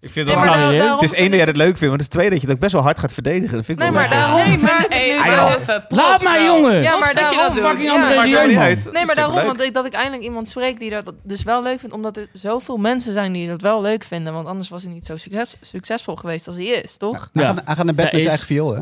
Ik 0.00 0.10
vind 0.10 0.26
het 0.28 0.36
maar 0.36 0.44
wel 0.44 0.78
daar- 0.78 0.92
het 0.92 1.02
is 1.02 1.14
één 1.14 1.28
dat 1.28 1.36
jij 1.38 1.46
het 1.46 1.56
leuk 1.56 1.66
vindt, 1.66 1.80
maar 1.80 1.90
het 1.92 2.00
is 2.00 2.08
twee 2.08 2.30
dat 2.30 2.40
je 2.40 2.46
het 2.46 2.54
ook 2.54 2.60
best 2.60 2.72
wel 2.72 2.82
hard 2.82 2.98
gaat 2.98 3.12
verdedigen. 3.12 3.56
Dat 3.56 3.64
vind 3.64 3.78
ik 3.82 3.84
Nee, 3.84 3.92
wel 3.94 4.00
maar 4.02 4.10
leuk. 4.10 4.18
daarom... 4.18 4.48
Nee, 4.48 4.58
maar 4.58 4.86
hey, 4.88 5.56
even. 5.58 5.64
props 5.64 5.86
Laat 6.02 6.22
mij, 6.22 6.42
wel. 6.42 6.56
jongen! 6.56 6.82
Ja, 6.82 6.98
maar 6.98 7.12
dat 7.12 7.22
daarom... 7.22 7.38
dat 7.38 7.54
doet. 7.54 7.64
Fucking 7.64 7.82
ja. 7.84 8.22
Rieu, 8.22 8.32
mij 8.34 8.46
niet 8.46 8.56
uit. 8.56 8.88
Nee, 8.92 9.06
maar 9.06 9.14
daarom, 9.14 9.34
want 9.34 9.60
ik, 9.62 9.74
dat 9.74 9.86
ik 9.86 9.92
eindelijk 9.92 10.22
iemand 10.22 10.48
spreek 10.48 10.78
die 10.80 10.90
dat 10.90 11.12
dus 11.22 11.42
wel 11.42 11.62
leuk 11.62 11.80
vindt, 11.80 11.94
omdat 11.94 12.16
er 12.16 12.26
zoveel 12.32 12.76
mensen 12.76 13.12
zijn 13.12 13.32
die 13.32 13.48
dat 13.48 13.60
wel 13.60 13.82
leuk 13.82 14.04
vinden. 14.04 14.32
Want 14.32 14.46
anders 14.46 14.68
was 14.68 14.82
hij 14.82 14.92
niet 14.92 15.06
zo 15.06 15.16
succes, 15.16 15.56
succesvol 15.60 16.16
geweest 16.16 16.46
als 16.46 16.56
hij 16.56 16.64
is, 16.64 16.96
toch? 16.96 17.30
Hij 17.32 17.42
Ja. 17.42 17.48
gaat, 17.48 17.62
hij 17.64 17.74
gaat 17.74 17.84
naar 17.84 17.94
bed 17.94 18.04
Ja, 18.04 18.10
met 18.10 18.20
is- 18.20 18.26
zijn 18.26 18.36
eigen 18.38 18.46
viool, 18.46 18.74
hè? 18.74 18.80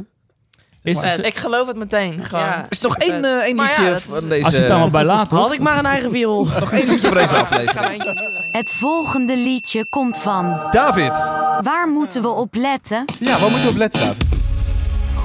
Is 0.83 1.17
ik 1.17 1.37
geloof 1.37 1.67
het 1.67 1.77
meteen. 1.77 2.25
Gewoon. 2.25 2.45
Ja. 2.45 2.59
Er 2.59 2.67
is 2.69 2.81
nog 2.81 2.97
één, 2.97 3.25
eh, 3.25 3.31
één 3.31 3.57
Maar 3.57 3.67
ja, 3.79 3.93
liedje 3.93 4.17
is- 4.17 4.29
deze... 4.29 4.45
als 4.45 4.55
je 4.55 4.59
het 4.61 4.69
dan 4.69 4.79
maar 4.81 4.91
bij 4.91 5.05
laat. 5.05 5.31
Had 5.31 5.53
ik 5.53 5.61
maar 5.61 5.79
een 5.79 5.87
eigen 5.87 6.11
viool. 6.11 6.47
nog 6.61 6.73
één 6.73 6.89
liedje 6.89 7.07
voor 7.09 7.17
deze 7.17 7.37
aflevering. 7.45 8.05
er. 8.05 8.49
Het 8.53 8.73
volgende 8.73 9.37
liedje 9.37 9.87
komt 9.91 10.19
van. 10.19 10.61
David. 10.71 11.13
Waar 11.63 11.89
moeten 11.89 12.23
we 12.23 12.29
op 12.29 12.55
letten? 12.55 13.05
Ja, 13.21 13.31
waar 13.39 13.51
moeten 13.51 13.63
we 13.63 13.69
op 13.69 13.77
letten, 13.77 14.01
David? 14.01 14.25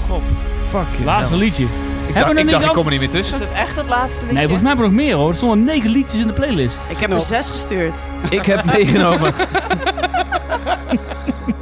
God, 0.07 0.21
fuck. 0.67 1.05
Laatste 1.05 1.35
liedje. 1.35 1.63
Ik 1.63 1.69
Hebben 2.13 2.35
dacht, 2.35 2.47
we 2.49 2.53
ik, 2.55 2.61
dacht, 2.61 2.73
kom 2.75 2.85
er 2.85 2.91
niet 2.91 2.99
meer 2.99 3.19
Is 3.19 3.29
tussen. 3.29 3.47
het 3.47 3.57
echt 3.59 3.75
het 3.75 3.87
laatste 3.89 4.19
liedje? 4.19 4.33
Nee, 4.33 4.43
volgens 4.47 4.61
mij 4.61 4.71
hebben 4.71 4.89
we 4.89 4.95
nog 4.95 5.05
meer 5.05 5.15
hoor. 5.15 5.29
Er 5.29 5.35
stonden 5.35 5.63
negen 5.63 5.89
liedjes 5.89 6.21
in 6.21 6.27
de 6.27 6.33
playlist. 6.33 6.77
Ik 6.89 6.97
heb 6.97 7.11
er 7.11 7.19
zes 7.19 7.49
gestuurd. 7.49 7.95
Ik 8.29 8.45
heb 8.45 8.63
meegenomen... 8.73 9.33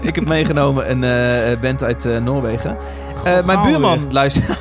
ik 0.01 0.15
heb 0.15 0.26
meegenomen 0.27 0.91
een 0.91 1.03
eh, 1.03 1.59
band 1.59 1.84
uit 1.84 2.05
eh, 2.05 2.18
Noorwegen. 2.18 2.77
Eh, 3.26 3.45
mijn 3.45 3.61
buurman 3.61 4.11
luistert... 4.14 4.45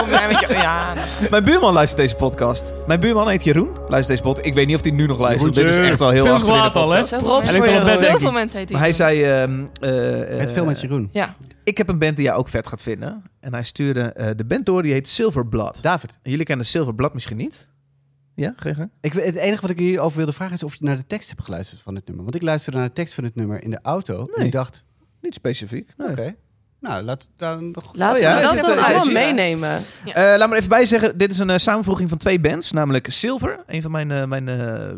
Kom 0.00 0.08
jij 0.10 0.28
met 0.28 0.40
je- 0.40 0.46
Ja, 0.50 0.94
Mijn 1.30 1.44
buurman 1.44 1.72
luistert 1.72 2.00
deze 2.00 2.14
podcast. 2.16 2.72
Mijn 2.86 3.00
buurman 3.00 3.28
heet 3.28 3.44
Jeroen. 3.44 3.68
Luistert 3.74 4.06
deze 4.08 4.22
podcast. 4.22 4.46
Ik 4.46 4.54
weet 4.54 4.66
niet 4.66 4.76
of 4.76 4.82
hij 4.82 4.90
nu 4.90 5.06
nog 5.06 5.18
luistert. 5.18 5.54
Dit 5.54 5.66
is 5.66 5.76
echt 5.76 6.00
al 6.00 6.10
heel 6.10 6.24
Veel 6.24 6.32
achter 6.34 6.48
in 6.48 6.54
de 6.54 6.60
laat 6.60 6.74
al, 6.74 6.90
hè? 6.90 7.02
zoveel 7.02 7.18
Props 7.26 7.52
mensen, 7.52 7.56
voor 7.72 7.92
Jeroen. 7.94 8.10
zoveel 8.10 8.32
mensen 8.32 8.58
heet 8.58 8.70
Maar 8.70 8.80
hij 8.80 8.92
zei... 8.92 9.22
ehm, 9.24 9.64
eh, 9.80 10.38
Het 10.38 10.52
veel 10.52 10.64
met 10.64 10.80
Jeroen. 10.80 11.08
Ja. 11.12 11.34
Ik 11.64 11.76
heb 11.78 11.88
een 11.88 11.98
band 11.98 12.16
die 12.16 12.24
jij 12.24 12.34
ook 12.34 12.48
vet 12.48 12.68
gaat 12.68 12.82
vinden. 12.82 13.22
En 13.40 13.52
hij 13.52 13.62
stuurde 13.62 14.00
eh, 14.00 14.30
de 14.36 14.44
band 14.44 14.66
door, 14.66 14.82
die 14.82 14.92
heet 14.92 15.08
Silverblood. 15.08 15.82
David, 15.82 16.18
En 16.22 16.30
jullie 16.30 16.46
kennen 16.46 16.66
Silverblood 16.66 17.14
misschien 17.14 17.36
niet? 17.36 17.64
Ja, 18.34 18.52
ga 18.56 18.88
ik, 19.00 19.12
het 19.12 19.34
enige 19.36 19.60
wat 19.62 19.70
ik 19.70 19.78
hierover 19.78 20.16
wilde 20.16 20.32
vragen 20.32 20.54
is 20.54 20.62
of 20.62 20.74
je 20.74 20.84
naar 20.84 20.96
de 20.96 21.06
tekst 21.06 21.28
hebt 21.28 21.42
geluisterd 21.44 21.80
van 21.82 21.94
het 21.94 22.06
nummer. 22.06 22.24
Want 22.24 22.36
ik 22.36 22.42
luisterde 22.42 22.78
naar 22.78 22.86
de 22.88 22.92
tekst 22.94 23.14
van 23.14 23.24
het 23.24 23.34
nummer 23.34 23.62
in 23.62 23.70
de 23.70 23.78
auto 23.82 24.20
en 24.20 24.28
Nee. 24.36 24.46
ik 24.46 24.52
dacht, 24.52 24.84
Niet 25.20 25.34
specifiek. 25.34 25.90
Nee. 25.96 26.08
oké, 26.10 26.34
nou, 26.80 27.02
laat 27.02 27.28
daar 27.36 27.62
nog... 27.62 27.94
Laten 27.94 28.16
Oh 28.16 28.22
ja, 28.22 28.36
we 28.36 28.42
dat 28.42 28.60
dan 28.66 28.78
allemaal 28.84 29.06
er- 29.06 29.12
meenemen. 29.12 29.84
Eh, 30.04 30.14
laat 30.14 30.48
maar 30.48 30.56
even 30.58 30.68
bij 30.68 30.86
zeggen, 30.86 31.18
dit 31.18 31.30
is 31.32 31.38
een 31.38 31.50
eh, 31.50 31.58
samenvoeging 31.58 32.08
van 32.08 32.18
twee 32.18 32.40
bands. 32.40 32.72
Namelijk 32.72 33.06
Silver, 33.10 33.60
een 33.66 33.82
van 33.82 33.90
mijn, 33.90 34.10
eh, 34.10 34.24
mijn 34.24 34.48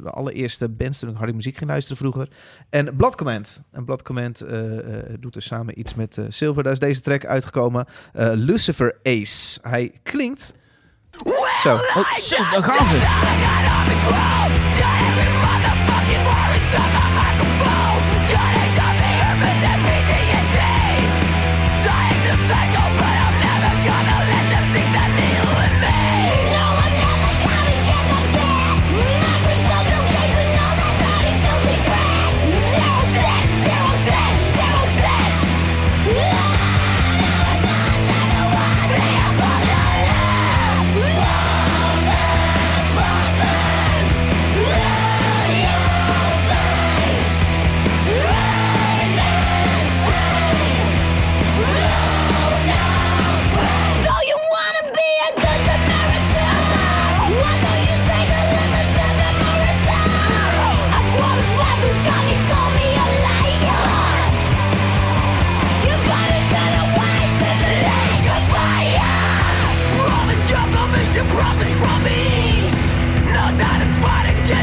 allereerste 0.05 0.69
bands 0.69 0.98
toen 0.98 1.09
ik 1.11 1.16
harde 1.16 1.32
muziek 1.32 1.57
ging 1.57 1.70
luisteren 1.70 1.97
vroeger. 1.98 2.28
En 2.70 2.97
Blood 2.97 3.16
Command. 3.16 3.61
En 3.73 3.85
Blood 3.85 4.02
Command 4.02 4.40
eh, 4.40 4.78
eh, 4.78 5.05
doet 5.20 5.32
dus 5.35 5.47
samen 5.47 5.78
iets 5.78 5.94
met 5.94 6.19
eh, 6.19 6.24
Silver. 6.28 6.62
Daar 6.62 6.73
is 6.73 6.78
deze 6.78 7.01
track 7.01 7.24
uitgekomen. 7.27 7.86
Eh, 8.12 8.31
Lucifer 8.35 8.97
Ace. 9.02 9.59
Hij 9.62 9.93
klinkt... 10.02 10.55
Zo. 11.62 11.73
Oh, 11.74 12.15
zo, 12.16 12.36
daar 12.36 12.62
gaan 12.62 12.86
ze. 12.86 14.40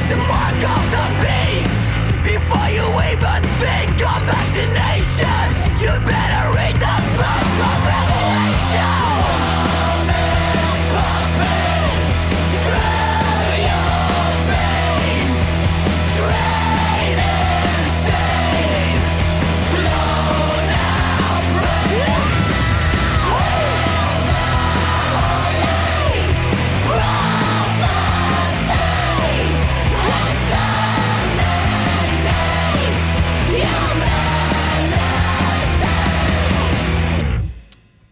The 0.08 0.16
mark 0.16 0.56
of 0.56 0.92
the 0.92 1.07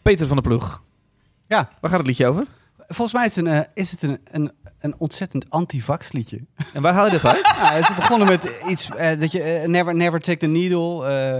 Peter 0.06 0.28
van 0.28 0.36
der 0.36 0.46
Ploeg. 0.46 0.84
Ja. 1.48 1.70
Waar 1.82 1.90
gaat 1.90 2.00
het 2.00 2.08
liedje 2.08 2.28
over? 2.28 2.44
Volgens 2.88 3.14
mij 3.14 3.26
is 3.26 3.36
het 3.36 3.46
een, 3.46 3.52
eh, 3.52 3.68
is 3.74 3.92
het 3.92 4.02
een, 4.02 4.20
een, 4.32 4.52
een 4.80 4.96
ontzettend 4.98 5.46
anti-vax 5.50 6.12
liedje. 6.12 6.40
En 6.74 6.82
waar 6.82 6.94
haal 6.94 7.06
je 7.06 7.12
dat 7.12 7.26
uit? 7.34 7.54
Ja, 7.58 7.82
ze 7.84 7.94
begonnen 7.96 8.28
met 8.28 8.50
iets 8.68 8.90
eh, 8.90 9.20
dat 9.20 9.32
je 9.32 9.42
eh, 9.42 9.68
never, 9.68 9.96
never 9.96 10.20
take 10.20 10.38
the 10.38 10.48
needle. 10.48 11.06
eh, 11.06 11.40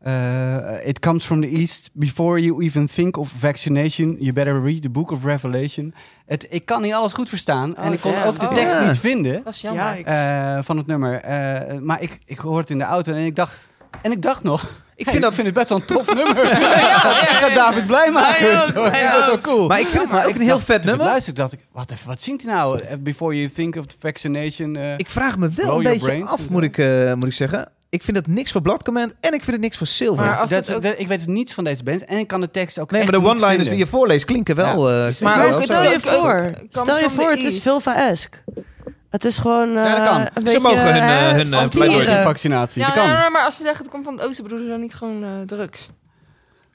eh, 0.00 0.86
it 0.88 0.98
comes 0.98 1.24
from 1.24 1.40
the 1.40 1.48
east. 1.48 1.90
Before 1.92 2.40
you 2.42 2.62
even 2.64 2.86
think 2.86 3.16
of 3.16 3.32
vaccination, 3.38 4.16
you 4.18 4.32
better 4.32 4.62
read 4.62 4.82
the 4.82 4.90
book 4.90 5.10
of 5.10 5.24
Revelation. 5.24 5.94
Het, 6.26 6.46
ik 6.50 6.64
kan 6.66 6.82
niet 6.82 6.92
alles 6.92 7.12
goed 7.12 7.28
verstaan 7.28 7.76
en 7.76 7.86
Oh, 7.88 7.92
ik 7.94 8.00
kon 8.00 8.12
ook 8.26 8.40
de 8.40 8.46
Oh. 8.48 8.54
tekst 8.54 8.80
niet 8.80 8.98
vinden 8.98 9.42
Dat 9.44 9.54
is 9.54 9.60
jammer. 9.60 10.04
Eh, 10.04 10.58
van 10.62 10.76
het 10.76 10.86
nummer. 10.86 11.20
Eh, 11.20 11.78
maar 11.78 12.02
ik, 12.02 12.18
ik 12.24 12.38
hoorde 12.38 12.60
het 12.60 12.70
in 12.70 12.78
de 12.78 12.84
auto 12.84 13.12
en 13.12 13.24
ik 13.24 13.36
dacht, 13.36 13.60
en 14.02 14.12
ik 14.12 14.22
dacht 14.22 14.42
nog. 14.42 14.62
Ik 14.96 15.04
hey, 15.04 15.12
vind 15.12 15.22
dat... 15.24 15.32
ik 15.32 15.36
vind 15.44 15.46
het 15.46 15.56
best 15.56 15.68
wel 15.68 15.78
een 15.78 15.84
tof 16.04 16.14
nummer. 16.24 16.44
ik 16.52 16.58
ga 17.28 17.48
David 17.54 17.86
blij 17.86 18.10
maken. 18.10 18.52
Dat 18.52 18.66
is 18.66 18.72
wel 19.26 19.30
ook. 19.30 19.40
cool. 19.42 19.66
Maar 19.68 19.80
ik 19.80 19.86
vind 19.86 20.02
het 20.02 20.12
Maar 20.12 20.22
ook 20.24 20.28
ik 20.30 20.36
een 20.36 20.42
heel 20.42 20.58
vet 20.58 20.76
ik 20.78 20.84
nummer. 20.84 21.06
luisterde, 21.06 21.40
dacht 21.40 21.52
ik, 21.52 21.58
wat, 21.72 21.90
even, 21.90 22.06
wat 22.08 22.22
zingt 22.22 22.44
hij 22.44 22.52
nou? 22.54 22.80
Eh, 22.82 22.96
Before 23.00 23.36
you 23.36 23.48
think 23.50 23.76
of 23.76 23.86
the 23.86 23.94
vaccination. 24.00 24.76
eh, 24.76 24.92
Ik 24.96 25.10
vraag 25.10 25.36
me 25.38 25.48
wel 25.54 25.76
een 25.76 25.82
beetje 25.82 25.98
brains 26.06 26.30
af, 26.30 26.48
moet 26.48 26.62
ik, 26.62 26.78
eh, 26.78 27.12
moet 27.14 27.24
ik 27.24 27.32
zeggen. 27.32 27.68
Ik 27.88 28.02
vind 28.02 28.16
het 28.16 28.26
niks 28.26 28.52
voor 28.52 28.60
Bloodcommand 28.62 29.14
en 29.20 29.32
ik 29.34 29.40
vind 29.42 29.52
het 29.52 29.60
niks 29.60 29.76
voor 29.76 29.86
Silver. 29.86 30.24
Maar 30.24 30.38
als 30.38 30.50
dat, 30.50 30.66
het 30.66 30.76
ook- 30.76 30.82
dat- 30.82 30.94
ik 30.98 31.06
weet 31.06 31.26
niets 31.26 31.54
van 31.54 31.64
deze 31.64 31.82
band 31.82 32.04
en 32.04 32.18
ik 32.18 32.26
kan 32.26 32.40
de 32.40 32.50
tekst 32.50 32.78
ook 32.78 32.90
nee, 32.90 33.00
echt 33.02 33.10
maar 33.10 33.20
de 33.20 33.26
one-liners 33.26 33.68
die 33.68 33.78
je 33.78 33.86
voorleest 33.86 34.24
klinken 34.24 34.56
wel... 34.56 34.90
Ja. 34.90 35.08
eh, 35.08 35.20
Maar 35.20 35.52
stel 35.54 35.82
je 35.82 36.00
voor, 36.00 36.50
stel 36.68 36.98
je 36.98 37.10
voor, 37.10 37.30
het 37.30 37.42
is. 37.42 37.58
Vilva-esque. 37.60 38.38
Het 39.14 39.24
is 39.24 39.38
gewoon 39.38 39.68
eh 39.76 39.84
Ja, 39.84 39.96
dat 39.98 40.08
kan. 40.08 40.20
een 40.20 40.26
Ze 40.34 40.40
beetje 40.42 40.60
mogen 40.60 40.84
hun, 40.84 40.94
eh, 41.02 41.26
eh, 41.28 41.30
hun, 41.30 41.40
eh, 41.40 41.46
satire. 41.46 41.68
pleidooi 41.68 42.06
doen. 42.06 42.22
vaccinatie. 42.22 42.80
Ja, 42.82 42.86
dat 42.86 42.96
kan. 43.04 43.32
maar 43.32 43.44
als 43.44 43.56
ze 43.56 43.62
zeggen 43.62 43.82
het 43.82 43.90
komt 43.92 44.04
van 44.04 44.14
het 44.16 44.26
oosten, 44.26 44.42
bedoelen 44.44 44.66
ze 44.66 44.72
dan 44.72 44.80
niet 44.82 44.94
gewoon 44.94 45.24
eh, 45.24 45.30
drugs. 45.46 45.90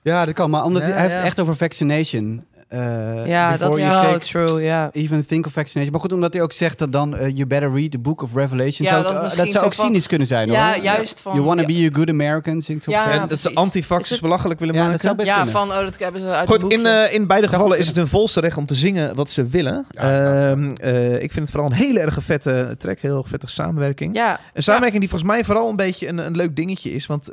Ja, 0.02 0.26
dat 0.26 0.34
kan. 0.34 0.50
Maar 0.50 0.64
omdat 0.64 0.82
Ja, 0.88 0.92
hij, 0.94 1.02
heeft 1.02 1.16
ja. 1.16 1.22
echt 1.24 1.40
over 1.40 1.56
vaccination. 1.56 2.46
Eh, 2.70 3.28
Ja, 3.28 3.50
dat 3.50 3.60
before 3.60 3.76
is 3.78 3.82
you 3.84 3.94
wel 4.02 4.02
take 4.12 4.26
true, 4.26 4.62
ja. 4.62 4.90
Even 4.92 5.26
think 5.26 5.46
of 5.46 5.54
vaccination. 5.54 5.92
Maar 5.92 6.02
goed, 6.02 6.14
omdat 6.14 6.34
hij 6.34 6.42
ook 6.42 6.52
zegt 6.52 6.80
dat 6.80 6.92
dan 6.92 7.16
eh, 7.18 7.28
you 7.28 7.46
better 7.46 7.74
read 7.74 7.92
the 7.92 8.00
book 8.00 8.22
of 8.22 8.34
Revelation. 8.36 8.88
Ja, 8.88 8.92
zou, 8.92 9.04
dat 9.04 9.08
het- 9.12 9.18
eh, 9.18 9.24
misschien 9.24 9.44
dat 9.44 9.54
zou 9.54 9.64
zo 9.64 9.70
ook 9.70 9.76
van- 9.76 9.86
cynisch 9.86 10.08
kunnen 10.08 10.28
zijn 10.28 10.52
Ja, 10.52 10.74
hoor. 10.74 10.84
juist 10.84 11.20
van- 11.22 11.34
You 11.34 11.46
wanna 11.46 11.62
ja. 11.62 11.68
be 11.68 11.90
a 11.94 11.96
good 11.98 12.10
American, 12.10 12.62
zingt 12.62 12.84
ze 12.84 12.90
op 12.90 12.96
Ja, 12.96 13.26
dat 13.26 13.40
ze 13.40 13.54
antifaxers 13.54 14.20
belachelijk 14.20 14.60
willen 14.60 14.76
Ja, 14.76 14.80
maken. 14.80 14.96
dat 14.96 15.06
zou 15.06 15.16
best 15.16 15.28
Ja, 15.30 15.36
kunnen. 15.36 15.54
van, 15.54 15.70
oh, 15.72 15.80
dat 15.80 15.98
hebben 16.00 16.22
ze 16.22 16.28
uit 16.28 16.50
Goed, 16.50 16.64
in, 16.72 17.12
in 17.12 17.28
beide 17.28 17.48
gevallen 17.48 17.78
is 17.78 17.88
het 17.88 17.96
hun 17.96 18.08
volste 18.08 18.40
recht 18.40 18.58
om 18.58 18.66
te 18.66 18.76
zingen 18.76 19.16
wat 19.16 19.30
ze 19.30 19.48
willen. 19.48 19.86
Ja. 19.90 20.50
Ehm, 20.52 20.72
eh, 20.82 21.14
ik 21.14 21.32
vind 21.32 21.36
het 21.46 21.52
vooral 21.52 21.70
een 21.72 21.78
hele 21.78 22.00
erg 22.00 22.18
vette 22.22 22.76
track, 22.78 23.00
heel 23.00 23.26
vette 23.28 23.48
samenwerking. 23.48 24.16
Ja, 24.16 24.40
Een 24.54 24.64
samenwerking 24.64 25.00
die 25.02 25.10
volgens 25.10 25.32
mij 25.32 25.44
vooral 25.44 25.70
een 25.70 25.76
beetje 25.76 26.08
een, 26.08 26.18
een 26.18 26.36
leuk 26.36 26.56
dingetje 26.56 26.92
is. 26.92 27.06
Want 27.06 27.26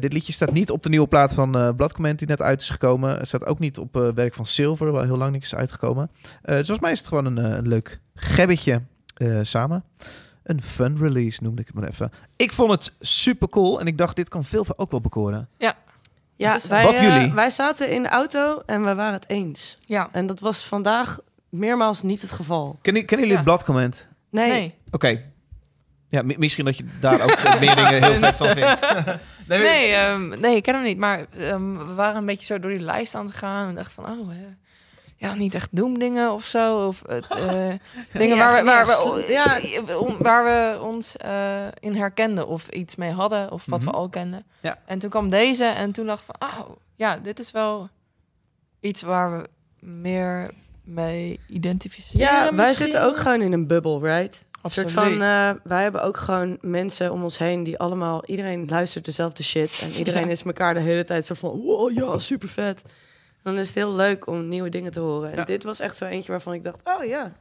dit 0.00 0.12
liedje 0.12 0.32
staat 0.32 0.52
niet 0.52 0.70
op 0.70 0.82
de 0.82 0.88
nieuwe 0.88 1.06
plaat 1.06 1.34
van 1.34 1.56
eh 1.56 1.68
Blood 1.76 1.92
Command 1.92 2.18
die 2.18 2.28
net 2.28 2.42
uit 2.42 2.60
is 2.60 2.68
gekomen. 2.70 3.18
Het 3.18 3.28
staat 3.28 3.46
ook 3.46 3.58
niet 3.58 3.78
op 3.78 3.96
eh, 3.96 4.02
werk 4.14 4.34
van 4.34 4.41
Silver, 4.46 4.90
waar 4.92 5.04
heel 5.04 5.16
lang 5.16 5.32
niks 5.32 5.44
is 5.44 5.54
uitgekomen. 5.54 6.10
Eh, 6.22 6.28
dus 6.42 6.54
volgens 6.54 6.80
mij 6.80 6.92
is 6.92 6.98
het 6.98 7.08
gewoon 7.08 7.24
een, 7.24 7.38
eh, 7.38 7.56
een 7.56 7.68
leuk 7.68 8.00
gebbetje 8.14 8.82
eh, 9.14 9.38
samen. 9.42 9.84
Een 10.42 10.62
fun 10.62 10.96
release 10.98 11.42
noemde 11.42 11.60
ik 11.60 11.66
het 11.66 11.76
maar 11.76 11.88
even. 11.88 12.12
Ik 12.36 12.52
vond 12.52 12.70
het 12.70 12.92
super 13.00 13.48
cool 13.48 13.80
en 13.80 13.86
ik 13.86 13.98
dacht 13.98 14.16
dit 14.16 14.28
kan 14.28 14.44
veel 14.44 14.64
ook 14.76 14.90
wel 14.90 15.00
bekoren. 15.00 15.48
ja 16.36 16.56
is- 16.56 16.66
wij, 16.66 16.84
Wat 16.84 16.98
jullie? 16.98 17.32
wij 17.32 17.50
zaten 17.50 17.90
in 17.90 18.02
de 18.02 18.08
auto 18.08 18.62
en 18.66 18.84
we 18.84 18.94
waren 18.94 19.12
het 19.12 19.28
eens. 19.28 19.76
ja. 19.86 20.08
En 20.12 20.26
dat 20.26 20.40
was 20.40 20.64
vandaag 20.64 21.18
meermaals 21.48 22.02
niet 22.02 22.20
het 22.20 22.30
geval. 22.32 22.78
Kennen, 22.82 23.04
kennen 23.06 23.26
jullie 23.26 23.42
Ja. 23.42 23.48
Blood 23.48 23.64
Command? 23.64 24.06
Nee. 24.30 24.50
Nee. 24.50 24.74
Oké. 24.90 25.22
Ja, 26.12 26.22
mi- 26.22 26.38
misschien 26.38 26.64
dat 26.64 26.76
je 26.76 26.84
daar 27.00 27.20
ook 27.22 27.42
meer 27.60 27.76
dingen 27.76 28.02
heel 28.04 28.14
vet 28.14 28.36
van 28.36 28.46
vindt. 28.46 28.80
nee, 29.48 29.58
Nee, 29.58 29.92
ehm, 29.92 30.40
nee, 30.40 30.56
ik 30.56 30.62
ken 30.62 30.74
hem 30.74 30.82
niet. 30.82 30.98
Maar 30.98 31.26
ehm, 31.38 31.76
we 31.78 31.94
waren 31.94 32.16
een 32.16 32.26
beetje 32.26 32.44
zo 32.46 32.58
door 32.58 32.70
die 32.70 32.80
lijst 32.80 33.14
aan 33.14 33.26
het 33.26 33.34
gaan. 33.34 33.68
En 33.68 33.74
dachten 33.74 34.04
van, 34.04 34.18
oh, 34.18 34.28
ja, 35.16 35.34
niet 35.34 35.54
echt 35.54 35.68
doemdingen 35.76 36.32
of 36.32 36.44
zo. 36.44 36.86
Of 36.86 37.02
eh, 37.02 37.16
eh, 37.70 37.78
dingen 38.12 38.36
Ja, 38.36 38.44
waar, 38.52 38.64
we, 38.64 38.70
waar, 38.70 38.86
we, 38.86 39.24
ja. 39.28 39.60
waar 40.18 40.44
we 40.44 40.80
ons 40.82 41.16
eh, 41.16 41.66
in 41.80 41.94
herkenden. 41.94 42.46
Of 42.48 42.68
iets 42.68 42.96
mee 42.96 43.10
hadden. 43.12 43.50
Of 43.50 43.64
wat 43.66 43.78
Mhm. 43.80 43.88
we 43.90 43.96
al 43.96 44.08
kenden. 44.08 44.44
Ja. 44.60 44.78
En 44.86 44.98
toen 44.98 45.10
kwam 45.10 45.30
deze. 45.30 45.64
En 45.64 45.92
toen 45.92 46.06
dacht 46.06 46.22
ik 46.28 46.34
van, 46.38 46.48
oh, 46.48 46.70
ja, 46.94 47.16
dit 47.18 47.38
is 47.38 47.50
wel 47.50 47.88
iets 48.80 49.02
waar 49.02 49.36
we 49.38 49.48
meer 49.86 50.50
mee 50.84 51.40
identificeren. 51.48 52.20
Ja, 52.26 52.42
wij 52.42 52.52
misschien. 52.52 52.74
zitten 52.76 53.02
ook 53.04 53.16
gewoon 53.16 53.40
in 53.42 53.52
een 53.52 53.66
bubbel, 53.66 54.02
right? 54.04 54.44
Een 54.62 54.70
soort 54.70 54.90
van, 54.92 55.12
eh, 55.22 55.50
wij 55.64 55.82
hebben 55.82 56.02
ook 56.02 56.16
gewoon 56.16 56.58
mensen 56.60 57.12
om 57.12 57.22
ons 57.22 57.38
heen 57.38 57.62
die 57.64 57.78
allemaal, 57.78 58.24
iedereen 58.26 58.66
luistert 58.68 59.04
dezelfde 59.04 59.42
shit. 59.42 59.78
En 59.82 59.90
iedereen 59.98 60.24
Ja. 60.24 60.30
is 60.30 60.42
elkaar 60.42 60.74
de 60.74 60.80
hele 60.80 61.04
tijd 61.04 61.26
zo 61.26 61.34
van, 61.34 61.50
wow, 61.50 61.90
ja, 61.90 62.18
super 62.18 62.48
vet. 62.48 62.82
Dan 63.42 63.58
is 63.58 63.66
het 63.66 63.74
heel 63.76 63.94
leuk 63.94 64.26
om 64.26 64.48
nieuwe 64.48 64.68
dingen 64.68 64.90
te 64.92 65.00
horen. 65.00 65.30
En 65.30 65.36
Ja. 65.38 65.44
dit 65.44 65.64
was 65.64 65.80
echt 65.80 65.96
zo 65.96 66.04
eentje 66.04 66.30
waarvan 66.32 66.52
ik 66.52 66.62
dacht, 66.62 66.80
oh 66.98 67.04
ja, 67.04 67.32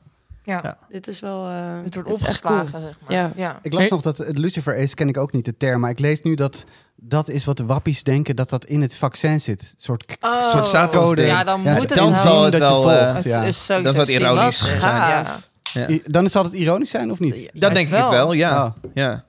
Ja. 0.44 0.60
Ja. 0.64 0.78
dit 0.90 1.08
is 1.08 1.20
wel... 1.20 1.46
eh, 1.48 1.82
Het 1.84 1.96
wordt 1.96 2.10
is 2.10 2.20
cool. 2.20 2.60
opgeslagen, 2.60 2.82
zeg 2.82 2.98
maar. 3.02 3.12
Ja. 3.18 3.32
ja. 3.36 3.60
Ik 3.62 3.72
las 3.72 3.82
Hey. 3.82 3.90
nog 3.90 4.02
dat 4.02 4.18
het 4.18 4.38
Lucifer 4.38 4.78
Ace 4.78 4.96
ken 4.96 5.08
ik 5.10 5.18
ook 5.18 5.32
niet 5.32 5.46
de 5.46 5.58
term, 5.58 5.80
maar 5.80 5.90
ik 5.90 6.00
lees 6.00 6.22
nu 6.22 6.36
dat 6.36 6.64
dat 6.96 7.30
is 7.30 7.46
wat 7.46 7.58
de 7.58 7.66
wappies 7.66 8.04
denken 8.04 8.36
dat 8.36 8.50
dat 8.50 8.66
in 8.66 8.82
het 8.82 8.96
vaccin 8.96 9.42
zit. 9.42 9.62
Een 9.62 9.74
soort 9.78 10.18
Oh, 10.22 10.64
soort. 10.66 11.20
Ja, 11.20 11.44
dan 11.44 11.62
Ja, 11.64 11.72
moet 11.74 11.82
het 11.82 11.90
dan 11.94 12.16
zal 12.16 12.44
het 12.44 12.52
dat 12.52 12.62
je 12.62 12.68
wel, 12.68 12.82
volgt. 12.82 12.98
eh, 12.98 13.14
Het 13.16 13.24
ja. 13.24 13.44
is 13.44 13.66
zo 13.66 13.82
Dat 13.82 13.92
is 13.92 13.98
wat 13.98 14.08
ironisch 14.08 14.62
gaaf. 14.62 15.51
Ja. 15.74 15.88
Dan 16.06 16.30
zal 16.30 16.44
het 16.44 16.54
ironisch 16.54 16.90
zijn 16.90 17.12
of 17.12 17.20
niet? 17.20 17.38
Ja, 17.38 17.50
Dat 17.54 17.74
denk 17.74 17.88
ik 17.90 17.96
het 17.96 18.10
wel, 18.10 18.34
ja. 18.34 18.66
Oh, 18.66 18.72
ja. 18.94 19.24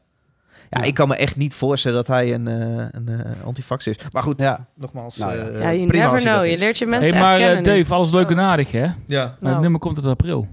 Ja, 0.71 0.83
ik 0.83 0.95
kan 0.95 1.09
me 1.09 1.17
echt 1.17 1.37
niet 1.37 1.55
voorstellen 1.55 1.97
dat 1.97 2.07
hij 2.07 2.35
een, 2.35 2.49
eh 2.49 2.85
een 2.91 3.09
eh, 3.09 3.47
antifax 3.47 3.87
is. 3.87 3.97
Maar 4.13 4.23
goed, 4.23 4.41
ja. 4.41 4.67
nogmaals. 4.77 5.17
Nou 5.17 5.37
ja. 5.37 5.43
eh, 5.45 5.61
Ja, 5.63 5.73
you 5.75 5.87
prima 5.87 6.05
never 6.13 6.21
know. 6.21 6.45
Je 6.47 6.59
leert 6.59 6.79
je 6.79 6.87
Hey, 6.89 6.99
mensen 6.99 7.19
maar 7.19 7.33
echt 7.37 7.41
eh, 7.49 7.55
kennen. 7.55 7.77
Dave, 7.79 7.95
alles 7.95 8.11
leuk 8.11 8.31
en 8.31 8.41
aardig, 8.41 8.71
hè? 8.73 8.83
Ja. 8.83 8.95
Maar 9.07 9.37
Nou. 9.41 9.53
het 9.53 9.63
nummer 9.63 9.81
komt 9.81 9.97
uit 9.97 10.07
april. 10.07 10.49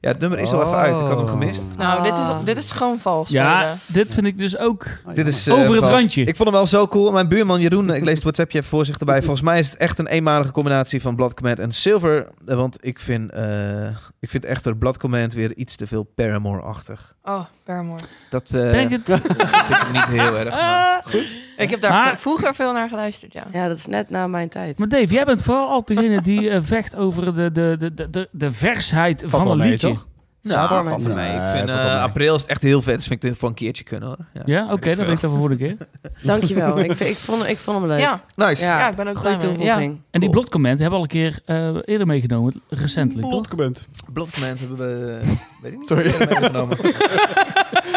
ja, 0.00 0.08
het 0.10 0.18
nummer 0.18 0.38
is 0.38 0.52
al 0.52 0.60
even 0.60 0.76
uit. 0.76 0.94
Ik 1.00 1.06
had 1.06 1.16
hem 1.18 1.26
gemist. 1.26 1.62
Nou, 1.78 2.02
dit, 2.02 2.12
Ah. 2.12 2.36
is, 2.38 2.44
dit 2.44 2.56
is 2.56 2.70
gewoon 2.70 2.98
vals. 2.98 3.30
Ja, 3.30 3.60
spelen. 3.60 3.78
dit 3.86 4.14
vind 4.14 4.26
ik 4.26 4.38
dus 4.38 4.56
ook... 4.58 4.86
Oh, 5.06 5.14
Dit 5.14 5.28
is, 5.28 5.48
Over 5.50 5.70
het 5.70 5.78
vals. 5.78 5.90
randje. 5.92 6.20
Ik 6.20 6.36
vond 6.36 6.48
hem 6.48 6.52
wel 6.56 6.66
zo 6.66 6.88
cool. 6.88 7.12
Mijn 7.12 7.28
buurman 7.28 7.60
Jeroen, 7.60 7.90
ik 7.94 8.04
lees 8.04 8.14
het 8.14 8.22
WhatsAppje 8.22 8.58
even 8.58 8.70
voor 8.70 8.84
zich 8.84 8.98
erbij. 8.98 9.18
Volgens 9.22 9.42
mij 9.42 9.58
is 9.58 9.70
het 9.70 9.76
echt 9.78 9.98
een 9.98 10.06
eenmalige 10.06 10.52
combinatie 10.52 11.00
van 11.02 11.16
Blood 11.16 11.34
Command 11.34 11.58
en 11.58 11.72
Silver. 11.72 12.26
Want 12.44 12.76
ik 12.80 12.98
vind, 12.98 13.30
eh 13.32 13.42
ik 14.20 14.30
vind 14.30 14.44
echter 14.44 14.76
Blood 14.76 14.98
Command 14.98 15.34
weer 15.34 15.54
iets 15.56 15.76
te 15.76 15.86
veel 15.86 16.02
Paramore-achtig. 16.02 17.14
Oh, 17.22 17.44
Paramore. 17.64 18.02
Dat 18.30 18.50
eh, 18.50 18.70
Ben 18.70 18.80
ik 18.80 18.90
het? 18.90 19.02
vind 19.66 19.80
ik 19.80 19.92
niet 19.92 20.06
heel 20.06 20.38
erg. 20.38 20.50
Maar... 20.50 21.04
Ik 21.56 21.70
heb 21.70 21.80
daar 21.80 21.90
Maar- 21.92 22.18
vroeger 22.18 22.54
veel 22.54 22.72
naar 22.72 22.88
geluisterd, 22.88 23.32
ja. 23.32 23.46
Ja, 23.52 23.68
dat 23.68 23.76
is 23.76 23.86
net 23.86 24.10
na 24.10 24.26
mijn 24.26 24.48
tijd. 24.48 24.78
Maar 24.78 24.88
Dave, 24.88 25.14
jij 25.14 25.24
bent 25.24 25.42
vooral 25.42 25.68
altijd 25.68 25.98
degene 25.98 26.22
die 26.22 26.50
eh, 26.50 26.58
vecht 26.62 26.96
over 26.96 27.34
de, 27.34 27.52
de, 27.52 27.76
de, 27.94 28.10
de, 28.10 28.28
de, 28.32 28.52
versheid 28.52 29.22
Valt 29.26 29.42
van 29.42 29.52
een 29.52 29.58
mee, 29.58 29.70
liedje. 29.70 29.88
toch? 29.88 30.08
Nou, 30.42 30.68
voor 30.68 30.82
mij. 30.84 30.92
valt 30.92 31.04
er 31.04 31.14
mee. 31.14 31.32
Ik 31.34 31.38
Nee, 31.40 31.52
vind 31.56 31.70
valt 31.70 31.82
wel 31.82 31.90
eh, 31.90 32.02
april 32.02 32.34
is 32.34 32.40
het 32.40 32.50
echt 32.50 32.62
heel 32.62 32.82
vet. 32.82 32.94
Dus 32.96 33.06
vind 33.06 33.22
ik 33.24 33.28
het 33.30 33.38
voor 33.38 33.48
een 33.48 33.54
keertje 33.54 33.84
kunnen 33.84 34.08
hoor. 34.08 34.16
Ja, 34.34 34.42
Ja, 34.44 34.72
oké, 34.72 34.86
dan 34.86 34.94
veel. 34.94 35.04
weet 35.04 35.14
ik 35.14 35.20
dat 35.20 35.30
voor 35.36 35.48
de 35.48 35.56
keer. 35.56 35.76
Dankjewel. 36.22 36.78
ik, 36.78 36.92
vind- 36.92 37.10
ik, 37.10 37.16
vond, 37.16 37.48
ik 37.48 37.58
vond 37.58 37.78
hem 37.78 37.86
leuk. 37.88 37.98
Ja, 38.00 38.20
Nice. 38.36 38.62
Ja. 38.64 38.78
ja, 38.78 38.90
ik 38.90 38.96
ben 38.96 39.08
ook 39.08 39.18
Goeie 39.18 39.36
blij 39.36 39.48
mee. 39.50 39.58
Ja. 39.58 39.66
toevoeging. 39.74 39.92
En 39.92 40.00
die 40.10 40.20
Cool. 40.20 40.30
blotcomment 40.32 40.80
hebben 40.80 41.00
we 41.00 41.06
al 41.06 41.10
een 41.12 41.30
keer 41.30 41.40
eh, 41.44 41.76
eerder 41.84 42.06
meegenomen, 42.06 42.62
recentelijk? 42.68 43.28
Blotcomment. 43.28 43.88
Blood 44.12 44.30
Command 44.30 44.58
hebben 44.58 44.76
we... 44.78 45.18
Weet 45.62 45.72
ik 45.72 45.78
niet. 45.78 45.88
Sorry. 45.88 46.14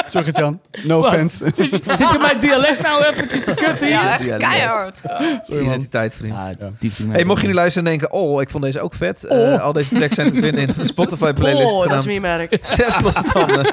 Sorry. 0.08 0.32
Jan. 0.34 0.60
No 0.84 1.02
Wat? 1.02 1.12
offense. 1.12 1.44
Zit 1.56 1.70
je 2.12 2.18
mijn 2.20 2.40
dialect 2.40 2.82
nou 2.82 3.04
eventjes 3.04 3.44
te 3.44 3.54
kutten 3.54 3.78
hier? 3.88 3.90
Ja, 3.90 4.18
echt 4.20 4.38
keihard. 4.38 5.00
Sorry, 5.44 5.64
man. 5.64 5.64
Identiteit, 5.64 6.16
vriend. 6.16 6.34
Ah, 6.34 7.12
Hey, 7.12 7.24
mocht 7.24 7.42
je 7.42 7.48
nu 7.48 7.54
luisteren 7.54 7.88
en 7.92 7.98
denken, 7.98 8.18
oh, 8.18 8.42
ik 8.42 8.50
vond 8.50 8.64
deze 8.64 8.82
ook 8.82 8.94
vet. 8.94 9.24
Eh, 9.24 9.38
Oh. 9.38 9.62
al 9.62 9.74
deze 9.74 9.96
tracks 9.96 10.16
zijn 10.16 10.32
te 10.34 10.40
vinden 10.40 10.68
in 10.68 10.74
de 10.78 10.86
Spotify 10.86 11.32
playlist 11.34 11.72
Oh, 11.72 11.88
dat 11.88 11.94
is 11.94 12.02
genaamd 12.02 12.06
me 12.06 12.20
merk. 12.20 12.58
Zes 12.62 13.02
losse 13.02 13.24
tanden. 13.34 13.66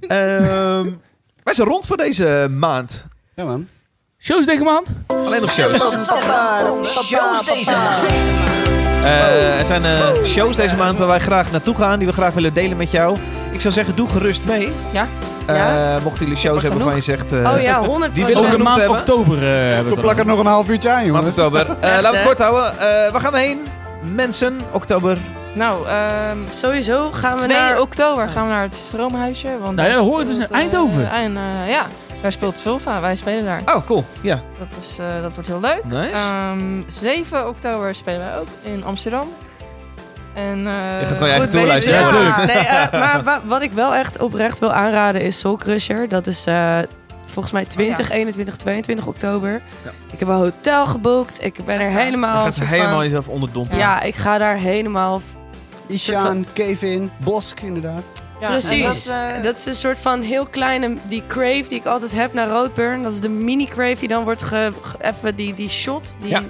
Ehm, 0.00 0.90
wij 1.42 1.54
zijn 1.54 1.68
rond 1.68 1.86
voor 1.86 1.96
deze 1.96 2.46
maand. 2.50 3.06
Ja, 3.34 3.44
man. 3.44 3.68
Shows 4.18 4.46
deze 4.46 4.62
maand? 4.62 4.88
Alleen 5.06 5.40
nog 5.40 5.50
shows. 5.52 5.70
Eh, 9.04 9.58
er 9.58 9.64
zijn 9.64 9.84
eh, 9.84 10.00
shows 10.24 10.56
deze 10.56 10.76
maand 10.76 10.98
waar 10.98 11.06
wij 11.08 11.18
graag 11.20 11.50
naartoe 11.50 11.76
gaan, 11.76 11.98
die 11.98 12.06
we 12.08 12.12
graag 12.12 12.32
willen 12.34 12.54
delen 12.54 12.76
met 12.76 12.90
jou. 12.90 13.16
Ik 13.52 13.60
zou 13.60 13.74
zeggen, 13.74 13.96
doe 13.96 14.08
gerust 14.08 14.44
mee. 14.44 14.72
Ja. 14.92 15.06
Eh, 15.46 16.02
mochten 16.04 16.22
jullie 16.24 16.36
shows 16.40 16.62
hebben 16.62 16.78
waarvan 16.80 16.96
je 16.96 17.02
zegt... 17.04 17.32
eh, 17.32 17.52
Oh 17.54 17.60
ja, 17.62 17.82
100 17.84 18.14
Die 18.14 18.24
willen 18.24 18.44
genoemd 18.44 18.62
maand 18.62 18.78
hebben. 18.80 18.98
oktober 18.98 19.36
eh, 19.52 19.74
hebben 19.74 19.94
we 19.94 20.00
plakken 20.00 20.26
dan. 20.26 20.36
nog 20.36 20.44
een 20.44 20.50
half 20.50 20.68
uurtje 20.68 20.88
aan, 20.90 20.94
Maand 20.96 21.06
jongens. 21.06 21.28
oktober. 21.28 21.60
Eh, 21.80 21.90
laten 21.90 22.10
we 22.10 22.16
het 22.16 22.26
kort 22.26 22.38
houden. 22.38 22.72
Eh, 22.78 23.12
waar 23.12 23.20
gaan 23.20 23.32
we 23.32 23.38
heen? 23.38 23.58
Mensen, 24.14 24.60
oktober. 24.72 25.18
Nou, 25.54 25.86
ehm 25.86 26.36
Sowieso 26.48 27.10
gaan 27.12 27.36
we 27.38 27.44
2 27.44 27.56
naar... 27.56 27.80
oktober 27.80 28.28
gaan 28.28 28.46
we 28.46 28.52
naar 28.52 28.62
het 28.62 28.74
Stroomhuisje. 28.74 29.46
Want 29.48 29.62
Nou 29.62 29.76
daar 29.76 29.86
ja, 29.88 29.92
dat 29.94 30.02
hoor 30.02 30.20
speelt, 30.20 30.38
dus 30.38 30.48
in 30.48 30.54
Eindhoven. 30.54 31.10
en 31.10 31.36
eh, 31.36 31.70
ja, 31.70 31.86
daar 32.22 32.32
speelt 32.32 32.56
Vulva. 32.60 33.00
Wij 33.00 33.16
spelen 33.16 33.44
daar. 33.44 33.62
Oh, 33.76 33.86
cool. 33.86 34.04
Ja, 34.20 34.40
Dat, 34.58 34.76
is, 34.80 34.98
eh, 34.98 35.22
dat 35.22 35.32
wordt 35.34 35.48
heel 35.48 35.60
leuk. 35.60 35.84
nice. 35.84 36.10
Ehm 36.12 36.82
7 36.88 37.48
oktober 37.48 37.94
spelen 37.94 38.20
wij 38.20 38.38
ook 38.38 38.46
in 38.62 38.84
Amsterdam. 38.84 39.28
En, 40.34 40.66
eh, 40.66 41.00
Je 41.00 41.06
gaat 41.06 41.16
gewoon 41.16 41.28
je 41.28 41.34
eigen 41.70 42.02
maken. 42.24 42.28
Ja, 42.28 42.44
Nee, 42.44 42.56
eh, 42.56 42.92
maar 42.92 43.22
wa- 43.24 43.40
wat 43.44 43.62
ik 43.62 43.72
wel 43.72 43.94
echt 43.94 44.18
oprecht 44.22 44.58
wil 44.58 44.72
aanraden 44.72 45.20
is 45.22 45.38
Soul 45.38 45.56
Crusher. 45.56 46.08
Dat 46.08 46.26
is 46.26 46.46
eh, 46.46 46.78
volgens 47.24 47.52
mij 47.52 47.64
20, 47.64 48.04
Oh, 48.04 48.10
ja. 48.12 48.18
21, 48.18 48.56
22 48.56 49.06
oktober. 49.06 49.50
Ja. 49.84 49.90
Ik 50.12 50.18
heb 50.18 50.28
een 50.28 50.34
hotel 50.34 50.86
geboekt. 50.86 51.44
Ik 51.44 51.64
ben 51.64 51.80
er 51.80 51.90
helemaal... 51.90 52.42
Dan 52.42 52.52
gaat 52.52 52.66
helemaal 52.68 52.94
van- 52.94 53.04
jezelf 53.04 53.28
onderdompelen. 53.28 53.78
ja, 53.80 54.00
ik 54.02 54.14
ga 54.14 54.38
daar 54.38 54.56
helemaal... 54.56 55.20
Ishaan, 55.86 56.46
Kevin, 56.52 57.10
Bosk 57.24 57.60
inderdaad. 57.60 58.02
Ja, 58.40 58.48
Precies. 58.50 59.04
Dat, 59.04 59.14
eh, 59.36 59.42
Dat 59.42 59.56
is 59.56 59.64
een 59.64 59.74
soort 59.74 59.98
van 59.98 60.20
heel 60.20 60.46
kleine... 60.46 60.94
Die 61.02 61.22
crave 61.26 61.64
die 61.68 61.78
ik 61.78 61.86
altijd 61.86 62.12
heb 62.14 62.32
naar 62.32 62.48
Roadburn. 62.48 63.02
Dat 63.02 63.12
is 63.12 63.20
de 63.20 63.28
mini 63.28 63.64
crave 63.64 63.94
die 63.98 64.08
dan 64.08 64.24
wordt 64.24 64.42
ge... 64.42 64.72
ge- 64.82 64.96
even 65.00 65.36
die, 65.36 65.54
die 65.54 65.68
shot. 65.68 66.16
Die, 66.18 66.28
Ja. 66.28 66.42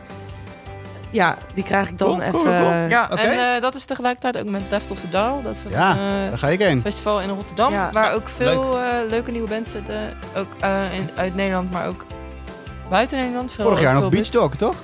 ja. 1.10 1.36
die 1.54 1.64
krijg 1.64 1.88
ik 1.88 1.98
dan 1.98 2.08
Cool, 2.08 2.20
even... 2.20 2.32
cool, 2.32 2.44
cool. 2.44 2.70
ja, 2.88 3.10
en 3.10 3.54
eh, 3.54 3.60
dat 3.60 3.74
is 3.74 3.84
tegelijkertijd 3.84 4.38
ook 4.44 4.50
met 4.50 4.62
Left 4.70 4.90
of 4.90 5.00
the 5.00 5.08
Dial. 5.10 5.42
Dat 5.42 5.56
is 5.56 5.64
een 5.64 5.70
Ja, 5.70 5.90
eh, 5.90 5.96
Daar 6.28 6.38
ga 6.38 6.48
ik 6.48 6.58
heen. 6.58 6.80
festival 6.82 7.20
in 7.20 7.28
Rotterdam. 7.28 7.72
Ja. 7.72 7.90
Waar 7.92 8.14
ook 8.14 8.28
veel 8.36 8.78
eh, 8.78 8.84
leuke 9.08 9.30
nieuwe 9.30 9.48
bands 9.48 9.70
zitten. 9.70 10.16
Ook 10.36 10.48
eh, 10.60 10.94
in, 10.94 11.10
uit 11.16 11.34
Nederland, 11.34 11.70
maar 11.70 11.86
ook 11.86 12.06
buiten 12.90 13.18
Nederland. 13.18 13.52
Veel, 13.52 13.64
Vorig 13.64 13.80
jaar 13.80 13.94
nog 13.94 14.08
Beach 14.08 14.26
Talk, 14.26 14.54
toch? 14.54 14.74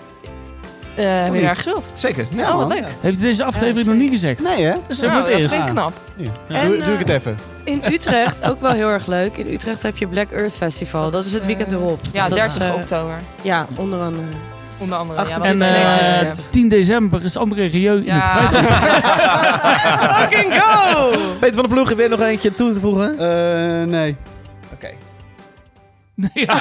Eh, 0.97 1.05
heb 1.05 1.27
je 1.27 1.33
niet? 1.33 1.43
daar 1.43 1.55
gespeeld? 1.55 1.91
Zeker. 1.95 2.27
Ja, 2.35 2.51
oh, 2.53 2.57
wat 2.59 2.69
leuk. 2.69 2.85
Heeft 3.01 3.19
hij 3.19 3.27
deze 3.27 3.45
aflevering 3.45 3.87
nog 3.87 3.97
niet 3.97 4.11
gezegd? 4.11 4.41
Nee, 4.41 4.65
hè? 4.65 4.75
Dus 4.89 5.01
Nou, 5.01 5.11
voor 5.11 5.31
het 5.31 5.41
dat 5.41 5.51
vind 5.51 5.62
ik 5.62 5.71
knap. 5.71 5.93
En, 6.49 6.66
doe, 6.69 6.77
doe 6.77 6.85
eh, 6.87 6.93
ik 6.93 6.99
het 6.99 7.09
even. 7.09 7.37
In 7.65 7.83
Utrecht, 7.93 8.43
ook 8.45 8.61
wel 8.61 8.71
heel 8.71 8.89
erg 8.89 9.07
leuk. 9.07 9.37
In 9.37 9.47
Utrecht 9.53 9.83
heb 9.83 9.97
je 9.97 10.07
Black 10.07 10.31
Earth 10.31 10.53
Festival. 10.57 11.11
Dat 11.11 11.25
is 11.25 11.33
het 11.33 11.47
weekend 11.47 11.73
eh, 11.73 11.79
erop. 11.79 12.01
Ja, 12.12 12.29
Dus 12.29 12.39
dat 12.39 12.47
is, 12.47 12.55
30 12.55 12.69
eh, 12.75 12.75
oktober. 12.81 13.15
Ja, 13.43 13.66
onder 13.75 14.01
andere. 14.01 14.23
Onder 14.79 14.99
andere. 14.99 15.19
Ja, 15.19 15.25
28, 15.25 15.66
En 15.66 15.75
dat 15.75 15.87
is 15.97 15.99
eh, 15.99 16.11
29. 16.11 16.49
10 16.51 16.69
december 16.69 17.25
is 17.25 17.37
André 17.37 17.66
Rieu 17.66 17.93
in 17.93 17.97
het 17.99 18.07
Ja. 18.07 18.49
Vrijthof. 18.49 18.79
Fucking 20.21 20.62
go! 20.62 21.11
Peter 21.41 21.55
van 21.55 21.62
der 21.62 21.69
Ploeg, 21.69 21.89
heb 21.89 21.99
je 21.99 22.09
nog 22.09 22.21
eentje 22.21 22.55
toe 22.55 22.73
te 22.73 22.81
voegen? 22.81 23.19
Eh, 23.19 23.87
nee. 23.87 24.16
Ja. 26.35 26.55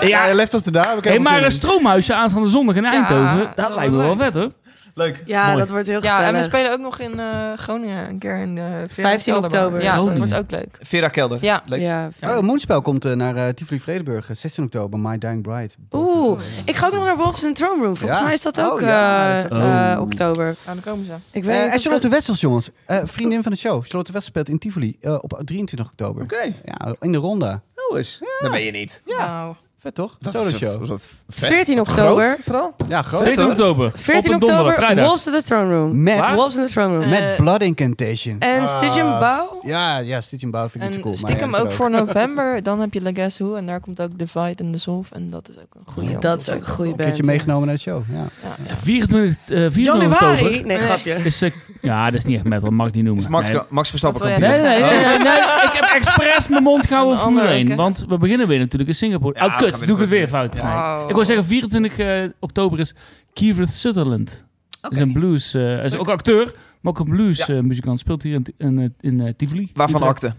Ja, 0.00 0.26
ja. 0.26 0.34
Left 0.34 0.54
of 0.54 0.62
the 0.62 0.70
Daar 0.70 0.88
heb 0.88 0.98
ik 0.98 1.04
Hey, 1.04 1.12
even 1.12 1.24
maar 1.24 1.42
een 1.42 1.50
stroomhuisje 1.52 2.14
aanstaande 2.14 2.48
zondag 2.48 2.74
in 2.74 2.84
Eindhoven, 2.84 3.38
dat 3.38 3.56
dat 3.56 3.74
lijkt 3.74 3.92
me 3.92 3.96
wel 3.98 4.16
vet 4.16 4.34
hoor. 4.34 4.50
Leuk. 4.98 5.22
Ja, 5.26 5.46
Mooi. 5.46 5.58
dat 5.58 5.70
wordt 5.70 5.86
heel 5.86 6.02
Ja, 6.02 6.08
gezellig. 6.08 6.28
en 6.30 6.36
we 6.36 6.42
spelen 6.42 6.72
ook 6.72 6.78
nog 6.78 6.98
in 6.98 7.20
eh, 7.20 7.52
Groningen 7.56 8.08
een 8.08 8.18
keer 8.18 8.36
in 8.38 8.54
de 8.54 8.84
15 8.90 9.36
oktober. 9.36 9.82
Ja, 9.82 10.00
Oh, 10.00 10.06
dat 10.06 10.16
wordt 10.16 10.32
ja. 10.32 10.38
ook 10.38 10.50
leuk. 10.50 10.78
Vera 10.80 11.08
Kelder. 11.08 11.38
Ja. 11.40 11.62
Leuk. 11.64 11.80
Ja. 11.80 12.08
Oh, 12.20 12.40
Moonspel 12.40 12.82
komt 12.82 13.04
eh, 13.04 13.12
naar 13.12 13.36
eh 13.36 13.48
Tivoli 13.48 13.80
Vredenburg, 13.80 14.30
eh, 14.30 14.36
16 14.36 14.64
oktober, 14.64 14.98
My 14.98 15.18
Dying 15.18 15.42
Bride. 15.42 15.70
Oeh, 15.92 16.40
ik 16.64 16.76
ga 16.76 16.86
ook 16.86 16.92
nog 16.92 17.04
naar 17.04 17.16
Wolves 17.16 17.44
in 17.44 17.54
Throne 17.54 17.82
Room. 17.84 17.96
Volgens 17.96 18.18
Ja. 18.18 18.24
mij 18.24 18.34
is 18.34 18.42
dat 18.42 18.60
ook 18.60 18.72
Oh, 18.72 18.80
ja, 18.80 19.28
eh, 19.44 19.90
eh, 19.92 19.96
Oh. 19.98 20.02
oktober. 20.02 20.46
Ja, 20.66 20.72
dan 20.72 20.82
komen 20.82 21.04
ze. 21.06 21.12
Ik 21.32 21.44
weet 21.44 21.56
Eh, 21.56 21.72
en 21.72 21.78
Charlotte 21.80 22.08
Wessels, 22.08 22.40
jongens. 22.40 22.70
Eh, 22.86 22.98
vriendin 23.04 23.42
van 23.42 23.52
de 23.52 23.58
show. 23.58 23.82
Charlotte 23.84 24.12
Wessels 24.12 24.24
speelt 24.24 24.48
in 24.48 24.58
Tivoli 24.58 24.96
eh, 25.00 25.14
op 25.20 25.40
23 25.44 25.86
oktober. 25.88 26.22
Oké. 26.22 26.42
Ja, 26.64 26.94
in 27.00 27.12
de 27.12 27.18
ronde. 27.18 27.60
Nou 27.76 27.98
eens. 27.98 28.18
Dat 28.40 28.50
ben 28.50 28.62
je 28.64 28.70
niet. 28.70 29.02
Nou, 29.04 29.54
Vet 29.80 29.94
toch? 29.94 30.16
Dat 30.20 30.32
Solo 30.32 30.46
is- 30.48 30.56
show. 30.56 30.78
was 30.78 30.88
dat 30.88 31.06
vet. 31.28 31.48
14 31.48 31.76
Wat 31.76 31.88
oktober. 31.88 32.24
groot, 32.24 32.38
vooral. 32.44 32.74
Ja, 32.88 33.02
groot. 33.02 33.22
14 33.22 33.42
hoor. 33.42 33.50
oktober. 33.52 33.90
14 33.94 34.16
op 34.16 34.24
een 34.34 34.38
donderdag, 34.40 34.58
oktober, 34.66 34.84
vrijdag. 34.84 35.04
Wolves 35.06 35.26
in 35.26 35.32
the 35.32 35.42
Throne 35.42 35.74
Room. 35.74 36.02
Met, 36.02 36.18
Waar? 36.18 36.34
Wolves 36.34 36.56
in 36.56 36.66
the 36.66 36.72
Throne 36.72 36.98
Room. 36.98 37.08
met 37.08 37.36
Blood 37.36 37.62
Incantation. 37.62 38.36
En 38.40 38.68
Stygian 38.68 39.18
Bow. 39.18 39.66
Ja, 39.66 39.98
ja, 39.98 40.20
Stitching 40.20 40.52
Bow 40.52 40.68
vind 40.70 40.84
ik 40.84 40.90
niet 40.90 41.00
cool. 41.00 41.16
stiekem 41.16 41.50
ja, 41.50 41.58
ook 41.58 41.68
is 41.68 41.74
voor 41.74 41.90
november, 42.00 42.62
dan 42.62 42.80
heb 42.80 42.92
je 42.94 43.02
La 43.02 43.10
Guess 43.14 43.38
Who. 43.38 43.54
En 43.54 43.66
daar 43.66 43.80
komt 43.80 44.00
ook 44.00 44.18
Divide 44.18 44.62
and 44.62 44.72
Dissolve. 44.72 45.14
En 45.14 45.30
dat 45.30 45.48
is 45.48 45.54
ook 45.56 45.74
een 45.86 45.92
goede. 45.92 46.18
Dat 46.18 46.40
is 46.40 46.50
ook 46.50 46.56
een 46.56 46.64
goede 46.66 46.90
Een 46.90 46.96
band. 46.96 47.08
keertje 47.08 47.24
meegenomen 47.24 47.66
naar 47.66 47.74
de 47.76 47.80
show. 47.80 48.02
Ja. 48.12 48.16
Ja. 48.42 48.56
Ja, 48.68 48.76
24, 48.76 49.36
eh 49.46 49.56
24 49.70 49.84
Januari? 49.84 50.42
oktober. 50.44 50.66
Nee, 50.66 50.78
grapje. 50.78 51.12
Is, 51.14 51.40
ja, 51.80 52.04
dat 52.04 52.14
is 52.14 52.24
niet 52.24 52.36
echt 52.36 52.44
metal, 52.44 52.70
mag 52.70 52.88
ik 52.88 52.94
niet 52.94 53.04
noemen. 53.04 53.30
Max, 53.30 53.48
Nee. 53.48 53.60
Max 53.68 53.88
Verstappen 53.88 54.20
komt 54.20 54.38
Nee, 54.38 54.50
nee, 54.50 54.60
nee, 54.60 54.80
nee. 55.18 55.38
Ik 55.38 55.70
heb 55.72 56.02
expres 56.04 56.48
mijn 56.48 56.62
mond 56.62 56.86
gehouden 56.86 57.18
Een 57.26 57.62
ook, 57.62 57.68
hè? 57.68 57.74
Want 57.74 58.04
we 58.08 58.18
beginnen 58.18 58.48
weer 58.48 58.58
natuurlijk 58.58 58.90
in 58.90 58.96
Singapore. 58.96 59.34
Kut. 59.70 59.86
Doe 59.86 59.94
ik 59.96 60.00
het 60.00 60.10
weer 60.10 60.28
fout. 60.28 60.54
Nee. 60.54 60.62
Oh. 60.62 61.04
Ik 61.08 61.14
wil 61.14 61.24
zeggen, 61.24 61.44
24 61.44 61.98
eh, 61.98 62.24
oktober 62.40 62.78
is 62.80 62.94
Kiefer 63.32 63.68
Sutherland. 63.68 64.44
Dat 64.80 64.92
is 64.92 64.98
een 64.98 65.12
blues. 65.12 65.54
eh, 65.54 65.62
hij 65.62 65.84
is 65.84 65.96
ook 65.96 66.08
acteur, 66.08 66.44
maar 66.80 66.92
ook 66.92 66.98
een 66.98 67.08
blues 67.08 67.46
Ja. 67.46 67.54
eh, 67.54 67.60
muzikant. 67.60 68.00
Speelt 68.00 68.22
hier 68.22 68.40
in, 68.58 68.94
in, 69.00 69.20
eh, 69.20 69.32
Tivoli. 69.36 69.70
Waarvan 69.74 70.00
Utrecht. 70.02 70.24
akte. 70.24 70.38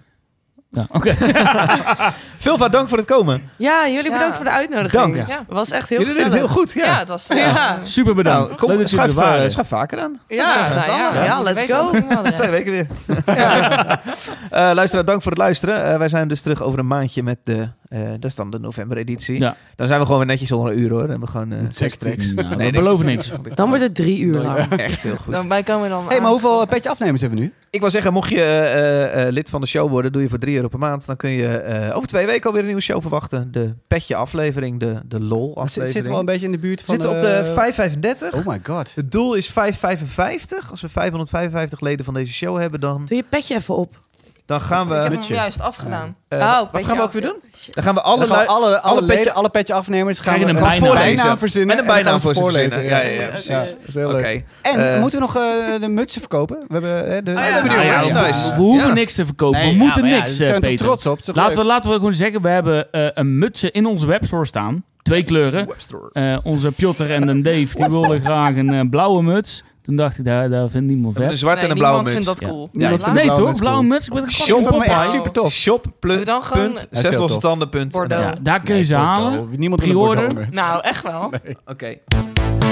Ja, 0.71 0.87
oké. 0.91 1.15
Vilva, 2.37 2.69
dank 2.69 2.89
voor 2.89 2.97
het 2.97 3.07
komen. 3.07 3.41
Ja, 3.57 3.87
jullie 3.87 4.11
bedankt 4.11 4.25
Ja. 4.27 4.35
voor 4.35 4.45
de 4.45 4.51
uitnodiging. 4.51 5.01
Dank. 5.15 5.15
Ja. 5.27 5.37
Het 5.37 5.47
was 5.47 5.71
echt 5.71 5.89
heel 5.89 5.99
Jullie 5.99 6.13
doen 6.13 6.23
het 6.23 6.31
gezellig. 6.33 6.53
heel 6.53 6.61
goed. 6.61 6.71
Ja. 6.73 6.85
Ja, 6.85 6.99
het 6.99 7.07
was... 7.07 7.27
Ja. 7.27 7.79
Super 7.83 8.15
bedankt. 8.15 8.47
Nou, 8.47 8.59
kom, 8.59 8.69
Leuk 8.69 8.79
dat 8.79 8.89
jullie 8.89 9.07
schuif, 9.09 9.09
er 9.25 9.29
waren. 9.29 9.43
eh, 9.43 9.49
schuif 9.49 9.67
vaker 9.67 9.99
aan. 9.99 10.19
Ja, 10.27 10.55
nou 10.55 10.79
gezellig. 10.79 11.25
Ja, 11.25 11.37
je 11.37 11.43
let's 11.43 11.61
go. 11.71 11.91
Twee 12.37 12.49
weken 12.49 12.71
weer. 12.71 12.87
Eh 14.49 14.71
luisteraar, 14.73 15.05
dank 15.05 15.21
voor 15.21 15.31
het 15.31 15.39
luisteren. 15.41 15.83
Eh, 15.91 15.97
wij 15.97 16.09
zijn 16.09 16.27
dus 16.27 16.41
terug 16.41 16.61
over 16.61 16.79
een 16.79 16.87
maandje 16.87 17.23
met 17.23 17.37
de, 17.43 17.69
eh, 17.89 18.09
dat 18.09 18.25
is 18.25 18.35
dan 18.35 18.49
de 18.49 18.59
november-editie. 18.59 19.39
Ja. 19.39 19.55
Dan 19.75 19.87
zijn 19.87 19.99
we 19.99 20.05
gewoon 20.05 20.19
weer 20.19 20.29
netjes 20.29 20.51
onder 20.51 20.71
een 20.73 20.79
uur 20.79 20.89
hoor. 20.89 20.99
Dan 20.99 21.09
hebben 21.09 21.27
we 21.27 21.33
gewoon 21.33 21.51
eh 21.51 21.59
Seks 21.69 21.97
tracks. 21.97 22.33
Nou, 22.33 22.49
we 22.49 22.55
nee. 22.55 22.71
beloven 22.71 23.05
niks. 23.05 23.31
Dan 23.55 23.67
wordt 23.67 23.83
het 23.83 23.95
drie 23.95 24.19
uur 24.21 24.39
lang. 24.39 24.57
Echt 24.77 25.01
heel 25.03 25.15
goed. 25.15 25.33
Dan 25.33 25.47
bij 25.47 25.63
komen 25.63 25.83
we 25.83 25.89
dan 25.89 26.07
hey, 26.07 26.17
maar 26.17 26.25
aan- 26.25 26.31
hoeveel 26.31 26.67
petje 26.67 26.89
afnemers 26.89 27.21
hebben 27.21 27.39
we 27.39 27.45
nu? 27.45 27.53
Ik 27.69 27.79
wil 27.79 27.89
zeggen, 27.89 28.13
mocht 28.13 28.29
je 28.29 28.41
eh, 28.41 29.25
eh, 29.27 29.31
lid 29.33 29.49
van 29.49 29.61
de 29.61 29.67
show 29.67 29.89
worden, 29.89 30.11
doe 30.11 30.21
je 30.21 30.29
voor 30.29 30.37
3 30.37 30.55
euro 30.55 30.67
per 30.67 30.79
maand. 30.79 31.05
Dan 31.05 31.15
kun 31.15 31.29
je 31.29 31.47
eh, 31.47 31.95
over 31.95 32.07
twee 32.07 32.25
weken 32.25 32.43
alweer 32.45 32.59
een 32.61 32.67
nieuwe 32.67 32.81
show 32.81 33.01
verwachten. 33.01 33.51
De 33.51 33.73
petje 33.87 34.15
aflevering, 34.15 34.79
de, 34.79 35.01
de 35.05 35.21
lol 35.21 35.49
We 35.49 35.59
aflevering. 35.59 35.91
zitten 35.91 36.11
wel 36.11 36.19
een 36.19 36.25
beetje 36.25 36.45
in 36.45 36.51
de 36.51 36.59
buurt 36.59 36.79
We 36.79 36.85
van... 36.85 36.95
zitten 36.95 37.15
op 37.15 37.21
de 37.21 37.27
eh, 37.27 37.53
535. 37.53 38.39
Oh 38.39 38.45
my 38.53 38.59
god. 38.63 38.95
Het 38.95 39.11
doel 39.11 39.33
is 39.33 39.49
555. 39.49 40.71
Als 40.71 40.81
we 40.81 40.89
555 40.89 41.79
leden 41.81 42.05
van 42.05 42.13
deze 42.13 42.33
show 42.33 42.57
hebben, 42.59 42.79
dan, 42.79 43.05
Doe 43.05 43.17
je 43.17 43.23
petje 43.29 43.55
even 43.55 43.75
op. 43.75 43.99
dan 44.49 44.61
gaan 44.61 44.87
we... 44.87 44.95
Ik 44.95 45.01
heb 45.03 45.11
hem 45.11 45.21
juist 45.21 45.59
afgedaan. 45.61 46.15
eh, 46.27 46.39
Oh, 46.39 46.57
wat 46.57 46.71
petje 46.71 46.87
gaan 46.87 46.95
we 46.95 47.01
ook 47.01 47.07
af. 47.07 47.13
weer 47.13 47.21
doen? 47.21 47.35
Dan 47.71 47.83
gaan 47.83 47.93
we 47.95 48.01
alle, 48.01 48.17
Alle, 48.25 48.27
gaan 48.27 48.39
we 48.45 48.45
lui- 48.45 48.57
alle, 48.65 48.79
alle, 48.79 48.99
petje- 49.01 49.15
leden, 49.15 49.33
alle 49.33 49.49
petje 49.49 49.73
afnemers 49.73 50.19
gaan 50.19 50.39
we 50.39 50.45
een 50.45 50.55
bijnaam. 50.55 51.37
verzinnen. 51.37 51.75
En 51.77 51.81
een 51.81 51.85
dan 51.85 51.95
gaan 51.95 52.03
bijnaam 52.03 52.15
we 52.15 52.21
voor 52.21 52.51
ze 52.51 52.59
verzinnen. 52.59 52.83
Ja, 52.89 52.97
ja, 53.01 53.21
ja, 53.21 53.27
precies. 53.27 53.47
Ja, 53.47 53.59
dat 53.59 53.75
is 53.87 53.93
heel 53.93 54.07
Oké. 54.09 54.17
leuk. 54.21 54.43
En 54.61 54.93
Eh, 54.93 54.99
moeten 54.99 55.19
we 55.19 55.25
nog 55.25 55.35
eh, 55.35 55.81
de 55.81 55.87
mutsen 55.87 56.21
verkopen? 56.21 56.57
We 56.67 56.73
hebben 56.73 57.25
de... 57.25 57.31
ja. 57.31 57.37
we 57.37 57.41
hebben 57.43 57.65
Nou 57.71 57.79
nu 57.79 57.85
ja, 57.85 57.91
merchandise. 57.95 58.49
we, 58.49 58.55
we 58.55 58.61
hoeven 58.61 58.87
Ja. 58.87 58.93
niks 58.93 59.13
te 59.13 59.25
verkopen. 59.25 59.59
Nee, 59.59 59.69
we 59.71 59.77
ja, 59.77 59.83
moeten 59.83 60.05
ja, 60.05 60.15
niks, 60.17 60.39
eh, 60.39 60.45
zijn 60.47 60.63
er 60.63 60.75
trots 60.77 61.05
op. 61.05 61.19
Laten 61.33 61.57
we, 61.57 61.63
laten 61.63 61.89
we 61.89 61.95
gewoon 61.95 62.13
zeggen, 62.13 62.41
we 62.41 62.49
hebben 62.49 62.91
eh, 62.91 63.07
een 63.13 63.37
mutsen 63.37 63.71
in 63.71 63.85
onze 63.85 64.05
webstore 64.05 64.45
staan. 64.45 64.83
Twee 65.01 65.23
kleuren. 65.23 65.67
Webstore. 65.67 66.09
Eh, 66.13 66.37
onze 66.43 66.71
Piotr 66.71 67.11
en 67.11 67.27
een 67.27 67.41
Dave, 67.41 67.67
die 67.75 67.87
wilden 67.89 68.21
graag 68.21 68.55
een 68.55 68.89
blauwe 68.89 69.21
muts. 69.23 69.63
Toen 69.89 69.97
dacht 69.97 70.17
ik, 70.17 70.25
daar, 70.25 70.49
daar 70.49 70.69
vindt 70.69 70.87
niemand 70.87 71.15
vet. 71.17 71.29
Een 71.31 71.37
zwarte 71.37 71.63
en 71.63 71.69
een 71.69 71.77
blauwe 71.77 72.03
muts. 72.03 72.13
Niemand 72.13 72.37
vindt 72.37 72.49
dat 72.49 72.49
cool. 72.49 72.69
Ja. 72.71 73.11
nee 73.11 73.27
toch? 73.27 73.55
Blauwe 73.55 73.83
muts. 73.83 74.07
Ik 74.07 74.13
ben 74.13 74.23
een 74.23 74.31
Shop, 74.31 74.85
super 75.11 75.31
tof. 75.31 75.51
Shop, 75.51 75.85
plus, 75.99 76.25
dan 76.25 76.43
punt, 76.51 76.87
zes 76.91 77.15
losse 77.15 77.37
tanden, 77.37 77.69
punt. 77.69 78.05
Ja, 78.07 78.35
daar 78.41 78.61
kun 78.61 78.75
je 78.75 78.83
ze 78.83 78.95
halen. 78.95 79.47
Niemand 79.55 79.81
pre-order. 79.81 80.47
Nou, 80.51 80.81
echt 80.81 81.03
wel. 81.03 81.31
Oké. 81.65 81.95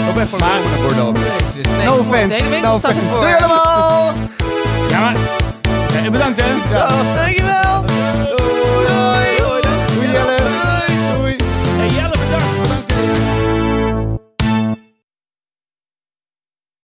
Op 0.10 0.18
even 0.18 0.39
maar, 0.39 0.60
een 0.76 0.81
Bordeaux. 0.81 1.19
Nee, 1.19 1.85
no 1.85 1.98
offense. 1.98 2.49
Nee, 2.49 2.61
no 2.61 2.73
offense. 2.73 2.99
Doei 3.19 3.34
allemaal! 3.34 4.14
Ja, 4.89 4.99
maar... 4.99 5.15
Bedankt, 6.11 6.41
hè. 6.41 6.76
Ja. 6.77 7.15
Dankjewel. 7.15 7.97